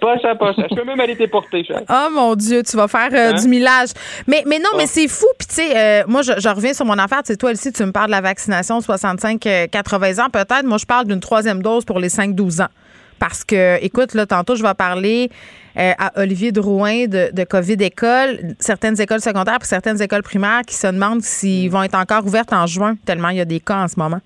Pas 0.00 0.18
cher, 0.18 0.38
pas 0.38 0.52
cher. 0.54 0.66
Je 0.70 0.74
peux 0.74 0.84
même 0.84 0.98
aller 0.98 1.16
t'éporter, 1.16 1.64
cher. 1.64 1.80
Oh 1.90 2.08
mon 2.10 2.34
Dieu, 2.34 2.62
tu 2.62 2.76
vas 2.76 2.88
faire 2.88 3.10
euh, 3.12 3.30
hein? 3.30 3.40
du 3.40 3.48
millage. 3.48 3.90
Mais, 4.26 4.42
mais 4.46 4.58
non, 4.58 4.70
mais 4.76 4.86
c'est 4.86 5.08
fou. 5.08 5.26
Puis, 5.38 5.46
tu 5.46 5.54
sais, 5.56 5.76
euh, 5.76 6.04
moi, 6.08 6.22
je, 6.22 6.48
reviens 6.48 6.72
sur 6.72 6.86
mon 6.86 6.98
affaire. 6.98 7.22
Tu 7.22 7.32
sais, 7.32 7.36
toi, 7.36 7.52
ici, 7.52 7.72
tu 7.72 7.84
me 7.84 7.92
parles 7.92 8.06
de 8.06 8.12
la 8.12 8.20
vaccination 8.20 8.78
65-80 8.78 10.01
Peut-être, 10.30 10.64
moi, 10.64 10.78
je 10.78 10.86
parle 10.86 11.06
d'une 11.06 11.20
troisième 11.20 11.62
dose 11.62 11.84
pour 11.84 11.98
les 11.98 12.08
5-12 12.08 12.62
ans. 12.62 12.68
Parce 13.18 13.44
que, 13.44 13.82
écoute, 13.82 14.14
là, 14.14 14.26
tantôt, 14.26 14.56
je 14.56 14.62
vais 14.62 14.74
parler 14.74 15.30
euh, 15.76 15.92
à 15.96 16.20
Olivier 16.20 16.50
Drouin 16.50 17.06
de, 17.06 17.30
de, 17.32 17.44
COVID 17.44 17.74
École, 17.74 18.56
certaines 18.58 19.00
écoles 19.00 19.20
secondaires 19.20 19.58
et 19.62 19.64
certaines 19.64 20.02
écoles 20.02 20.24
primaires 20.24 20.62
qui 20.66 20.74
se 20.74 20.88
demandent 20.88 21.22
s'ils 21.22 21.70
vont 21.70 21.84
être 21.84 21.94
encore 21.94 22.26
ouvertes 22.26 22.52
en 22.52 22.66
juin, 22.66 22.96
tellement 23.04 23.28
il 23.28 23.36
y 23.36 23.40
a 23.40 23.44
des 23.44 23.60
cas 23.60 23.84
en 23.84 23.88
ce 23.88 23.94
moment. 23.96 24.20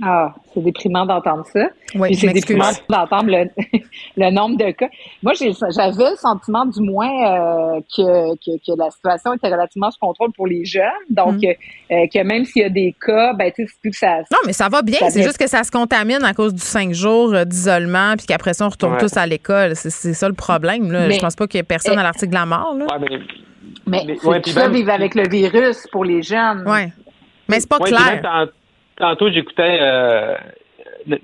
Ah, 0.00 0.34
c'est 0.52 0.62
déprimant 0.62 1.06
d'entendre 1.06 1.44
ça. 1.52 1.68
Oui, 1.94 2.14
c'est 2.14 2.32
déprimant 2.32 2.70
d'entendre 2.88 3.26
le, 3.30 3.48
le, 4.16 4.30
nombre 4.30 4.56
de 4.56 4.70
cas. 4.72 4.88
Moi, 5.22 5.32
j'avais 5.34 6.10
le 6.10 6.16
sentiment, 6.16 6.64
du 6.66 6.80
moins, 6.80 7.06
euh, 7.06 7.80
que, 7.94 8.34
que, 8.36 8.56
que, 8.58 8.78
la 8.78 8.90
situation 8.90 9.34
était 9.34 9.48
relativement 9.48 9.90
sous 9.90 10.00
contrôle 10.00 10.32
pour 10.32 10.46
les 10.46 10.64
jeunes. 10.64 10.82
Donc, 11.10 11.36
mm. 11.36 11.46
euh, 11.92 12.06
que 12.12 12.22
même 12.24 12.44
s'il 12.44 12.62
y 12.62 12.64
a 12.64 12.70
des 12.70 12.96
cas, 13.00 13.34
ben, 13.34 13.52
tu 13.54 13.66
sais, 13.66 13.72
plus 13.80 13.90
que 13.90 13.96
ça. 13.96 14.18
Non, 14.30 14.38
mais 14.46 14.52
ça 14.52 14.68
va 14.68 14.82
bien. 14.82 14.98
C'est 15.10 15.22
juste 15.22 15.38
que 15.38 15.48
ça 15.48 15.62
se 15.62 15.70
contamine 15.70 16.24
à 16.24 16.34
cause 16.34 16.54
du 16.54 16.62
cinq 16.62 16.92
jours 16.92 17.34
euh, 17.34 17.44
d'isolement, 17.44 18.14
puis 18.16 18.26
qu'après 18.26 18.54
ça, 18.54 18.66
on 18.66 18.70
retourne 18.70 18.96
tous 18.98 19.16
à 19.16 19.26
l'école. 19.26 19.76
C'est 19.76 20.14
ça 20.14 20.28
le 20.28 20.34
problème. 20.34 20.90
Là. 20.90 21.10
Je 21.10 21.20
pense 21.20 21.36
pas 21.36 21.46
qu'il 21.46 21.58
y 21.58 21.60
ait 21.60 21.64
personne 21.64 21.98
à 21.98 22.02
l'article 22.02 22.30
de 22.30 22.34
la 22.34 22.46
mort. 22.46 22.74
Là. 22.76 22.86
mais, 22.98 23.18
mais, 23.86 24.04
mais 24.06 24.52
ça, 24.52 24.68
vivre 24.68 24.90
avec 24.90 25.14
le 25.14 25.28
virus 25.28 25.86
pour 25.92 26.04
les 26.04 26.22
jeunes. 26.22 26.64
Oui. 26.66 26.90
Mais 27.48 27.60
c'est 27.60 27.68
pas 27.68 27.78
clair. 27.78 28.48
Tantôt, 28.96 29.30
j'écoutais 29.30 29.78
euh, 29.80 30.36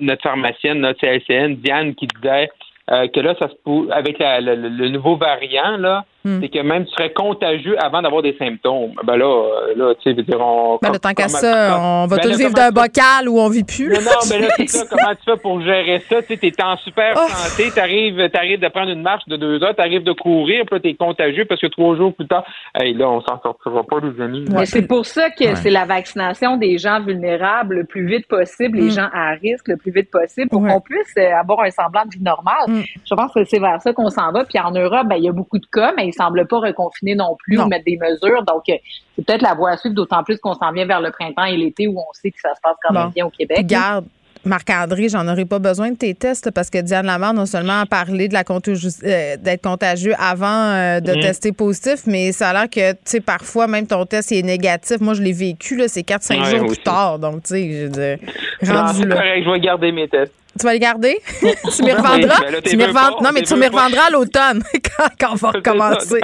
notre 0.01 0.23
pharmacienne, 0.23 0.81
notre 0.81 1.01
CLCN, 1.01 1.57
Diane, 1.57 1.95
qui 1.95 2.07
disait 2.07 2.49
euh, 2.90 3.07
que 3.09 3.20
là, 3.20 3.35
ça 3.39 3.49
se 3.49 3.93
avec 3.93 4.16
le, 4.19 4.89
nouveau 4.89 5.16
variant, 5.16 5.77
là, 5.77 6.05
Hmm. 6.24 6.40
c'est 6.43 6.49
que 6.49 6.59
même 6.59 6.85
tu 6.85 6.93
serais 6.95 7.12
contagieux 7.12 7.77
avant 7.81 8.03
d'avoir 8.03 8.23
des 8.23 8.36
symptômes. 8.36 8.93
Ben 9.05 9.16
là, 9.16 9.24
euh, 9.24 9.74
là 9.77 9.95
tu 9.95 10.15
sais, 10.15 10.20
dire, 10.20 10.40
on. 10.40 10.77
Ben, 10.82 10.90
tant 10.99 11.15
qu'à 11.15 11.28
ça, 11.28 11.78
on 11.81 12.07
va 12.07 12.16
ben 12.16 12.23
tous 12.23 12.36
vivre 12.36 12.53
d'un 12.53 12.73
bocal 12.73 13.28
où 13.28 13.39
on 13.39 13.49
vit 13.49 13.62
plus. 13.62 13.89
Non, 13.89 14.01
non, 14.01 14.19
mais 14.28 14.40
là, 14.40 14.49
c'est 14.57 14.69
ça. 14.69 14.85
Comment 14.90 15.15
tu 15.15 15.23
fais 15.24 15.36
pour 15.36 15.61
gérer 15.62 16.03
ça? 16.09 16.20
Tu 16.23 16.35
sais, 16.35 16.36
t'es 16.36 16.53
en 16.61 16.77
super 16.78 17.15
oh. 17.16 17.28
santé, 17.28 17.70
t'arrives, 17.70 18.31
t'arrives 18.31 18.59
de 18.59 18.66
prendre 18.66 18.90
une 18.90 19.03
marche 19.03 19.27
de 19.28 19.36
deux 19.36 19.62
heures, 19.62 19.77
t'arrives 19.77 20.03
de 20.03 20.12
courir, 20.12 20.65
puis 20.66 20.74
là, 20.74 20.81
t'es 20.81 20.95
contagieux 20.95 21.45
parce 21.45 21.61
que 21.61 21.69
trois 21.69 21.97
jours 21.97 22.12
plus 22.12 22.27
tard, 22.27 22.45
hey, 22.74 22.95
là, 22.95 23.09
on 23.09 23.20
s'en 23.20 23.40
sortira 23.40 23.85
pas, 23.85 23.99
les 24.03 24.20
amis. 24.20 24.45
Mais 24.51 24.66
c'est 24.66 24.89
pour 24.89 25.07
ça 25.07 25.31
que 25.31 25.55
c'est 25.55 25.70
la 25.70 25.85
vaccination 25.85 26.57
des 26.57 26.78
gens 26.78 27.01
vulnérables 27.01 27.77
le 27.77 27.85
plus 27.85 28.07
vite 28.07 28.27
possible, 28.27 28.78
les 28.78 28.89
hmm. 28.89 28.97
gens 28.97 29.09
à 29.12 29.31
risque 29.40 29.69
le 29.69 29.77
plus 29.77 29.93
vite 29.93 30.11
possible, 30.11 30.49
pour 30.49 30.66
qu'on 30.66 30.81
puisse 30.81 31.15
euh, 31.16 31.32
avoir 31.40 31.61
un 31.61 31.70
semblant 31.70 32.05
de 32.07 32.11
vie 32.11 32.24
normale. 32.24 32.66
Hmm. 32.66 32.82
Je 33.09 33.15
pense 33.15 33.32
que 33.32 33.45
c'est 33.45 33.61
vers 33.61 33.81
ça 33.81 33.93
qu'on 33.93 34.11
s'en 34.11 34.32
va. 34.32 34.45
Puis 34.45 34.59
en 34.59 34.73
Europe, 34.73 35.07
ben, 35.07 35.16
il 35.16 35.24
y 35.24 35.28
a 35.28 35.32
beaucoup 35.32 35.59
de 35.59 35.66
cas, 35.70 35.93
mais 35.97 36.09
semble 36.19 36.47
pas 36.47 36.59
reconfiner 36.59 37.15
non 37.15 37.36
plus 37.39 37.59
ou 37.59 37.66
mettre 37.66 37.85
des 37.85 37.97
mesures. 37.97 38.43
Donc, 38.45 38.62
euh, 38.69 38.74
c'est 39.16 39.24
peut-être 39.24 39.43
la 39.43 39.55
voie 39.55 39.70
à 39.70 39.77
suivre, 39.77 39.95
d'autant 39.95 40.23
plus 40.23 40.39
qu'on 40.39 40.55
s'en 40.55 40.73
vient 40.73 40.86
vers 40.86 41.01
le 41.01 41.11
printemps 41.11 41.45
et 41.45 41.57
l'été 41.57 41.86
où 41.86 41.99
on 41.99 42.12
sait 42.12 42.31
que 42.31 42.40
ça 42.40 42.55
se 42.55 42.61
passe 42.61 42.77
quand 42.82 42.93
même 42.93 43.11
bien 43.11 43.27
au 43.27 43.31
Québec. 43.31 43.66
Garde. 43.66 44.07
Marc-André, 44.45 45.09
j'en 45.09 45.27
aurais 45.28 45.45
pas 45.45 45.59
besoin 45.59 45.90
de 45.90 45.97
tes 45.97 46.15
tests 46.15 46.51
parce 46.53 46.70
que 46.70 46.78
Diane 46.78 47.07
Lamar 47.07 47.35
non 47.35 47.45
seulement 47.45 47.81
a 47.81 47.86
parlé 47.86 48.28
de 48.28 48.35
la 48.35 48.45
euh, 48.49 49.36
d'être 49.36 49.62
contagieux 49.62 50.15
avant 50.19 50.47
euh, 50.47 51.01
de 51.01 51.12
mm-hmm. 51.12 51.20
tester 51.20 51.53
positif, 51.53 52.03
mais 52.07 52.32
ça 52.32 52.51
a 52.51 52.53
l'air 52.53 52.70
que, 52.70 52.93
tu 52.93 52.99
sais, 53.05 53.20
parfois, 53.20 53.66
même 53.66 53.86
ton 53.86 54.05
test 54.07 54.32
est 54.32 54.43
négatif. 54.43 55.01
Moi, 55.01 55.15
je 55.15 55.23
l'ai 55.23 55.32
vécu, 55.32 55.77
là, 55.77 55.89
c'est 55.89 56.03
4-5 56.03 56.45
jours 56.45 56.66
plus 56.66 56.78
tard. 56.78 57.19
Donc, 57.19 57.43
tu 57.43 57.55
sais, 57.55 58.19
je 58.62 58.73
rendu 58.73 59.07
là. 59.07 59.16
correct, 59.16 59.45
je 59.45 59.51
vais 59.51 59.61
garder 59.61 59.93
mes 59.93 60.09
tests. 60.09 60.35
Tu 60.59 60.66
vas 60.66 60.72
les 60.72 60.78
garder? 60.78 61.18
tu 61.40 61.82
m'y 61.82 61.93
revendras? 61.93 62.40
Ben 62.40 62.62
tu 62.62 62.76
non, 62.76 63.30
mais 63.32 63.43
tu 63.43 63.55
m'y 63.55 63.66
revendras 63.66 64.06
à 64.06 64.10
l'automne 64.10 64.62
quand, 64.72 65.09
quand 65.20 65.32
on 65.32 65.36
va 65.36 65.51
recommencer. 65.55 66.20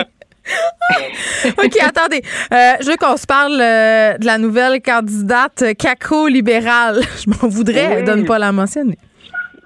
OK, 1.58 1.76
attendez. 1.80 2.22
Euh, 2.52 2.72
je 2.80 2.90
veux 2.90 2.96
qu'on 2.96 3.16
se 3.16 3.26
parle 3.26 3.58
euh, 3.60 4.18
de 4.18 4.26
la 4.26 4.38
nouvelle 4.38 4.82
candidate 4.82 5.64
caco 5.78 6.28
libérale. 6.28 7.00
Je 7.24 7.30
m'en 7.30 7.48
voudrais, 7.48 7.98
oui. 7.98 8.04
donne 8.04 8.24
pas 8.24 8.38
la 8.38 8.52
mentionner. 8.52 8.98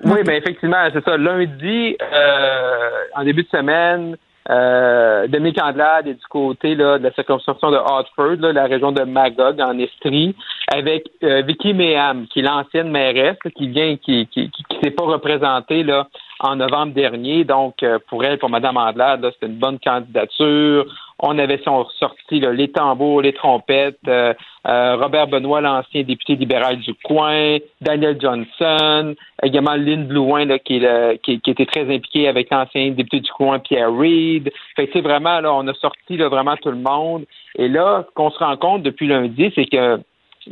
Oui, 0.05 0.23
bien 0.23 0.35
effectivement, 0.35 0.89
c'est 0.93 1.05
ça. 1.05 1.17
Lundi, 1.17 1.97
euh, 2.01 2.91
en 3.17 3.25
début 3.25 3.43
de 3.43 3.49
semaine, 3.49 4.17
euh, 4.51 5.27
Dominique 5.27 5.63
Andelade 5.63 6.07
est 6.07 6.15
du 6.15 6.27
côté 6.29 6.75
là, 6.75 6.99
de 6.99 7.05
la 7.05 7.13
circonscription 7.13 7.71
de 7.71 7.77
Hartford, 7.77 8.37
là, 8.41 8.53
la 8.53 8.65
région 8.65 8.93
de 8.93 9.03
Magog, 9.03 9.61
en 9.61 9.79
Estrie, 9.79 10.35
avec 10.73 11.05
euh, 11.23 11.43
Vicky 11.43 11.75
Meham, 11.75 12.27
qui 12.29 12.41
est 12.41 12.43
l'ancienne 12.43 12.91
mairesse, 12.91 13.37
qui 13.57 13.69
vient, 13.69 13.97
qui, 13.97 14.27
qui, 14.29 14.51
qui 14.51 14.79
s'est 14.83 14.91
pas 14.91 15.05
représentée 15.05 15.83
là 15.83 16.07
en 16.41 16.57
novembre 16.57 16.93
dernier. 16.93 17.45
Donc, 17.45 17.83
euh, 17.83 17.99
pour 18.09 18.25
elle, 18.25 18.39
pour 18.39 18.51
Mme 18.51 18.77
Andelade, 18.77 19.29
c'était 19.35 19.47
une 19.47 19.59
bonne 19.59 19.79
candidature. 19.79 20.87
On 21.21 21.37
avait 21.39 21.61
sorti 21.65 22.39
là, 22.39 22.53
les 22.53 22.71
tambours, 22.71 23.23
les 23.23 23.33
trompettes. 23.33 23.99
Euh, 24.07 24.33
euh, 24.69 24.97
Robert 24.97 25.27
Benoît, 25.27 25.61
l'ancien 25.61 26.03
député 26.05 26.37
libéral 26.37 26.79
du 26.79 26.95
coin. 27.05 27.57
Daniel 27.81 28.21
Johnson. 28.21 29.15
Également 29.43 29.75
Lynn 29.75 30.07
Blouin, 30.07 30.45
là, 30.45 30.59
qui, 30.61 30.81
qui, 31.25 31.41
qui, 31.41 31.51
était 31.51 31.67
très 31.67 31.83
impliqué 31.83 32.29
avec 32.29 32.51
l'ancien 32.51 32.91
député 32.91 33.21
du 33.21 33.31
coin, 33.33 33.59
Pierre 33.59 33.93
Reed. 33.93 34.53
Fait 34.77 34.87
que, 34.87 34.99
vraiment, 35.01 35.41
là, 35.41 35.53
on 35.53 35.67
a 35.67 35.75
sorti 35.75 36.17
là, 36.17 36.29
vraiment 36.29 36.57
tout 36.57 36.71
le 36.71 36.77
monde. 36.77 37.25
Et 37.57 37.69
là, 37.69 38.07
qu'on 38.15 38.31
se 38.31 38.39
rend 38.39 38.57
compte 38.57 38.83
depuis 38.85 39.09
lundi, 39.09 39.51
c'est 39.57 39.67
que 39.67 40.01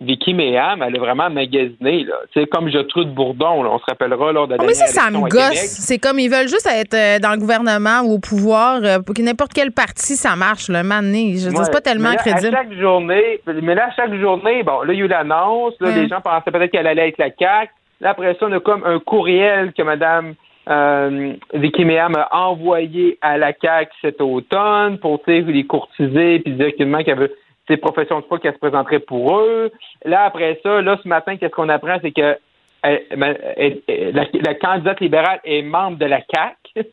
Vicky 0.00 0.34
Méham, 0.34 0.82
elle 0.82 0.96
a 0.96 0.98
vraiment 0.98 1.30
magasiné. 1.30 2.04
Là. 2.04 2.14
C'est 2.34 2.46
comme 2.46 2.68
Gertrude 2.68 3.14
Bourdon, 3.14 3.62
là, 3.62 3.70
on 3.72 3.78
se 3.78 3.84
rappellera 3.86 4.32
lors 4.32 4.46
de 4.46 4.54
la 4.54 4.62
oh, 4.62 4.66
Mais 4.66 4.74
ça, 4.74 4.86
ça 4.86 5.10
me 5.10 5.20
gosse. 5.28 5.54
C'est 5.54 5.98
comme 5.98 6.18
ils 6.18 6.30
veulent 6.30 6.48
juste 6.48 6.68
être 6.70 6.94
euh, 6.94 7.18
dans 7.18 7.32
le 7.32 7.38
gouvernement 7.38 8.00
ou 8.02 8.14
au 8.14 8.18
pouvoir 8.18 8.80
euh, 8.82 8.98
pour 9.00 9.14
que 9.14 9.22
n'importe 9.22 9.52
quel 9.54 9.72
parti, 9.72 10.16
ça 10.16 10.36
marche, 10.36 10.68
le 10.68 10.82
man 10.82 11.04
Je 11.12 11.48
ne 11.48 11.56
ouais. 11.56 11.70
pas 11.72 11.80
tellement 11.80 12.10
là, 12.10 12.16
crédible. 12.16 12.54
À 12.54 12.62
chaque 12.62 12.72
journée, 12.74 13.40
mais 13.46 13.74
là, 13.74 13.86
à 13.86 13.90
chaque 13.92 14.14
journée, 14.14 14.62
bon, 14.62 14.82
là, 14.82 14.92
il 14.92 14.98
y 14.98 15.02
a 15.02 15.04
eu 15.04 15.08
l'annonce. 15.08 15.74
Là, 15.80 15.90
mm. 15.90 15.94
Les 15.94 16.08
gens 16.08 16.20
pensaient 16.20 16.50
peut-être 16.50 16.70
qu'elle 16.70 16.86
allait 16.86 17.08
être 17.08 17.18
la 17.18 17.30
CAQ. 17.36 17.72
Là, 18.00 18.10
après 18.10 18.34
ça, 18.34 18.46
on 18.46 18.52
a 18.52 18.60
comme 18.60 18.84
un 18.84 18.98
courriel 18.98 19.72
que 19.72 19.82
Mme 19.82 20.34
euh, 20.68 21.34
Vicky 21.54 21.84
Méham 21.84 22.16
a 22.16 22.36
envoyé 22.36 23.18
à 23.20 23.38
la 23.38 23.52
CAQ 23.52 23.90
cet 24.02 24.20
automne 24.20 24.98
pour 24.98 25.22
les 25.26 25.64
courtiser 25.64 26.40
puis 26.40 26.52
directement 26.52 27.02
qu'elle 27.04 27.18
veut 27.18 27.34
ces 27.68 27.76
professions 27.76 28.20
de 28.20 28.24
foi 28.26 28.38
qui 28.38 28.48
se 28.48 28.58
présenteraient 28.58 29.00
pour 29.00 29.38
eux. 29.38 29.70
Là, 30.04 30.24
après 30.24 30.60
ça, 30.62 30.80
là, 30.80 30.98
ce 31.02 31.08
matin, 31.08 31.36
qu'est-ce 31.36 31.52
qu'on 31.52 31.68
apprend? 31.68 31.98
C'est 32.02 32.12
que 32.12 32.38
elle, 32.86 33.02
elle, 33.56 33.80
elle, 33.88 34.14
la, 34.14 34.24
la, 34.32 34.54
candidate 34.54 35.00
libérale 35.00 35.40
est 35.44 35.62
membre 35.62 35.98
de 35.98 36.06
la 36.06 36.20
CAC. 36.20 36.56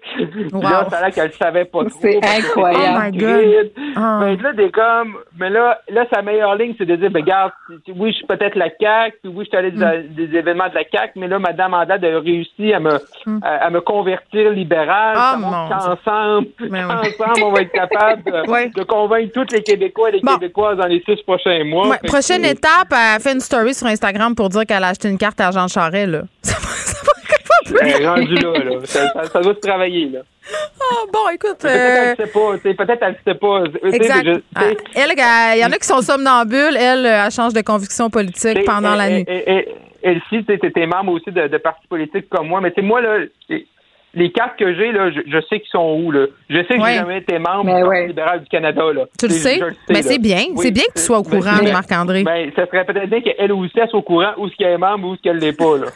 Wow. 0.53 0.61
là, 0.61 0.87
ça 0.89 0.97
a 0.97 1.01
l'air 1.01 1.13
qu'elle 1.13 1.27
ne 1.27 1.31
savait 1.31 1.65
pas 1.65 1.85
trop. 1.85 1.99
C'est 1.99 2.17
incroyable. 2.23 3.15
Oh 3.15 3.17
God. 3.17 3.71
Oh. 3.97 4.19
Mais 4.21 4.35
là, 4.37 4.53
des 4.53 4.71
comme, 4.71 5.17
mais 5.37 5.49
là, 5.49 5.79
là, 5.89 6.05
sa 6.13 6.21
meilleure 6.21 6.55
ligne, 6.55 6.73
c'est 6.77 6.85
de 6.85 6.95
dire, 6.95 7.11
ben, 7.11 7.21
regarde, 7.21 7.51
oui, 7.95 8.11
je 8.11 8.17
suis 8.17 8.25
peut-être 8.25 8.55
la 8.55 8.69
CAC, 8.69 9.15
oui, 9.25 9.43
je 9.43 9.49
suis 9.49 9.57
allé 9.57 9.71
mm. 9.71 10.13
des, 10.13 10.27
des, 10.27 10.37
événements 10.37 10.69
de 10.69 10.75
la 10.75 10.83
CAC, 10.83 11.13
mais 11.15 11.27
là, 11.27 11.39
Madame 11.39 11.73
Andade 11.73 12.05
a 12.05 12.19
réussi 12.19 12.73
à 12.73 12.79
me, 12.79 12.97
mm. 13.25 13.39
à, 13.43 13.65
à, 13.65 13.69
me 13.69 13.81
convertir 13.81 14.51
libérale. 14.51 15.17
Oh, 15.17 15.41
qu'ensemble, 15.69 16.47
ensemble, 16.61 17.43
on 17.43 17.51
va 17.51 17.61
être 17.61 17.71
capable 17.71 18.23
de, 18.23 18.49
ouais. 18.51 18.69
de, 18.69 18.83
convaincre 18.83 19.31
tous 19.33 19.53
les 19.53 19.63
Québécois 19.63 20.09
et 20.09 20.13
les 20.13 20.21
bon. 20.21 20.33
Québécoises 20.35 20.77
dans 20.77 20.87
les 20.87 21.01
six 21.01 21.21
prochains 21.23 21.63
mois. 21.65 21.89
Ouais. 21.89 21.99
Prochaine 22.03 22.45
étape, 22.45 22.91
elle 22.91 23.19
fait 23.21 23.33
une 23.33 23.41
story 23.41 23.73
sur 23.73 23.87
Instagram 23.87 24.35
pour 24.35 24.49
dire 24.49 24.65
qu'elle 24.65 24.83
a 24.83 24.89
acheté 24.89 25.09
une 25.09 25.17
carte 25.17 25.41
à 25.41 25.51
Jean 25.51 25.67
Là. 25.91 26.23
Ça 26.41 26.57
va, 26.59 26.67
ça 26.67 26.99
va 27.05 27.13
elle 27.81 28.07
rendu 28.07 28.35
là, 28.35 28.51
là. 28.59 28.79
Ça, 28.85 29.09
ça, 29.13 29.25
ça, 29.25 29.41
doit 29.41 29.53
se 29.53 29.59
travailler, 29.59 30.09
là. 30.09 30.19
Oh, 30.91 31.07
bon, 31.11 31.29
écoute. 31.33 31.59
Peut-être 31.59 31.65
euh... 31.65 32.03
elle 32.05 32.09
ne 32.11 32.15
sait 32.15 32.31
pas. 32.31 32.85
Peut-être 32.85 33.03
elle 33.03 33.17
ne 33.25 33.33
sait 33.33 33.39
pas. 33.39 33.63
Exact. 33.95 34.25
Je, 34.25 34.41
ah, 34.55 34.61
elle, 34.95 35.13
il 35.55 35.61
y 35.61 35.65
en 35.65 35.71
a 35.71 35.77
qui 35.77 35.87
sont 35.87 36.01
somnambules. 36.01 36.77
Elle, 36.77 37.05
elle 37.05 37.31
change 37.31 37.53
de 37.53 37.61
conviction 37.61 38.09
politique 38.09 38.63
pendant 38.65 38.95
la 38.95 39.09
nuit. 39.09 39.25
Elle, 39.27 40.21
si, 40.29 40.43
tu 40.43 40.53
es 40.53 40.85
membre 40.85 41.13
aussi 41.13 41.31
de, 41.31 41.47
de 41.47 41.57
partis 41.57 41.87
politiques 41.87 42.27
comme 42.29 42.47
moi, 42.47 42.59
mais 42.59 42.71
tu 42.71 42.81
sais, 42.81 42.87
moi, 42.87 42.99
là, 42.99 43.19
les 44.15 44.31
cartes 44.31 44.57
que 44.59 44.75
j'ai, 44.75 44.91
là, 44.91 45.09
je, 45.11 45.21
je 45.25 45.39
sais 45.49 45.59
qu'ils 45.59 45.69
sont 45.71 45.99
où, 46.03 46.11
là. 46.11 46.27
Je 46.49 46.57
sais 46.57 46.75
que 46.75 46.81
ouais. 46.81 46.91
j'ai 46.91 46.97
jamais 46.97 47.17
été 47.17 47.39
membre 47.39 47.65
mais 47.65 47.75
du 47.75 47.81
Parti 47.81 47.89
ouais. 47.89 48.07
libéral 48.07 48.39
du 48.41 48.47
Canada, 48.47 48.93
là. 48.93 49.05
Tu 49.17 49.27
le 49.27 49.33
sais? 49.33 49.59
Mais 49.89 50.03
c'est 50.03 50.19
bien. 50.19 50.43
Oui, 50.51 50.59
c'est 50.61 50.71
bien 50.71 50.83
que 50.93 50.99
tu 50.99 51.05
sois 51.05 51.17
au 51.17 51.23
courant, 51.23 51.63
Marc-André. 51.63 52.23
Ben, 52.23 52.51
ça 52.55 52.65
serait 52.67 52.85
peut-être 52.85 53.09
bien 53.09 53.21
qu'elle 53.21 53.51
aussi, 53.51 53.73
soit 53.73 53.99
au 53.99 54.01
courant 54.03 54.33
où 54.37 54.47
ce 54.49 54.55
qu'elle 54.55 54.73
est 54.73 54.77
membre 54.77 55.09
ou 55.09 55.15
ce 55.15 55.21
qu'elle 55.21 55.37
l'est 55.37 55.57
pas, 55.57 55.77
là. 55.77 55.87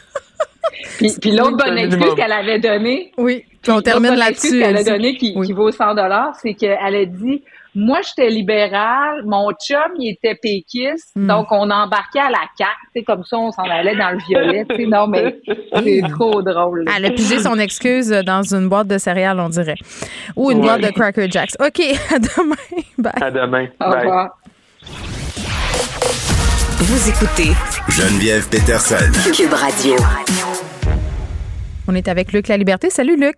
puis, 0.98 1.12
puis 1.20 1.30
l'autre 1.30 1.56
bonne 1.56 1.78
excuse 1.78 2.14
qu'elle 2.14 2.32
avait 2.32 2.58
donnée. 2.58 3.12
Oui. 3.18 3.44
Puis 3.62 3.72
on 3.72 3.80
termine 3.80 4.14
là-dessus. 4.14 4.58
qu'elle 4.58 4.76
a 4.76 4.84
donnée 4.84 5.16
qui, 5.16 5.34
oui. 5.36 5.46
qui 5.46 5.52
vaut 5.52 5.70
100 5.70 5.94
c'est 6.40 6.54
qu'elle 6.54 6.76
a 6.76 7.04
dit, 7.04 7.42
moi, 7.78 8.00
j'étais 8.02 8.28
libérale, 8.28 9.22
mon 9.24 9.52
chum, 9.52 9.78
il 10.00 10.10
était 10.10 10.34
péquiste, 10.34 11.12
mm. 11.14 11.28
donc 11.28 11.46
on 11.52 11.70
embarquait 11.70 12.18
à 12.18 12.28
la 12.28 12.42
carte, 12.58 12.76
c'est 12.92 13.04
comme 13.04 13.22
ça, 13.22 13.38
on 13.38 13.52
s'en 13.52 13.62
allait 13.62 13.94
dans 13.94 14.10
le 14.10 14.18
violet, 14.18 14.66
non, 14.88 15.06
mais 15.06 15.38
c'est 15.76 16.02
trop 16.10 16.42
drôle. 16.42 16.84
Elle 16.96 17.04
a 17.04 17.10
pigé 17.10 17.38
son 17.38 17.56
excuse 17.56 18.08
dans 18.08 18.42
une 18.42 18.68
boîte 18.68 18.88
de 18.88 18.98
céréales, 18.98 19.38
on 19.38 19.48
dirait, 19.48 19.76
ou 20.34 20.50
une 20.50 20.58
ouais. 20.58 20.64
boîte 20.64 20.80
de 20.80 20.88
Cracker 20.88 21.30
Jacks. 21.30 21.52
OK, 21.60 21.80
à 22.12 22.18
demain. 22.18 22.56
Bye. 22.98 23.12
À 23.22 23.30
demain. 23.30 23.66
Au 23.80 23.90
Bye. 23.90 24.00
revoir. 24.00 24.38
Vous 26.80 27.08
écoutez 27.08 27.52
Geneviève 27.90 28.48
Peterson. 28.48 29.12
Cube 29.32 29.52
Radio. 29.52 29.94
On 31.86 31.94
est 31.94 32.08
avec 32.08 32.32
Luc 32.32 32.48
La 32.48 32.56
Liberté. 32.56 32.90
Salut, 32.90 33.16
Luc. 33.16 33.36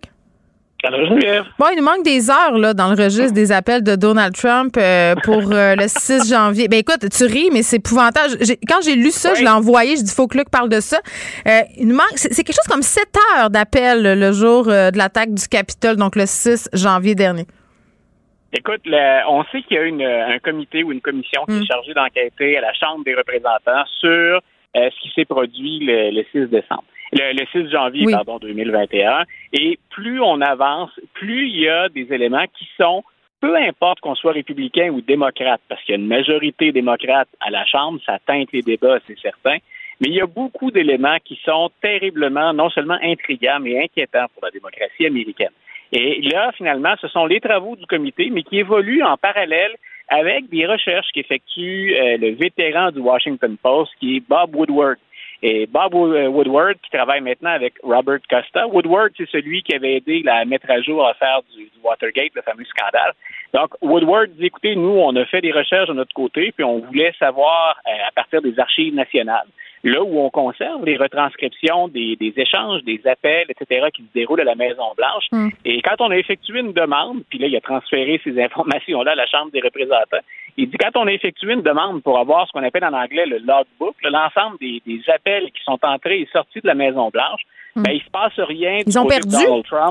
Bon, 0.83 1.65
il 1.71 1.77
nous 1.77 1.83
manque 1.83 2.03
des 2.03 2.29
heures 2.31 2.57
là, 2.57 2.73
dans 2.73 2.89
le 2.89 3.03
registre 3.03 3.33
des 3.33 3.51
appels 3.51 3.83
de 3.83 3.95
Donald 3.95 4.33
Trump 4.35 4.75
euh, 4.77 5.13
pour 5.23 5.51
euh, 5.51 5.75
le 5.75 5.87
6 5.87 6.29
janvier. 6.29 6.67
Ben 6.67 6.79
écoute, 6.79 7.07
tu 7.15 7.25
ris, 7.25 7.49
mais 7.53 7.61
c'est 7.61 7.77
épouvantable. 7.77 8.33
Quand 8.67 8.81
j'ai 8.83 8.95
lu 8.95 9.11
ça, 9.11 9.29
oui. 9.31 9.39
je 9.39 9.43
l'ai 9.43 9.49
envoyé. 9.49 9.95
Je 9.95 10.01
dis, 10.01 10.13
faut 10.13 10.27
que 10.27 10.37
Luc 10.37 10.49
parle 10.49 10.69
de 10.69 10.79
ça. 10.79 10.97
Euh, 11.47 11.61
il 11.77 11.87
nous 11.87 11.95
manque, 11.95 12.15
c'est 12.15 12.43
quelque 12.43 12.55
chose 12.55 12.67
comme 12.67 12.81
7 12.81 13.05
heures 13.37 13.49
d'appels 13.51 14.19
le 14.19 14.31
jour 14.31 14.69
euh, 14.69 14.89
de 14.89 14.97
l'attaque 14.97 15.33
du 15.33 15.47
Capitole, 15.47 15.97
donc 15.97 16.15
le 16.15 16.25
6 16.25 16.69
janvier 16.73 17.13
dernier. 17.13 17.45
Écoute, 18.53 18.81
le, 18.85 19.29
on 19.29 19.43
sait 19.51 19.61
qu'il 19.61 19.77
y 19.77 19.79
a 19.79 19.83
une, 19.83 20.01
un 20.01 20.39
comité 20.39 20.83
ou 20.83 20.91
une 20.91 21.01
commission 21.01 21.45
qui 21.45 21.59
est 21.59 21.65
chargée 21.65 21.93
d'enquêter 21.93 22.57
à 22.57 22.61
la 22.61 22.73
Chambre 22.73 23.05
des 23.05 23.13
représentants 23.13 23.85
sur 23.99 24.41
ce 24.73 25.01
qui 25.01 25.11
s'est 25.13 25.25
produit 25.25 25.79
le, 25.79 26.09
le 26.09 26.25
6 26.31 26.49
décembre 26.49 26.83
le, 27.13 27.33
le 27.33 27.45
6 27.51 27.71
janvier 27.71 28.05
oui. 28.05 28.13
pardon, 28.13 28.37
2021. 28.39 29.23
Et 29.53 29.79
plus 29.89 30.21
on 30.21 30.41
avance, 30.41 30.91
plus 31.13 31.47
il 31.47 31.59
y 31.61 31.69
a 31.69 31.89
des 31.89 32.11
éléments 32.13 32.45
qui 32.57 32.67
sont 32.77 33.03
peu 33.41 33.55
importe 33.55 33.99
qu'on 34.01 34.13
soit 34.13 34.33
républicain 34.33 34.89
ou 34.91 35.01
démocrate, 35.01 35.61
parce 35.67 35.81
qu'il 35.83 35.95
y 35.95 35.97
a 35.97 35.99
une 35.99 36.07
majorité 36.07 36.71
démocrate 36.71 37.27
à 37.39 37.49
la 37.49 37.65
Chambre, 37.65 37.99
ça 38.05 38.19
teinte 38.25 38.49
les 38.53 38.61
débats, 38.61 38.99
c'est 39.07 39.17
certain, 39.19 39.57
mais 39.99 40.09
il 40.09 40.13
y 40.13 40.21
a 40.21 40.27
beaucoup 40.27 40.71
d'éléments 40.71 41.17
qui 41.25 41.39
sont 41.43 41.71
terriblement, 41.81 42.53
non 42.53 42.69
seulement 42.69 42.97
intrigants, 43.01 43.59
mais 43.59 43.83
inquiétants 43.83 44.27
pour 44.33 44.45
la 44.45 44.51
démocratie 44.51 45.07
américaine. 45.07 45.49
Et 45.91 46.21
là, 46.21 46.51
finalement, 46.55 46.93
ce 47.01 47.07
sont 47.07 47.25
les 47.25 47.41
travaux 47.41 47.75
du 47.75 47.85
comité, 47.85 48.29
mais 48.31 48.43
qui 48.43 48.59
évoluent 48.59 49.03
en 49.03 49.17
parallèle 49.17 49.75
avec 50.07 50.49
des 50.49 50.65
recherches 50.65 51.07
qu'effectue 51.13 51.95
euh, 51.95 52.17
le 52.17 52.31
vétéran 52.35 52.91
du 52.91 52.99
Washington 52.99 53.57
Post, 53.61 53.91
qui 53.99 54.17
est 54.17 54.19
Bob 54.27 54.55
Woodward. 54.55 54.97
Et 55.43 55.65
Bob 55.65 55.95
Woodward, 55.95 56.77
qui 56.83 56.91
travaille 56.91 57.21
maintenant 57.21 57.49
avec 57.49 57.73
Robert 57.81 58.19
Costa. 58.29 58.67
Woodward, 58.67 59.11
c'est 59.17 59.29
celui 59.29 59.63
qui 59.63 59.73
avait 59.73 59.95
aidé 59.95 60.23
à 60.27 60.45
mettre 60.45 60.69
à 60.69 60.81
jour 60.81 61.03
l'affaire 61.03 61.41
du, 61.55 61.63
du 61.63 61.79
Watergate, 61.83 62.31
le 62.35 62.43
fameux 62.43 62.65
scandale. 62.65 63.13
Donc, 63.53 63.71
Woodward 63.81 64.29
dit, 64.37 64.45
écoutez, 64.45 64.75
nous, 64.75 64.99
on 64.99 65.15
a 65.15 65.25
fait 65.25 65.41
des 65.41 65.51
recherches 65.51 65.89
de 65.89 65.93
notre 65.93 66.13
côté, 66.13 66.51
puis 66.51 66.63
on 66.63 66.79
voulait 66.79 67.13
savoir, 67.17 67.77
euh, 67.87 68.07
à 68.07 68.11
partir 68.11 68.41
des 68.41 68.57
archives 68.59 68.93
nationales, 68.93 69.47
là 69.83 70.03
où 70.03 70.19
on 70.19 70.29
conserve 70.29 70.85
les 70.85 70.97
retranscriptions 70.97 71.87
des, 71.87 72.15
des, 72.15 72.33
échanges, 72.37 72.83
des 72.83 73.01
appels, 73.05 73.47
etc., 73.49 73.87
qui 73.93 74.03
se 74.03 74.07
déroulent 74.13 74.41
à 74.41 74.45
la 74.45 74.55
Maison-Blanche. 74.55 75.25
Mm. 75.31 75.49
Et 75.65 75.81
quand 75.81 75.95
on 75.99 76.11
a 76.11 76.17
effectué 76.17 76.59
une 76.59 76.73
demande, 76.73 77.23
puis 77.29 77.39
là, 77.39 77.47
il 77.47 77.55
a 77.55 77.61
transféré 77.61 78.21
ces 78.23 78.39
informations-là 78.43 79.11
à 79.11 79.15
la 79.15 79.27
Chambre 79.27 79.51
des 79.51 79.61
représentants, 79.61 80.23
il 80.57 80.69
dit 80.69 80.77
quand 80.77 80.99
on 80.99 81.07
a 81.07 81.11
effectué 81.11 81.53
une 81.53 81.61
demande 81.61 82.03
pour 82.03 82.19
avoir 82.19 82.45
ce 82.47 82.51
qu'on 82.51 82.63
appelle 82.63 82.83
en 82.83 82.93
anglais 82.93 83.25
le 83.25 83.37
logbook, 83.37 83.95
l'ensemble 84.03 84.57
des, 84.59 84.81
des, 84.85 85.01
appels 85.09 85.45
qui 85.51 85.63
sont 85.63 85.79
entrés 85.81 86.19
et 86.19 86.29
sortis 86.31 86.59
de 86.61 86.67
la 86.67 86.75
Maison-Blanche, 86.75 87.41
mm. 87.75 87.83
ben, 87.83 87.91
il 87.91 88.01
se 88.01 88.09
passe 88.09 88.37
rien. 88.37 88.79
Ils 88.85 88.99
ont 88.99 89.05
perdu? 89.05 89.35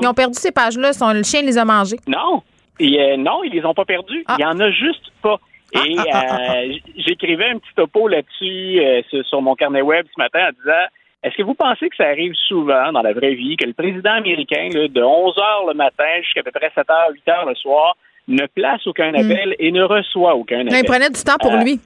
Ils 0.01 0.07
ont 0.07 0.13
perdu 0.13 0.35
ces 0.35 0.51
pages-là. 0.51 0.91
Le 1.13 1.23
chien 1.23 1.41
les 1.41 1.57
a 1.57 1.65
mangées. 1.65 1.99
Non. 2.07 2.43
Et, 2.79 2.99
euh, 2.99 3.17
non, 3.17 3.43
ils 3.43 3.51
les 3.51 3.65
ont 3.65 3.73
pas 3.73 3.85
perdus. 3.85 4.23
Ah. 4.27 4.35
Il 4.39 4.41
y 4.41 4.45
en 4.45 4.59
a 4.59 4.71
juste 4.71 5.11
pas. 5.21 5.39
Et 5.73 5.97
euh, 5.97 6.77
j'écrivais 6.97 7.49
un 7.49 7.59
petit 7.59 7.73
topo 7.75 8.07
là-dessus 8.07 8.79
euh, 8.81 9.01
sur, 9.23 9.41
mon 9.41 9.55
carnet 9.55 9.81
web 9.81 10.05
ce 10.13 10.21
matin 10.21 10.49
en 10.49 10.51
disant 10.51 10.85
est-ce 11.23 11.35
que 11.35 11.43
vous 11.43 11.53
pensez 11.53 11.87
que 11.89 11.95
ça 11.95 12.07
arrive 12.07 12.33
souvent 12.47 12.91
dans 12.91 13.03
la 13.03 13.13
vraie 13.13 13.35
vie 13.35 13.55
que 13.55 13.65
le 13.65 13.73
président 13.73 14.13
américain, 14.13 14.69
là, 14.73 14.87
de 14.87 15.01
11 15.01 15.37
heures 15.37 15.65
le 15.67 15.75
matin 15.75 16.21
jusqu'à 16.23 16.41
peu 16.41 16.51
près 16.51 16.71
7 16.73 16.89
heures, 16.89 17.11
8 17.11 17.29
heures 17.29 17.45
le 17.45 17.55
soir, 17.55 17.95
ne 18.27 18.45
place 18.47 18.85
aucun 18.87 19.13
appel 19.13 19.49
mm. 19.49 19.55
et 19.59 19.71
ne 19.71 19.83
reçoit 19.83 20.35
aucun 20.35 20.61
appel? 20.61 20.79
il 20.79 20.85
prenait 20.85 21.09
du 21.09 21.23
temps 21.23 21.37
pour 21.39 21.53
euh, 21.53 21.63
lui. 21.63 21.79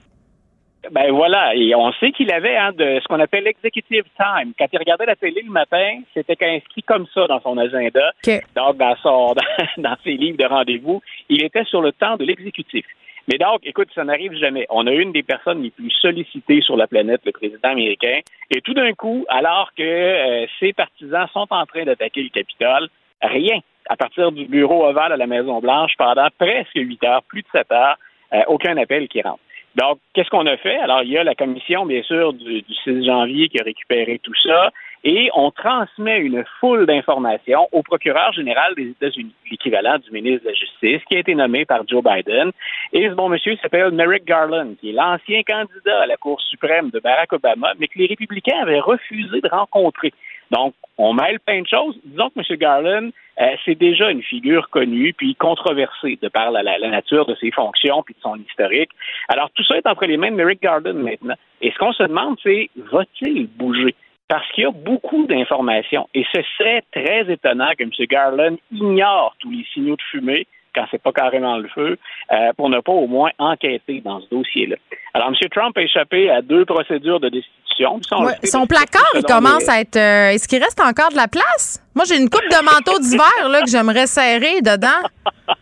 Ben 0.90 1.10
voilà, 1.10 1.54
et 1.54 1.74
on 1.74 1.92
sait 1.94 2.12
qu'il 2.12 2.30
avait 2.32 2.56
hein, 2.56 2.72
de 2.72 3.00
ce 3.02 3.08
qu'on 3.08 3.18
appelle 3.18 3.44
l'executive 3.44 4.04
time. 4.16 4.52
Quand 4.56 4.66
il 4.72 4.78
regardait 4.78 5.06
la 5.06 5.16
télé 5.16 5.42
le 5.42 5.50
matin, 5.50 5.98
c'était 6.14 6.36
inscrit 6.40 6.82
comme 6.82 7.06
ça 7.12 7.26
dans 7.26 7.40
son 7.40 7.58
agenda. 7.58 8.12
Donc, 8.54 8.76
dans, 8.76 8.96
son, 9.02 9.34
dans 9.78 9.96
ses 10.04 10.12
livres 10.12 10.38
de 10.38 10.44
rendez-vous, 10.44 11.02
il 11.28 11.42
était 11.42 11.64
sur 11.64 11.82
le 11.82 11.92
temps 11.92 12.16
de 12.16 12.24
l'exécutif. 12.24 12.86
Mais 13.28 13.38
donc, 13.38 13.60
écoute, 13.64 13.88
ça 13.94 14.04
n'arrive 14.04 14.34
jamais. 14.34 14.66
On 14.70 14.86
a 14.86 14.92
une 14.92 15.12
des 15.12 15.22
personnes 15.22 15.62
les 15.62 15.70
plus 15.70 15.90
sollicitées 15.90 16.60
sur 16.60 16.76
la 16.76 16.86
planète, 16.86 17.22
le 17.24 17.32
président 17.32 17.70
américain, 17.70 18.20
et 18.50 18.60
tout 18.60 18.74
d'un 18.74 18.92
coup, 18.92 19.24
alors 19.28 19.70
que 19.76 19.82
euh, 19.82 20.46
ses 20.60 20.72
partisans 20.72 21.26
sont 21.32 21.46
en 21.50 21.66
train 21.66 21.84
d'attaquer 21.84 22.22
le 22.22 22.28
Capitole, 22.28 22.88
rien. 23.22 23.58
À 23.88 23.96
partir 23.96 24.32
du 24.32 24.46
bureau 24.46 24.86
ovale 24.86 25.12
à 25.12 25.16
la 25.16 25.26
Maison-Blanche, 25.26 25.92
pendant 25.98 26.28
presque 26.38 26.74
huit 26.74 27.02
heures, 27.04 27.22
plus 27.24 27.42
de 27.42 27.48
sept 27.52 27.70
heures, 27.72 27.96
euh, 28.32 28.42
aucun 28.48 28.76
appel 28.76 29.08
qui 29.08 29.22
rentre. 29.22 29.40
Donc, 29.74 29.98
qu'est-ce 30.14 30.30
qu'on 30.30 30.46
a 30.46 30.56
fait? 30.56 30.76
Alors, 30.78 31.02
il 31.02 31.10
y 31.10 31.18
a 31.18 31.24
la 31.24 31.34
commission, 31.34 31.84
bien 31.84 32.02
sûr, 32.02 32.32
du, 32.32 32.62
du 32.62 32.74
6 32.84 33.04
janvier 33.04 33.48
qui 33.48 33.60
a 33.60 33.64
récupéré 33.64 34.18
tout 34.22 34.34
ça 34.42 34.70
et 35.08 35.30
on 35.36 35.52
transmet 35.52 36.18
une 36.18 36.44
foule 36.58 36.84
d'informations 36.84 37.68
au 37.70 37.84
procureur 37.84 38.32
général 38.32 38.74
des 38.74 38.88
États-Unis, 38.88 39.32
l'équivalent 39.48 39.98
du 39.98 40.10
ministre 40.10 40.42
de 40.42 40.48
la 40.48 40.54
Justice, 40.54 41.00
qui 41.08 41.14
a 41.14 41.20
été 41.20 41.32
nommé 41.36 41.64
par 41.64 41.86
Joe 41.86 42.02
Biden. 42.02 42.50
Et 42.92 43.08
ce 43.08 43.14
bon 43.14 43.28
monsieur 43.28 43.56
s'appelle 43.62 43.92
Merrick 43.92 44.24
Garland, 44.24 44.74
qui 44.80 44.90
est 44.90 44.92
l'ancien 44.92 45.44
candidat 45.44 46.02
à 46.02 46.06
la 46.06 46.16
Cour 46.16 46.40
suprême 46.40 46.90
de 46.90 46.98
Barack 46.98 47.32
Obama, 47.34 47.74
mais 47.78 47.86
que 47.86 48.00
les 48.00 48.06
républicains 48.06 48.58
avaient 48.60 48.80
refusé 48.80 49.40
de 49.40 49.48
rencontrer. 49.48 50.12
Donc, 50.50 50.74
on 50.98 51.12
mêle 51.12 51.38
plein 51.38 51.62
de 51.62 51.68
choses. 51.68 51.96
Disons 52.04 52.30
que 52.30 52.40
M. 52.40 52.58
Garland, 52.58 53.10
euh, 53.40 53.44
c'est 53.64 53.76
déjà 53.76 54.10
une 54.10 54.24
figure 54.24 54.68
connue 54.70 55.12
puis 55.12 55.36
controversée 55.36 56.18
de 56.20 56.26
par 56.26 56.50
la, 56.50 56.78
nature 56.78 57.26
de 57.26 57.36
ses 57.36 57.52
fonctions 57.52 58.02
puis 58.02 58.14
de 58.14 58.20
son 58.22 58.34
historique. 58.36 58.90
Alors, 59.28 59.50
tout 59.54 59.62
ça 59.62 59.76
est 59.76 59.86
entre 59.86 60.06
les 60.06 60.16
mains 60.16 60.32
de 60.32 60.36
Merrick 60.36 60.62
Garland 60.62 60.94
maintenant. 60.94 61.36
Et 61.60 61.70
ce 61.70 61.78
qu'on 61.78 61.92
se 61.92 62.02
demande, 62.02 62.38
c'est 62.42 62.70
va-t-il 62.90 63.46
bouger? 63.46 63.94
Parce 64.28 64.46
qu'il 64.52 64.64
y 64.64 64.66
a 64.66 64.70
beaucoup 64.70 65.26
d'informations. 65.26 66.08
Et 66.14 66.24
ce 66.32 66.40
serait 66.58 66.82
très 66.92 67.30
étonnant 67.32 67.70
que 67.78 67.84
M. 67.84 67.90
Garland 68.08 68.56
ignore 68.72 69.34
tous 69.38 69.50
les 69.50 69.64
signaux 69.72 69.96
de 69.96 70.02
fumée 70.10 70.46
quand 70.74 70.84
c'est 70.90 71.02
pas 71.02 71.12
carrément 71.12 71.56
le 71.56 71.68
feu, 71.68 71.98
euh, 72.32 72.52
pour 72.56 72.68
ne 72.68 72.80
pas 72.80 72.92
au 72.92 73.06
moins 73.06 73.30
enquêter 73.38 74.02
dans 74.04 74.20
ce 74.20 74.26
dossier-là. 74.30 74.76
Alors, 75.14 75.28
M. 75.28 75.34
Trump 75.50 75.76
a 75.78 75.80
échappé 75.80 76.30
à 76.30 76.42
deux 76.42 76.66
procédures 76.66 77.18
de 77.18 77.30
destitution. 77.30 77.98
son 78.44 78.66
placard, 78.66 79.02
il 79.14 79.22
commence 79.22 79.68
à 79.70 79.80
être... 79.80 79.96
Euh, 79.96 80.32
est-ce 80.32 80.46
qu'il 80.46 80.62
reste 80.62 80.80
encore 80.80 81.08
de 81.10 81.16
la 81.16 81.28
place? 81.28 81.82
Moi, 81.94 82.04
j'ai 82.06 82.18
une 82.18 82.28
coupe 82.28 82.48
de 82.50 82.62
manteaux 82.62 82.98
d'hiver 83.00 83.48
là, 83.48 83.62
que 83.62 83.70
j'aimerais 83.70 84.06
serrer 84.06 84.60
dedans. 84.60 85.08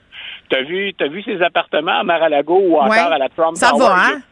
T'as 0.50 0.62
vu, 0.62 0.92
as 1.00 1.08
vu 1.08 1.22
ses 1.22 1.40
appartements 1.42 2.00
à 2.00 2.02
Mar-a-Lago 2.02 2.58
ou 2.58 2.76
encore 2.76 3.12
à 3.12 3.18
la 3.18 3.28
Trump 3.28 3.56
Ça 3.56 3.72
va, 3.76 3.96
hein? 3.96 4.22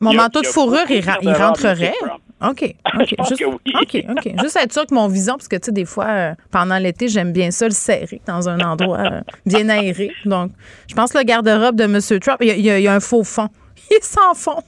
mon 0.00 0.12
manteau 0.12 0.42
de 0.42 0.46
fourrure, 0.46 0.90
il, 0.90 1.02
il 1.22 1.32
rentrerait. 1.32 1.94
OK. 2.42 2.74
OK. 2.98 3.14
Juste, 3.28 3.44
OK. 3.44 4.04
OK. 4.08 4.34
Juste 4.40 4.56
être 4.56 4.72
sûr 4.72 4.86
que 4.86 4.94
mon 4.94 5.08
vison, 5.08 5.34
parce 5.34 5.48
que, 5.48 5.56
tu 5.56 5.66
sais, 5.66 5.72
des 5.72 5.84
fois, 5.84 6.06
euh, 6.06 6.34
pendant 6.50 6.78
l'été, 6.78 7.08
j'aime 7.08 7.32
bien 7.32 7.50
ça 7.50 7.66
le 7.66 7.72
serrer 7.72 8.20
dans 8.26 8.48
un 8.48 8.60
endroit 8.60 8.98
euh, 8.98 9.20
bien 9.46 9.68
aéré. 9.68 10.10
Donc, 10.24 10.52
je 10.88 10.94
pense 10.94 11.12
que 11.12 11.18
le 11.18 11.24
garde-robe 11.24 11.76
de 11.76 11.84
M. 11.84 12.00
Trump, 12.20 12.38
il 12.40 12.60
y, 12.60 12.88
a, 12.88 12.92
un 12.92 13.00
faux 13.00 13.24
fond. 13.24 13.48
Il 13.90 13.96
est 13.96 14.04
sans 14.04 14.34
fond. 14.34 14.62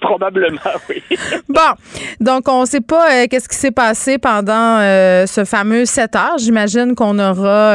Probablement, 0.00 0.58
oui. 0.88 1.02
bon, 1.48 1.60
donc 2.18 2.48
on 2.48 2.62
ne 2.62 2.66
sait 2.66 2.80
pas 2.80 3.12
euh, 3.12 3.26
qu'est-ce 3.30 3.48
qui 3.48 3.54
s'est 3.54 3.70
passé 3.70 4.18
pendant 4.18 4.78
ce 4.80 5.44
fameux 5.46 5.84
7 5.84 6.16
heures. 6.16 6.38
J'imagine 6.38 6.96
qu'on 6.96 7.16
aura 7.20 7.74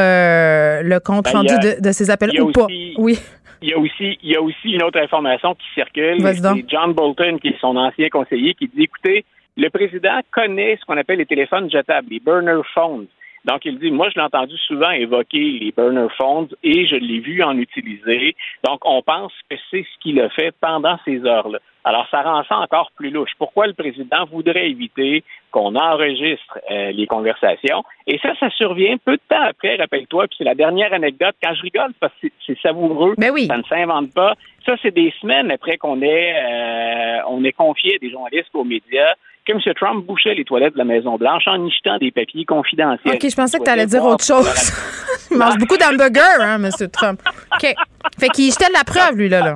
le 0.82 1.00
compte 1.00 1.26
ben, 1.26 1.38
rendu 1.38 1.54
de, 1.80 1.92
ces 1.94 2.10
appels 2.10 2.42
ou 2.42 2.52
pas. 2.52 2.68
Oui 2.98 3.18
il 3.64 3.70
y 3.70 3.74
a 3.74 3.80
aussi, 3.80 4.20
il 4.22 4.30
y 4.30 4.36
a 4.36 4.42
aussi 4.42 4.72
une 4.72 4.84
autre 4.84 5.00
information 5.00 5.56
qui 5.56 5.66
circule. 5.74 6.18
C'est 6.22 6.70
John 6.70 6.94
Bolton, 6.94 7.38
qui 7.40 7.50
est 7.50 7.60
son 7.60 7.76
ancien 7.78 8.10
conseiller, 8.10 8.54
qui 8.54 8.68
dit, 8.68 8.84
écoutez, 8.84 9.24
le 9.56 9.70
président 9.70 10.20
connaît 10.32 10.78
ce 10.80 10.86
qu'on 10.86 10.98
appelle 10.98 11.20
les 11.20 11.26
téléphones 11.26 11.72
jetables, 11.72 12.10
les 12.12 12.20
burner 12.20 12.62
phones. 12.74 13.08
Donc, 13.46 13.66
il 13.66 13.78
dit, 13.78 13.92
moi, 13.92 14.10
je 14.10 14.16
l'ai 14.16 14.26
entendu 14.26 14.56
souvent 14.68 14.92
évoquer 14.92 15.60
les 15.60 15.72
burner 15.76 16.08
phones 16.18 16.48
et 16.64 16.88
je 16.88 16.96
l'ai 16.96 17.20
vu 17.20 17.44
en 17.44 17.58
utiliser. 17.58 18.36
Donc, 18.64 18.80
on 18.86 19.02
pense 19.02 19.34
que 19.50 19.56
c'est 19.70 19.84
ce 19.84 20.00
qu'il 20.02 20.20
a 20.22 20.30
fait 20.30 20.54
pendant 20.62 20.98
ces 21.04 21.24
heures-là. 21.26 21.60
Alors, 21.86 22.08
ça 22.10 22.22
rend 22.22 22.44
ça 22.46 22.58
encore 22.60 22.92
plus 22.96 23.10
louche. 23.10 23.32
Pourquoi 23.38 23.68
le 23.68 23.74
président 23.74 24.24
voudrait 24.32 24.70
éviter 24.70 25.24
qu'on 25.52 25.76
enregistre 25.76 26.60
euh, 26.72 26.92
les 26.92 27.06
conversations? 27.08 27.84
Et 28.08 28.18
ça, 28.20 28.34
ça 28.40 28.50
survient 28.52 28.96
peu 29.04 29.18
de 29.18 29.22
temps 29.28 29.44
après, 29.44 29.76
rappelle-toi, 29.76 30.28
puis 30.28 30.38
c'est 30.38 30.46
la 30.46 30.56
dernière 30.56 30.94
anecdote. 30.94 31.36
Quand 31.44 31.54
je 31.54 31.62
rigole, 31.62 31.92
parce 32.00 32.14
que 32.22 32.28
c'est 32.48 32.58
savoureux, 32.60 33.16
ben 33.18 33.32
oui. 33.32 33.48
ça 33.48 33.58
ne 33.58 33.64
s'invente 33.64 34.14
pas. 34.14 34.36
Ça, 34.66 34.76
c'est 34.82 34.94
des 34.94 35.14
semaines 35.20 35.52
après 35.52 35.78
qu'on 35.78 36.02
ait, 36.02 36.36
euh, 36.38 37.20
on 37.28 37.44
ait 37.44 37.52
confié 37.52 38.00
des 38.00 38.10
journalistes 38.12 38.52
aux 38.54 38.64
médias 38.64 39.16
que 39.46 39.52
M. 39.52 39.60
Trump 39.76 40.06
bouchait 40.06 40.34
les 40.34 40.46
toilettes 40.46 40.74
de 40.74 40.78
la 40.78 40.86
Maison-Blanche 40.86 41.44
en 41.48 41.66
y 41.66 41.72
jetant 41.72 41.98
des 41.98 42.12
papiers 42.12 42.46
confidentiels. 42.46 43.16
OK, 43.16 43.30
je 43.30 43.36
pensais 43.36 43.60
que 43.60 43.64
tu 43.64 43.70
allais 43.70 43.86
dire 43.86 44.04
autre 44.04 44.24
chose. 44.26 44.48
Il 45.32 45.38
mange 45.38 45.58
beaucoup 45.58 45.78
d'hamburgers, 45.78 46.42
hein, 46.42 46.64
M. 46.64 46.72
Trump. 46.92 47.22
OK. 47.54 47.74
Fait 48.20 48.30
qu'il 48.30 48.52
jetait 48.52 48.72
la 48.72 48.84
preuve, 48.84 49.18
lui, 49.18 49.30
là. 49.30 49.42
là. 49.42 49.56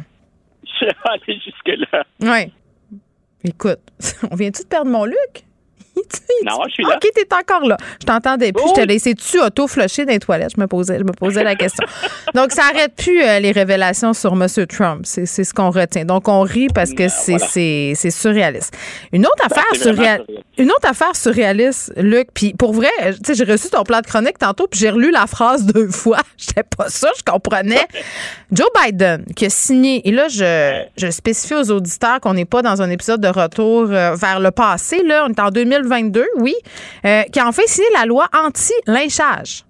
Je 0.79 0.85
vais 0.85 0.93
aller 1.05 1.39
jusque-là. 1.39 2.03
Oui. 2.21 2.51
Écoute, 3.43 3.79
on 4.31 4.35
vient-tu 4.35 4.63
de 4.63 4.67
perdre 4.67 4.91
mon 4.91 5.05
Luc? 5.05 5.43
non, 6.45 6.59
je 6.67 6.73
suis 6.73 6.83
là. 6.83 6.95
OK, 6.95 7.09
t'es 7.13 7.27
encore 7.33 7.67
là. 7.67 7.77
Je 7.99 8.05
t'entendais 8.05 8.51
plus. 8.51 8.63
Je 8.69 8.81
te 8.81 8.87
laissais-tu 8.87 9.39
auto-flusher 9.39 10.05
dans 10.05 10.13
les 10.13 10.19
toilettes? 10.19 10.53
Je 10.55 10.61
me 10.61 10.67
posais, 10.67 10.97
je 10.99 11.03
me 11.03 11.11
posais 11.11 11.43
la 11.43 11.55
question. 11.55 11.85
Donc, 12.33 12.51
ça 12.51 12.63
arrête 12.73 12.93
plus 12.95 13.21
euh, 13.21 13.39
les 13.39 13.51
révélations 13.51 14.13
sur 14.13 14.33
M. 14.33 14.47
Trump. 14.67 15.01
C'est 15.03 15.25
ce 15.25 15.53
qu'on 15.53 15.69
retient. 15.69 16.05
Donc, 16.05 16.27
on 16.27 16.41
rit 16.41 16.67
parce 16.73 16.91
que 16.91 17.07
ben, 17.07 17.93
c'est 17.95 18.11
surréaliste. 18.11 18.75
Une 19.11 19.25
autre 19.25 19.45
affaire 19.45 19.65
surréaliste. 19.73 20.29
Une 20.57 20.71
autre 20.71 20.89
affaire 20.89 21.15
surréaliste, 21.15 21.93
Luc, 21.97 22.29
puis 22.33 22.53
pour 22.53 22.73
vrai, 22.73 22.89
tu 23.07 23.17
sais, 23.25 23.35
j'ai 23.35 23.43
reçu 23.43 23.69
ton 23.69 23.83
plan 23.83 23.99
de 24.01 24.07
chronique 24.07 24.39
tantôt, 24.39 24.67
puis 24.67 24.79
j'ai 24.79 24.89
relu 24.89 25.11
la 25.11 25.27
phrase 25.27 25.65
deux 25.73 25.89
fois. 25.89 26.17
J'étais 26.35 26.63
pas 26.63 26.89
ça, 26.89 27.09
je 27.15 27.23
comprenais. 27.23 27.85
Joe 28.51 28.67
Biden, 28.81 29.25
qui 29.35 29.45
a 29.45 29.49
signé, 29.51 30.07
et 30.07 30.11
là, 30.11 30.27
je, 30.29 30.83
je 30.97 31.11
spécifie 31.11 31.53
aux 31.53 31.69
auditeurs 31.69 32.19
qu'on 32.21 32.33
n'est 32.33 32.45
pas 32.45 32.63
dans 32.63 32.81
un 32.81 32.89
épisode 32.89 33.21
de 33.21 33.27
retour 33.27 33.91
euh, 33.91 34.15
vers 34.15 34.39
le 34.39 34.49
passé, 34.49 35.03
là, 35.03 35.25
on 35.27 35.31
est 35.31 35.39
en 35.39 35.51
2022, 35.87 36.25
oui, 36.37 36.53
euh, 37.05 37.23
qui 37.23 37.39
a 37.39 37.47
en 37.47 37.51
fait 37.51 37.67
signé 37.67 37.87
la 37.93 38.05
loi 38.05 38.27
anti-lynchage. 38.33 39.63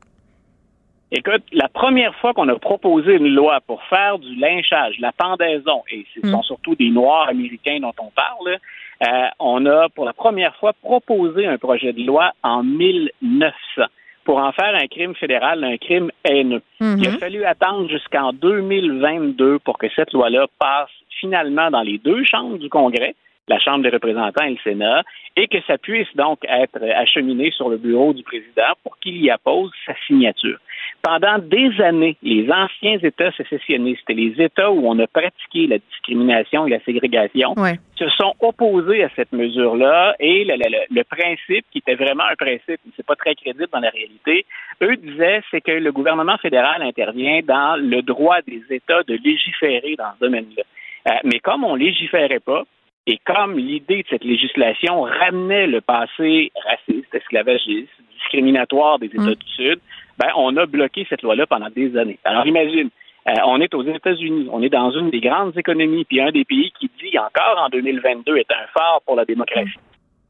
Écoute, 1.11 1.43
la 1.53 1.69
première 1.69 2.13
fois 2.15 2.33
qu'on 2.33 2.49
a 2.49 2.55
proposé 2.59 3.13
une 3.13 3.33
loi 3.33 3.59
pour 3.65 3.81
faire 3.83 4.19
du 4.19 4.35
lynchage, 4.35 4.95
la 4.99 5.13
pendaison, 5.13 5.83
et 5.89 6.05
ce 6.13 6.25
hmm. 6.25 6.31
sont 6.31 6.41
surtout 6.43 6.75
des 6.75 6.89
Noirs 6.89 7.29
américains 7.29 7.79
dont 7.79 7.93
on 7.99 8.11
parle, 8.11 8.57
euh, 9.03 9.27
on 9.39 9.65
a 9.65 9.87
pour 9.89 10.03
la 10.05 10.13
première 10.13 10.55
fois 10.57 10.73
proposé 10.73 11.47
un 11.47 11.57
projet 11.57 11.93
de 11.93 12.05
loi 12.05 12.33
en 12.43 12.63
1900 12.63 13.83
pour 14.25 14.39
en 14.39 14.51
faire 14.51 14.75
un 14.75 14.87
crime 14.87 15.15
fédéral, 15.15 15.63
un 15.63 15.77
crime 15.77 16.11
haineux. 16.25 16.61
Il 16.81 17.07
a 17.07 17.11
mhm. 17.11 17.17
fallu 17.17 17.45
attendre 17.45 17.89
jusqu'en 17.89 18.33
2022 18.33 19.59
pour 19.59 19.77
que 19.77 19.87
cette 19.95 20.11
loi-là 20.11 20.47
passe 20.59 20.89
finalement 21.21 21.71
dans 21.71 21.81
les 21.81 21.97
deux 21.99 22.25
chambres 22.25 22.57
du 22.57 22.67
Congrès, 22.67 23.15
la 23.47 23.59
Chambre 23.59 23.83
des 23.83 23.89
représentants 23.89 24.45
et 24.45 24.51
le 24.51 24.57
Sénat, 24.63 25.03
et 25.35 25.47
que 25.47 25.57
ça 25.67 25.77
puisse 25.77 26.07
donc 26.15 26.39
être 26.47 26.83
acheminé 26.95 27.51
sur 27.51 27.69
le 27.69 27.77
bureau 27.77 28.13
du 28.13 28.23
président 28.23 28.73
pour 28.83 28.97
qu'il 28.99 29.17
y 29.23 29.29
appose 29.29 29.71
sa 29.85 29.93
signature. 30.05 30.57
Pendant 31.01 31.37
des 31.37 31.79
années, 31.81 32.17
les 32.23 32.49
anciens 32.51 32.97
États 32.99 33.31
sécessionnistes 33.31 34.09
et 34.09 34.13
les 34.13 34.41
États 34.41 34.71
où 34.71 34.87
on 34.87 34.97
a 34.99 35.07
pratiqué 35.07 35.67
la 35.67 35.77
discrimination 35.77 36.65
et 36.65 36.71
la 36.71 36.79
ségrégation 36.81 37.53
se 37.95 38.09
sont 38.09 38.33
opposés 38.41 39.03
à 39.03 39.09
cette 39.15 39.31
mesure-là 39.31 40.15
et 40.19 40.45
le, 40.45 41.03
principe, 41.03 41.65
qui 41.71 41.79
était 41.79 41.95
vraiment 41.95 42.25
un 42.25 42.35
principe, 42.35 42.79
mais 42.85 42.91
c'est 42.95 43.05
pas 43.05 43.15
très 43.15 43.35
crédible 43.35 43.67
dans 43.71 43.79
la 43.79 43.89
réalité, 43.89 44.45
eux 44.81 44.95
disaient 44.97 45.41
c'est 45.51 45.61
que 45.61 45.71
le 45.71 45.91
gouvernement 45.91 46.37
fédéral 46.37 46.81
intervient 46.81 47.41
dans 47.43 47.79
le 47.79 48.01
droit 48.01 48.41
des 48.47 48.61
États 48.69 49.03
de 49.03 49.17
légiférer 49.23 49.95
dans 49.97 50.11
ce 50.19 50.25
domaine-là. 50.25 50.63
Euh, 51.07 51.11
mais 51.23 51.39
comme 51.39 51.63
on 51.63 51.75
légiférait 51.75 52.39
pas, 52.39 52.63
et 53.07 53.19
comme 53.25 53.57
l'idée 53.57 54.03
de 54.03 54.07
cette 54.09 54.25
législation 54.25 55.01
ramenait 55.01 55.65
le 55.65 55.79
passé 55.79 56.51
raciste, 56.65 57.15
esclavagiste, 57.15 57.89
discriminatoire 58.13 58.99
des 58.99 59.07
États 59.07 59.21
mm. 59.21 59.35
du 59.35 59.47
Sud, 59.47 59.79
ben, 60.17 60.27
on 60.35 60.57
a 60.57 60.65
bloqué 60.65 61.07
cette 61.09 61.21
loi-là 61.21 61.47
pendant 61.47 61.69
des 61.69 61.95
années. 61.95 62.19
Alors 62.25 62.45
imagine, 62.45 62.89
euh, 63.29 63.33
on 63.45 63.61
est 63.61 63.73
aux 63.73 63.83
États-Unis, 63.83 64.49
on 64.51 64.61
est 64.61 64.69
dans 64.69 64.91
une 64.91 65.09
des 65.09 65.21
grandes 65.21 65.57
économies, 65.57 66.03
puis 66.03 66.19
un 66.19 66.31
des 66.31 66.43
pays 66.43 66.71
qui 66.77 66.91
dit 67.01 67.17
encore 67.17 67.63
en 67.63 67.69
2022 67.69 68.35
est 68.35 68.51
un 68.51 68.67
phare 68.73 69.01
pour 69.05 69.15
la 69.15 69.23
démocratie. 69.23 69.79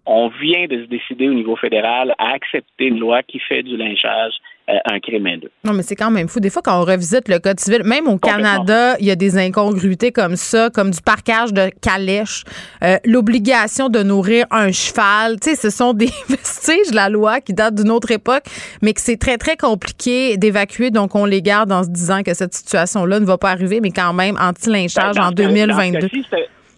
On 0.05 0.27
vient 0.27 0.67
de 0.67 0.83
se 0.83 0.87
décider 0.87 1.27
au 1.27 1.33
niveau 1.33 1.55
fédéral 1.55 2.13
à 2.19 2.33
accepter 2.33 2.85
une 2.85 2.99
loi 2.99 3.23
qui 3.23 3.39
fait 3.39 3.63
du 3.63 3.75
lynchage 3.75 4.35
un 4.67 4.99
crime 4.99 5.27
Non, 5.63 5.73
mais 5.73 5.83
c'est 5.83 5.95
quand 5.95 6.11
même 6.11 6.27
fou. 6.27 6.39
Des 6.39 6.49
fois, 6.49 6.61
quand 6.61 6.79
on 6.81 6.83
revisite 6.83 7.29
le 7.29 7.39
Code 7.39 7.59
civil, 7.59 7.83
même 7.83 8.07
au 8.07 8.17
Canada, 8.17 8.95
il 8.99 9.05
y 9.05 9.11
a 9.11 9.15
des 9.15 9.37
incongruités 9.37 10.11
comme 10.11 10.35
ça, 10.35 10.69
comme 10.69 10.91
du 10.91 11.01
parquage 11.01 11.53
de 11.53 11.69
calèche, 11.81 12.43
euh, 12.83 12.97
l'obligation 13.05 13.89
de 13.89 14.03
nourrir 14.03 14.45
un 14.51 14.71
cheval. 14.71 15.39
Tu 15.39 15.51
sais, 15.51 15.55
ce 15.55 15.69
sont 15.69 15.93
des 15.93 16.09
vestiges 16.29 16.91
de 16.91 16.95
la 16.95 17.09
loi 17.09 17.39
qui 17.39 17.53
datent 17.53 17.75
d'une 17.75 17.91
autre 17.91 18.11
époque, 18.11 18.43
mais 18.81 18.93
que 18.93 19.01
c'est 19.01 19.17
très, 19.17 19.37
très 19.37 19.55
compliqué 19.55 20.37
d'évacuer. 20.37 20.91
Donc, 20.91 21.15
on 21.15 21.25
les 21.25 21.41
garde 21.41 21.71
en 21.71 21.83
se 21.83 21.89
disant 21.89 22.23
que 22.23 22.33
cette 22.33 22.53
situation-là 22.53 23.19
ne 23.19 23.25
va 23.25 23.37
pas 23.37 23.51
arriver, 23.51 23.79
mais 23.81 23.91
quand 23.91 24.13
même, 24.13 24.37
anti-lynchage 24.39 25.15
ben, 25.15 25.27
en 25.27 25.31
2022 25.31 26.09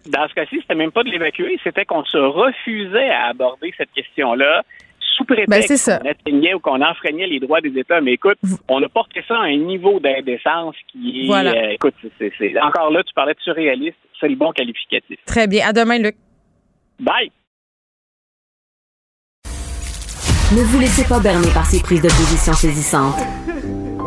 dans 0.06 0.26
ce 0.28 0.34
cas-ci, 0.34 0.58
c'était 0.62 0.74
même 0.74 0.92
pas 0.92 1.02
de 1.02 1.10
l'évacuer, 1.10 1.58
c'était 1.62 1.84
qu'on 1.84 2.04
se 2.04 2.16
refusait 2.16 3.10
à 3.10 3.28
aborder 3.28 3.72
cette 3.76 3.92
question-là 3.92 4.64
sous 5.20 5.24
prétexte 5.24 5.86
ben, 5.86 5.98
qu'on 5.98 6.08
atteignait 6.08 6.54
ou 6.54 6.60
qu'on 6.60 6.82
enfreignait 6.82 7.26
les 7.26 7.40
droits 7.40 7.60
des 7.60 7.78
États. 7.78 8.00
Mais 8.00 8.14
écoute, 8.14 8.38
on 8.68 8.82
a 8.82 8.88
porté 8.88 9.22
ça 9.26 9.36
à 9.36 9.44
un 9.44 9.56
niveau 9.56 10.00
d'indécence 10.00 10.76
qui 10.90 11.26
est... 11.26 11.30
Euh, 11.30 11.72
écoute, 11.72 11.94
c'est, 12.18 12.60
encore 12.60 12.90
là, 12.90 13.02
tu 13.02 13.12
parlais 13.14 13.34
de 13.34 13.40
surréaliste, 13.40 13.98
c'est 14.18 14.28
le 14.28 14.36
bon 14.36 14.52
qualificatif. 14.52 15.18
Très 15.26 15.46
bien. 15.46 15.68
À 15.68 15.72
demain, 15.72 15.98
Luc. 15.98 16.16
Bye. 16.98 17.30
Ne 20.52 20.62
vous 20.64 20.80
laissez 20.80 21.06
pas 21.08 21.20
berner 21.20 21.48
par 21.54 21.64
ces 21.64 21.80
prises 21.80 22.02
de 22.02 22.08
position 22.08 22.52
saisissantes. 22.52 23.20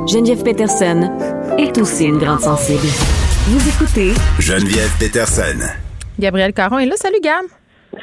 Geneviève 0.08 0.44
Peterson 0.44 1.10
est 1.58 1.78
aussi 1.78 2.06
une 2.06 2.18
grande 2.18 2.42
sensible. 2.42 2.84
Vous 3.48 3.70
écoutez 3.70 4.12
Geneviève 4.40 4.92
Peterson. 5.00 5.60
Gabriel 6.20 6.54
Caron 6.54 6.80
est 6.80 6.86
là. 6.86 6.98
Salut, 6.98 7.22
Gab. 7.24 7.46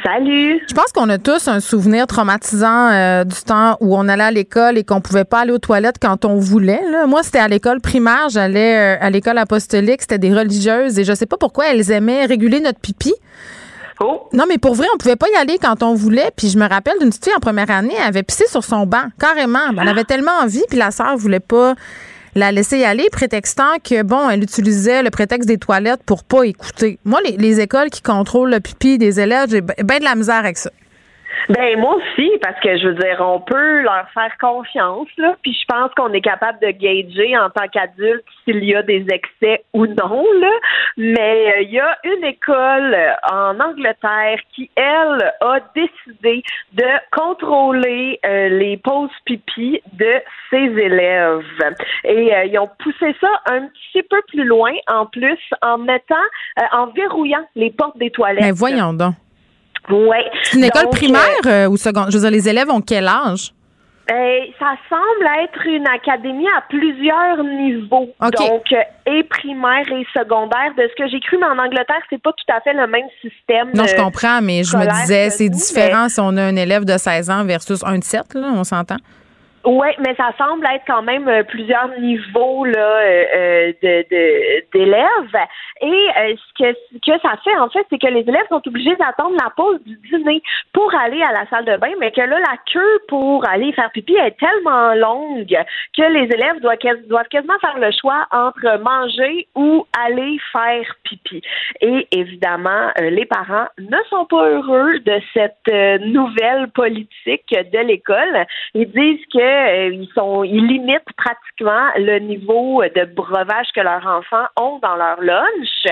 Salut. 0.04 0.64
Je 0.68 0.74
pense 0.74 0.92
qu'on 0.94 1.08
a 1.08 1.18
tous 1.18 1.48
un 1.48 1.58
souvenir 1.60 2.06
traumatisant 2.06 2.90
euh, 2.90 3.24
du 3.24 3.36
temps 3.36 3.76
où 3.80 3.96
on 3.96 4.08
allait 4.08 4.24
à 4.24 4.30
l'école 4.30 4.78
et 4.78 4.84
qu'on 4.84 5.00
pouvait 5.00 5.24
pas 5.24 5.40
aller 5.40 5.52
aux 5.52 5.58
toilettes 5.58 5.96
quand 6.00 6.24
on 6.24 6.36
voulait. 6.36 6.80
Moi, 7.08 7.22
c'était 7.22 7.40
à 7.40 7.48
l'école 7.48 7.80
primaire. 7.80 8.28
J'allais 8.30 8.96
euh, 8.96 8.98
à 9.00 9.10
l'école 9.10 9.38
apostolique. 9.38 10.02
C'était 10.02 10.18
des 10.18 10.32
religieuses 10.32 10.98
et 10.98 11.04
je 11.04 11.12
sais 11.12 11.26
pas 11.26 11.36
pourquoi 11.36 11.66
elles 11.70 11.90
aimaient 11.90 12.24
réguler 12.24 12.60
notre 12.60 12.78
pipi. 12.78 13.12
Oh. 14.02 14.28
Non, 14.32 14.44
mais 14.48 14.58
pour 14.58 14.74
vrai, 14.74 14.86
on 14.94 14.96
pouvait 14.96 15.16
pas 15.16 15.26
y 15.34 15.36
aller 15.36 15.58
quand 15.58 15.82
on 15.82 15.94
voulait. 15.94 16.30
Puis 16.36 16.48
je 16.48 16.58
me 16.58 16.68
rappelle 16.68 16.98
d'une 17.00 17.10
petite 17.10 17.24
fille 17.24 17.34
en 17.36 17.40
première 17.40 17.70
année, 17.70 17.94
elle 17.98 18.06
avait 18.06 18.22
pissé 18.22 18.46
sur 18.46 18.64
son 18.64 18.86
banc, 18.86 19.04
carrément. 19.18 19.58
Elle 19.78 19.88
avait 19.88 20.04
tellement 20.04 20.38
envie, 20.42 20.62
puis 20.68 20.78
la 20.78 20.90
sœur 20.90 21.16
voulait 21.16 21.40
pas 21.40 21.74
la 22.34 22.52
laisser 22.52 22.78
y 22.78 22.84
aller, 22.84 23.06
prétextant 23.10 23.78
que, 23.82 24.02
bon, 24.02 24.28
elle 24.30 24.42
utilisait 24.42 25.02
le 25.02 25.10
prétexte 25.10 25.48
des 25.48 25.58
toilettes 25.58 26.02
pour 26.04 26.24
pas 26.24 26.44
écouter. 26.44 26.98
Moi, 27.04 27.20
les, 27.24 27.60
écoles 27.60 27.90
qui 27.90 28.02
contrôlent 28.02 28.50
le 28.50 28.60
pipi 28.60 28.98
des 28.98 29.20
élèves, 29.20 29.50
j'ai 29.50 29.60
bien 29.60 29.98
de 29.98 30.04
la 30.04 30.14
misère 30.14 30.36
avec 30.36 30.58
ça. 30.58 30.70
Ben 31.48 31.78
moi 31.78 31.96
aussi, 31.96 32.30
parce 32.42 32.58
que 32.60 32.76
je 32.76 32.88
veux 32.88 32.94
dire, 32.94 33.16
on 33.20 33.40
peut 33.40 33.82
leur 33.82 34.08
faire 34.12 34.36
confiance, 34.40 35.08
là, 35.16 35.36
puis 35.42 35.52
je 35.52 35.64
pense 35.66 35.90
qu'on 35.94 36.12
est 36.12 36.20
capable 36.20 36.58
de 36.60 36.70
gager 36.70 37.36
en 37.36 37.50
tant 37.50 37.66
qu'adulte 37.68 38.24
s'il 38.44 38.64
y 38.64 38.74
a 38.74 38.82
des 38.82 39.06
excès 39.10 39.64
ou 39.72 39.86
non, 39.86 40.24
là. 40.40 40.52
Mais 40.96 41.54
euh, 41.56 41.62
il 41.62 41.70
y 41.70 41.80
a 41.80 41.98
une 42.04 42.24
école 42.24 42.94
euh, 42.94 43.12
en 43.30 43.58
Angleterre 43.60 44.38
qui, 44.54 44.70
elle, 44.76 45.32
a 45.40 45.58
décidé 45.74 46.42
de 46.72 46.86
contrôler 47.12 48.18
euh, 48.24 48.48
les 48.48 48.76
pauses 48.76 49.10
pipi 49.24 49.80
de 49.92 50.20
ses 50.50 50.56
élèves. 50.56 51.44
Et 52.04 52.32
ils 52.46 52.58
ont 52.58 52.70
poussé 52.78 53.14
ça 53.20 53.28
un 53.50 53.62
petit 53.66 54.02
peu 54.02 54.20
plus 54.28 54.44
loin, 54.44 54.72
en 54.88 55.06
plus, 55.06 55.38
en 55.62 55.78
mettant, 55.78 56.14
en 56.72 56.86
verrouillant 56.86 57.44
les 57.54 57.70
portes 57.70 57.98
des 57.98 58.10
toilettes. 58.10 58.44
Mais 58.44 58.52
voyons 58.52 58.92
donc. 58.92 59.14
C'est 60.42 60.58
une 60.58 60.64
école 60.64 60.88
primaire 60.90 61.40
euh, 61.46 61.68
ou 61.68 61.76
secondaire? 61.76 62.10
Je 62.10 62.16
veux 62.16 62.22
dire, 62.22 62.30
les 62.30 62.48
élèves 62.48 62.70
ont 62.70 62.80
quel 62.80 63.06
âge? 63.08 63.52
Euh, 64.10 64.40
ça 64.58 64.74
semble 64.88 65.28
être 65.44 65.66
une 65.66 65.86
académie 65.86 66.48
à 66.56 66.62
plusieurs 66.68 67.44
niveaux. 67.44 68.10
Donc, 68.20 68.64
euh, 68.72 68.82
et 69.06 69.22
primaire 69.22 69.86
et 69.92 70.04
secondaire. 70.12 70.74
De 70.76 70.82
ce 70.82 71.00
que 71.00 71.08
j'ai 71.08 71.20
cru, 71.20 71.38
mais 71.38 71.46
en 71.46 71.58
Angleterre, 71.58 72.02
c'est 72.08 72.20
pas 72.20 72.32
tout 72.32 72.52
à 72.52 72.60
fait 72.60 72.72
le 72.72 72.88
même 72.88 73.06
système. 73.20 73.70
Non, 73.72 73.86
je 73.86 73.94
comprends, 73.94 74.40
mais 74.42 74.64
je 74.64 74.76
me 74.76 74.84
disais, 75.02 75.30
c'est 75.30 75.48
différent 75.48 76.08
si 76.08 76.18
on 76.18 76.36
a 76.36 76.42
un 76.42 76.56
élève 76.56 76.84
de 76.84 76.96
16 76.96 77.30
ans 77.30 77.44
versus 77.44 77.84
un 77.84 77.98
de 77.98 78.04
7, 78.04 78.34
là, 78.34 78.48
on 78.52 78.64
s'entend? 78.64 78.96
Oui, 79.64 79.88
mais 79.98 80.14
ça 80.14 80.32
semble 80.38 80.66
être 80.66 80.84
quand 80.86 81.02
même 81.02 81.28
euh, 81.28 81.42
plusieurs 81.42 81.90
niveaux 81.98 82.64
là 82.64 82.78
euh, 82.78 83.24
euh, 83.34 83.72
de 83.82 84.64
d'élèves. 84.72 85.46
Et 85.82 86.08
ce 86.16 86.62
que 86.62 86.78
ce 86.92 86.98
que 86.98 87.20
ça 87.20 87.36
fait 87.44 87.56
en 87.58 87.68
fait, 87.68 87.86
c'est 87.90 87.98
que 87.98 88.06
les 88.06 88.20
élèves 88.20 88.46
sont 88.48 88.62
obligés 88.66 88.96
d'attendre 88.96 89.36
la 89.42 89.50
pause 89.50 89.78
du 89.84 89.96
dîner 90.08 90.42
pour 90.72 90.94
aller 90.94 91.22
à 91.22 91.32
la 91.32 91.46
salle 91.50 91.66
de 91.66 91.76
bain, 91.76 91.92
mais 91.98 92.10
que 92.10 92.22
là 92.22 92.38
la 92.38 92.56
queue 92.72 93.00
pour 93.08 93.46
aller 93.46 93.72
faire 93.72 93.90
pipi 93.90 94.14
est 94.14 94.38
tellement 94.38 94.94
longue 94.94 95.56
que 95.96 96.02
les 96.02 96.24
élèves 96.34 96.60
doivent, 96.60 97.06
doivent 97.08 97.28
quasiment 97.28 97.58
faire 97.60 97.78
le 97.78 97.90
choix 97.92 98.26
entre 98.30 98.78
manger 98.78 99.46
ou 99.54 99.86
aller 100.06 100.38
faire 100.52 100.94
pipi. 101.04 101.42
Et 101.82 102.06
évidemment, 102.12 102.90
les 102.98 103.26
parents 103.26 103.66
ne 103.78 103.98
sont 104.08 104.24
pas 104.24 104.48
heureux 104.48 104.98
de 105.00 105.20
cette 105.34 106.02
nouvelle 106.02 106.68
politique 106.68 107.50
de 107.50 107.78
l'école. 107.86 108.46
Ils 108.74 108.90
disent 108.90 109.26
que 109.32 109.49
euh, 109.50 109.90
ils 109.92 110.08
sont, 110.14 110.44
ils 110.44 110.66
limitent 110.66 111.12
pratiquement 111.16 111.88
le 111.96 112.18
niveau 112.18 112.82
de 112.82 113.04
breuvage 113.04 113.68
que 113.74 113.80
leurs 113.80 114.06
enfants 114.06 114.46
ont 114.60 114.78
dans 114.82 114.96
leur 114.96 115.20
lunch 115.20 115.86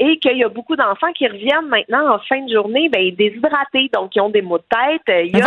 et 0.00 0.18
qu'il 0.18 0.38
y 0.38 0.44
a 0.44 0.48
beaucoup 0.48 0.76
d'enfants 0.76 1.12
qui 1.12 1.26
reviennent 1.26 1.68
maintenant 1.68 2.14
en 2.14 2.18
fin 2.18 2.40
de 2.42 2.52
journée, 2.52 2.88
ben, 2.88 3.14
déshydratés, 3.14 3.90
donc 3.92 4.14
ils 4.14 4.20
ont 4.20 4.30
des 4.30 4.42
maux 4.42 4.58
de 4.58 4.64
tête. 4.68 5.26
Il 5.26 5.36
y 5.36 5.40
a 5.40 5.46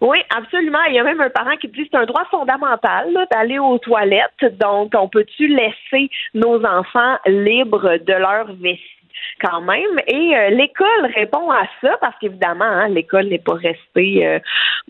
Oui, 0.00 0.18
absolument. 0.36 0.82
Il 0.88 0.94
y 0.94 0.98
a 0.98 1.04
même 1.04 1.20
un 1.20 1.30
parent 1.30 1.56
qui 1.56 1.68
dit 1.68 1.84
que 1.84 1.88
c'est 1.92 1.98
un 1.98 2.06
droit 2.06 2.24
fondamental 2.30 3.14
d'aller 3.30 3.58
aux 3.58 3.78
toilettes, 3.78 4.44
donc 4.60 4.92
on 4.96 5.08
peut-tu 5.08 5.48
laisser 5.48 6.10
nos 6.34 6.64
enfants 6.64 7.16
libres 7.26 7.98
de 7.98 8.12
leur 8.12 8.52
vessie? 8.54 8.93
Quand 9.40 9.60
même. 9.60 9.98
Et 10.06 10.36
euh, 10.36 10.50
l'école 10.50 11.06
répond 11.14 11.50
à 11.50 11.66
ça 11.80 11.96
parce 12.00 12.14
qu'évidemment, 12.20 12.64
hein, 12.64 12.88
l'école 12.88 13.26
n'est 13.26 13.38
pas 13.38 13.54
restée 13.54 14.26
euh, 14.26 14.38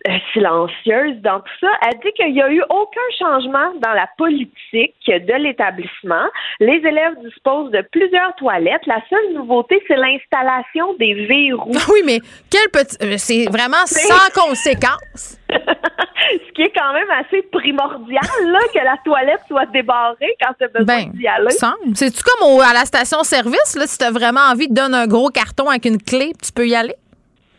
euh, 0.09 0.13
silencieuse 0.33 1.17
dans 1.23 1.41
tout 1.41 1.53
ça. 1.61 1.69
Elle 1.87 1.99
dit 2.01 2.13
qu'il 2.17 2.33
n'y 2.33 2.43
a 2.43 2.51
eu 2.51 2.63
aucun 2.69 3.01
changement 3.19 3.73
dans 3.81 3.93
la 3.93 4.09
politique 4.19 4.95
de 5.07 5.43
l'établissement. 5.43 6.27
Les 6.61 6.77
élèves 6.77 7.15
disposent 7.25 7.71
de 7.71 7.83
plusieurs 7.93 8.35
toilettes. 8.37 8.87
La 8.87 9.03
seule 9.09 9.35
nouveauté, 9.35 9.83
c'est 9.89 9.97
l'installation 9.97 10.95
des 10.99 11.15
verrous. 11.27 11.73
Oui, 11.93 12.01
mais 12.05 12.19
quel 12.51 12.69
petit. 12.71 13.19
C'est 13.19 13.47
vraiment 13.51 13.87
sans 13.87 14.31
conséquence. 14.35 15.39
Ce 15.55 16.53
qui 16.55 16.63
est 16.63 16.73
quand 16.75 16.93
même 16.93 17.11
assez 17.11 17.43
primordial, 17.43 18.23
là, 18.47 18.59
que 18.73 18.79
la 18.79 18.97
toilette 19.05 19.41
soit 19.47 19.67
débarrée 19.67 20.35
quand 20.41 20.55
tu 20.59 20.65
as 20.65 20.69
besoin 20.69 20.85
ben, 20.85 21.11
d'y 21.13 21.27
aller. 21.27 21.51
C'est-tu 21.95 22.23
comme 22.23 22.61
à 22.61 22.73
la 22.73 22.85
station-service, 22.85 23.77
là, 23.77 23.87
si 23.87 23.99
tu 23.99 24.05
as 24.05 24.11
vraiment 24.11 24.41
envie 24.41 24.69
de 24.69 24.75
donner 24.75 24.97
un 24.97 25.07
gros 25.07 25.29
carton 25.29 25.69
avec 25.69 25.85
une 25.85 26.01
clé, 26.01 26.33
tu 26.43 26.53
peux 26.53 26.67
y 26.67 26.75
aller? 26.75 26.95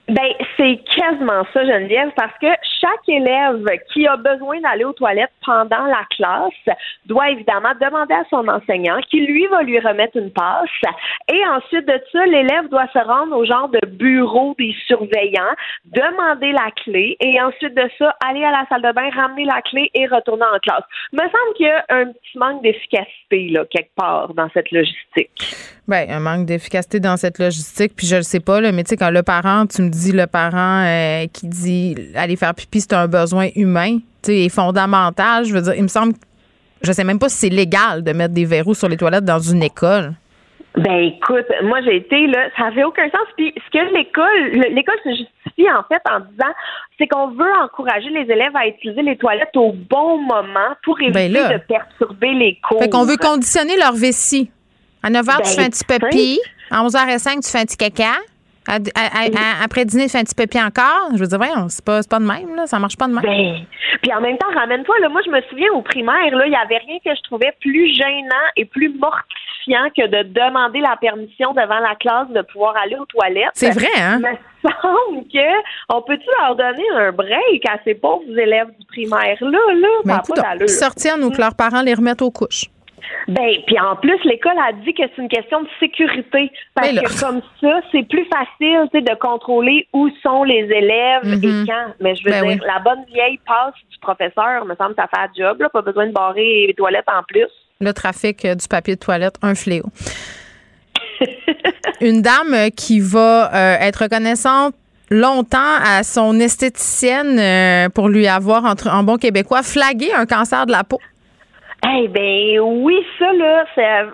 Ben, 0.08 0.34
c'est 0.56 0.80
quasiment 0.96 1.44
ça, 1.52 1.66
Geneviève, 1.66 2.12
parce 2.16 2.38
que 2.40 2.48
chaque 2.80 3.08
élève 3.08 3.66
qui 3.92 4.06
a 4.08 4.16
besoin 4.18 4.62
d'aller 4.62 4.84
aux 4.84 4.94
toilettes 4.94 5.32
pendant 5.44 5.86
la 5.86 6.06
classe 6.16 6.78
doit 7.08 7.32
évidemment 7.32 7.74
demander 7.82 8.14
à 8.14 8.24
son 8.30 8.48
enseignant 8.48 9.00
qui, 9.10 9.26
lui, 9.26 9.48
va 9.48 9.64
lui 9.64 9.80
remettre 9.80 10.18
une 10.18 10.32
passe. 10.32 10.70
Et 11.28 11.42
ensuite 11.48 11.88
de 11.88 12.00
ça, 12.12 12.26
l'élève 12.28 12.70
doit 12.70 12.88
se 12.94 13.00
rendre 13.00 13.36
au 13.36 13.46
genre 13.46 13.70
de 13.70 13.80
bureau 13.88 14.56
des 14.60 14.76
surveillants, 14.86 15.56
demander 15.86 16.52
la 16.52 16.70
clé 16.84 17.18
et 17.20 17.42
ensuite 17.42 17.74
de 17.74 17.90
ça, 17.98 18.16
aller 18.28 18.44
à 18.44 18.52
la 18.52 18.66
salle 18.70 18.84
de 18.84 18.92
bain, 18.92 19.10
ramener 19.10 19.46
la 19.46 19.62
clé 19.64 19.90
et 19.96 20.06
retourner 20.06 20.46
en 20.54 20.60
classe. 20.60 20.84
Il 21.14 21.20
me 21.20 21.24
semble 21.24 21.56
qu'il 21.56 21.66
y 21.66 21.70
a 21.70 21.84
un 21.90 22.06
petit 22.06 22.38
manque 22.38 22.62
d'efficacité, 22.62 23.50
là, 23.50 23.66
quelque 23.72 23.96
part 23.96 24.36
dans 24.36 24.50
cette 24.54 24.70
logistique. 24.70 25.32
Ben, 25.88 26.10
un 26.10 26.20
manque 26.20 26.48
d'efficacité 26.48 27.00
dans 27.00 27.16
cette 27.16 27.38
logistique. 27.38 27.94
Puis 27.96 28.08
je 28.08 28.16
le 28.16 28.24
sais 28.24 28.40
pas, 28.40 28.60
là, 28.60 28.72
mais 28.72 28.84
tu 28.84 28.90
sais, 28.90 28.98
quand 28.98 29.12
le 29.12 29.22
parent, 29.22 29.68
tu 29.68 29.84
me 29.84 29.90
dis 29.96 30.12
le 30.12 30.28
parent 30.28 30.84
euh, 30.86 31.26
qui 31.32 31.48
dit 31.48 31.96
aller 32.16 32.36
faire 32.36 32.54
pipi, 32.54 32.82
c'est 32.82 32.94
un 32.94 33.08
besoin 33.08 33.50
humain, 33.56 33.98
tu 34.24 34.32
sais, 34.32 34.50
fondamental. 34.50 35.46
Je 35.46 35.54
veux 35.54 35.62
dire, 35.62 35.74
il 35.76 35.84
me 35.84 35.88
semble, 35.88 36.14
je 36.82 36.92
sais 36.92 37.04
même 37.04 37.20
pas 37.20 37.30
si 37.30 37.38
c'est 37.38 37.50
légal 37.50 38.04
de 38.04 38.12
mettre 38.14 38.34
des 38.34 38.46
verrous 38.46 38.76
sur 38.76 38.90
les 38.90 38.98
toilettes 38.98 39.26
dans 39.26 39.40
une 39.40 39.64
école. 39.64 40.14
Ben 40.78 41.04
écoute, 41.04 41.46
moi 41.64 41.80
j'ai 41.86 41.98
été 41.98 42.28
là, 42.28 42.50
ça 42.58 42.70
fait 42.72 42.84
aucun 42.84 43.06
sens. 43.06 43.28
Puis 43.38 43.54
ce 43.56 43.72
que 43.72 43.94
l'école, 43.94 44.74
l'école 44.74 44.98
se 45.06 45.10
justifie 45.10 45.72
en 45.72 45.84
fait 45.88 46.02
en 46.10 46.20
disant, 46.20 46.52
c'est 46.98 47.08
qu'on 47.08 47.30
veut 47.30 47.54
encourager 47.64 48.10
les 48.10 48.30
élèves 48.32 48.56
à 48.56 48.68
utiliser 48.68 49.02
les 49.02 49.16
toilettes 49.16 49.56
au 49.56 49.72
bon 49.72 50.18
moment 50.18 50.76
pour 50.84 50.98
ben 50.98 51.18
éviter 51.18 51.54
de 51.54 51.60
perturber 51.60 52.34
les 52.34 52.60
cours. 52.68 52.82
Fait 52.82 52.90
qu'on 52.90 53.06
veut 53.06 53.16
conditionner 53.16 53.78
leur 53.78 53.94
vessie. 53.94 54.52
À 55.02 55.10
9 55.10 55.26
h, 55.26 55.44
tu 55.44 55.56
fais 55.56 55.64
un 55.64 55.70
petit 55.70 55.86
pipi. 55.86 56.40
À 56.70 56.84
11 56.84 56.94
h 56.94 57.20
05, 57.20 57.40
tu 57.42 57.50
fais 57.50 57.60
un 57.60 57.66
petit 57.66 57.78
caca. 57.78 58.12
Après 58.68 59.86
dîner, 59.86 60.08
fais 60.08 60.20
un 60.20 60.24
petit 60.24 60.36
pipi 60.36 60.60
encore. 60.60 61.10
Je 61.14 61.20
veux 61.20 61.28
dire, 61.28 61.38
voyons, 61.38 61.70
c'est 61.70 61.84
pas, 61.84 62.02
pas 62.10 62.20
de 62.20 62.26
même, 62.26 62.56
là. 62.56 62.66
Ça 62.66 62.80
marche 62.80 62.98
pas 62.98 63.08
de 63.08 63.14
même. 63.14 63.24
Ben, 63.24 63.66
puis 64.02 64.14
en 64.14 64.22
même 64.22 64.38
temps, 64.38 64.52
ramène-toi, 64.54 64.96
là, 65.00 65.10
moi, 65.10 65.22
je 65.26 65.32
me 65.32 65.42
souviens 65.50 65.72
au 65.74 65.82
primaire, 65.82 66.36
là, 66.36 66.46
il 66.46 66.52
y 66.52 66.56
avait 66.56 66.78
rien 66.78 66.98
que 67.04 67.16
je 67.16 67.22
trouvais 67.24 67.54
plus 67.60 67.94
gênant 67.94 68.46
et 68.58 68.66
plus 68.66 68.90
mortifiant 68.90 69.90
que 69.96 70.08
de 70.08 70.24
demander 70.30 70.80
la 70.80 70.96
permission 71.00 71.54
devant 71.54 71.80
la 71.80 71.96
classe 71.96 72.30
de 72.30 72.42
pouvoir 72.42 72.76
aller 72.78 72.96
aux 72.96 73.06
toilettes. 73.06 73.52
C'est 73.54 73.72
vrai, 73.72 73.88
hein? 74.00 74.20
Il 74.22 74.70
me 74.70 74.72
semble 74.72 75.28
que 75.28 75.64
on 75.90 76.02
peut-tu 76.02 76.28
leur 76.40 76.56
donner 76.56 76.86
un 76.96 77.12
break 77.12 77.68
à 77.68 77.78
ces 77.84 77.96
pauvres 77.96 78.38
élèves 78.38 78.70
du 78.80 78.86
primaire, 78.88 79.38
là, 79.42 79.60
là? 79.74 79.88
Mais 80.06 80.14
écoute, 80.14 80.70
sortir, 80.70 81.18
nous, 81.18 81.32
que 81.32 81.40
leurs 81.40 81.56
parents 81.56 81.82
les 81.82 81.94
remettent 81.94 82.22
aux 82.22 82.32
couches. 82.32 82.66
Ben, 83.28 83.50
puis 83.66 83.80
en 83.80 83.96
plus, 83.96 84.18
l'école 84.24 84.58
a 84.60 84.72
dit 84.74 84.94
que 84.94 85.04
c'est 85.04 85.22
une 85.22 85.30
question 85.30 85.64
de 85.64 85.68
sécurité. 85.80 86.52
Parce 86.76 86.90
que 86.90 87.20
comme 87.20 87.42
ça, 87.62 87.80
c'est 87.92 88.08
plus 88.08 88.26
facile 88.26 88.88
de 88.94 89.16
contrôler 89.20 89.88
où 89.94 90.10
sont 90.22 90.44
les 90.44 90.64
élèves 90.64 91.24
et 91.26 91.38
mm-hmm. 91.38 91.66
quand. 91.66 91.94
Mais 92.00 92.16
je 92.16 92.24
veux 92.24 92.32
ben 92.32 92.48
dire, 92.48 92.64
la 92.66 92.80
bonne 92.80 93.04
vieille 93.12 93.40
passe 93.46 93.74
du 93.92 93.98
professeur, 94.00 94.66
me 94.66 94.76
semble, 94.76 94.96
ça 94.96 95.08
fait 95.08 95.22
un 95.22 95.30
job, 95.38 95.62
là, 95.62 95.70
pas 95.70 95.82
besoin 95.82 96.08
de 96.08 96.12
barrer 96.12 96.68
les 96.68 96.74
toilettes 96.74 97.08
en 97.08 97.24
plus. 97.24 97.48
Le 97.82 97.92
trafic 97.92 98.46
euh, 98.46 98.56
du 98.56 98.68
papier 98.68 98.96
de 98.96 99.00
toilette, 99.00 99.36
un 99.42 99.56
fléau. 99.56 99.86
Une 102.02 102.22
dame 102.22 102.70
qui 102.76 103.00
va 103.00 103.50
être 103.82 104.04
reconnaissante 104.04 104.76
longtemps 105.10 105.78
à 105.84 106.04
son 106.04 106.40
esthéticienne 106.40 107.90
pour 107.92 108.10
lui 108.10 108.28
avoir, 108.28 108.66
entre, 108.66 108.90
en 108.90 109.04
bon 109.04 109.16
québécois, 109.18 109.64
flagué 109.64 110.12
un 110.14 110.26
cancer 110.26 110.66
de 110.66 110.72
la 110.72 110.84
peau. 110.84 111.00
Eh 111.88 112.08
ben 112.08 112.60
oui, 112.60 113.06
ça 113.20 113.32
là, 113.34 113.64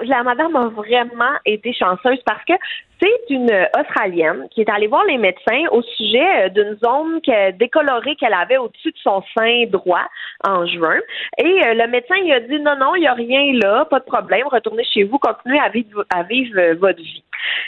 la 0.03 0.23
madame 0.23 0.55
a 0.57 0.67
vraiment 0.67 1.37
été 1.45 1.71
chanceuse 1.71 2.19
parce 2.25 2.43
que 2.43 2.53
c'est 3.01 3.33
une 3.33 3.49
Australienne 3.79 4.47
qui 4.51 4.61
est 4.61 4.69
allée 4.69 4.87
voir 4.87 5.05
les 5.05 5.17
médecins 5.17 5.63
au 5.71 5.81
sujet 5.81 6.45
euh, 6.45 6.49
d'une 6.49 6.77
zone 6.83 7.21
décolorée 7.57 8.15
qu'elle 8.17 8.33
avait 8.33 8.57
au-dessus 8.57 8.91
de 8.91 8.97
son 9.01 9.23
sein 9.35 9.65
droit 9.67 10.05
en 10.45 10.65
juin. 10.65 10.97
Et 11.37 11.65
euh, 11.65 11.73
le 11.73 11.87
médecin 11.87 12.15
il 12.17 12.33
a 12.33 12.41
dit 12.41 12.59
non, 12.59 12.75
non, 12.77 12.95
il 12.95 13.01
n'y 13.01 13.07
a 13.07 13.13
rien 13.13 13.53
là, 13.63 13.85
pas 13.85 13.99
de 13.99 14.05
problème, 14.05 14.47
retournez 14.47 14.83
chez 14.83 15.03
vous, 15.03 15.17
continuez 15.17 15.59
à 15.59 15.69
vivre, 15.69 16.05
à 16.13 16.23
vivre 16.23 16.59
euh, 16.59 16.75
votre 16.75 17.01
vie. 17.01 17.23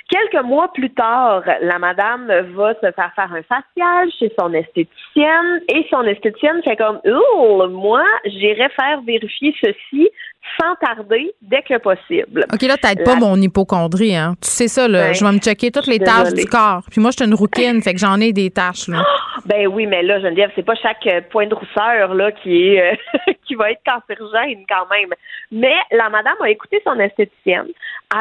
Quelques 0.09 0.43
mois 0.43 0.71
plus 0.73 0.91
tard, 0.91 1.43
la 1.61 1.79
madame 1.79 2.27
va 2.55 2.73
se 2.75 2.91
faire 2.91 3.13
faire 3.15 3.33
un 3.33 3.43
facial 3.43 4.11
chez 4.19 4.31
son 4.37 4.53
esthéticienne 4.53 5.61
et 5.69 5.85
son 5.89 6.03
esthéticienne 6.03 6.61
fait 6.63 6.75
comme 6.75 6.99
oh 7.05 7.67
moi 7.69 8.03
j'irai 8.25 8.69
faire 8.69 9.01
vérifier 9.01 9.55
ceci 9.61 10.09
sans 10.59 10.75
tarder 10.75 11.33
dès 11.41 11.61
que 11.61 11.77
possible. 11.77 12.45
OK, 12.53 12.61
là, 12.61 12.77
t'aides 12.77 13.03
pas 13.03 13.15
mon 13.15 13.35
hypochondrie, 13.37 14.15
hein. 14.15 14.35
Tu 14.41 14.49
sais 14.49 14.67
ça, 14.67 14.87
là. 14.87 15.13
je 15.13 15.23
vais 15.23 15.31
me 15.31 15.39
checker 15.39 15.71
toutes 15.71 15.87
les 15.87 15.99
tâches 15.99 16.33
du 16.33 16.45
corps. 16.45 16.83
Puis 16.89 17.01
moi, 17.01 17.11
je 17.11 17.17
suis 17.17 17.25
une 17.25 17.35
rouquine, 17.35 17.81
fait 17.81 17.93
que 17.93 17.99
j'en 17.99 18.19
ai 18.19 18.33
des 18.33 18.49
tâches, 18.49 18.87
là. 18.87 19.03
Ben 19.45 19.67
oui, 19.67 19.87
mais 19.87 20.03
là, 20.03 20.21
Geneviève, 20.21 20.51
c'est 20.55 20.63
pas 20.63 20.75
chaque 20.75 21.05
euh, 21.05 21.19
point 21.29 21.47
de 21.47 21.53
rousseur, 21.53 22.13
là, 22.13 22.31
qui 22.31 22.69
est, 22.69 22.93
euh, 22.93 23.33
qui 23.45 23.55
va 23.55 23.71
être 23.71 23.81
cancérigène, 23.85 24.63
quand 24.69 24.87
même. 24.89 25.09
Mais 25.51 25.75
la 25.91 26.09
madame 26.09 26.37
a 26.41 26.49
écouté 26.49 26.81
son 26.85 26.97
esthéticienne. 26.97 27.67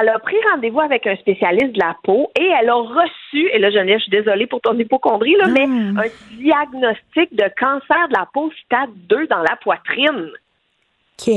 Elle 0.00 0.08
a 0.08 0.18
pris 0.18 0.34
rendez-vous 0.50 0.80
avec 0.80 1.06
un 1.06 1.14
spécialiste 1.16 1.74
de 1.74 1.78
la 1.78 1.96
peau 2.02 2.30
et 2.36 2.50
elle 2.60 2.68
a 2.68 2.74
reçu, 2.74 3.48
et 3.52 3.58
là, 3.60 3.70
Geneviève, 3.70 3.98
je 3.98 4.04
suis 4.04 4.10
désolée 4.10 4.48
pour 4.48 4.60
ton 4.62 4.76
hypochondrie, 4.76 5.36
là, 5.36 5.46
mais 5.46 5.66
hmm. 5.66 5.98
un 5.98 6.36
diagnostic 6.38 7.34
de 7.36 7.48
cancer 7.56 8.08
de 8.08 8.14
la 8.14 8.26
peau 8.32 8.50
stade 8.64 8.90
2 9.08 9.28
dans 9.28 9.42
la 9.42 9.56
poitrine. 9.62 10.30
OK. 11.20 11.32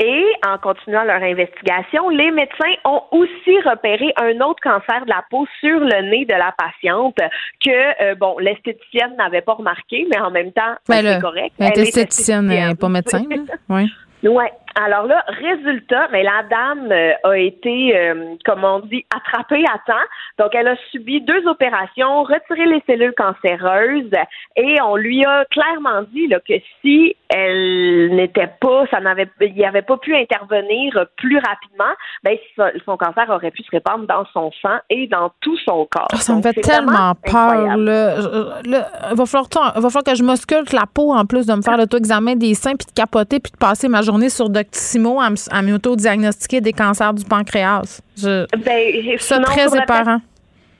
Et 0.00 0.24
en 0.44 0.58
continuant 0.58 1.04
leur 1.04 1.22
investigation, 1.22 2.08
les 2.08 2.32
médecins 2.32 2.74
ont 2.84 3.02
aussi 3.12 3.60
repéré 3.64 4.12
un 4.16 4.40
autre 4.40 4.60
cancer 4.60 5.04
de 5.04 5.10
la 5.10 5.24
peau 5.30 5.46
sur 5.60 5.78
le 5.78 6.10
nez 6.10 6.24
de 6.24 6.34
la 6.34 6.52
patiente 6.58 7.16
que, 7.64 8.02
euh, 8.02 8.14
bon, 8.16 8.36
l'esthéticienne 8.38 9.14
n'avait 9.16 9.40
pas 9.40 9.54
remarqué, 9.54 10.06
mais 10.10 10.18
en 10.20 10.32
même 10.32 10.52
temps, 10.52 10.74
ben 10.88 11.02
c'est 11.02 11.20
correct. 11.20 11.54
L'esthéticienne 11.58 12.46
n'est 12.46 12.74
pas 12.74 12.88
médecin. 12.88 13.22
oui. 13.68 13.90
Ouais. 14.24 14.50
Alors 14.76 15.06
là, 15.06 15.24
résultat, 15.28 16.08
mais 16.10 16.24
la 16.24 16.42
dame 16.50 16.90
euh, 16.90 17.12
a 17.22 17.38
été, 17.38 17.96
euh, 17.96 18.34
comme 18.44 18.64
on 18.64 18.80
dit, 18.80 19.04
attrapée 19.14 19.64
à 19.72 19.78
temps. 19.86 20.06
Donc, 20.38 20.54
elle 20.54 20.66
a 20.66 20.76
subi 20.90 21.20
deux 21.20 21.46
opérations, 21.46 22.24
retiré 22.24 22.66
les 22.66 22.82
cellules 22.86 23.14
cancéreuses, 23.16 24.10
et 24.56 24.80
on 24.82 24.96
lui 24.96 25.24
a 25.24 25.44
clairement 25.46 26.02
dit 26.12 26.26
là, 26.26 26.40
que 26.40 26.54
si 26.82 27.14
elle 27.28 28.14
n'était 28.14 28.50
pas, 28.60 28.86
ça 28.90 29.00
n'avait, 29.00 29.28
il 29.40 29.64
avait 29.64 29.82
pas 29.82 29.96
pu 29.96 30.14
intervenir 30.14 31.06
plus 31.16 31.38
rapidement, 31.38 31.92
ben 32.22 32.36
son 32.84 32.96
cancer 32.96 33.28
aurait 33.28 33.50
pu 33.50 33.62
se 33.62 33.70
répandre 33.70 34.06
dans 34.06 34.24
son 34.32 34.50
sang 34.60 34.78
et 34.90 35.06
dans 35.06 35.30
tout 35.40 35.56
son 35.58 35.86
corps. 35.90 36.08
Ah, 36.12 36.16
ça 36.16 36.34
me 36.34 36.42
fait 36.42 36.52
tellement 36.54 37.14
peur. 37.14 37.76
Là. 37.76 38.16
il 38.64 39.16
va 39.16 39.26
falloir, 39.26 39.48
va 39.74 39.90
falloir 39.90 40.04
que 40.04 40.14
je 40.14 40.22
muscule 40.22 40.64
la 40.72 40.86
peau 40.86 41.12
en 41.12 41.24
plus 41.24 41.46
de 41.46 41.54
me 41.54 41.62
faire 41.62 41.76
l'auto-examen 41.76 42.36
des 42.36 42.54
seins 42.54 42.76
puis 42.76 42.86
de 42.86 42.92
capoter 42.92 43.40
puis 43.40 43.52
de 43.52 43.56
passer 43.56 43.88
ma 43.88 44.02
journée 44.02 44.28
sur 44.28 44.48
Doctissimo 44.64 45.20
à, 45.20 45.28
à 45.50 45.62
m'auto-diagnostiquer 45.62 46.60
des 46.60 46.72
cancers 46.72 47.14
du 47.14 47.24
pancréas. 47.24 48.00
Je, 48.16 48.46
ben, 48.56 49.42
très 49.44 49.76
éparant. 49.76 50.20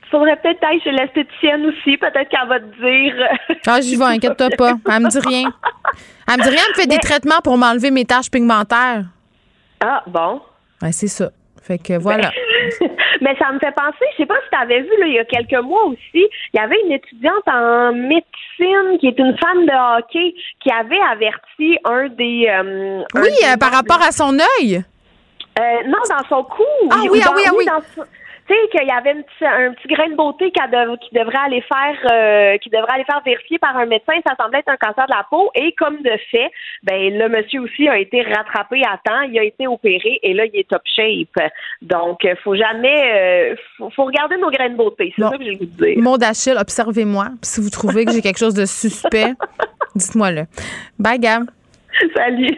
Il 0.03 0.09
faudrait 0.09 0.35
peut-être 0.37 0.63
aller 0.63 0.79
chez 0.81 0.91
l'esthéticienne 0.91 1.65
aussi. 1.65 1.97
Peut-être 1.97 2.29
qu'elle 2.29 2.47
va 2.47 2.59
te 2.59 2.65
dire. 2.65 3.27
ah, 3.67 3.81
j'y 3.81 3.95
vais, 3.95 4.05
inquiète-toi 4.05 4.49
pas. 4.57 4.73
Elle 4.89 5.03
me 5.03 5.09
dit 5.09 5.19
rien. 5.19 5.53
Elle 6.27 6.37
me 6.37 6.43
dit 6.43 6.49
rien, 6.49 6.61
elle 6.65 6.75
me 6.75 6.81
fait 6.81 6.87
des 6.87 6.97
traitements 6.99 7.39
pour 7.43 7.57
m'enlever 7.57 7.91
mes 7.91 8.05
taches 8.05 8.29
pigmentaires. 8.31 9.03
Ah, 9.83 10.03
bon. 10.07 10.41
Ouais, 10.81 10.91
c'est 10.91 11.07
ça. 11.07 11.31
Fait 11.61 11.79
que 11.79 11.97
voilà. 11.97 12.31
Mais 13.21 13.35
ça 13.37 13.51
me 13.51 13.59
fait 13.59 13.71
penser, 13.71 14.05
je 14.13 14.17
sais 14.17 14.25
pas 14.25 14.35
si 14.43 14.49
tu 14.51 14.57
avais 14.61 14.81
vu, 14.81 14.89
là, 14.99 15.07
il 15.07 15.13
y 15.13 15.19
a 15.19 15.25
quelques 15.25 15.63
mois 15.63 15.85
aussi, 15.85 15.99
il 16.53 16.55
y 16.55 16.59
avait 16.59 16.79
une 16.85 16.91
étudiante 16.91 17.47
en 17.47 17.91
médecine 17.93 18.23
qui 18.99 19.07
est 19.07 19.19
une 19.19 19.37
fan 19.37 19.65
de 19.65 19.99
hockey 19.99 20.33
qui 20.61 20.71
avait 20.71 20.99
averti 21.11 21.77
un 21.85 22.07
des. 22.09 22.47
Euh, 22.49 23.03
oui, 23.15 23.29
euh, 23.45 23.57
par 23.57 23.71
rapport 23.71 24.01
à 24.01 24.11
son 24.11 24.37
œil. 24.59 24.83
Euh, 25.57 25.61
non, 25.87 25.97
dans 26.09 26.27
son 26.27 26.43
cou. 26.43 26.63
Ah 26.91 26.97
oui, 27.09 27.21
ah 27.23 27.33
oui, 27.35 27.43
ah 27.47 27.51
oui 27.55 27.65
tu 28.47 28.53
sais 28.53 28.69
qu'il 28.69 28.87
y 28.87 28.91
avait 28.91 29.11
un 29.11 29.73
petit 29.73 29.87
grain 29.87 30.09
de 30.09 30.15
beauté 30.15 30.51
qui, 30.51 31.15
devrait 31.15 31.37
aller 31.45 31.61
faire 31.61 32.11
euh, 32.11 32.57
qui 32.59 32.69
devrait 32.69 32.93
aller 32.93 33.03
faire 33.03 33.21
vérifier 33.25 33.57
par 33.57 33.75
un 33.75 33.85
médecin, 33.85 34.13
ça 34.25 34.35
semblait 34.39 34.59
être 34.59 34.69
un 34.69 34.77
cancer 34.77 35.05
de 35.07 35.13
la 35.15 35.25
peau 35.29 35.49
et 35.55 35.73
comme 35.73 35.97
de 36.01 36.17
fait, 36.29 36.51
ben 36.83 37.17
le 37.17 37.29
monsieur 37.29 37.61
aussi 37.61 37.87
a 37.87 37.97
été 37.97 38.21
rattrapé 38.21 38.83
à 38.83 38.99
temps, 39.03 39.21
il 39.21 39.37
a 39.39 39.43
été 39.43 39.67
opéré 39.67 40.19
et 40.21 40.33
là 40.33 40.45
il 40.45 40.59
est 40.59 40.69
top 40.69 40.81
shape. 40.85 41.51
Donc 41.81 42.27
faut 42.43 42.55
jamais 42.55 43.53
euh, 43.53 43.55
faut, 43.95 44.03
regarder 44.03 44.37
nos 44.37 44.51
grains 44.51 44.69
de 44.69 44.75
beauté, 44.75 45.13
c'est 45.15 45.23
ça 45.23 45.37
que 45.37 45.43
j'ai 45.43 45.55
voulu 45.55 45.67
dire. 45.67 45.95
Mon 45.97 46.17
d'Achille, 46.17 46.57
observez-moi, 46.59 47.29
si 47.41 47.61
vous 47.61 47.69
trouvez 47.69 48.05
que 48.05 48.11
j'ai 48.11 48.21
quelque 48.21 48.39
chose 48.39 48.53
de 48.53 48.65
suspect, 48.65 49.33
dites-moi 49.95 50.31
le. 50.31 50.43
Bye 50.99 51.19
Gab. 51.19 51.45
Salut. 52.15 52.57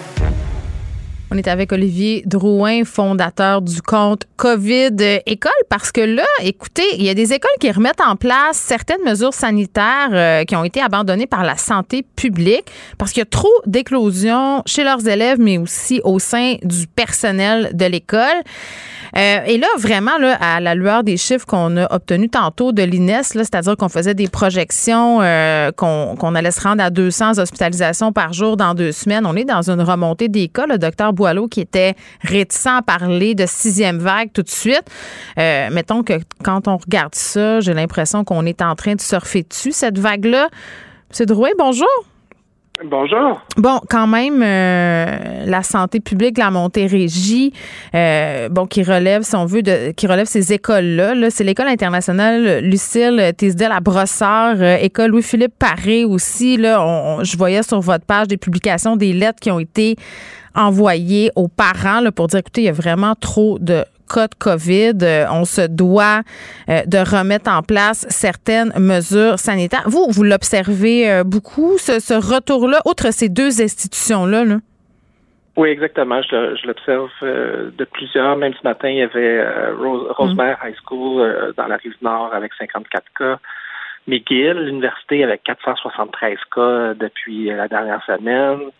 On 1.33 1.37
est 1.37 1.47
avec 1.47 1.71
Olivier 1.71 2.23
Drouin, 2.25 2.83
fondateur 2.83 3.61
du 3.61 3.81
compte 3.81 4.23
COVID 4.35 5.21
École, 5.25 5.51
parce 5.69 5.93
que 5.93 6.01
là, 6.01 6.25
écoutez, 6.43 6.83
il 6.97 7.03
y 7.03 7.09
a 7.09 7.13
des 7.13 7.31
écoles 7.31 7.55
qui 7.61 7.71
remettent 7.71 8.01
en 8.01 8.17
place 8.17 8.57
certaines 8.57 9.01
mesures 9.05 9.33
sanitaires 9.33 10.09
euh, 10.11 10.43
qui 10.43 10.57
ont 10.57 10.65
été 10.65 10.81
abandonnées 10.81 11.27
par 11.27 11.43
la 11.43 11.55
santé 11.55 12.03
publique 12.17 12.65
parce 12.97 13.13
qu'il 13.13 13.21
y 13.21 13.23
a 13.23 13.27
trop 13.27 13.47
d'éclosions 13.65 14.61
chez 14.65 14.83
leurs 14.83 15.07
élèves, 15.07 15.37
mais 15.39 15.57
aussi 15.57 16.01
au 16.03 16.19
sein 16.19 16.55
du 16.63 16.85
personnel 16.85 17.69
de 17.71 17.85
l'école. 17.85 18.41
Euh, 19.17 19.39
et 19.45 19.57
là, 19.57 19.67
vraiment, 19.77 20.17
là, 20.17 20.37
à 20.39 20.59
la 20.59 20.75
lueur 20.75 21.03
des 21.03 21.17
chiffres 21.17 21.45
qu'on 21.45 21.77
a 21.77 21.93
obtenus 21.93 22.31
tantôt 22.31 22.71
de 22.71 22.83
l'INES, 22.83 23.23
c'est-à-dire 23.23 23.75
qu'on 23.75 23.89
faisait 23.89 24.13
des 24.13 24.27
projections, 24.27 25.19
euh, 25.21 25.71
qu'on 25.71 26.35
allait 26.35 26.51
se 26.51 26.61
rendre 26.61 26.83
à 26.83 26.89
200 26.89 27.39
hospitalisations 27.39 28.11
par 28.11 28.33
jour 28.33 28.57
dans 28.57 28.73
deux 28.73 28.91
semaines, 28.91 29.25
on 29.25 29.35
est 29.35 29.45
dans 29.45 29.69
une 29.69 29.81
remontée 29.81 30.27
des 30.27 30.47
cas. 30.47 30.65
Le 30.65 30.77
docteur 30.77 31.13
Boileau, 31.13 31.47
qui 31.47 31.61
était 31.61 31.95
réticent 32.21 32.67
à 32.67 32.81
parler 32.81 33.35
de 33.35 33.45
sixième 33.47 33.97
vague 33.97 34.31
tout 34.33 34.43
de 34.43 34.49
suite, 34.49 34.83
euh, 35.37 35.69
mettons 35.71 36.03
que 36.03 36.13
quand 36.43 36.67
on 36.67 36.77
regarde 36.77 37.15
ça, 37.15 37.59
j'ai 37.59 37.73
l'impression 37.73 38.23
qu'on 38.23 38.45
est 38.45 38.61
en 38.61 38.75
train 38.75 38.95
de 38.95 39.01
surfer 39.01 39.43
dessus, 39.43 39.71
cette 39.71 39.99
vague-là. 39.99 40.49
M. 41.19 41.25
Drouin, 41.25 41.49
bonjour. 41.57 42.10
Bonjour. 42.83 43.39
Bon, 43.57 43.79
quand 43.89 44.07
même, 44.07 44.41
euh, 44.41 45.45
la 45.45 45.61
santé 45.61 45.99
publique, 45.99 46.39
la 46.39 46.49
Montérégie, 46.49 47.53
euh, 47.93 48.49
bon, 48.49 48.65
qui 48.65 48.81
relève, 48.81 49.21
si 49.21 49.35
on 49.35 49.45
veut, 49.45 49.61
de, 49.61 49.91
qui 49.91 50.07
relève 50.07 50.25
ces 50.25 50.51
écoles-là. 50.51 51.13
-là, 51.13 51.29
c'est 51.29 51.43
l'école 51.43 51.67
internationale 51.67 52.59
Lucille 52.63 53.33
Tisdel 53.37 53.71
à 53.71 53.81
Brossard, 53.81 54.55
euh, 54.59 54.77
école 54.77 55.11
Louis-Philippe 55.11 55.53
Paré 55.59 56.05
aussi. 56.05 56.57
Là, 56.57 57.19
je 57.21 57.37
voyais 57.37 57.61
sur 57.61 57.81
votre 57.81 58.05
page 58.05 58.27
des 58.27 58.37
publications, 58.37 58.95
des 58.95 59.13
lettres 59.13 59.39
qui 59.39 59.51
ont 59.51 59.59
été 59.59 59.95
envoyées 60.55 61.29
aux 61.35 61.47
parents 61.47 62.01
là, 62.01 62.11
pour 62.11 62.27
dire, 62.27 62.39
écoutez, 62.39 62.61
il 62.61 62.65
y 62.65 62.69
a 62.69 62.73
vraiment 62.73 63.13
trop 63.13 63.59
de 63.59 63.85
cas 64.13 64.27
de 64.27 64.35
COVID, 64.35 64.97
euh, 65.03 65.25
on 65.31 65.45
se 65.45 65.67
doit 65.67 66.21
euh, 66.69 66.81
de 66.85 66.97
remettre 66.97 67.49
en 67.49 67.61
place 67.61 68.05
certaines 68.09 68.73
mesures 68.77 69.39
sanitaires. 69.39 69.83
Vous, 69.85 70.07
vous 70.09 70.23
l'observez 70.23 71.09
euh, 71.09 71.23
beaucoup, 71.23 71.77
ce, 71.77 72.13
retour-là, 72.13 72.79
outre 72.85 73.11
ces 73.11 73.29
deux 73.29 73.61
institutions-là? 73.61 74.57
Oui, 75.57 75.69
exactement. 75.69 76.21
Je, 76.21 76.65
l'observe 76.65 77.09
de 77.21 77.83
plusieurs. 77.85 78.37
Même 78.37 78.53
ce 78.53 78.63
matin, 78.63 78.89
il 78.89 78.97
y 78.97 79.01
avait 79.01 79.43
Rosemère 80.17 80.57
High 80.63 80.75
School 80.85 81.53
dans 81.57 81.67
la 81.67 81.75
rive 81.75 81.95
nord 82.01 82.33
avec 82.33 82.53
54 82.53 83.03
cas. 83.17 83.39
McGill, 84.07 84.53
l'université 84.53 85.23
avec 85.23 85.43
473 85.43 86.37
cas 86.55 86.93
depuis 86.93 87.47
la 87.47 87.67
dernière 87.67 88.03
semaine. 88.05 88.71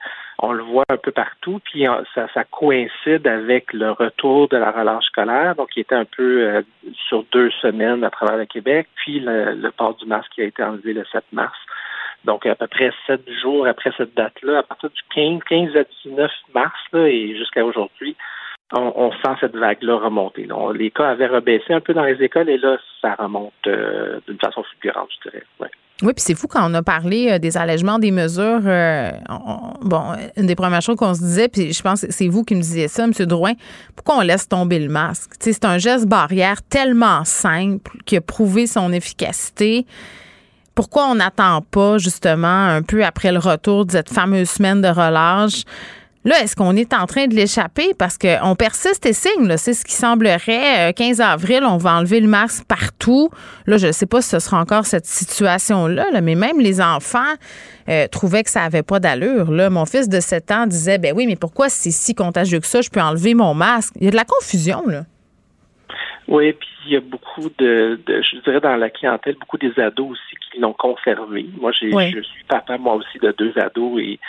On 0.41 0.53
le 0.53 0.63
voit 0.63 0.85
un 0.89 0.97
peu 0.97 1.11
partout, 1.11 1.59
puis 1.63 1.85
ça, 2.15 2.27
ça 2.33 2.43
coïncide 2.43 3.27
avec 3.27 3.73
le 3.73 3.91
retour 3.91 4.47
de 4.47 4.57
la 4.57 4.71
relâche 4.71 5.05
scolaire, 5.05 5.55
donc 5.55 5.69
qui 5.69 5.81
était 5.81 5.95
un 5.95 6.05
peu 6.05 6.41
euh, 6.41 6.61
sur 7.07 7.23
deux 7.31 7.51
semaines 7.61 8.03
à 8.03 8.09
travers 8.09 8.37
le 8.37 8.45
Québec, 8.45 8.87
puis 8.95 9.19
le, 9.19 9.69
port 9.71 9.95
du 9.95 10.05
masque 10.05 10.31
qui 10.33 10.41
a 10.41 10.45
été 10.45 10.63
enlevé 10.63 10.93
le 10.93 11.05
7 11.11 11.23
mars. 11.31 11.57
Donc, 12.25 12.45
à 12.45 12.55
peu 12.55 12.67
près 12.67 12.91
sept 13.07 13.21
jours 13.41 13.67
après 13.67 13.91
cette 13.97 14.15
date-là, 14.15 14.59
à 14.59 14.63
partir 14.63 14.89
du 14.89 15.01
15, 15.15 15.39
15 15.47 15.75
à 15.75 15.83
19 16.05 16.31
mars 16.53 16.79
là, 16.93 17.07
et 17.07 17.35
jusqu'à 17.35 17.63
aujourd'hui, 17.63 18.15
on, 18.73 19.11
sent 19.11 19.35
cette 19.41 19.55
vague-là 19.55 19.97
remonter. 19.97 20.45
Donc, 20.45 20.77
les 20.77 20.91
cas 20.91 21.09
avaient 21.09 21.27
rebaissé 21.27 21.73
un 21.73 21.81
peu 21.81 21.93
dans 21.93 22.05
les 22.05 22.23
écoles 22.23 22.49
et 22.49 22.57
là, 22.57 22.77
ça 23.01 23.15
remonte 23.15 23.53
euh, 23.67 24.19
d'une 24.27 24.39
façon 24.39 24.63
fulgurante, 24.63 25.09
je 25.23 25.29
dirais. 25.29 25.43
Ouais. 25.59 25.69
Oui, 26.01 26.13
puis 26.13 26.23
c'est 26.25 26.35
fou 26.35 26.47
quand 26.47 26.69
on 26.69 26.73
a 26.73 26.81
parlé 26.81 27.29
euh, 27.31 27.39
des 27.39 27.57
allègements 27.57 27.99
des 27.99 28.11
mesures. 28.11 28.61
Euh, 28.65 29.11
bon, 29.81 30.03
une 30.35 30.47
des 30.47 30.55
premières 30.55 30.81
choses 30.81 30.95
qu'on 30.95 31.13
se 31.13 31.19
disait, 31.19 31.47
puis 31.47 31.73
je 31.73 31.81
pense 31.81 32.01
que 32.01 32.11
c'est 32.11 32.27
vous 32.27 32.43
qui 32.43 32.55
me 32.55 32.61
disiez 32.61 32.87
ça, 32.87 33.03
M. 33.03 33.11
Drouin, 33.25 33.53
pourquoi 33.95 34.17
on 34.17 34.21
laisse 34.21 34.47
tomber 34.47 34.79
le 34.79 34.89
masque? 34.89 35.31
c'est 35.39 35.65
un 35.65 35.77
geste 35.77 36.07
barrière 36.07 36.61
tellement 36.63 37.23
simple 37.23 37.91
qui 38.05 38.17
a 38.17 38.21
prouvé 38.21 38.67
son 38.67 38.91
efficacité. 38.93 39.85
Pourquoi 40.73 41.07
on 41.07 41.15
n'attend 41.15 41.61
pas, 41.61 41.97
justement, 41.97 42.67
un 42.67 42.81
peu 42.81 43.03
après 43.03 43.31
le 43.31 43.39
retour 43.39 43.85
de 43.85 43.91
cette 43.91 44.09
fameuse 44.09 44.49
semaine 44.49 44.81
de 44.81 44.87
relâche? 44.87 45.63
Là, 46.23 46.35
est-ce 46.43 46.55
qu'on 46.55 46.75
est 46.75 46.93
en 46.93 47.07
train 47.07 47.25
de 47.25 47.33
l'échapper? 47.33 47.93
Parce 47.97 48.19
qu'on 48.19 48.55
persiste 48.55 49.07
et 49.07 49.13
signe. 49.13 49.57
C'est 49.57 49.73
ce 49.73 49.83
qui 49.83 49.93
semblerait. 49.93 50.93
15 50.93 51.19
euh, 51.19 51.23
avril, 51.23 51.63
on 51.63 51.77
va 51.77 51.95
enlever 51.95 52.19
le 52.19 52.27
masque 52.27 52.67
partout. 52.67 53.29
Là, 53.65 53.77
je 53.77 53.87
ne 53.87 53.91
sais 53.91 54.05
pas 54.05 54.21
si 54.21 54.29
ce 54.29 54.39
sera 54.39 54.59
encore 54.59 54.85
cette 54.85 55.07
situation-là, 55.07 56.21
mais 56.21 56.35
même 56.35 56.59
les 56.59 56.79
enfants 56.79 57.33
euh, 57.89 58.07
trouvaient 58.07 58.43
que 58.43 58.51
ça 58.51 58.61
n'avait 58.61 58.83
pas 58.83 58.99
d'allure. 58.99 59.49
Mon 59.71 59.85
fils 59.85 60.09
de 60.09 60.19
7 60.19 60.51
ans 60.51 60.67
disait, 60.67 60.99
ben 60.99 61.13
oui, 61.15 61.25
mais 61.25 61.35
pourquoi 61.35 61.69
c'est 61.69 61.89
si 61.89 62.13
contagieux 62.13 62.59
que 62.59 62.67
ça? 62.67 62.81
Je 62.81 62.91
peux 62.91 63.01
enlever 63.01 63.33
mon 63.33 63.55
masque. 63.55 63.95
Il 63.99 64.05
y 64.05 64.07
a 64.07 64.11
de 64.11 64.15
la 64.15 64.25
confusion, 64.25 64.83
là. 64.87 65.01
Oui, 66.27 66.53
puis 66.53 66.69
il 66.85 66.93
y 66.93 66.95
a 66.95 67.01
beaucoup 67.01 67.49
de, 67.57 67.99
je 68.07 68.39
dirais 68.43 68.61
dans 68.61 68.77
la 68.77 68.89
clientèle, 68.89 69.35
beaucoup 69.39 69.57
des 69.57 69.77
ados 69.79 70.11
aussi 70.11 70.35
qui 70.51 70.59
l'ont 70.59 70.73
conservé. 70.73 71.45
Moi, 71.59 71.71
j'ai, 71.77 71.91
je 71.91 72.21
suis 72.21 72.43
papa, 72.47 72.77
moi 72.77 72.95
aussi, 72.95 73.17
de 73.19 73.33
deux 73.37 73.53
ados 73.57 73.99
et 73.99 74.19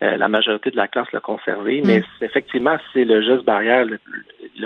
euh, 0.00 0.16
la 0.16 0.28
majorité 0.28 0.70
de 0.70 0.76
la 0.76 0.86
classe 0.86 1.10
l'a 1.12 1.18
conservé, 1.18 1.82
mais 1.84 2.00
mm. 2.00 2.24
effectivement, 2.24 2.76
c'est 2.92 3.04
le 3.04 3.20
geste 3.20 3.44
barrière 3.44 3.84
le, 3.84 3.98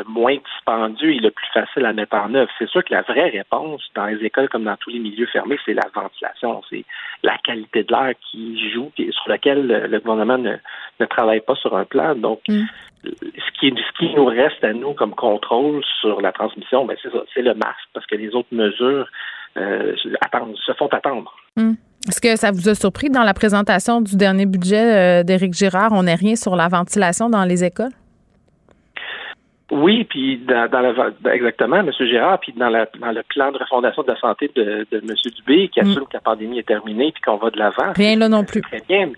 moins 0.06 0.36
dispendieux 0.36 1.10
et 1.10 1.20
le 1.20 1.30
plus 1.30 1.46
facile 1.54 1.86
à 1.86 1.94
mettre 1.94 2.16
en 2.16 2.34
œuvre. 2.34 2.50
C'est 2.58 2.68
sûr 2.68 2.84
que 2.84 2.92
la 2.92 3.00
vraie 3.00 3.30
réponse 3.30 3.82
dans 3.94 4.06
les 4.06 4.22
écoles 4.24 4.50
comme 4.50 4.64
dans 4.64 4.76
tous 4.76 4.90
les 4.90 4.98
milieux 4.98 5.26
fermés, 5.26 5.58
c'est 5.64 5.72
la 5.72 5.88
ventilation, 5.94 6.62
c'est 6.68 6.84
la 7.22 7.38
qualité 7.38 7.82
de 7.82 7.92
l'air 7.92 8.14
qui 8.30 8.70
joue 8.72 8.92
et 8.98 9.10
sur 9.10 9.28
laquelle 9.28 9.66
le, 9.66 9.98
gouvernement 10.00 10.36
ne, 10.36 10.56
ne, 11.00 11.06
travaille 11.06 11.40
pas 11.40 11.54
sur 11.54 11.74
un 11.76 11.86
plan. 11.86 12.14
Donc, 12.14 12.40
mm. 12.48 12.64
ce, 13.04 13.58
qui, 13.58 13.70
ce 13.70 13.98
qui 13.98 14.14
nous 14.14 14.26
reste 14.26 14.62
à 14.62 14.74
nous 14.74 14.92
comme 14.92 15.14
contrôle 15.14 15.82
sur 16.02 16.20
la 16.20 16.32
transmission, 16.32 16.84
ben 16.84 16.96
c'est 17.02 17.10
ça, 17.10 17.22
c'est 17.32 17.42
le 17.42 17.54
masque, 17.54 17.88
parce 17.94 18.04
que 18.04 18.16
les 18.16 18.34
autres 18.34 18.52
mesures 18.52 19.08
euh, 19.56 19.94
attendent, 20.20 20.56
se 20.56 20.72
font 20.72 20.88
attendre. 20.88 21.34
Mm. 21.56 21.72
Est-ce 22.08 22.20
que 22.20 22.36
ça 22.36 22.50
vous 22.50 22.68
a 22.68 22.74
surpris 22.74 23.10
dans 23.10 23.22
la 23.22 23.34
présentation 23.34 24.00
du 24.00 24.16
dernier 24.16 24.46
budget 24.46 25.20
euh, 25.20 25.22
d'Éric 25.22 25.54
Girard, 25.54 25.92
on 25.92 26.02
n'est 26.02 26.16
rien 26.16 26.34
sur 26.34 26.56
la 26.56 26.68
ventilation 26.68 27.30
dans 27.30 27.44
les 27.44 27.62
écoles? 27.62 27.92
Oui, 29.70 30.04
puis 30.04 30.38
dans, 30.38 30.68
la, 30.70 31.32
exactement, 31.32 31.76
M. 31.76 31.90
Girard, 32.00 32.40
puis 32.40 32.52
dans, 32.54 32.70
dans 32.70 33.12
le 33.12 33.22
plan 33.22 33.52
de 33.52 33.58
refondation 33.58 34.02
de 34.02 34.08
la 34.08 34.16
santé 34.18 34.50
de, 34.54 34.86
de 34.90 34.98
M. 34.98 35.14
Dubé, 35.36 35.68
qui 35.68 35.80
mm. 35.80 35.88
assume 35.88 36.04
que 36.04 36.14
la 36.14 36.20
pandémie 36.20 36.58
est 36.58 36.66
terminée 36.66 37.10
puis 37.12 37.22
qu'on 37.22 37.36
va 37.36 37.50
de 37.50 37.58
l'avant. 37.58 37.92
Rien 37.94 38.16
là 38.16 38.28
non 38.28 38.44
plus. 38.44 38.60
Très 38.60 38.82
bien. 38.86 39.12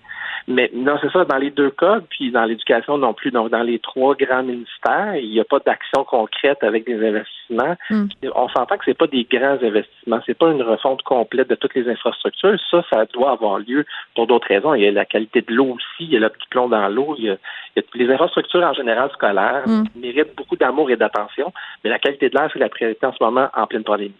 Mais 0.47 0.69
non, 0.73 0.97
c'est 1.01 1.11
ça, 1.11 1.25
dans 1.25 1.37
les 1.37 1.49
deux 1.49 1.71
cas, 1.71 2.01
puis 2.09 2.31
dans 2.31 2.45
l'éducation 2.45 2.99
non 2.99 3.13
plus. 3.13 3.31
Donc, 3.31 3.49
dans 3.49 3.63
les 3.63 3.79
trois 3.79 4.15
grands 4.15 4.43
ministères, 4.43 5.15
il 5.15 5.31
n'y 5.31 5.39
a 5.39 5.43
pas 5.43 5.59
d'action 5.59 6.03
concrète 6.03 6.63
avec 6.63 6.85
des 6.85 7.03
investissements. 7.03 7.75
Hmm. 7.89 8.05
On 8.35 8.47
s'entend 8.49 8.77
que 8.77 8.85
c'est 8.85 8.97
pas 8.97 9.07
des 9.07 9.23
grands 9.23 9.57
investissements. 9.61 10.19
C'est 10.25 10.37
pas 10.37 10.51
une 10.51 10.61
refonte 10.61 11.01
complète 11.01 11.49
de 11.49 11.55
toutes 11.55 11.73
les 11.73 11.89
infrastructures. 11.89 12.59
Ça, 12.69 12.83
ça 12.91 13.05
doit 13.05 13.31
avoir 13.31 13.57
lieu 13.57 13.85
pour 14.13 14.27
d'autres 14.27 14.47
raisons. 14.47 14.75
Il 14.75 14.83
y 14.83 14.87
a 14.87 14.91
la 14.91 15.05
qualité 15.05 15.41
de 15.41 15.51
l'eau 15.51 15.75
aussi. 15.75 16.05
Il 16.05 16.13
y 16.13 16.17
a 16.17 16.19
le 16.19 16.29
petit 16.29 16.47
plomb 16.49 16.69
dans 16.69 16.87
l'eau. 16.89 17.15
Il, 17.17 17.25
y 17.25 17.29
a, 17.31 17.37
les 17.95 18.09
infrastructures 18.11 18.63
en 18.63 18.73
général 18.73 19.09
scolaires 19.13 19.63
hmm. 19.65 19.85
méritent 19.95 20.35
beaucoup 20.37 20.57
d'amour 20.57 20.91
et 20.91 20.95
d'attention. 20.95 21.51
Mais 21.83 21.89
la 21.89 21.97
qualité 21.97 22.29
de 22.29 22.35
l'air, 22.37 22.49
c'est 22.53 22.59
la 22.59 22.69
priorité 22.69 23.03
en 23.03 23.13
ce 23.13 23.23
moment 23.23 23.49
en 23.55 23.65
pleine 23.65 23.83
pandémie. 23.83 24.13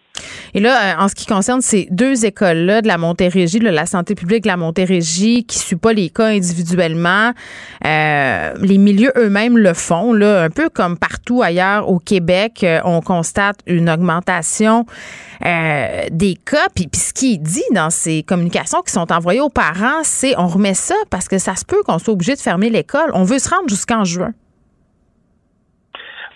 Et 0.54 0.60
là, 0.60 0.94
euh, 0.94 1.04
en 1.04 1.08
ce 1.08 1.14
qui 1.14 1.26
concerne 1.26 1.60
ces 1.60 1.88
deux 1.90 2.24
écoles-là 2.24 2.82
de 2.82 2.88
la 2.88 2.98
Montérégie, 2.98 3.58
la 3.58 3.86
santé 3.86 4.14
publique 4.14 4.42
de 4.42 4.48
la 4.48 4.56
Montérégie, 4.56 5.44
qui 5.44 5.58
ne 5.58 5.62
suit 5.62 5.76
pas 5.76 5.92
les 5.92 6.10
cas 6.10 6.26
individuellement, 6.26 7.32
euh, 7.84 8.52
les 8.60 8.78
milieux 8.78 9.12
eux-mêmes 9.16 9.58
le 9.58 9.74
font, 9.74 10.12
là, 10.12 10.42
un 10.42 10.50
peu 10.50 10.68
comme 10.68 10.96
partout 10.98 11.42
ailleurs 11.42 11.88
au 11.88 11.98
Québec, 11.98 12.60
euh, 12.62 12.80
on 12.84 13.00
constate 13.00 13.60
une 13.66 13.90
augmentation 13.90 14.86
des 15.42 16.38
cas. 16.44 16.66
Puis, 16.74 16.86
puis 16.86 17.00
ce 17.00 17.12
qui 17.12 17.34
est 17.34 17.38
dit 17.38 17.62
dans 17.72 17.90
ces 17.90 18.22
communications 18.22 18.80
qui 18.80 18.92
sont 18.92 19.12
envoyées 19.12 19.40
aux 19.40 19.50
parents, 19.50 20.00
c'est 20.02 20.34
on 20.38 20.46
remet 20.46 20.74
ça 20.74 20.94
parce 21.10 21.28
que 21.28 21.38
ça 21.38 21.54
se 21.56 21.64
peut 21.64 21.82
qu'on 21.84 21.98
soit 21.98 22.14
obligé 22.14 22.34
de 22.34 22.40
fermer 22.40 22.70
l'école. 22.70 23.10
On 23.12 23.22
veut 23.22 23.38
se 23.38 23.50
rendre 23.50 23.68
jusqu'en 23.68 24.04
juin. 24.04 24.32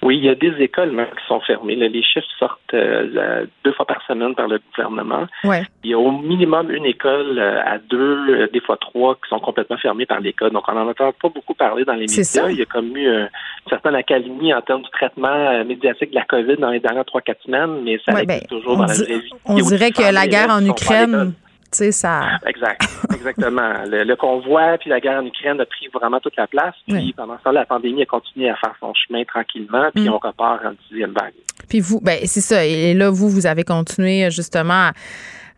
Oui, 0.02 0.16
il 0.16 0.24
y 0.24 0.28
a 0.30 0.34
des 0.34 0.54
écoles 0.62 0.92
même 0.92 1.08
qui 1.08 1.26
sont 1.28 1.40
fermées. 1.40 1.76
les 1.76 2.02
chiffres 2.02 2.26
sortent 2.38 2.58
euh, 2.72 3.44
deux 3.64 3.72
fois 3.72 3.86
par 3.86 4.00
semaine 4.06 4.34
par 4.34 4.48
le 4.48 4.58
gouvernement. 4.70 5.26
Ouais. 5.44 5.62
Il 5.84 5.90
y 5.90 5.94
a 5.94 5.98
au 5.98 6.10
minimum 6.10 6.70
une 6.70 6.86
école 6.86 7.38
euh, 7.38 7.60
à 7.64 7.78
deux, 7.78 8.30
euh, 8.30 8.48
des 8.50 8.60
fois 8.60 8.78
trois, 8.78 9.14
qui 9.16 9.28
sont 9.28 9.40
complètement 9.40 9.76
fermées 9.76 10.06
par 10.06 10.20
l'école. 10.20 10.52
Donc, 10.52 10.64
on 10.68 10.72
n'en 10.72 10.88
entend 10.88 11.12
pas 11.12 11.28
beaucoup 11.28 11.54
parler 11.54 11.84
dans 11.84 11.92
les 11.94 12.06
médias. 12.06 12.48
Il 12.48 12.58
y 12.58 12.62
a 12.62 12.66
comme 12.66 12.96
eu 12.96 13.06
une 13.06 13.28
certaine 13.68 13.94
accalmie 13.94 14.54
en 14.54 14.62
termes 14.62 14.82
du 14.82 14.90
traitement 14.90 15.64
médiatique 15.64 16.10
de 16.10 16.14
la 16.14 16.24
COVID 16.24 16.56
dans 16.56 16.70
les 16.70 16.80
dernières 16.80 17.04
trois, 17.04 17.20
quatre 17.20 17.42
semaines, 17.42 17.82
mais 17.84 18.00
ça 18.04 18.14
ouais, 18.14 18.24
ben, 18.24 18.40
toujours 18.48 18.78
dans 18.78 18.86
la 18.86 18.94
vraie 18.94 19.18
vie. 19.18 19.30
On 19.44 19.56
dirait 19.56 19.90
que 19.90 20.12
la 20.12 20.26
guerre 20.26 20.50
en 20.50 20.64
Ukraine 20.64 21.34
ça... 21.74 22.38
Exact, 22.46 22.82
exactement. 23.14 23.72
le, 23.86 24.14
convoi 24.16 24.76
puis 24.78 24.90
la 24.90 25.00
guerre 25.00 25.20
en 25.20 25.26
Ukraine 25.26 25.60
a 25.60 25.66
pris 25.66 25.88
vraiment 25.92 26.20
toute 26.20 26.36
la 26.36 26.46
place. 26.46 26.74
Puis 26.88 27.12
pendant 27.16 27.36
temps, 27.36 27.52
la 27.52 27.66
pandémie 27.66 28.02
a 28.02 28.06
continué 28.06 28.50
à 28.50 28.56
faire 28.56 28.74
son 28.80 28.92
chemin 28.94 29.24
tranquillement. 29.24 29.90
Puis 29.94 30.08
mm. 30.08 30.12
on 30.12 30.18
repart 30.18 30.64
en 30.64 30.72
dixième 30.88 31.12
vague. 31.12 31.34
Puis 31.68 31.80
vous, 31.80 32.00
ben 32.00 32.18
c'est 32.24 32.40
ça. 32.40 32.64
Et 32.64 32.94
là, 32.94 33.10
vous, 33.10 33.28
vous 33.28 33.46
avez 33.46 33.64
continué 33.64 34.30
justement 34.30 34.90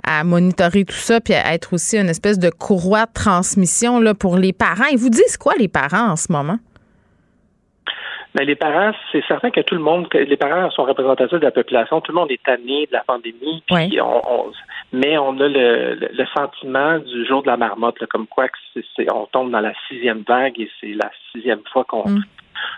à, 0.05 0.25
monitorer 0.25 0.85
tout 0.85 0.95
ça, 0.95 1.21
puis 1.21 1.35
à 1.35 1.55
être 1.55 1.73
aussi 1.73 1.97
une 1.97 2.09
espèce 2.09 2.39
de 2.39 2.51
courroie 2.51 3.07
de 3.07 3.13
transmission 3.13 4.01
là, 4.01 4.15
pour 4.15 4.37
les 4.37 4.53
parents. 4.53 4.87
Ils 4.91 4.99
vous 4.99 5.11
disent 5.11 5.37
quoi, 5.37 5.55
les 5.59 5.69
parents, 5.69 6.11
en 6.11 6.17
ce 6.17 6.31
moment? 6.33 6.59
Mais 8.35 8.45
les 8.45 8.57
parents, 8.57 8.93
c'est 9.11 9.25
certain 9.27 9.51
que 9.51 9.61
tout 9.61 9.75
le 9.75 9.81
monde, 9.81 10.09
que 10.09 10.19
les 10.19 10.37
parents 10.37 10.71
sont 10.71 10.85
représentatifs 10.85 11.39
de 11.39 11.45
la 11.45 11.51
population, 11.51 12.01
tout 12.01 12.13
le 12.13 12.19
monde 12.19 12.31
est 12.31 12.43
tanné 12.43 12.87
de 12.87 12.93
la 12.93 13.05
pandémie, 13.05 13.63
puis 13.67 14.01
on, 14.01 14.51
mais 14.93 15.19
on 15.19 15.39
a 15.41 15.49
le, 15.49 15.95
le, 15.95 16.27
sentiment 16.35 16.99
du 16.99 17.27
jour 17.27 17.43
de 17.43 17.49
la 17.49 17.59
marmotte, 17.59 18.05
comme 18.07 18.27
quoi 18.27 18.49
que 18.49 18.81
c'est, 18.97 19.13
on 19.13 19.27
tombe 19.27 19.51
dans 19.51 19.61
la 19.61 19.73
sixième 19.89 20.23
vague 20.27 20.59
et 20.59 20.71
c'est 20.81 20.95
la 20.95 21.11
sixième 21.33 21.63
fois 21.73 21.85
qu'on 21.85 22.09
mm. 22.09 22.25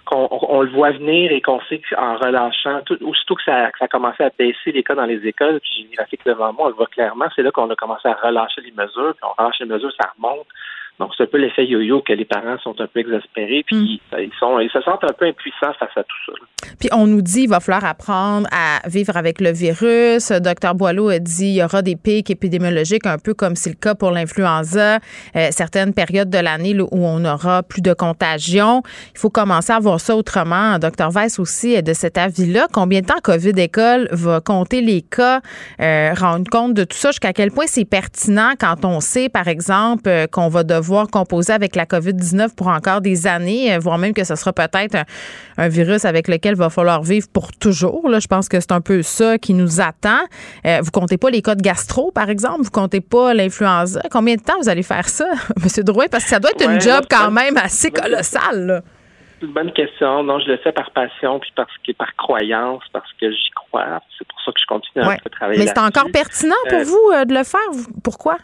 qu'on 0.07 0.29
on, 0.31 0.63
le 0.63 0.71
voit 0.71 0.91
venir 0.91 1.31
et 1.31 1.41
qu'on 1.41 1.61
sait 1.69 1.81
qu'en 1.89 2.17
relâchant, 2.17 2.81
tout, 2.85 2.99
aussitôt 3.05 3.37
que 3.37 3.43
ça, 3.45 3.71
que 3.71 3.79
ça 3.79 3.85
a 3.85 3.89
commencé 3.89 4.25
à 4.25 4.31
baisser 4.37 4.73
les 4.73 4.83
cas 4.83 4.95
dans 4.97 5.07
les 5.07 5.25
écoles, 5.27 5.61
puis 5.61 5.71
j'ai 5.77 5.83
une 5.83 5.95
graphique 5.95 6.25
devant 6.27 6.53
moi, 6.53 6.67
on 6.67 6.69
le 6.71 6.75
voit 6.75 6.87
clairement, 6.87 7.27
c'est 7.37 7.43
là 7.43 7.53
qu'on 7.53 7.71
a 7.71 7.77
commencé 7.77 8.09
à 8.09 8.15
relâcher 8.15 8.61
les 8.61 8.73
mesures, 8.73 9.15
puis 9.15 9.25
on 9.25 9.41
relâche 9.41 9.61
les 9.61 9.67
mesures, 9.67 9.93
ça 10.01 10.11
remonte. 10.17 10.47
Donc, 11.01 11.11
c'est 11.17 11.25
un 11.25 11.27
peu 11.27 11.39
l'effet 11.39 11.67
yo-yo 11.67 12.03
que 12.03 12.13
les 12.13 12.25
parents 12.25 12.57
sont 12.63 12.81
un 12.81 12.87
peu 12.87 13.01
exaspérés, 13.01 13.65
puis 13.67 14.01
mm. 14.13 14.19
ils, 14.21 14.33
sont, 14.39 14.61
ils 14.61 14.71
se 14.71 14.81
sentent 14.81 15.03
un 15.03 15.13
peu 15.13 15.27
impuissants 15.27 15.73
face 15.79 15.91
à 15.97 16.05
tout 16.05 16.17
ça. 16.27 16.33
Puis 16.79 16.89
on 16.93 17.09
nous 17.09 17.21
dit 17.21 17.43
qu'il 17.43 17.51
va 17.51 17.59
falloir 17.59 17.85
apprendre 17.85 18.47
à 18.53 18.89
vivre 18.89 19.17
avec 19.17 19.41
le 19.41 19.51
virus. 19.51 20.31
Docteur 20.31 20.77
Boileau 20.77 21.09
a 21.09 21.19
dit 21.19 21.35
qu'il 21.35 21.55
y 21.55 21.65
aura 21.65 21.83
des 21.83 21.97
pics 21.97 22.31
épidémiologiques, 22.31 23.07
un 23.07 23.19
peu 23.19 23.35
comme 23.35 23.57
c'est 23.57 23.71
le 23.71 23.77
cas 23.77 23.97
pour 23.97 24.13
l'influenza, 24.13 24.99
euh, 25.35 25.49
certaines 25.51 25.95
périodes 25.95 26.31
de 26.31 26.39
l'année 26.39 26.79
où 26.81 26.89
on 26.93 27.25
aura 27.25 27.65
plus 27.65 27.83
de 27.83 27.93
contagion. 27.93 28.83
Il 29.15 29.19
faut 29.19 29.31
commencer 29.31 29.73
à 29.73 29.81
voir 29.81 30.01
ça 30.01 30.15
autrement. 30.15 30.79
Docteur 30.79 31.11
Weiss 31.11 31.41
aussi 31.41 31.75
est 31.75 31.83
de 31.83 31.93
cet 31.93 32.19
avis-là. 32.19 32.69
Combien 32.73 33.01
de 33.01 33.07
temps 33.07 33.21
COVID 33.21 33.59
École 33.59 34.09
va 34.13 34.41
compter 34.41 34.81
les 34.81 35.03
cas, 35.03 35.41
euh, 35.81 36.13
rendre 36.17 36.49
compte 36.49 36.75
de 36.75 36.85
tout 36.85 36.97
ça, 36.97 37.11
jusqu'à 37.11 37.33
quel 37.33 37.51
point 37.51 37.67
c'est 37.67 37.85
pertinent 37.85 38.53
quand 38.59 38.85
on 38.85 39.01
sait, 39.01 39.29
par 39.29 39.49
exemple, 39.49 40.09
euh, 40.09 40.27
qu'on 40.29 40.49
va 40.49 40.63
devoir 40.63 40.84
devoir 40.85 41.09
composer 41.09 41.53
avec 41.53 41.77
la 41.77 41.87
COVID-19 41.87 42.55
pour 42.55 42.69
encore 42.69 43.01
des 43.01 43.27
années, 43.27 43.75
euh, 43.75 43.79
voire 43.79 43.99
même 43.99 44.13
que 44.13 44.25
ce 44.25 44.35
sera 44.37 44.53
peut-être 44.53 44.97
un, 45.57 45.69
virus 45.69 46.05
avec 46.05 46.29
lequel 46.29 46.53
il 46.53 46.59
va 46.59 46.69
falloir 46.69 47.03
vivre 47.03 47.27
pour 47.33 47.53
toujours. 47.53 48.09
Là, 48.09 48.19
je 48.21 48.27
pense 48.27 48.49
que 48.49 48.61
c'est 48.61 48.73
un 48.73 48.81
peu 48.81 49.03
ça 49.03 49.39
qui 49.39 49.55
nous 49.55 49.81
attend. 49.81 50.21
Euh, 50.67 50.79
vous 50.83 50.91
comptez 50.91 51.17
pas 51.17 51.31
les 51.31 51.41
cas 51.43 51.55
de 51.55 51.63
gastro, 51.63 52.11
par 52.13 52.29
exemple? 52.29 52.63
Vous 52.63 52.71
comptez 52.71 53.01
pas 53.01 53.33
l'influenza? 53.33 54.03
Combien 54.11 54.35
de 54.35 54.43
temps 54.43 54.59
vous 54.61 54.69
allez 54.69 54.83
faire 54.83 55.09
ça, 55.09 55.27
M. 55.57 55.85
Drouin? 55.85 56.07
Parce 56.11 56.25
que 56.25 56.31
ça 56.31 56.39
doit 56.39 56.51
être 56.51 56.69
une 56.69 56.81
job 56.81 57.05
quand 57.11 57.31
même 57.31 57.57
assez 57.57 57.91
colossale. 57.91 58.83
C'est 59.41 59.47
une 59.47 59.53
bonne 59.53 59.73
question. 59.73 60.23
Non, 60.23 60.39
je 60.41 60.51
le 60.51 60.59
fais 60.59 60.73
par 60.73 60.91
passion 60.91 61.41
puis 61.41 61.51
parce 61.57 61.73
que 61.87 61.93
par 61.93 62.15
croyance, 62.17 62.83
parce 62.93 63.11
que 63.21 63.31
j'y 63.31 63.51
crois. 63.55 64.01
C'est 64.19 64.27
pour 64.29 64.41
ça 64.45 64.53
que 64.53 64.61
je 64.61 64.67
continue 64.67 65.05
à 65.05 65.31
travailler. 65.31 65.59
Mais 65.59 65.67
c'est 65.67 65.79
encore 65.79 66.11
pertinent 66.13 66.55
pour 66.69 66.79
euh, 66.79 66.85
vous 66.85 67.25
de 67.27 67.35
le 67.35 67.45
faire? 67.45 67.61
Pourquoi? 68.03 68.37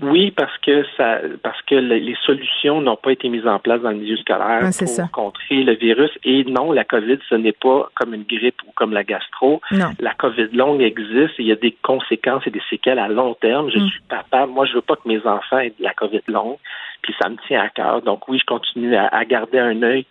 Oui, 0.00 0.30
parce 0.30 0.56
que 0.58 0.84
ça, 0.96 1.18
parce 1.42 1.60
que 1.62 1.74
les 1.74 2.16
solutions 2.24 2.80
n'ont 2.80 2.96
pas 2.96 3.12
été 3.12 3.28
mises 3.28 3.46
en 3.46 3.58
place 3.58 3.82
dans 3.82 3.90
le 3.90 3.96
milieu 3.96 4.16
scolaire 4.16 4.62
pour 4.62 5.10
contrer 5.10 5.64
le 5.64 5.74
virus. 5.74 6.10
Et 6.24 6.44
non, 6.44 6.72
la 6.72 6.84
COVID, 6.84 7.18
ce 7.28 7.34
n'est 7.34 7.52
pas 7.52 7.90
comme 7.94 8.14
une 8.14 8.22
grippe 8.22 8.62
ou 8.66 8.72
comme 8.74 8.94
la 8.94 9.04
gastro. 9.04 9.60
Non. 9.72 9.90
La 10.00 10.14
COVID 10.14 10.48
longue 10.52 10.80
existe 10.80 11.38
et 11.38 11.42
il 11.42 11.46
y 11.48 11.52
a 11.52 11.56
des 11.56 11.76
conséquences 11.82 12.46
et 12.46 12.50
des 12.50 12.62
séquelles 12.70 12.98
à 12.98 13.08
long 13.08 13.34
terme. 13.34 13.70
Je 13.70 13.78
mm. 13.78 13.88
suis 13.88 14.00
papa. 14.08 14.46
Moi, 14.46 14.64
je 14.64 14.72
veux 14.74 14.80
pas 14.80 14.96
que 14.96 15.06
mes 15.06 15.20
enfants 15.26 15.58
aient 15.58 15.74
de 15.78 15.84
la 15.84 15.92
COVID 15.92 16.22
longue. 16.28 16.56
Puis 17.02 17.14
ça 17.20 17.28
me 17.28 17.36
tient 17.46 17.60
à 17.60 17.68
cœur. 17.68 18.00
Donc 18.00 18.28
oui, 18.28 18.38
je 18.38 18.46
continue 18.46 18.96
à, 18.96 19.08
à 19.08 19.26
garder 19.26 19.58
un 19.58 19.82
œil 19.82 20.06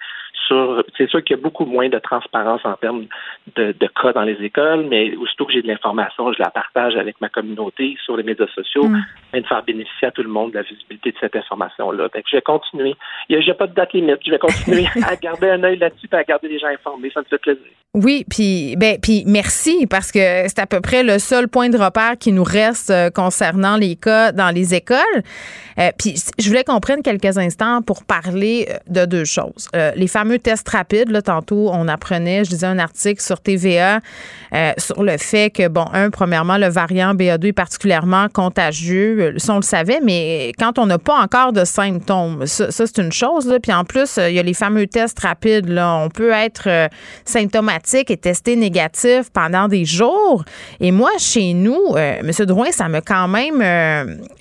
c'est 0.97 1.09
sûr 1.09 1.23
qu'il 1.23 1.35
y 1.35 1.39
a 1.39 1.41
beaucoup 1.41 1.65
moins 1.65 1.89
de 1.89 1.99
transparence 1.99 2.61
en 2.63 2.73
termes 2.73 3.05
de, 3.55 3.73
cas 4.01 4.13
dans 4.13 4.23
les 4.23 4.37
écoles, 4.43 4.85
mais 4.89 5.15
aussitôt 5.15 5.45
que 5.45 5.53
j'ai 5.53 5.61
de 5.61 5.67
l'information, 5.67 6.31
je 6.33 6.39
la 6.39 6.49
partage 6.49 6.95
avec 6.95 7.19
ma 7.21 7.29
communauté 7.29 7.97
sur 8.03 8.17
les 8.17 8.23
médias 8.23 8.47
sociaux, 8.53 8.87
mm. 8.87 9.05
Et 9.35 9.41
de 9.41 9.47
faire 9.47 9.63
bénéficier 9.63 10.07
à 10.07 10.11
tout 10.11 10.23
le 10.23 10.29
monde 10.29 10.51
de 10.51 10.57
la 10.57 10.63
visibilité 10.63 11.11
de 11.11 11.17
cette 11.19 11.35
information-là. 11.35 12.07
je 12.13 12.35
vais 12.35 12.41
continuer. 12.41 12.95
N'y 13.29 13.49
a, 13.49 13.53
pas 13.53 13.67
de 13.67 13.73
date 13.73 13.93
limite. 13.93 14.19
Je 14.25 14.31
vais 14.31 14.39
continuer 14.39 14.85
à 15.07 15.15
garder 15.15 15.49
un 15.49 15.63
œil 15.63 15.77
là-dessus 15.77 16.07
et 16.11 16.15
à 16.15 16.23
garder 16.23 16.47
les 16.47 16.59
gens 16.59 16.67
informés. 16.67 17.11
Ça 17.13 17.21
me 17.21 17.25
fait 17.25 17.37
plaisir. 17.37 17.63
Oui, 17.93 18.25
puis 18.29 18.75
ben, 18.77 18.97
puis 19.01 19.23
merci 19.25 19.87
parce 19.87 20.11
que 20.11 20.19
c'est 20.19 20.59
à 20.59 20.67
peu 20.67 20.81
près 20.81 21.03
le 21.03 21.17
seul 21.17 21.47
point 21.47 21.69
de 21.69 21.77
repère 21.77 22.17
qui 22.19 22.33
nous 22.33 22.43
reste 22.43 22.89
euh, 22.89 23.09
concernant 23.09 23.77
les 23.77 23.95
cas 23.95 24.33
dans 24.33 24.53
les 24.53 24.73
écoles. 24.75 24.97
Euh, 25.79 25.91
puis 25.97 26.15
je 26.37 26.47
voulais 26.47 26.63
qu'on 26.63 26.79
prenne 26.79 27.01
quelques 27.01 27.37
instants 27.37 27.81
pour 27.81 28.03
parler 28.03 28.67
euh, 28.69 28.77
de 28.87 29.05
deux 29.05 29.25
choses. 29.25 29.69
les 29.73 30.07
fameux 30.07 30.39
test 30.39 30.67
rapide. 30.69 31.09
Là, 31.09 31.21
tantôt, 31.21 31.69
on 31.71 31.87
apprenait, 31.87 32.43
je 32.43 32.49
disais 32.49 32.67
un 32.67 32.79
article 32.79 33.21
sur 33.21 33.39
TVA 33.39 33.99
euh, 34.53 34.71
sur 34.77 35.03
le 35.03 35.17
fait 35.17 35.49
que, 35.49 35.67
bon, 35.67 35.85
un, 35.93 36.09
premièrement, 36.09 36.57
le 36.57 36.67
variant 36.67 37.13
BA2 37.13 37.47
est 37.47 37.53
particulièrement 37.53 38.27
contagieux. 38.33 39.24
On 39.49 39.55
le 39.55 39.61
savait, 39.61 39.99
mais 40.01 40.51
quand 40.57 40.79
on 40.79 40.85
n'a 40.85 40.97
pas 40.97 41.19
encore 41.19 41.53
de 41.53 41.65
symptômes, 41.65 42.45
ça, 42.45 42.71
c'est 42.71 42.97
une 42.97 43.11
chose. 43.11 43.53
Puis 43.61 43.73
en 43.73 43.83
plus, 43.83 44.17
il 44.17 44.33
y 44.33 44.39
a 44.39 44.43
les 44.43 44.53
fameux 44.53 44.87
tests 44.87 45.19
rapides. 45.19 45.69
On 45.77 46.09
peut 46.09 46.31
être 46.31 46.67
euh, 46.67 46.87
symptomatique 47.25 48.11
et 48.11 48.17
testé 48.17 48.55
négatif 48.55 49.29
pendant 49.31 49.67
des 49.67 49.85
jours. 49.85 50.43
Et 50.79 50.91
moi, 50.91 51.11
chez 51.17 51.53
nous, 51.53 51.79
euh, 51.95 52.19
M. 52.19 52.31
Drouin, 52.45 52.71
ça 52.71 52.87
m'a 52.87 53.01
quand 53.01 53.27
même 53.27 53.61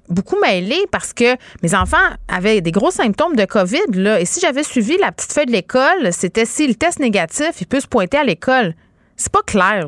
beaucoup 0.09 0.39
mêlé 0.41 0.77
parce 0.91 1.13
que 1.13 1.37
mes 1.63 1.75
enfants 1.75 1.97
avaient 2.29 2.61
des 2.61 2.73
gros 2.73 2.91
symptômes 2.91 3.37
de 3.37 3.45
COVID. 3.45 4.19
Et 4.21 4.25
si 4.25 4.41
j'avais 4.41 4.63
suivi 4.63 4.97
la 4.99 5.13
petite 5.13 5.33
feuille 5.33 5.47
de 5.47 5.53
l'école, 5.53 6.13
c'était 6.13 6.47
si 6.47 6.67
le 6.67 6.75
test 6.75 6.99
négatif, 7.01 7.61
il 7.61 7.67
peut 7.67 7.81
se 7.81 7.87
pointer 7.87 8.19
à 8.19 8.25
l'école. 8.25 8.75
C'est 9.17 9.33
pas 9.33 9.43
clair. 9.43 9.87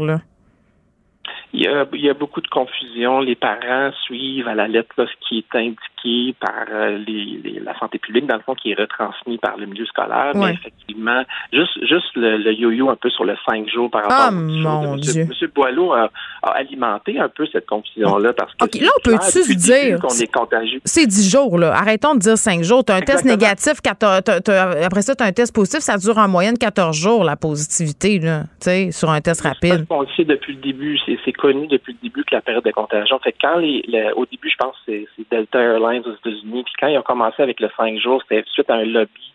Il 1.58 1.62
y, 1.62 2.10
a, 2.10 2.14
beaucoup 2.14 2.42
de 2.42 2.48
confusion. 2.48 3.20
Les 3.20 3.34
parents 3.34 3.90
suivent 4.04 4.46
à 4.46 4.54
la 4.54 4.68
lettre 4.68 4.94
ce 5.06 5.26
qui 5.26 5.38
est 5.38 5.56
indiqué 5.56 5.95
par 6.39 6.66
euh, 6.70 6.98
les, 6.98 7.60
la 7.64 7.77
santé 7.78 7.98
publique, 7.98 8.27
dans 8.27 8.36
le 8.36 8.43
fond, 8.43 8.55
qui 8.55 8.70
est 8.70 8.74
retransmis 8.74 9.39
par 9.39 9.56
le 9.56 9.66
milieu 9.66 9.85
scolaire. 9.86 10.32
Mais 10.35 10.52
effectivement, 10.52 11.23
juste, 11.52 11.85
juste 11.86 12.14
le, 12.14 12.52
yo-yo 12.52 12.90
un 12.90 12.97
peu 12.97 13.10
sur 13.10 13.24
le 13.24 13.35
cinq 13.48 13.68
jours 13.68 13.90
par 13.90 14.02
rapport 14.02 14.28
oh, 14.31 14.35
mon 14.35 14.97
Dieu. 14.97 15.24
Monsieur 15.27 15.51
Boileau 15.55 15.93
a, 15.93 16.10
alimenté 16.43 17.18
un 17.18 17.28
peu 17.28 17.44
cette 17.51 17.66
confusion-là 17.66 18.32
parce 18.32 18.55
que 18.55 18.64
OK, 18.64 18.74
là, 18.77 18.89
on 18.97 19.01
peut-tu 19.02 19.43
se 19.43 19.55
dire 19.55 19.98
qu'on 19.98 20.14
est 20.14 20.32
contagieux. 20.32 20.81
C'est 20.85 21.06
dix 21.06 21.28
jours, 21.28 21.59
là. 21.59 21.73
Arrêtons 21.74 22.14
de 22.14 22.20
dire 22.20 22.39
cinq 22.39 22.62
jours. 22.62 22.85
Tu 22.85 22.93
as 22.93 22.97
un 22.97 23.01
test 23.01 23.24
négatif, 23.24 23.74
après 23.85 25.02
ça, 25.02 25.16
tu 25.16 25.23
as 25.23 25.27
un 25.27 25.32
test 25.32 25.55
positif, 25.55 25.81
ça 25.81 25.97
dure 25.97 26.18
en 26.18 26.28
moyenne 26.28 26.56
14 26.56 26.97
jours, 26.97 27.24
la 27.24 27.36
positivité, 27.36 28.20
là, 28.20 28.44
sur 28.93 29.10
un 29.10 29.20
test 29.20 29.43
rapide. 29.43 29.86
On 29.90 30.02
le 30.02 30.09
sait 30.16 30.24
depuis 30.24 30.55
le 30.55 30.60
début, 30.60 30.98
c'est 31.24 31.32
connu 31.32 31.66
depuis 31.66 31.94
le 32.01 32.09
début 32.09 32.23
que 32.24 32.35
la 32.35 32.43
période 32.43 32.64
de 32.64 32.70
contagion. 32.70 33.18
Fait 33.24 33.35
quand 33.40 33.56
les, 33.56 33.82
au 34.14 34.24
début, 34.27 34.51
je 34.51 34.56
pense 34.56 34.77
que 34.86 34.93
c'est 35.16 35.31
Delta 35.31 35.59
Airlines 35.59 35.95
aux 36.05 36.14
États-Unis, 36.14 36.64
puis 36.64 36.74
quand 36.78 36.89
ils 36.89 36.98
ont 36.98 37.02
commencé 37.02 37.43
avec 37.43 37.60
le 37.60 37.70
5 37.77 37.98
jours, 37.98 38.23
c'était 38.23 38.44
suite 38.51 38.70
à 38.70 38.74
un 38.74 38.85
lobby 38.85 39.32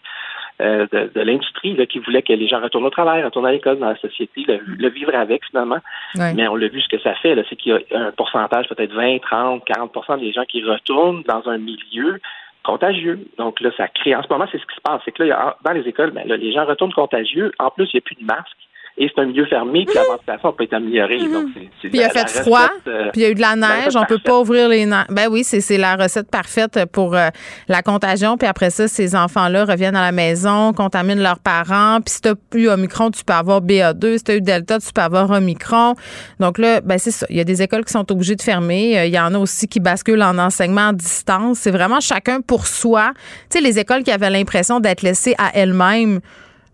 euh, 0.61 0.85
de, 0.91 1.21
l'industrie 1.21 1.75
qui 1.87 1.99
voulait 1.99 2.21
que 2.21 2.33
les 2.33 2.47
gens 2.47 2.61
retournent 2.61 2.85
au 2.85 2.91
travail, 2.91 3.23
retournent 3.23 3.47
à 3.47 3.51
l'école, 3.51 3.79
dans 3.79 3.89
la 3.89 3.97
société, 3.97 4.45
le, 4.47 4.89
vivre 4.89 5.15
avec 5.15 5.43
finalement. 5.45 5.79
Mais 6.15 6.47
on 6.47 6.55
l'a 6.55 6.67
vu 6.67 6.81
ce 6.81 6.87
que 6.87 6.99
ça 6.99 7.15
fait, 7.15 7.35
c'est 7.49 7.55
qu'il 7.55 7.71
y 7.71 7.95
a 7.95 7.99
un 7.99 8.11
pourcentage, 8.11 8.67
peut-être 8.67 8.93
20, 8.93 9.19
30, 9.19 9.63
40% 9.65 10.19
des 10.19 10.31
gens 10.31 10.45
qui 10.45 10.63
retournent 10.63 11.23
dans 11.23 11.47
un 11.49 11.57
milieu 11.57 12.19
contagieux. 12.63 13.19
Donc 13.37 13.59
là, 13.59 13.71
ça 13.75 13.87
crée, 13.87 14.15
en 14.15 14.21
ce 14.21 14.27
moment, 14.29 14.45
c'est 14.51 14.59
ce 14.59 14.65
qui 14.65 14.75
se 14.75 14.81
passe. 14.81 15.01
C'est 15.03 15.11
que 15.11 15.23
là, 15.23 15.57
dans 15.65 15.71
les 15.71 15.87
écoles, 15.87 16.11
ben, 16.11 16.27
là, 16.27 16.37
les 16.37 16.51
gens 16.51 16.65
retournent 16.65 16.93
contagieux. 16.93 17.51
En 17.57 17.71
plus, 17.71 17.85
il 17.85 17.95
n'y 17.95 17.99
a 17.99 18.01
plus 18.01 18.15
de 18.15 18.25
masques 18.25 18.67
et 18.97 19.09
c'est 19.13 19.21
un 19.21 19.25
milieu 19.25 19.45
fermé, 19.45 19.85
puis 19.85 19.95
la 19.95 20.03
ventilation 20.03 20.53
peut 20.53 20.63
être 20.65 20.73
améliorée. 20.73 21.19
Mhm. 21.19 21.53
puis 21.81 21.89
il 21.93 22.03
a 22.03 22.09
fait 22.09 22.29
froid, 22.29 22.69
euh, 22.87 23.09
puis 23.11 23.21
il 23.21 23.23
y 23.23 23.25
a 23.25 23.29
eu 23.29 23.35
de 23.35 23.41
la 23.41 23.55
neige, 23.55 23.95
on 23.95 24.05
peut 24.05 24.19
pas 24.23 24.39
ouvrir 24.39 24.67
les 24.67 24.85
Ben 25.09 25.27
oui, 25.29 25.43
c'est 25.43 25.77
la 25.77 25.95
recette 25.95 26.29
parfaite 26.29 26.79
pour 26.91 27.15
euh, 27.15 27.29
la 27.67 27.81
contagion, 27.81 28.37
puis 28.37 28.47
après 28.47 28.69
ça, 28.69 28.87
ces 28.87 29.15
enfants-là 29.15 29.65
reviennent 29.65 29.95
à 29.95 30.01
la 30.01 30.11
maison, 30.11 30.73
contaminent 30.73 31.21
leurs 31.21 31.39
parents, 31.39 31.99
puis 32.01 32.13
si 32.15 32.21
tu 32.21 32.29
as 32.29 32.35
eu 32.55 32.67
Omicron, 32.67 33.11
tu 33.11 33.23
peux 33.23 33.33
avoir 33.33 33.61
BA2, 33.61 34.17
si 34.17 34.23
tu 34.23 34.31
as 34.31 34.35
eu 34.35 34.41
Delta, 34.41 34.79
tu 34.79 34.91
peux 34.93 35.01
avoir 35.01 35.29
Omicron. 35.31 35.95
Donc 36.39 36.57
là, 36.57 36.81
ben 36.81 36.97
c'est 36.97 37.11
ça, 37.11 37.25
il 37.29 37.37
y 37.37 37.41
a 37.41 37.45
des 37.45 37.61
écoles 37.61 37.85
qui 37.85 37.93
sont 37.93 38.11
obligées 38.11 38.35
de 38.35 38.41
fermer, 38.41 38.99
euh, 38.99 39.05
il 39.05 39.13
y 39.13 39.19
en 39.19 39.33
a 39.33 39.39
aussi 39.39 39.67
qui 39.67 39.79
basculent 39.79 40.23
en 40.23 40.37
enseignement 40.37 40.89
à 40.89 40.93
distance, 40.93 41.59
c'est 41.59 41.71
vraiment 41.71 42.01
chacun 42.01 42.41
pour 42.41 42.67
soi. 42.67 43.11
Tu 43.49 43.57
sais, 43.57 43.61
les 43.61 43.79
écoles 43.79 44.03
qui 44.03 44.11
avaient 44.11 44.29
l'impression 44.29 44.79
d'être 44.79 45.01
laissées 45.01 45.35
à 45.37 45.51
elles-mêmes, 45.53 46.19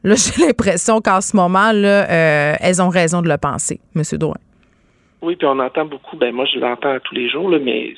Là, 0.03 0.15
j'ai 0.17 0.45
l'impression 0.45 1.01
qu'en 1.01 1.21
ce 1.21 1.35
moment, 1.35 1.71
là, 1.71 2.09
euh, 2.09 2.55
elles 2.59 2.81
ont 2.81 2.89
raison 2.89 3.21
de 3.21 3.29
le 3.29 3.37
penser, 3.37 3.79
M. 3.95 4.03
Drouin. 4.13 4.37
Oui, 5.21 5.35
puis 5.35 5.47
on 5.47 5.59
entend 5.59 5.85
beaucoup, 5.85 6.15
ben 6.15 6.33
moi 6.33 6.45
je 6.45 6.59
l'entends 6.59 6.95
tous 7.03 7.15
les 7.15 7.27
jours, 7.27 7.49
là, 7.49 7.57
mais 7.59 7.95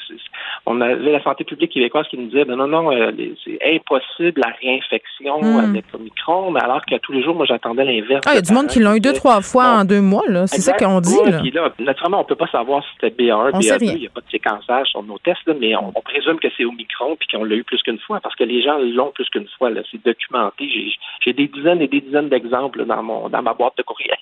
on 0.70 0.80
avait 0.82 1.12
la 1.12 1.22
santé 1.24 1.44
publique 1.44 1.72
québécoise 1.72 2.08
qui 2.10 2.18
nous 2.18 2.28
disait 2.28 2.46
ben 2.46 2.56
non, 2.56 2.68
non, 2.68 2.92
euh, 2.92 3.12
c'est 3.44 3.58
impossible 3.66 4.40
la 4.40 4.54
réinfection 4.62 5.42
hmm. 5.42 5.58
avec 5.58 5.86
Omicron, 5.92 6.52
mais 6.52 6.62
alors 6.62 6.86
que 6.86 6.96
tous 6.98 7.12
les 7.12 7.24
jours, 7.24 7.36
moi 7.36 7.48
j'attendais 7.48 7.84
l'inverse. 7.84 8.22
Ah, 8.28 8.34
il 8.34 8.36
y 8.36 8.38
a 8.38 8.42
du 8.44 8.54
monde 8.54 8.68
qui 8.68 8.80
l'ont 8.80 8.94
eu 8.94 9.00
deux, 9.00 9.14
trois 9.14 9.42
fois 9.42 9.80
en 9.80 9.84
deux 9.84 10.00
mois, 10.00 10.28
là. 10.28 10.46
C'est 10.46 10.62
ça 10.62 10.74
qu'on 10.74 11.02
dit. 11.02 11.18
là. 11.26 11.74
naturellement, 11.80 12.22
on 12.22 12.24
peut 12.24 12.36
pas 12.36 12.48
savoir 12.48 12.84
si 12.84 12.90
c'était 13.02 13.24
BA1, 13.24 13.54
BA2, 13.54 13.78
il 13.82 14.00
n'y 14.02 14.06
a 14.06 14.12
pas 14.12 14.22
de 14.22 14.30
séquençage 14.30 14.88
sur 14.90 15.02
nos 15.02 15.18
tests, 15.18 15.50
mais 15.60 15.76
on, 15.76 15.92
présume 16.04 16.40
que 16.40 16.48
c'est 16.56 16.66
Omicron 16.66 17.18
puis 17.20 17.28
qu'on 17.32 17.44
l'a 17.44 17.56
eu 17.56 17.64
plus 17.64 17.82
qu'une 17.82 18.00
fois 18.00 18.20
parce 18.20 18.36
que 18.36 18.44
les 18.44 18.62
gens 18.62 18.78
l'ont 18.78 19.12
plus 19.12 19.28
qu'une 19.30 19.48
fois. 19.58 19.70
C'est 19.92 20.04
documenté. 20.06 20.70
J'ai 21.26 21.34
des 21.34 21.48
dizaines 21.48 21.82
et 21.82 21.88
des 21.88 22.02
dizaines 22.02 22.30
d'exemples 22.30 22.86
dans 22.86 23.02
mon 23.02 23.30
dans 23.30 23.42
ma 23.42 23.54
boîte 23.54 23.78
de 23.78 23.84
courriel. 23.84 24.18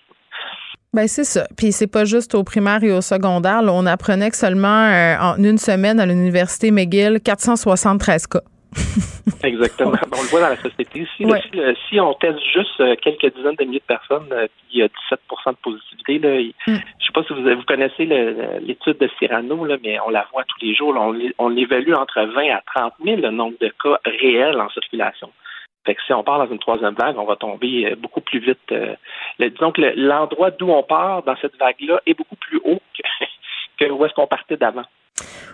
Ben 0.94 1.08
c'est 1.08 1.26
ça. 1.26 1.48
Puis 1.58 1.72
c'est 1.72 1.92
pas 1.92 2.06
juste 2.06 2.34
au 2.34 2.44
primaire 2.44 2.84
et 2.84 2.92
au 2.92 3.02
secondaire. 3.02 3.62
on 3.64 3.86
apprenait 3.86 4.30
que 4.30 4.38
seulement 4.38 4.88
euh, 4.88 5.16
en 5.20 5.44
une 5.44 5.58
semaine 5.58 6.00
à 6.00 6.06
l'université 6.06 6.72
McGill, 6.72 7.20
473 7.24 8.28
cas. 8.28 8.40
Exactement. 9.44 9.98
On 10.12 10.22
le 10.22 10.28
voit 10.30 10.42
dans 10.42 10.50
la 10.50 10.58
société. 10.58 11.08
Si, 11.18 11.26
si, 11.90 12.00
on 12.00 12.14
teste 12.14 12.40
juste 12.54 12.80
euh, 12.80 12.96
quelques 13.02 13.36
dizaines 13.36 13.56
de 13.56 13.66
milliers 13.66 13.80
de 13.80 13.96
personnes, 13.96 14.28
euh, 14.32 14.48
il 14.72 14.80
y 14.80 14.84
a 14.84 14.88
17% 14.88 15.52
de 15.52 15.56
positivité. 15.62 16.20
Là, 16.20 16.40
mm. 16.40 16.52
Je 16.68 16.72
ne 16.72 16.78
sais 16.78 17.14
pas 17.14 17.24
si 17.24 17.34
vous, 17.34 17.44
vous 17.44 17.66
connaissez 17.66 18.06
l'étude 18.62 18.98
de 18.98 19.10
Cyrano, 19.20 19.66
là, 19.66 19.78
mais 19.84 20.00
on 20.06 20.10
la 20.10 20.26
voit 20.32 20.44
tous 20.44 20.66
les 20.66 20.74
jours. 20.74 20.96
on, 20.98 21.18
on 21.38 21.58
évalue 21.58 21.94
entre 21.94 22.22
20 22.22 22.56
à 22.56 22.62
30 22.76 22.94
000 23.04 23.22
le 23.22 23.32
nombre 23.32 23.56
de 23.60 23.72
cas 23.84 24.00
réels 24.06 24.60
en 24.60 24.70
circulation. 24.70 25.32
Fait 25.88 25.96
que 25.96 26.02
si 26.06 26.12
on 26.12 26.22
part 26.22 26.38
dans 26.38 26.52
une 26.52 26.60
troisième 26.60 26.96
vague, 26.96 27.18
on 27.18 27.24
va 27.24 27.38
tomber 27.38 27.86
euh, 27.86 27.96
beaucoup 27.96 28.20
plus 28.20 28.40
vite. 28.40 28.60
Euh, 28.74 28.94
disons 29.40 29.72
que 29.72 29.82
l'endroit 29.96 30.52
d'où 30.52 30.70
on 30.70 30.84
part 30.84 31.24
dans 31.24 31.38
cette 31.38 31.58
vague-là 31.58 32.02
est 32.06 32.14
beaucoup 32.14 32.36
plus 32.36 32.60
haut 32.66 32.82
que, 33.80 33.86
où 33.90 34.06
est-ce 34.06 34.14
qu'on 34.14 34.28
partait 34.28 34.58
d'avant. 34.58 34.84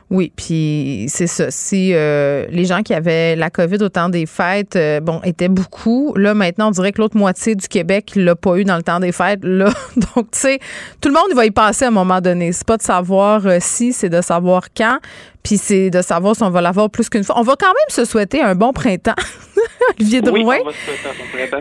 Oui, 0.10 0.31
puis 0.35 1.05
c'est 1.07 1.27
ça. 1.27 1.51
Si 1.51 1.93
euh, 1.93 2.47
les 2.49 2.65
gens 2.65 2.81
qui 2.81 2.95
avaient 2.95 3.35
la 3.35 3.51
COVID 3.51 3.77
au 3.84 3.89
temps 3.89 4.10
des 4.10 4.26
fêtes, 4.26 4.77
bon, 5.03 5.22
étaient 5.23 5.49
beaucoup, 5.49 6.15
là 6.15 6.34
maintenant 6.34 6.69
on 6.69 6.72
dirait 6.72 6.91
que 6.91 6.99
l'autre 6.99 7.15
moitié 7.15 7.55
du 7.55 7.68
Québec 7.68 8.14
l'a 8.15 8.35
pas 8.35 8.57
eu 8.57 8.64
dans 8.64 8.76
le 8.76 8.84
temps 8.84 8.99
des 8.99 9.11
fêtes. 9.11 9.43
Là, 9.43 9.65
donc 10.15 10.31
tu 10.31 10.39
sais, 10.39 10.60
tout 10.99 11.10
le 11.10 11.14
monde 11.14 11.34
va 11.35 11.45
y 11.45 11.51
passer 11.51 11.85
à 11.85 11.89
un 11.89 11.91
moment 11.91 12.22
donné. 12.22 12.53
C'est 12.53 12.68
pas 12.68 12.77
de 12.77 12.81
savoir 12.81 13.41
si, 13.60 13.93
c'est 13.93 14.10
de 14.10 14.22
savoir 14.22 14.64
quand. 14.76 14.97
Puis 15.43 15.57
c'est 15.57 15.89
de 15.89 16.01
savoir 16.01 16.35
si 16.35 16.43
on 16.43 16.49
va 16.49 16.61
l'avoir 16.61 16.89
plus 16.89 17.09
qu'une 17.09 17.23
fois. 17.23 17.37
On 17.37 17.43
va 17.43 17.55
quand 17.59 17.67
même 17.67 17.89
se 17.89 18.05
souhaiter 18.05 18.41
un 18.41 18.55
bon 18.55 18.71
printemps. 18.71 19.15
Olivier 19.99 20.21
Drouin. 20.21 20.59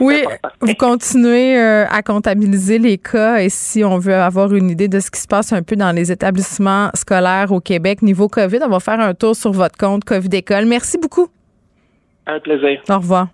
Oui, 0.01 0.25
vous 0.61 0.75
continuez 0.75 1.57
à 1.59 2.03
comptabiliser 2.03 2.79
les 2.79 2.99
cas 2.99 3.39
et 3.39 3.49
si 3.49 3.85
on 3.85 3.99
veut 3.99 4.15
avoir 4.15 4.55
une 4.55 4.71
idée 4.71 4.89
de 4.89 5.01
ce 5.01 5.11
qui 5.11 5.21
se 5.21 5.27
passe 5.27 5.53
un 5.53 5.63
peu 5.63 5.77
dans 5.77 5.93
les 5.93 6.13
établissements 6.13 6.91
scolaires 6.95 7.51
au 7.51 7.61
Québec 7.61 8.03
niveau 8.03 8.29
COVID, 8.29 8.61
on 8.63 8.69
va 8.69 8.81
faire 8.81 9.01
un 9.01 9.15
tour 9.15 9.35
sur 9.35 9.53
votre 9.53 9.77
compte 9.77 10.05
COVID 10.05 10.31
École. 10.33 10.67
Merci 10.67 10.99
beaucoup. 10.99 11.29
Un 12.27 12.39
plaisir. 12.39 12.81
Au 12.89 12.97
revoir. 12.97 13.29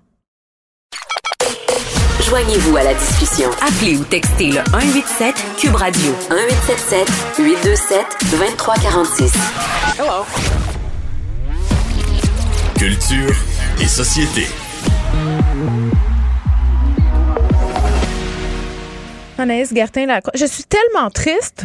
Joignez-vous 2.29 2.77
à 2.77 2.85
la 2.85 2.93
discussion. 2.93 3.49
Appelez 3.53 3.97
ou 3.97 4.05
textez 4.05 4.49
le 4.49 4.59
187 4.71 5.35
Cube 5.57 5.75
Radio 5.75 6.11
1877 6.29 7.09
827 7.39 8.07
2346. 8.31 9.33
Hello. 9.99 10.27
Culture 12.79 13.35
et 13.81 13.87
société. 13.87 14.43
Anaïs 19.39 19.73
Gertin, 19.75 20.21
je 20.35 20.45
suis 20.45 20.65
tellement 20.65 21.09
triste. 21.09 21.65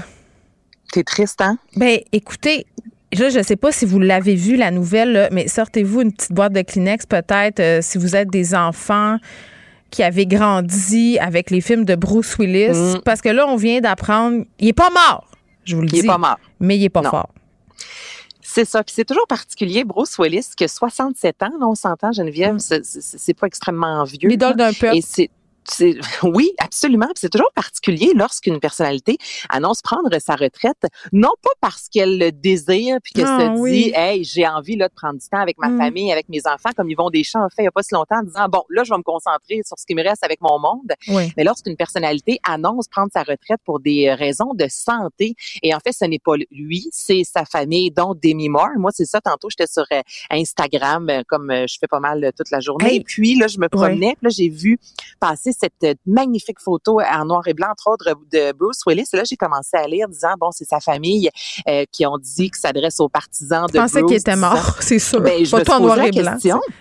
T'es 0.94 1.04
triste, 1.04 1.42
hein? 1.42 1.58
Ben, 1.76 2.00
écoutez, 2.14 2.68
là, 3.12 3.28
je 3.28 3.40
ne 3.40 3.44
sais 3.44 3.58
pas 3.58 3.74
si 3.74 3.86
vous 3.86 4.00
l'avez 4.00 4.36
vu, 4.36 4.56
la 4.56 4.72
nouvelle, 4.72 5.28
mais 5.34 5.50
sortez-vous 5.50 6.04
une 6.04 6.14
petite 6.14 6.32
boîte 6.32 6.54
de 6.54 6.62
Kleenex 6.62 7.06
peut-être 7.06 7.60
euh, 7.60 7.80
si 7.82 7.98
vous 7.98 8.16
êtes 8.16 8.30
des 8.30 8.56
enfants 8.56 9.18
qui 9.94 10.02
avaient 10.02 10.26
grandi 10.26 11.20
avec 11.20 11.52
les 11.52 11.62
films 11.62 11.86
de 11.86 11.96
Bruce 11.96 12.38
Willis. 12.40 12.96
Mm. 12.96 13.02
Parce 13.06 13.22
que 13.22 13.30
là, 13.30 13.48
on 13.48 13.56
vient 13.56 13.80
d'apprendre, 13.80 14.44
il 14.60 14.70
est 14.70 14.74
pas 14.74 14.90
mort, 14.90 15.30
je 15.66 15.76
vous 15.76 15.84
le 15.84 15.88
dis. 15.88 16.00
Il 16.00 16.06
est 16.06 16.08
pas 16.08 16.18
mort. 16.18 16.40
Mais 16.60 16.78
il 16.78 16.84
est 16.84 16.90
pas 16.90 17.04
fort. 17.04 17.30
C'est 18.42 18.66
ça. 18.66 18.84
Puis 18.84 18.94
c'est 18.96 19.06
toujours 19.06 19.28
particulier, 19.28 19.84
Bruce 19.84 20.18
Willis, 20.18 20.50
que 20.58 20.68
67 20.68 21.44
ans, 21.44 21.52
là, 21.60 21.68
on 21.68 21.76
s'entend, 21.76 22.12
Geneviève, 22.12 22.56
mm. 22.56 22.82
c'est 22.84 23.34
pas 23.34 23.48
extrêmement 23.48 24.04
vieux. 24.04 24.30
L'idole 24.30 24.56
d'un 24.56 24.74
peuple. 24.74 24.98
Et 24.98 25.02
c'est 25.02 25.30
oui, 26.24 26.52
absolument. 26.60 27.08
C'est 27.16 27.30
toujours 27.30 27.52
particulier 27.54 28.12
lorsqu'une 28.16 28.60
personnalité 28.60 29.18
annonce 29.50 29.82
prendre 29.82 30.10
sa 30.20 30.36
retraite, 30.36 30.86
non 31.12 31.34
pas 31.42 31.52
parce 31.62 31.88
qu'elle 31.90 32.18
le 32.18 32.32
désire 32.32 32.98
puis 33.04 33.14
qu'elle 33.14 33.26
ah 33.28 33.56
se 33.56 33.70
dit, 33.70 33.92
hey, 33.96 34.24
j'ai 34.24 34.48
envie 34.48 34.76
là 34.76 34.88
de 34.88 34.94
prendre 34.94 35.20
du 35.20 35.28
temps 35.28 35.40
avec 35.40 35.58
ma 35.58 35.70
mm. 35.70 35.78
famille, 35.78 36.12
avec 36.12 36.30
mes 36.30 36.42
enfants, 36.48 36.70
comme 36.76 36.90
ils 36.90 36.96
vont 36.96 37.10
des 37.10 37.24
champs 37.24 37.44
fait 37.50 37.62
il 37.62 37.66
n'y 37.66 37.68
a 37.68 37.72
pas 37.72 37.84
si 37.84 37.94
longtemps, 37.94 38.18
en 38.20 38.24
disant 38.24 38.48
bon, 38.50 38.64
là, 38.70 38.84
je 38.84 38.92
vais 38.92 38.98
me 38.98 39.04
concentrer 39.04 39.62
sur 39.66 39.78
ce 39.78 39.86
qui 39.86 39.96
me 39.96 40.04
reste 40.04 40.24
avec 40.24 40.42
mon 40.42 40.60
monde. 40.60 40.94
Mais 41.38 41.44
lorsqu'une 41.44 41.76
personnalité 41.76 42.40
annonce 42.48 42.88
prendre 42.88 43.10
sa 43.14 43.22
retraite 43.22 43.60
pour 43.66 43.80
des 43.80 44.14
raisons 44.14 44.54
de 44.54 44.68
santé, 44.70 45.36
et 45.62 45.74
en 45.74 45.80
fait, 45.80 45.92
ce 45.92 46.06
n'est 46.06 46.20
pas 46.20 46.34
lui, 46.52 46.88
c'est 46.92 47.24
sa 47.24 47.46
famille, 47.46 47.92
dont 47.92 48.16
Demi 48.16 48.50
Moore. 48.50 48.72
Moi, 48.78 48.92
c'est 48.94 49.06
ça. 49.06 49.22
Tantôt, 49.22 49.50
j'étais 49.50 49.72
sur 49.72 49.86
euh, 49.92 50.02
Instagram, 50.30 51.10
euh, 51.10 51.22
comme 51.28 51.50
euh, 51.52 51.66
je 51.68 51.78
fais 51.80 51.88
pas 51.88 52.00
mal 52.00 52.32
toute 52.38 52.52
la 52.52 52.60
journée. 52.60 52.96
Et 52.96 53.02
puis 53.02 53.36
là, 53.36 53.48
je 53.48 53.60
me 53.60 53.70
promenais, 53.70 54.16
là, 54.22 54.30
j'ai 54.30 54.50
vu 54.50 54.80
passer 55.20 55.52
cette 55.54 55.98
magnifique 56.06 56.60
photo 56.60 57.00
en 57.00 57.26
noir 57.26 57.48
et 57.48 57.54
blanc, 57.54 57.68
entre 57.72 57.92
autres, 57.92 58.16
de 58.32 58.52
Bruce 58.54 58.82
Willis. 58.86 59.06
Et 59.14 59.18
là, 59.18 59.24
j'ai 59.26 59.38
commencé 59.38 59.78
à 59.78 59.88
lire, 59.88 60.08
disant, 60.08 60.34
bon, 60.40 60.52
c'est 60.52 60.68
sa 60.68 60.80
famille 60.80 61.30
euh, 61.68 61.86
qui 61.92 62.06
ont 62.06 62.18
dit 62.18 62.50
qu'il 62.50 62.60
s'adresse 62.60 63.00
aux 63.00 63.10
partisans 63.10 63.66
de 63.68 63.74
Je 63.74 63.80
pensais 63.80 64.04
qu'il 64.04 64.18
était 64.18 64.36
mort, 64.36 64.78
c'est 64.82 65.00
sûr. 65.00 65.22
Ben, 65.22 65.46
je 65.46 65.56
en 65.56 65.80
noir 65.80 66.00
et 66.02 66.12
blanc. 66.12 66.38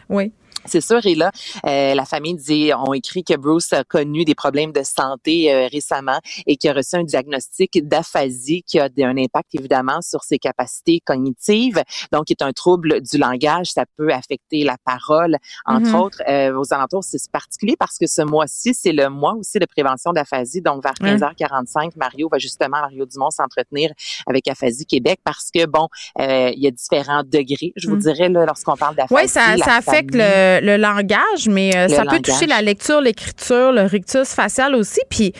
Oui. 0.08 0.32
C'est 0.64 0.80
sûr. 0.80 1.04
Et 1.04 1.14
là, 1.14 1.30
euh, 1.66 1.94
la 1.94 2.04
famille 2.04 2.34
dit, 2.34 2.70
ont 2.74 2.92
écrit 2.92 3.24
que 3.24 3.36
Bruce 3.36 3.72
a 3.72 3.84
connu 3.84 4.24
des 4.24 4.34
problèmes 4.34 4.72
de 4.72 4.82
santé 4.82 5.52
euh, 5.52 5.68
récemment 5.70 6.18
et 6.46 6.56
qu'il 6.56 6.70
a 6.70 6.74
reçu 6.74 6.96
un 6.96 7.04
diagnostic 7.04 7.86
d'aphasie 7.86 8.62
qui 8.62 8.78
a 8.78 8.88
un 8.98 9.16
impact 9.16 9.54
évidemment 9.54 10.00
sur 10.02 10.22
ses 10.22 10.38
capacités 10.38 11.00
cognitives. 11.04 11.82
Donc, 12.12 12.30
il 12.30 12.34
est 12.34 12.42
un 12.42 12.52
trouble 12.52 13.00
du 13.00 13.18
langage. 13.18 13.72
Ça 13.72 13.84
peut 13.96 14.12
affecter 14.12 14.64
la 14.64 14.76
parole, 14.84 15.36
entre 15.66 15.86
mm-hmm. 15.86 15.96
autres. 15.96 16.22
Euh, 16.28 16.56
aux 16.56 16.72
alentours, 16.72 17.04
c'est 17.04 17.18
particulier 17.30 17.76
parce 17.78 17.98
que 17.98 18.06
ce 18.06 18.22
mois-ci, 18.22 18.74
c'est 18.74 18.92
le 18.92 19.08
mois 19.08 19.34
aussi 19.34 19.58
de 19.58 19.66
prévention 19.66 20.12
d'aphasie. 20.12 20.60
Donc, 20.60 20.82
vers 20.82 20.94
15h45, 20.94 21.92
Mario 21.96 22.28
va 22.30 22.38
justement, 22.38 22.80
Mario 22.80 23.06
Dumont, 23.06 23.30
s'entretenir 23.30 23.90
avec 24.26 24.46
Aphasie 24.48 24.86
Québec 24.86 25.20
parce 25.24 25.50
que, 25.52 25.66
bon, 25.66 25.88
il 26.18 26.58
y 26.58 26.66
a 26.66 26.70
différents 26.70 27.22
degrés, 27.24 27.72
je 27.76 27.88
vous 27.88 27.96
mm. 27.96 28.00
dirais, 28.00 28.28
lorsqu'on 28.28 28.76
parle 28.76 28.96
d'aphasie. 28.96 29.22
Oui, 29.22 29.28
ça, 29.28 29.56
ça 29.58 29.76
affecte 29.76 30.14
le 30.14 30.51
le, 30.60 30.76
langage, 30.76 31.48
mais 31.48 31.76
euh, 31.76 31.88
ça 31.88 32.04
peut 32.04 32.20
toucher 32.20 32.46
la 32.46 32.62
lecture, 32.62 33.00
l'écriture, 33.00 33.72
le 33.72 33.82
rictus 33.82 34.28
facial 34.28 34.74
aussi. 34.74 35.00
Puis 35.08 35.32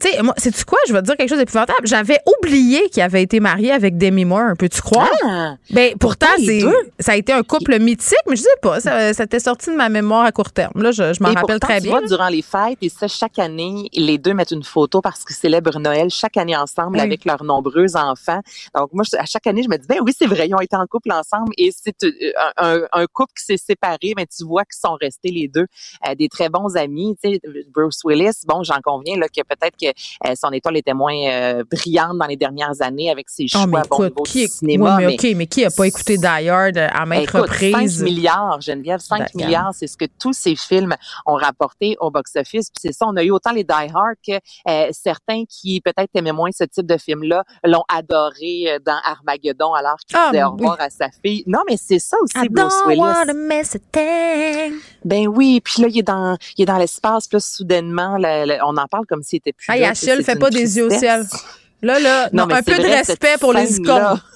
tu 0.00 0.10
sais, 0.10 0.22
moi, 0.22 0.34
c'est 0.36 0.52
tu 0.52 0.64
quoi? 0.64 0.78
Je 0.86 0.92
vais 0.92 1.00
te 1.00 1.06
dire 1.06 1.16
quelque 1.16 1.28
chose 1.28 1.38
d'épouvantable. 1.38 1.86
J'avais 1.86 2.18
oublié 2.38 2.88
qu'il 2.88 3.02
avait 3.02 3.22
été 3.22 3.40
marié 3.40 3.72
avec 3.72 3.98
Demi 3.98 4.24
Moore. 4.24 4.56
Peux-tu 4.58 4.80
croire? 4.80 5.08
Ah, 5.24 5.56
ben, 5.70 5.94
pourtant, 5.98 6.26
c'est, 6.38 6.62
ça 6.98 7.12
a 7.12 7.16
été 7.16 7.32
un 7.32 7.42
couple 7.42 7.78
mythique, 7.78 8.18
mais 8.28 8.36
je 8.36 8.42
sais 8.42 8.48
pas. 8.62 8.80
Ça, 8.80 9.12
ça 9.12 9.24
était 9.24 9.40
sorti 9.40 9.70
de 9.70 9.76
ma 9.76 9.88
mémoire 9.88 10.24
à 10.24 10.32
court 10.32 10.50
terme. 10.50 10.82
Là, 10.82 10.90
je, 10.90 11.12
je 11.12 11.22
m'en 11.22 11.32
rappelle 11.32 11.60
très 11.60 11.80
bien. 11.80 11.98
Vois, 11.98 12.06
durant 12.06 12.28
les 12.28 12.42
fêtes, 12.42 12.78
et 12.80 12.88
ça, 12.88 13.08
chaque 13.08 13.38
année, 13.38 13.88
les 13.92 14.18
deux 14.18 14.34
mettent 14.34 14.50
une 14.50 14.64
photo 14.64 15.00
parce 15.00 15.24
qu'ils 15.24 15.36
célèbrent 15.36 15.78
Noël 15.78 16.08
chaque 16.10 16.36
année 16.36 16.56
ensemble 16.56 16.98
avec 16.98 17.24
leurs 17.24 17.44
nombreux 17.44 17.96
enfants. 17.96 18.40
Donc, 18.74 18.92
moi, 18.92 19.04
à 19.18 19.26
chaque 19.26 19.46
année, 19.46 19.62
je 19.62 19.68
me 19.68 19.76
dis, 19.76 19.86
ben 19.86 19.98
oui, 20.02 20.12
c'est 20.16 20.26
vrai, 20.26 20.48
ils 20.48 20.54
ont 20.54 20.60
été 20.60 20.76
en 20.76 20.86
couple 20.86 21.12
ensemble 21.12 21.52
et 21.58 21.70
c'est 21.74 21.96
euh, 22.04 22.86
un, 22.92 23.06
couple 23.12 23.32
qui 23.36 23.44
s'est 23.44 23.56
séparé, 23.56 24.14
mais 24.16 24.26
tu 24.26 24.44
vois 24.44 24.64
qu'ils 24.64 24.80
sont 24.80 24.96
restés 25.00 25.30
les 25.30 25.48
deux 25.48 25.66
euh, 26.06 26.14
des 26.14 26.28
très 26.28 26.48
bons 26.48 26.76
amis. 26.76 27.16
Tu 27.22 27.34
sais, 27.34 27.40
Bruce 27.72 28.00
Willis, 28.04 28.40
bon, 28.46 28.62
j'en 28.62 28.80
conviens, 28.82 29.18
là, 29.18 29.26
que 29.28 29.42
peut-être 29.42 29.76
que 29.80 29.89
euh, 30.26 30.34
son 30.34 30.50
étoile 30.50 30.76
était 30.76 30.94
moins 30.94 31.14
euh, 31.14 31.64
brillante 31.70 32.18
dans 32.18 32.26
les 32.26 32.36
dernières 32.36 32.80
années 32.80 33.10
avec 33.10 33.28
ses 33.28 33.46
ah, 33.54 33.64
choix 33.64 33.82
bon 33.88 34.04
niveau 34.04 34.22
qui, 34.22 34.48
cinéma. 34.48 34.96
mais, 34.98 35.14
OK, 35.14 35.26
mais 35.36 35.46
qui 35.46 35.64
a 35.64 35.70
pas 35.70 35.86
écouté 35.86 36.16
Die 36.16 36.48
Hard 36.48 36.76
à 36.78 37.06
maintes 37.06 37.24
écoute, 37.24 37.42
reprises? 37.42 37.98
5 37.98 38.04
milliards, 38.04 38.60
Geneviève, 38.60 39.00
5 39.00 39.34
milliards, 39.34 39.72
c'est 39.74 39.86
ce 39.86 39.96
que 39.96 40.06
tous 40.18 40.32
ces 40.32 40.56
films 40.56 40.94
ont 41.26 41.34
rapporté 41.34 41.96
au 42.00 42.10
box-office. 42.10 42.70
Puis 42.70 42.80
c'est 42.80 42.92
ça, 42.92 43.06
on 43.06 43.16
a 43.16 43.22
eu 43.22 43.30
autant 43.30 43.52
les 43.52 43.64
Die 43.64 43.72
Hard 43.72 44.16
que 44.26 44.32
euh, 44.68 44.88
certains 44.92 45.44
qui 45.48 45.80
peut-être 45.80 46.10
aimaient 46.14 46.32
moins 46.32 46.50
ce 46.52 46.64
type 46.64 46.86
de 46.86 46.96
film-là 46.96 47.44
l'ont 47.64 47.84
adoré 47.88 48.78
dans 48.84 48.98
Armageddon 49.04 49.72
alors 49.74 49.96
qu'il 50.06 50.18
oh, 50.20 50.30
disait 50.30 50.44
au 50.44 50.52
revoir 50.52 50.76
à 50.80 50.90
sa 50.90 51.08
fille. 51.24 51.44
Non, 51.46 51.60
mais 51.68 51.76
c'est 51.76 51.98
ça 51.98 52.16
aussi, 52.22 52.36
I 52.36 52.48
Bruce 52.48 52.74
Willis. 52.86 53.00
Ben 55.04 55.26
oui, 55.26 55.60
puis 55.62 55.82
là, 55.82 55.88
il 55.88 55.98
est 55.98 56.02
dans, 56.02 56.36
il 56.56 56.62
est 56.62 56.66
dans 56.66 56.78
l'espace, 56.78 57.26
puis 57.26 57.36
là, 57.36 57.40
soudainement, 57.40 58.16
on 58.64 58.76
en 58.76 58.86
parle 58.86 59.06
comme 59.06 59.22
s'il 59.22 59.38
était 59.38 59.52
plus 59.52 59.66
là. 59.68 59.90
Achille 59.90 60.22
fait 60.22 60.38
pas 60.38 60.50
des 60.50 60.76
yeux 60.76 60.86
au 60.86 60.90
ciel. 60.90 61.26
Là, 61.82 61.98
là, 61.98 62.28
non, 62.32 62.50
un 62.50 62.62
peu 62.62 62.76
de 62.76 62.82
respect 62.82 63.36
pour 63.38 63.52
les 63.52 63.78
icônes. 63.78 64.20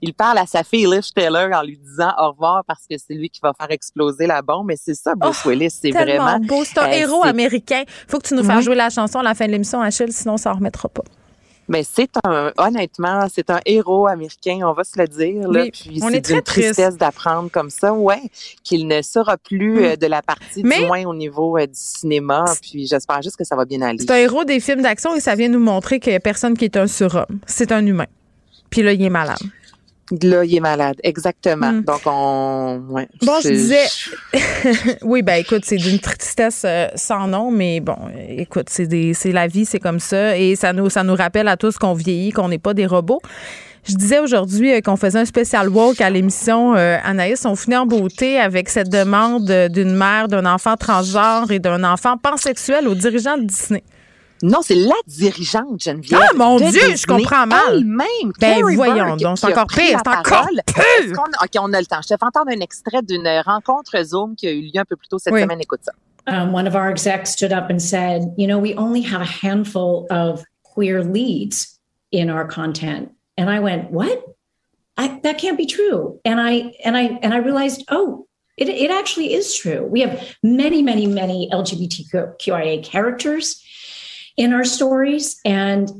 Il 0.00 0.14
parle 0.14 0.38
à 0.38 0.46
sa 0.46 0.62
fille 0.62 0.86
Liv 0.86 1.04
Taylor 1.14 1.50
en 1.52 1.62
lui 1.62 1.76
disant 1.76 2.12
au 2.18 2.30
revoir 2.30 2.64
parce 2.66 2.86
que 2.88 2.96
c'est 2.96 3.14
lui 3.14 3.28
qui 3.28 3.40
va 3.42 3.52
faire 3.52 3.70
exploser 3.70 4.26
la 4.26 4.40
bombe. 4.40 4.66
Mais 4.68 4.76
c'est 4.76 4.94
ça, 4.94 5.14
Bruce 5.14 5.42
oh, 5.44 5.50
Willis, 5.50 5.70
c'est 5.70 5.90
vraiment 5.90 6.38
beau. 6.38 6.64
C'est 6.64 6.78
un 6.78 6.88
euh, 6.88 6.92
héros 6.92 7.24
américain. 7.24 7.82
Faut 8.08 8.18
que 8.18 8.26
tu 8.26 8.34
nous 8.34 8.44
fasses 8.44 8.64
jouer 8.64 8.74
la 8.74 8.90
chanson 8.90 9.18
à 9.18 9.22
la 9.22 9.34
fin 9.34 9.46
de 9.46 9.52
l'émission, 9.52 9.80
Achille, 9.80 10.12
sinon 10.12 10.36
ça 10.36 10.52
en 10.52 10.54
remettra 10.54 10.88
pas. 10.88 11.04
Mais 11.68 11.82
c'est 11.82 12.10
un, 12.24 12.52
honnêtement, 12.58 13.26
c'est 13.32 13.50
un 13.50 13.60
héros 13.66 14.06
américain, 14.06 14.60
on 14.62 14.72
va 14.72 14.84
se 14.84 14.98
le 14.98 15.08
dire. 15.08 15.48
Là, 15.48 15.66
puis 15.72 16.00
on 16.02 16.10
est, 16.10 16.28
une 16.30 16.42
tristesse 16.42 16.96
d'apprendre 16.96 17.50
comme 17.50 17.70
ça, 17.70 17.92
ouais, 17.92 18.22
qu'il 18.62 18.86
ne 18.86 19.02
sera 19.02 19.36
plus 19.36 19.80
mm. 19.80 19.84
euh, 19.84 19.96
de 19.96 20.06
la 20.06 20.22
partie 20.22 20.62
du 20.62 20.68
moins 20.68 21.04
au 21.04 21.14
niveau 21.14 21.58
euh, 21.58 21.66
du 21.66 21.74
cinéma. 21.74 22.44
Puis 22.62 22.86
j'espère 22.86 23.22
juste 23.22 23.36
que 23.36 23.44
ça 23.44 23.56
va 23.56 23.64
bien 23.64 23.82
aller. 23.82 23.98
C'est 24.00 24.10
un 24.10 24.16
héros 24.16 24.44
des 24.44 24.60
films 24.60 24.82
d'action 24.82 25.14
et 25.14 25.20
ça 25.20 25.34
vient 25.34 25.48
nous 25.48 25.60
montrer 25.60 25.98
qu'il 25.98 26.12
n'y 26.12 26.16
a 26.16 26.20
personne 26.20 26.56
qui 26.56 26.64
est 26.64 26.76
un 26.76 26.86
surhomme. 26.86 27.40
C'est 27.46 27.72
un 27.72 27.84
humain. 27.84 28.06
Puis 28.70 28.82
là, 28.82 28.92
il 28.92 29.02
est 29.02 29.10
malade. 29.10 29.38
Là, 30.22 30.44
il 30.44 30.54
est 30.54 30.60
malade, 30.60 30.96
exactement. 31.02 31.72
Hmm. 31.72 31.82
Donc, 31.82 32.00
on. 32.06 32.80
Ouais, 32.88 33.08
bon, 33.22 33.40
je 33.42 33.48
disais. 33.48 33.86
oui, 35.02 35.22
ben 35.22 35.34
écoute, 35.34 35.62
c'est 35.64 35.76
d'une 35.76 35.98
tristesse 35.98 36.62
euh, 36.64 36.86
sans 36.94 37.26
nom, 37.26 37.50
mais 37.50 37.80
bon, 37.80 37.96
écoute, 38.28 38.68
c'est 38.70 39.32
la 39.32 39.48
vie, 39.48 39.64
c'est 39.64 39.80
comme 39.80 39.98
ça. 39.98 40.38
Et 40.38 40.54
ça 40.54 40.72
nous, 40.72 40.90
ça 40.90 41.02
nous 41.02 41.16
rappelle 41.16 41.48
à 41.48 41.56
tous 41.56 41.76
qu'on 41.76 41.94
vieillit, 41.94 42.30
qu'on 42.30 42.48
n'est 42.48 42.58
pas 42.58 42.72
des 42.72 42.86
robots. 42.86 43.20
Je 43.88 43.94
disais 43.94 44.20
aujourd'hui 44.20 44.72
euh, 44.72 44.80
qu'on 44.80 44.96
faisait 44.96 45.18
un 45.18 45.24
spécial 45.24 45.68
walk 45.68 46.00
à 46.00 46.10
l'émission 46.10 46.76
euh, 46.76 46.98
Anaïs. 47.04 47.44
On 47.44 47.56
finit 47.56 47.76
en 47.76 47.86
beauté 47.86 48.38
avec 48.38 48.68
cette 48.68 48.88
demande 48.88 49.50
d'une 49.70 49.94
mère 49.94 50.28
d'un 50.28 50.46
enfant 50.46 50.76
transgenre 50.76 51.50
et 51.50 51.58
d'un 51.58 51.82
enfant 51.84 52.16
pansexuel 52.16 52.86
au 52.86 52.94
dirigeant 52.94 53.36
de 53.38 53.44
Disney. 53.44 53.82
Non, 54.42 54.58
c'est 54.62 54.74
la 54.74 54.94
dirigeante 55.06 55.82
Geneviève. 55.82 56.20
Ah 56.22 56.34
mon 56.34 56.58
Dieu, 56.58 56.70
je 56.70 57.06
comprends 57.06 57.46
mal. 57.46 57.84
même 57.84 58.32
Ben 58.40 58.60
voyons 58.60 59.16
donc, 59.16 59.38
c'est 59.38 59.46
encore 59.46 59.66
pire, 59.66 59.98
c'est 60.04 60.10
encore 60.10 60.48
pire. 60.66 61.12
OK, 61.42 61.50
on 61.58 61.72
a 61.72 61.80
le 61.80 61.86
temps. 61.86 62.02
Je 62.02 62.08
te 62.08 62.14
fais 62.18 62.24
entendre 62.24 62.50
un 62.50 62.60
extrait 62.60 63.02
d'une 63.02 63.28
rencontre 63.44 64.02
Zoom 64.02 64.36
qui 64.36 64.46
a 64.46 64.52
eu 64.52 64.62
lieu 64.62 64.80
un 64.80 64.84
peu 64.84 64.96
plus 64.96 65.08
tôt 65.08 65.18
cette 65.18 65.34
semaine. 65.34 65.60
Écoute 65.60 65.80
ça. 65.82 65.92
Um, 66.28 66.52
one 66.52 66.66
of 66.66 66.74
our 66.74 66.90
execs 66.90 67.30
stood 67.30 67.52
up 67.52 67.70
and 67.70 67.80
said, 67.80 68.34
you 68.36 68.48
know, 68.48 68.58
we 68.58 68.74
only 68.74 69.00
have 69.00 69.20
a 69.20 69.46
handful 69.46 70.08
of 70.10 70.42
queer 70.64 71.04
leads 71.04 71.78
in 72.10 72.28
our 72.28 72.44
content. 72.44 73.12
And 73.38 73.48
I 73.48 73.60
went, 73.60 73.92
what? 73.92 74.24
I, 74.96 75.20
that 75.22 75.38
can't 75.38 75.56
be 75.56 75.66
true. 75.66 76.18
And 76.24 76.40
I 76.40 76.72
and 76.84 76.96
I 76.96 77.18
and 77.22 77.32
I 77.32 77.38
realized, 77.38 77.84
oh, 77.90 78.26
it, 78.56 78.68
it 78.68 78.90
actually 78.90 79.34
is 79.34 79.54
true. 79.54 79.84
We 79.84 80.00
have 80.00 80.36
many, 80.42 80.82
many, 80.82 81.06
many 81.06 81.48
LGBTQIA 81.52 82.82
characters 82.82 83.62
in 84.36 84.52
our 84.52 84.64
stories 84.64 85.40
and 85.44 85.90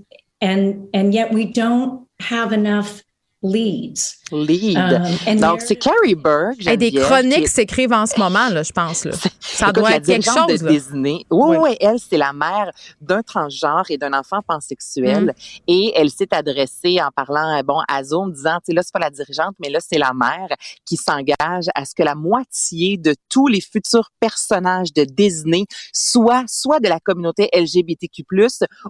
and 0.40 0.88
and 0.92 1.14
yet 1.14 1.32
we 1.32 1.46
don't 1.52 2.06
have 2.20 2.52
enough 2.52 3.02
leads. 3.42 4.18
Lead. 4.32 4.78
Um, 5.26 5.36
Donc, 5.40 5.60
c'est 5.60 5.76
Carrie 5.76 6.14
Burke. 6.14 6.66
Et 6.66 6.76
des 6.76 6.92
chroniques 6.92 7.48
s'écrivent 7.48 7.92
en 7.92 8.06
ce 8.06 8.18
moment, 8.18 8.48
là, 8.48 8.62
je 8.62 8.72
pense. 8.72 9.04
Là. 9.04 9.12
Ça 9.40 9.72
doit 9.72 9.96
être 9.96 10.06
quelque 10.06 10.24
chose. 10.24 10.62
De 10.62 10.68
Disney. 10.68 11.24
Oui, 11.30 11.56
oui, 11.58 11.76
elle, 11.80 11.98
c'est 11.98 12.16
la 12.16 12.32
mère 12.32 12.70
d'un 13.00 13.22
transgenre 13.22 13.84
et 13.90 13.98
d'un 13.98 14.12
enfant 14.12 14.40
pansexuel. 14.46 15.26
Mm. 15.26 15.32
Et 15.68 15.92
elle 15.96 16.10
s'est 16.10 16.32
adressée 16.32 17.00
en 17.00 17.10
parlant 17.14 17.60
bon, 17.64 17.80
à 17.88 18.02
Zoom, 18.02 18.32
disant, 18.32 18.56
tu 18.56 18.66
sais, 18.66 18.72
là, 18.74 18.82
c'est 18.82 18.92
pas 18.92 18.98
la 18.98 19.10
dirigeante, 19.10 19.54
mais 19.60 19.70
là, 19.70 19.78
c'est 19.80 19.98
la 19.98 20.12
mère 20.12 20.48
qui 20.84 20.96
s'engage 20.96 21.66
à 21.74 21.84
ce 21.84 21.94
que 21.94 22.02
la 22.02 22.14
moitié 22.14 22.96
de 22.96 23.14
tous 23.28 23.46
les 23.46 23.60
futurs 23.60 24.10
personnages 24.20 24.92
de 24.92 25.04
Disney 25.04 25.64
soient 25.92 26.44
soit 26.46 26.80
de 26.80 26.88
la 26.88 27.00
communauté 27.00 27.48
LGBTQ+, 27.52 28.24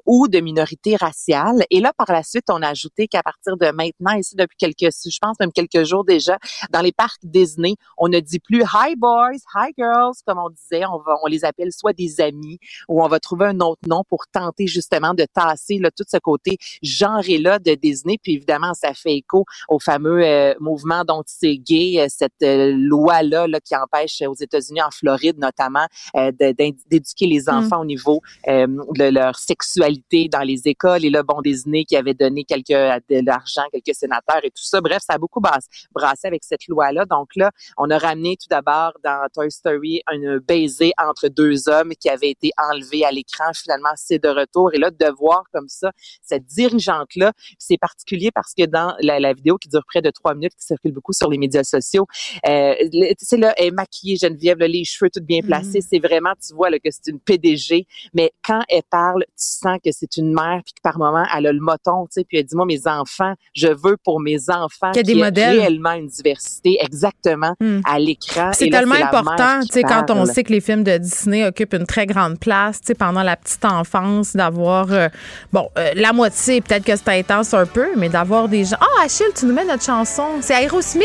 ou 0.07 0.29
de 0.29 0.41
minorités 0.41 0.97
raciales. 0.97 1.65
Et 1.71 1.81
là, 1.81 1.93
par 1.97 2.11
la 2.13 2.23
suite, 2.23 2.45
on 2.49 2.63
a 2.63 2.69
ajouté 2.69 3.09
qu'à 3.09 3.23
partir 3.23 3.57
de 3.57 3.67
maintenant, 3.71 4.13
ici, 4.13 4.35
depuis 4.37 4.57
quelques, 4.57 4.93
je 4.93 5.19
pense 5.21 5.26
même 5.41 5.53
quelques 5.53 5.85
jours 5.85 6.05
déjà, 6.05 6.39
dans 6.71 6.81
les 6.81 6.93
parcs 6.93 7.21
Disney, 7.23 7.77
on 7.99 8.09
ne 8.09 8.21
dit 8.21 8.39
plus 8.39 8.63
hi 8.63 8.97
boys, 8.97 9.33
hi 9.55 9.73
girls, 9.77 10.15
comme 10.27 10.39
on 10.39 10.51
disait, 10.51 10.85
on 10.87 10.99
va, 10.99 11.17
on 11.23 11.27
les 11.27 11.45
appelle 11.45 11.73
soit 11.73 11.93
des 11.93 12.21
amis 12.21 12.59
ou 12.89 13.03
on 13.03 13.09
va 13.09 13.21
trouver 13.21 13.47
un 13.47 13.61
autre 13.61 13.83
nom 13.87 14.03
pour 14.09 14.27
tenter 14.27 14.67
justement 14.67 15.15
de 15.15 15.27
tasser 15.33 15.79
là, 15.79 15.91
tout 15.91 16.05
ce 16.07 16.19
côté 16.19 16.59
genré-là 16.83 17.59
de 17.59 17.75
Disney. 17.75 18.19
Puis 18.23 18.35
évidemment, 18.35 18.75
ça 18.75 18.95
fait 18.95 19.15
écho 19.15 19.45
au 19.69 19.79
fameux 19.79 20.25
euh, 20.25 20.55
mouvement 20.61 21.05
dont 21.05 21.23
c'est 21.27 21.57
gay, 21.57 22.01
euh, 22.01 22.07
cette 22.09 22.43
euh, 22.43 22.73
loi-là 22.77 23.47
là, 23.47 23.61
qui 23.61 23.77
empêche 23.77 24.23
aux 24.27 24.35
États-Unis, 24.35 24.83
en 24.83 24.91
Floride 24.91 25.39
notamment, 25.39 25.87
d'éduquer 26.15 27.27
les 27.27 27.43
mm. 27.47 27.55
enfants 27.55 27.81
au 27.81 27.85
niveau 27.85 28.21
de 28.47 29.11
leur 29.11 29.39
sexualité 29.39 30.29
dans 30.29 30.43
les 30.43 30.63
écoles. 30.67 31.05
Et 31.05 31.11
là, 31.11 31.23
bon, 31.23 31.41
Disney 31.43 31.85
qui 31.85 31.97
avait 31.97 32.15
donné 32.15 32.45
quelques 32.45 32.69
de 32.69 33.25
l'argent, 33.25 33.63
quelques 33.73 33.95
sénateurs 33.95 34.41
et 34.43 34.51
tout 34.51 34.63
ça. 34.63 34.81
Bref, 34.81 35.03
ça 35.07 35.16
a 35.17 35.19
beaucoup 35.19 35.41
brassé 35.41 36.27
avec 36.27 36.45
cette 36.45 36.67
loi-là. 36.69 37.05
Donc 37.07 37.29
là, 37.37 37.51
on 37.77 37.91
a 37.91 37.99
ramené 37.99 38.37
tout 38.37 38.49
d'abord 38.49 38.93
dans 39.03 39.27
Toy 39.35 39.51
Story 39.51 40.03
un 40.07 40.39
baiser 40.39 40.93
entre 40.99 41.29
deux 41.29 41.69
hommes 41.69 41.93
qui 41.99 42.09
avait 42.09 42.31
été 42.31 42.51
enlevé 42.57 43.05
à 43.05 43.11
l'écran. 43.11 43.45
Finalement, 43.55 43.91
c'est 43.97 44.23
de 44.23 44.29
retour. 44.29 44.73
Et 44.75 44.79
là, 44.79 44.91
de 44.91 45.07
voir 45.19 45.45
comme 45.53 45.69
ça 45.69 45.91
cette 46.23 46.47
dirigeante-là, 46.47 47.33
c'est 47.59 47.79
particulier 47.79 48.31
parce 48.35 48.55
que 48.55 48.65
dans 48.67 48.95
la, 49.01 49.33
vidéo 49.33 49.59
qui 49.59 49.69
dure 49.69 49.85
près 49.87 50.03
de 50.03 50.11
trois 50.11 50.35
minutes, 50.35 50.55
qui 50.59 50.65
circule 50.65 50.93
beaucoup 50.93 51.13
sur 51.13 51.29
les 51.29 51.39
médias 51.39 51.65
sociaux, 51.65 52.07
euh, 52.49 52.75
tu 52.91 53.15
sais, 53.19 53.37
là, 53.37 53.55
elle 53.57 53.67
est 53.67 53.71
maquillée, 53.71 54.17
Geneviève, 54.17 54.59
là, 54.59 54.69
les 54.69 54.85
cheveux 54.85 55.11
tout 55.11 55.23
bien 55.23 55.41
placés. 55.43 55.81
Mm-hmm. 55.81 55.87
C'est 55.91 55.99
vraiment, 55.99 56.33
tu 56.47 56.55
vois, 56.55 56.71
là, 56.71 56.79
que 56.79 56.91
c'est 56.91 57.09
une 57.11 57.21
PDG. 57.21 57.87
Mais 58.15 58.33
quand 58.45 58.63
elle 58.69 58.83
parle, 58.91 59.25
tu 59.31 59.33
sens 59.37 59.79
que 59.85 59.91
c'est 59.93 60.17
une 60.17 60.33
mère, 60.33 60.63
puis 60.65 60.75
que 60.75 60.81
par 60.83 60.99
moment, 60.99 61.25
elle 61.37 61.47
a 61.47 61.53
le 61.53 61.61
moton, 61.61 62.07
tu 62.07 62.13
sais, 62.13 62.25
puis 62.25 62.39
elle 62.39 62.45
dit, 62.45 62.57
moi, 62.57 62.67
mes 62.67 62.87
enfants, 62.87 63.35
je 63.55 63.69
veux 63.69 63.97
pour 64.03 64.21
mes 64.21 64.51
enfants 64.51 64.93
qu'il 65.07 65.19
y 65.19 65.23
modèles. 65.23 65.61
réellement 65.61 65.93
une 65.93 66.09
diversité, 66.09 66.79
exactement, 66.81 67.55
mm. 67.61 67.81
à 67.85 67.99
l'écran. 67.99 68.51
C'est 68.53 68.71
tellement 68.71 68.95
important, 68.95 69.61
tu 69.63 69.69
sais, 69.73 69.83
quand 69.83 70.11
on 70.11 70.27
sait 70.27 70.45
que 70.45 70.53
les 70.53 70.61
films 70.61 70.85
de 70.85 70.97
Disney 70.99 71.45
occupent 71.45 71.75
une 71.75 71.87
très 71.87 72.07
grande 72.07 72.39
place, 72.39 72.81
tu 72.81 72.89
sais, 72.89 72.95
pendant 72.95 73.23
la 73.23 73.37
petite 73.37 73.65
enfance, 73.65 74.35
d'avoir, 74.35 74.93
euh, 74.93 75.09
bon, 75.53 75.69
euh, 75.79 75.91
la 75.95 76.13
moitié, 76.13 76.61
peut-être 76.61 76.85
que 76.85 76.97
c'est 76.97 77.09
intense 77.09 77.55
un 77.55 77.67
peu, 77.67 77.89
mais 77.97 78.09
d'avoir 78.09 78.49
des 78.49 78.65
gens. 78.65 78.77
Ah, 78.81 78.87
oh, 78.89 79.01
Achille, 79.05 79.27
tu 79.35 79.47
nous 79.47 79.55
mets 79.55 79.65
notre 79.65 79.85
chanson. 79.85 80.25
C'est 80.41 80.55
Aerosmith. 80.55 81.05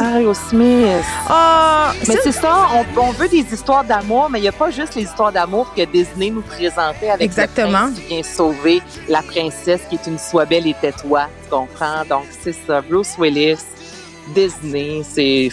Aerosmith. 0.00 1.04
Ah, 1.28 1.92
mais 2.06 2.16
c'est 2.22 2.32
ça, 2.32 2.66
on, 2.96 3.10
veut 3.12 3.28
des 3.28 3.44
histoires 3.52 3.84
d'amour, 3.84 4.28
mais 4.30 4.38
il 4.38 4.42
n'y 4.42 4.48
a 4.48 4.52
pas 4.52 4.70
juste 4.70 4.94
les 4.94 5.02
histoires 5.02 5.32
d'amour 5.32 5.72
que 5.74 5.84
Disney 5.84 6.30
nous 6.30 6.42
présentait 6.42 7.10
avec 7.10 7.22
Exactement. 7.22 7.66
le 7.66 7.72
prince 7.72 7.94
qui 7.94 8.06
vient 8.06 8.22
sauver 8.22 8.82
la 9.08 9.22
princesse 9.22 9.80
qui 9.88 9.96
est 9.96 10.06
une 10.06 10.18
soie 10.18 10.44
belle 10.44 10.66
et 10.66 10.74
tais-toi, 10.80 11.28
tu 11.39 11.39
Donc, 11.50 12.26
c'est 12.30 12.52
ça. 12.52 12.80
Bruce 12.80 13.16
Willis, 13.18 13.58
Disney, 14.34 15.02
c'est 15.02 15.50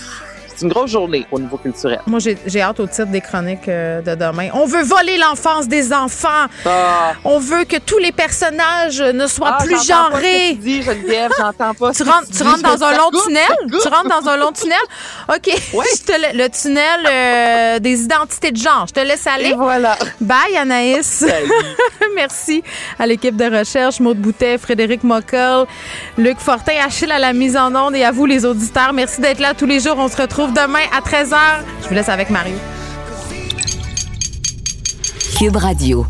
c'est 0.57 0.65
une 0.65 0.71
grosse 0.71 0.89
journée 0.89 1.25
au 1.31 1.39
niveau 1.39 1.57
culturel. 1.57 1.99
Moi, 2.07 2.19
j'ai 2.19 2.61
hâte 2.61 2.79
au 2.79 2.87
titre 2.87 3.05
des 3.05 3.21
chroniques 3.21 3.67
euh, 3.67 4.01
de 4.01 4.15
demain. 4.15 4.49
On 4.53 4.65
veut 4.65 4.81
voler 4.81 5.17
l'enfance 5.17 5.67
des 5.67 5.93
enfants. 5.93 6.47
Ah. 6.65 7.13
On 7.23 7.37
veut 7.37 7.63
que 7.65 7.77
tous 7.77 7.99
les 7.99 8.11
personnages 8.11 8.99
ne 8.99 9.27
soient 9.27 9.57
ah, 9.59 9.63
plus 9.63 9.85
genrés. 9.85 10.55
Pas 10.55 10.61
dis, 10.61 10.81
Geneviève, 10.81 11.31
j'entends 11.37 11.75
pas. 11.75 11.91
Tu 11.91 12.01
rentres, 12.01 12.29
tu 12.35 12.41
rentres 12.41 12.63
dans 12.63 12.83
un 12.83 12.97
long 12.97 13.11
tunnel? 13.23 13.43
Tu 13.69 13.87
rentres 13.87 14.09
dans 14.09 14.27
un 14.27 14.37
long 14.37 14.51
tunnel? 14.51 14.77
OK. 15.29 15.53
Oui. 15.73 15.85
le 16.33 16.47
tunnel 16.47 17.07
euh, 17.07 17.79
des 17.79 18.01
identités 18.01 18.51
de 18.51 18.57
genre. 18.57 18.85
Je 18.87 18.93
te 18.93 18.99
laisse 18.99 19.27
aller. 19.27 19.49
Et 19.49 19.55
voilà. 19.55 19.95
Bye, 20.19 20.57
Anaïs. 20.57 21.23
Merci 22.15 22.63
à 22.97 23.05
l'équipe 23.05 23.35
de 23.35 23.59
recherche, 23.59 23.99
Maude 23.99 24.17
Boutet, 24.17 24.57
Frédéric 24.57 25.03
Mockel, 25.03 25.65
Luc 26.17 26.39
Fortin, 26.39 26.73
Achille 26.83 27.11
à 27.11 27.19
la 27.19 27.31
mise 27.31 27.55
en 27.55 27.75
onde 27.75 27.95
et 27.95 28.03
à 28.03 28.11
vous, 28.11 28.25
les 28.25 28.43
auditeurs. 28.43 28.91
Merci 28.91 29.21
d'être 29.21 29.39
là 29.39 29.53
tous 29.53 29.67
les 29.67 29.79
jours. 29.79 29.97
On 29.99 30.07
se 30.07 30.17
demain 30.53 30.85
à 30.91 31.01
13h. 31.01 31.37
Je 31.83 31.87
vous 31.87 31.93
laisse 31.93 32.09
avec 32.09 32.29
Mario. 32.29 32.55
Cube 35.37 35.55
Radio. 35.55 36.05